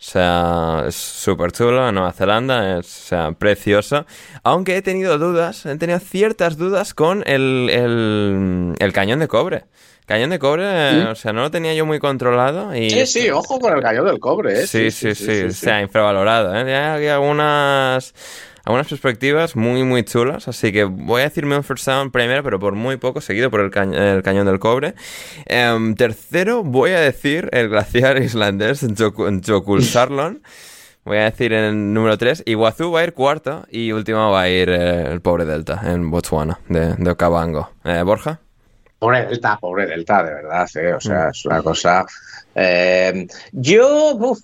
O 0.02 0.04
sea, 0.04 0.84
es 0.88 0.96
súper 0.96 1.52
chulo, 1.52 1.92
Nueva 1.92 2.12
Zelanda, 2.12 2.80
es 2.80 2.86
o 2.86 3.06
sea, 3.06 3.32
precioso. 3.38 4.04
Aunque 4.42 4.76
he 4.76 4.82
tenido 4.82 5.16
dudas, 5.16 5.64
he 5.64 5.76
tenido 5.76 6.00
ciertas 6.00 6.56
dudas 6.56 6.92
con 6.92 7.22
el, 7.24 7.70
el, 7.70 8.74
el 8.80 8.92
cañón 8.92 9.20
de 9.20 9.28
cobre. 9.28 9.64
Cañón 10.04 10.30
de 10.30 10.40
cobre, 10.40 11.04
o 11.04 11.14
sea, 11.14 11.32
no 11.32 11.42
lo 11.42 11.52
tenía 11.52 11.72
yo 11.74 11.86
muy 11.86 12.00
controlado 12.00 12.74
y... 12.74 12.90
Sí, 12.90 13.06
sí, 13.06 13.30
ojo 13.30 13.60
con 13.60 13.76
el 13.76 13.80
cañón 13.80 14.06
del 14.06 14.18
cobre, 14.18 14.64
¿eh? 14.64 14.66
Sí, 14.66 14.90
sí, 14.90 15.14
sí, 15.14 15.44
o 15.44 15.50
sea, 15.52 15.80
infravalorado, 15.80 16.52
¿eh? 16.56 16.74
Hay 16.74 17.06
algunas, 17.06 18.12
algunas 18.64 18.88
perspectivas 18.88 19.56
muy, 19.56 19.82
muy 19.84 20.04
chulas, 20.04 20.48
así 20.48 20.72
que 20.72 20.84
voy 20.84 21.20
a 21.22 21.24
decir 21.24 21.46
Milford 21.46 21.78
Sound 21.78 22.12
primero, 22.12 22.42
pero 22.42 22.58
por 22.60 22.74
muy 22.74 22.96
poco, 22.96 23.20
seguido 23.20 23.50
por 23.50 23.60
el, 23.60 23.70
cañ- 23.70 23.94
el 23.94 24.22
Cañón 24.22 24.46
del 24.46 24.58
Cobre. 24.58 24.94
Em, 25.46 25.94
tercero, 25.94 26.62
voy 26.62 26.90
a 26.92 27.00
decir 27.00 27.48
el 27.52 27.68
glaciar 27.68 28.22
islandés 28.22 28.86
Jokulsarlon. 29.46 30.42
Voy 31.04 31.16
a 31.16 31.24
decir 31.24 31.52
en 31.52 31.64
el 31.64 31.92
número 31.94 32.16
3. 32.16 32.44
Iguazú 32.46 32.92
va 32.92 33.00
a 33.00 33.04
ir 33.04 33.12
cuarto 33.12 33.66
y 33.70 33.90
último 33.90 34.30
va 34.30 34.42
a 34.42 34.48
ir 34.48 34.68
eh, 34.68 35.10
el 35.10 35.20
pobre 35.20 35.44
Delta 35.44 35.80
en 35.84 36.08
Botswana, 36.12 36.60
de, 36.68 36.94
de 36.94 37.10
Okavango. 37.10 37.70
Eh, 37.84 38.02
Borja. 38.04 38.38
Pobre 39.00 39.26
Delta, 39.26 39.58
pobre 39.58 39.86
Delta, 39.86 40.22
de 40.22 40.32
verdad, 40.32 40.68
¿eh? 40.76 40.94
O 40.94 41.00
sea, 41.00 41.30
es 41.30 41.44
una 41.44 41.60
cosa. 41.60 42.06
yo, 43.52 44.14
uf, 44.14 44.38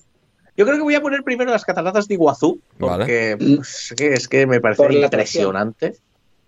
yo 0.58 0.64
creo 0.66 0.76
que 0.76 0.82
voy 0.82 0.94
a 0.94 1.00
poner 1.00 1.22
primero 1.22 1.50
las 1.50 1.64
cataratas 1.64 2.06
de 2.08 2.14
Iguazú, 2.14 2.60
porque 2.78 3.36
pues, 3.38 3.92
es, 3.92 3.94
que, 3.96 4.12
es 4.12 4.28
que 4.28 4.46
me 4.46 4.60
parece 4.60 4.82
Por 4.82 4.92
la 4.92 5.04
impresionante. 5.06 5.94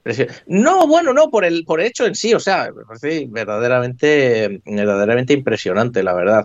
Impresio- 0.05 0.29
No, 0.47 0.87
bueno, 0.87 1.13
no, 1.13 1.31
por 1.31 1.45
el, 1.45 1.65
por 1.67 1.79
el 1.81 1.87
hecho 1.89 2.07
en 2.07 2.15
sí, 2.15 2.33
o 2.33 2.41
sea, 2.41 2.73
me 2.75 2.85
parece 2.87 3.27
verdaderamente, 3.29 4.63
verdaderamente 4.65 5.35
impresionante, 5.35 6.03
la 6.03 6.15
verdad. 6.15 6.45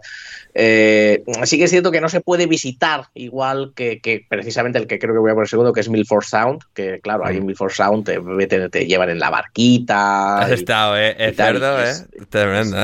Eh, 0.53 1.23
sí 1.45 1.57
que 1.57 1.63
es 1.63 1.71
cierto 1.71 1.89
que 1.89 2.01
no 2.01 2.09
se 2.09 2.19
puede 2.19 2.47
visitar 2.47 3.05
igual 3.13 3.71
que, 3.73 4.01
que 4.01 4.25
precisamente 4.27 4.77
el 4.77 4.87
que 4.87 4.99
creo 4.99 5.13
que 5.13 5.19
voy 5.19 5.31
a 5.31 5.35
poner 5.35 5.47
segundo, 5.47 5.71
que 5.71 5.79
es 5.79 5.89
Milford 5.89 6.25
Sound, 6.25 6.63
que 6.73 6.99
claro, 6.99 7.25
ahí 7.25 7.37
en 7.37 7.45
Milford 7.45 7.71
Sound 7.71 8.05
te, 8.05 8.19
te- 8.47 8.69
te 8.69 8.85
llevan 8.85 9.09
en 9.09 9.19
la 9.19 9.29
barquita. 9.29 10.39
Has 10.39 10.51
y- 10.51 10.55
estado, 10.55 10.97
eh. 10.97 11.15
Es 11.17 11.37
cerdo, 11.37 11.79
eh. 11.81 11.89
es- 11.89 12.07
Tremendo. 12.29 12.77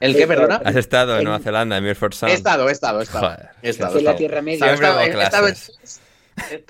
¿El 0.00 0.14
qué, 0.14 0.26
perdona? 0.26 0.60
Has 0.64 0.76
estado 0.76 1.16
en 1.18 1.24
Nueva 1.24 1.38
Zelanda, 1.38 1.76
en 1.78 1.84
Milford 1.84 2.12
Sound. 2.12 2.32
He 2.32 2.36
estado, 2.36 2.68
he 2.68 2.72
estado, 2.72 3.00
he 3.00 3.04
estado. 3.04 3.26
Joder, 3.30 3.48
he 3.62 3.68
estado, 3.70 3.98
en 3.98 4.04
la 4.04 4.16
Tierra 4.16 4.42
Media. 4.42 4.72
estado. 4.74 5.00
He 5.00 5.08
estado- 5.10 5.18
he 5.18 5.22
estado 5.22 5.46
en- 5.48 5.54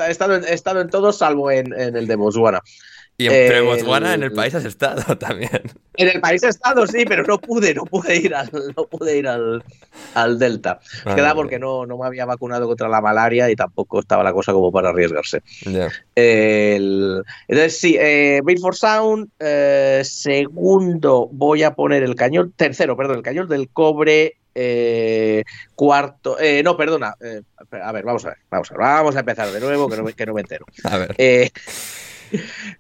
he 0.07 0.11
estado 0.11 0.35
en- 0.37 0.45
he 0.45 0.53
estado 0.55 0.81
en 0.81 0.91
todos, 0.91 1.19
salvo 1.19 1.51
en, 1.51 1.73
en 1.79 1.97
el 1.97 2.07
de 2.07 2.15
Botswana. 2.17 2.63
Y 3.19 3.27
en, 3.27 3.33
pero 3.33 3.55
en 3.55 3.57
El- 3.61 3.65
Botswana, 3.65 4.13
en 4.15 4.23
el 4.23 4.33
país 4.33 4.55
has 4.55 4.65
estado 4.67 5.17
también. 5.19 5.63
En 5.97 6.09
el 6.09 6.21
país 6.21 6.43
he 6.43 6.49
estado, 6.49 6.87
sí, 6.87 7.05
pero 7.07 7.23
no 7.23 7.39
pude, 7.41 7.73
no 7.75 7.85
pude 7.85 8.17
ir 8.17 8.35
al, 8.35 8.51
no 8.77 8.85
pude 8.87 9.17
ir 9.17 9.27
al, 9.27 9.65
al 10.15 10.39
Delta. 10.39 10.81
Queda 11.15 11.35
porque 11.35 11.59
no, 11.59 11.87
no 11.87 11.97
me 11.97 12.07
había 12.07 12.27
vacunado 12.27 12.67
contra 12.67 12.89
la 12.89 13.01
malaria 13.01 13.51
y 13.51 13.57
tampoco 13.57 14.01
estaba 14.01 14.23
la 14.23 14.35
cosa 14.35 14.53
como 14.53 14.71
para 14.71 14.91
arriesgarse. 14.91 15.43
El- 16.15 17.23
entonces, 17.49 17.79
sí, 17.81 17.97
eh, 17.99 18.41
Milford 18.45 18.75
Sound. 18.75 19.29
eh, 19.39 20.03
segundo, 20.05 21.29
voy 21.33 21.63
a 21.63 21.75
poner 21.75 22.03
el 22.03 22.15
cañón. 22.15 22.53
Tercero, 22.57 22.97
perdón, 22.97 23.17
el 23.17 23.23
cañón 23.23 23.49
del 23.49 23.69
cobre. 23.71 24.35
eh, 24.59 25.45
cuarto, 25.75 26.39
eh, 26.41 26.63
no, 26.63 26.77
perdona. 26.79 27.15
eh, 27.21 27.43
a 27.83 27.93
ver, 27.93 28.05
vamos 28.05 28.25
a 28.25 28.29
ver, 28.31 28.39
vamos 28.51 28.71
a 28.71 28.75
ver, 28.75 28.81
vamos 28.81 29.17
a 29.17 29.21
empezar 29.21 29.51
de 29.53 29.61
nuevo, 29.61 29.87
que 29.89 29.97
no, 29.99 30.07
que 30.07 30.25
no 30.27 30.33
me 30.35 30.41
entero. 30.41 30.65
A 30.85 30.97
ver. 30.97 31.15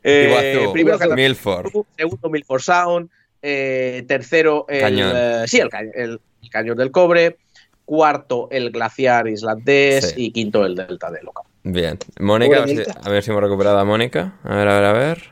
Eh, 0.02 0.54
Iguazú, 0.54 0.72
primero, 0.72 0.98
Cañón 0.98 1.14
Milford. 1.16 1.70
segundo 1.96 2.28
Milford 2.30 2.60
Sound, 2.60 3.10
eh, 3.42 4.04
tercero 4.08 4.66
el, 4.68 4.80
Cañón. 4.80 5.12
eh, 5.14 5.44
sí, 5.46 5.58
el, 5.60 5.68
ca- 5.68 5.80
el- 5.80 6.20
el 6.42 6.50
cañón 6.50 6.76
del 6.76 6.90
cobre, 6.90 7.36
cuarto 7.84 8.48
el 8.50 8.70
glaciar 8.70 9.28
islandés 9.28 10.10
Sí. 10.10 10.26
y 10.26 10.30
quinto 10.32 10.64
el 10.64 10.74
delta 10.74 11.10
de 11.10 11.22
Loca. 11.22 11.42
Bien. 11.62 11.98
Mónica, 12.20 12.56
a 12.56 12.60
ver, 12.60 12.68
si, 12.68 12.76
Delta. 12.76 13.00
a 13.04 13.08
ver 13.10 13.22
si 13.22 13.30
hemos 13.30 13.42
recuperado 13.42 13.78
a 13.78 13.84
Mónica. 13.84 14.34
A 14.44 14.54
ver, 14.56 14.68
a 14.68 14.74
ver, 14.80 14.84
a 14.84 14.92
ver. 14.92 15.22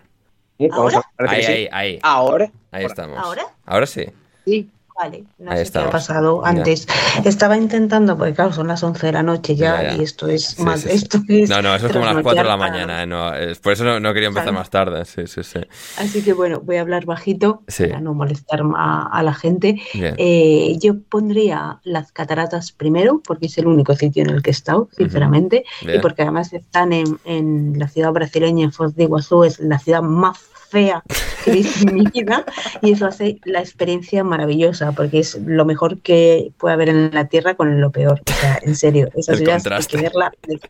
Ahí, 1.18 1.44
ahí, 1.44 1.68
ahí. 1.72 1.98
Ahora, 2.02 2.50
Ahí 2.70 2.84
estamos. 2.84 3.18
¿Ahora? 3.18 3.46
Ahora 3.66 3.86
sí. 3.86 4.06
Sí. 4.44 4.68
Vale, 4.96 5.24
no 5.38 5.50
Ahí 5.50 5.56
sé 5.58 5.62
estamos. 5.64 5.86
qué 5.86 5.88
ha 5.88 5.92
pasado 5.92 6.42
Ya. 6.44 6.50
antes. 6.50 6.86
Estaba 7.24 7.56
intentando, 7.56 8.16
porque 8.16 8.32
claro, 8.32 8.52
son 8.52 8.68
las 8.68 8.80
11 8.84 9.06
de 9.06 9.12
la 9.12 9.22
noche 9.24 9.56
ya, 9.56 9.82
Ya, 9.82 9.90
ya. 9.90 9.96
y 9.96 10.02
esto 10.04 10.28
es 10.28 10.46
Sí, 10.50 10.62
más. 10.62 10.80
sí, 10.82 10.88
sí. 10.88 10.94
Esto 10.94 11.18
es 11.28 11.50
No, 11.50 11.62
no, 11.62 11.74
eso 11.74 11.86
es 11.86 11.92
como 11.92 12.04
las 12.04 12.22
4 12.22 12.42
de 12.44 12.48
la 12.48 12.56
mañana. 12.56 13.02
eh, 13.02 13.06
no, 13.06 13.34
es- 13.34 13.58
por 13.58 13.72
eso 13.72 13.82
no, 13.84 13.98
no 13.98 14.14
quería 14.14 14.28
empezar 14.28 14.52
más 14.52 14.70
tarde. 14.70 15.04
Sí, 15.04 15.26
sí, 15.26 15.42
sí. 15.42 15.58
Así 15.98 16.22
que 16.22 16.32
bueno, 16.32 16.60
voy 16.60 16.76
a 16.76 16.82
hablar 16.82 17.06
bajito 17.06 17.62
para 17.76 18.00
no 18.00 18.14
molestar 18.14 18.62
a, 18.76 19.08
a 19.12 19.22
la 19.24 19.34
gente. 19.34 19.80
Eh, 19.94 20.76
yo 20.80 21.00
pondría 21.02 21.80
las 21.82 22.12
cataratas 22.12 22.70
primero, 22.72 23.20
porque 23.26 23.46
es 23.46 23.58
el 23.58 23.66
único 23.66 23.94
sitio 23.96 24.22
en 24.22 24.30
el 24.30 24.42
que 24.42 24.50
he 24.50 24.52
estado, 24.52 24.88
sinceramente, 24.96 25.64
Bien. 25.82 25.98
y 25.98 26.00
porque 26.00 26.22
además 26.22 26.52
están 26.52 26.92
en, 26.92 27.18
en 27.24 27.78
la 27.78 27.88
ciudad 27.88 28.12
brasileña, 28.12 28.64
en 28.64 28.72
Foz 28.72 28.94
de 28.94 29.04
Iguazú, 29.04 29.42
es 29.44 29.58
la 29.58 29.78
ciudad 29.80 30.02
más 30.02 30.38
fea 30.74 31.02
que 31.44 31.50
he 31.50 31.54
visto 31.54 31.88
en 31.88 31.94
mi 31.94 32.04
vida, 32.14 32.44
y 32.82 32.92
eso 32.92 33.06
hace 33.06 33.38
la 33.44 33.60
experiencia 33.60 34.24
maravillosa, 34.24 34.92
porque 34.92 35.20
es 35.20 35.38
lo 35.44 35.64
mejor 35.64 36.00
que 36.00 36.50
puede 36.58 36.74
haber 36.74 36.88
en 36.88 37.10
la 37.14 37.28
Tierra 37.28 37.54
con 37.54 37.80
lo 37.80 37.90
peor. 37.92 38.20
O 38.28 38.32
sea, 38.40 38.58
en 38.62 38.74
serio, 38.76 39.08
esa 39.16 39.32
El 39.32 39.38
ciudad 39.38 39.54
hay 39.56 39.60
contraste. 39.62 39.96
que 39.96 40.02
verla 40.02 40.32
de, 40.48 40.60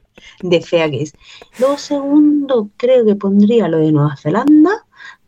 de 0.42 0.60
fea 0.60 0.90
que 0.90 1.02
es. 1.02 1.12
Luego, 1.58 1.78
segundo, 1.78 2.68
creo 2.76 3.04
que 3.06 3.14
pondría 3.16 3.66
lo 3.68 3.78
de 3.78 3.90
Nueva 3.92 4.16
Zelanda. 4.16 4.70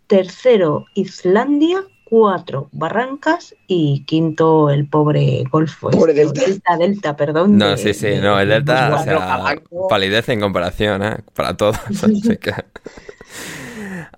Tercero, 0.07 0.87
Islandia. 0.95 1.83
Cuatro, 2.09 2.69
Barrancas. 2.71 3.57
Y 3.67 4.05
quinto, 4.07 4.71
el 4.71 4.87
pobre 4.89 5.43
Golfo. 5.51 5.91
Pobre 5.91 6.13
este, 6.13 6.25
Delta. 6.25 6.47
Delta, 6.47 6.77
Delta, 6.77 7.17
perdón. 7.17 7.59
No, 7.59 7.71
de- 7.71 7.79
sí, 7.79 7.95
sí, 7.95 8.07
de- 8.07 8.21
no, 8.21 8.39
el 8.39 8.47
de 8.49 8.55
Delta, 8.55 8.95
o 8.95 9.03
sea, 9.03 9.57
palidez 9.89 10.29
en 10.29 10.39
comparación, 10.41 11.03
¿eh? 11.03 11.17
Para 11.35 11.57
todos. 11.57 11.77
Así 11.89 12.37
que, 12.37 12.53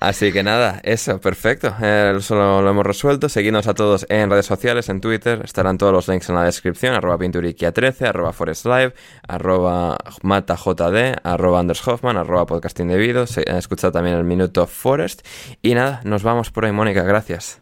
así 0.00 0.32
que 0.32 0.42
nada, 0.42 0.80
eso, 0.82 1.20
perfecto. 1.20 1.74
Eh, 1.80 2.14
eso 2.16 2.34
lo, 2.34 2.62
lo 2.62 2.70
hemos 2.70 2.86
resuelto. 2.86 3.28
Seguidnos 3.28 3.66
a 3.66 3.74
todos 3.74 4.06
en 4.08 4.30
redes 4.30 4.46
sociales, 4.46 4.88
en 4.88 5.00
Twitter. 5.00 5.40
Estarán 5.44 5.78
todos 5.78 5.92
los 5.92 6.08
links 6.08 6.28
en 6.28 6.34
la 6.34 6.44
descripción. 6.44 6.94
Arroba 6.94 7.18
pinturiquia13, 7.18 8.08
arroba 8.08 8.32
forestlive, 8.32 8.94
arroba 9.26 9.96
matajd, 10.22 11.18
arroba 11.22 11.60
Anders 11.60 11.86
Hoffman, 11.86 12.16
arroba 12.16 12.46
podcast 12.46 12.78
indebido. 12.80 13.26
Se, 13.26 13.42
escuchad 13.56 13.92
también 13.92 14.16
el 14.16 14.24
Minuto 14.24 14.66
Forest. 14.66 15.26
Y 15.62 15.74
nada, 15.74 16.00
nos 16.04 16.22
vamos 16.22 16.50
por 16.50 16.64
ahí, 16.64 16.72
Mónica. 16.72 17.02
Gracias. 17.02 17.60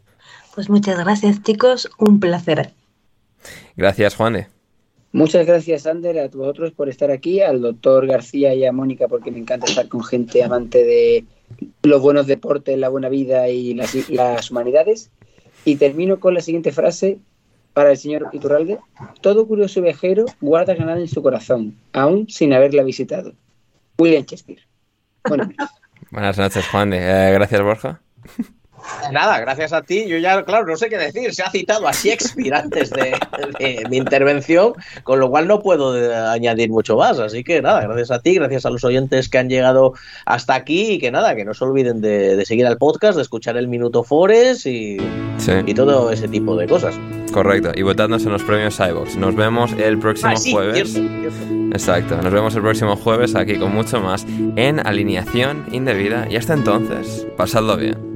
Pues 0.54 0.70
muchas 0.70 0.98
gracias, 0.98 1.42
chicos. 1.42 1.90
Un 1.98 2.18
placer. 2.18 2.72
Gracias, 3.76 4.16
Juan 4.16 4.32
de. 4.32 4.55
Muchas 5.16 5.46
gracias, 5.46 5.86
Ander, 5.86 6.18
a 6.18 6.28
vosotros 6.28 6.72
por 6.72 6.90
estar 6.90 7.10
aquí, 7.10 7.40
al 7.40 7.62
doctor 7.62 8.06
García 8.06 8.52
y 8.52 8.66
a 8.66 8.72
Mónica, 8.72 9.08
porque 9.08 9.30
me 9.30 9.38
encanta 9.38 9.64
estar 9.64 9.88
con 9.88 10.04
gente 10.04 10.44
amante 10.44 10.84
de 10.84 11.24
los 11.84 12.02
buenos 12.02 12.26
deportes, 12.26 12.78
la 12.78 12.90
buena 12.90 13.08
vida 13.08 13.48
y 13.48 13.72
las, 13.72 13.94
las 14.10 14.50
humanidades. 14.50 15.10
Y 15.64 15.76
termino 15.76 16.20
con 16.20 16.34
la 16.34 16.42
siguiente 16.42 16.70
frase 16.70 17.18
para 17.72 17.92
el 17.92 17.96
señor 17.96 18.28
Iturralde. 18.32 18.78
Todo 19.22 19.48
curioso 19.48 19.80
viajero 19.80 20.26
guarda 20.42 20.74
Granada 20.74 21.00
en 21.00 21.08
su 21.08 21.22
corazón, 21.22 21.78
aún 21.94 22.28
sin 22.28 22.52
haberla 22.52 22.82
visitado. 22.82 23.32
William 23.98 24.24
Shakespeare. 24.24 24.60
Buenas 26.10 26.36
noches, 26.36 26.68
Juan. 26.70 26.92
Eh, 26.92 27.30
gracias, 27.32 27.62
Borja. 27.62 28.02
Nada, 29.12 29.38
gracias 29.40 29.72
a 29.72 29.82
ti. 29.82 30.06
Yo 30.06 30.18
ya, 30.18 30.42
claro, 30.44 30.66
no 30.66 30.76
sé 30.76 30.88
qué 30.88 30.98
decir. 30.98 31.32
Se 31.34 31.42
ha 31.42 31.50
citado 31.50 31.86
a 31.86 31.92
Shakespeare 31.92 32.54
antes 32.54 32.90
de, 32.90 33.14
de 33.58 33.84
mi 33.88 33.98
intervención, 33.98 34.72
con 35.04 35.20
lo 35.20 35.30
cual 35.30 35.46
no 35.46 35.60
puedo 35.60 35.96
eh, 35.96 36.14
añadir 36.14 36.70
mucho 36.70 36.96
más. 36.96 37.18
Así 37.18 37.44
que 37.44 37.62
nada, 37.62 37.80
gracias 37.82 38.10
a 38.10 38.20
ti, 38.20 38.34
gracias 38.34 38.66
a 38.66 38.70
los 38.70 38.82
oyentes 38.84 39.28
que 39.28 39.38
han 39.38 39.48
llegado 39.48 39.94
hasta 40.24 40.54
aquí 40.54 40.92
y 40.92 40.98
que 40.98 41.10
nada, 41.10 41.34
que 41.36 41.44
no 41.44 41.54
se 41.54 41.64
olviden 41.64 42.00
de, 42.00 42.36
de 42.36 42.44
seguir 42.44 42.66
al 42.66 42.78
podcast, 42.78 43.16
de 43.16 43.22
escuchar 43.22 43.56
el 43.56 43.68
Minuto 43.68 44.02
Forest 44.04 44.66
y, 44.66 44.96
Sí. 45.38 45.52
y 45.66 45.74
todo 45.74 46.10
ese 46.10 46.28
tipo 46.28 46.56
de 46.56 46.66
cosas. 46.66 46.98
Correcto, 47.32 47.70
y 47.74 47.82
votadnos 47.82 48.24
en 48.24 48.32
los 48.32 48.42
premios 48.42 48.78
iVox. 48.80 49.16
Nos 49.16 49.34
vemos 49.36 49.72
el 49.78 49.98
próximo 49.98 50.32
Ah, 50.32 50.36
sí, 50.36 50.52
jueves. 50.52 50.92
cierto, 50.92 51.10
cierto. 51.20 51.66
Exacto, 51.72 52.16
nos 52.22 52.32
vemos 52.32 52.54
el 52.54 52.62
próximo 52.62 52.96
jueves 52.96 53.34
aquí 53.34 53.56
con 53.56 53.74
mucho 53.74 54.00
más 54.00 54.26
en 54.56 54.84
Alineación 54.86 55.66
Indebida. 55.72 56.26
Y 56.30 56.36
hasta 56.36 56.54
entonces, 56.54 57.26
pasadlo 57.36 57.76
bien. 57.76 58.15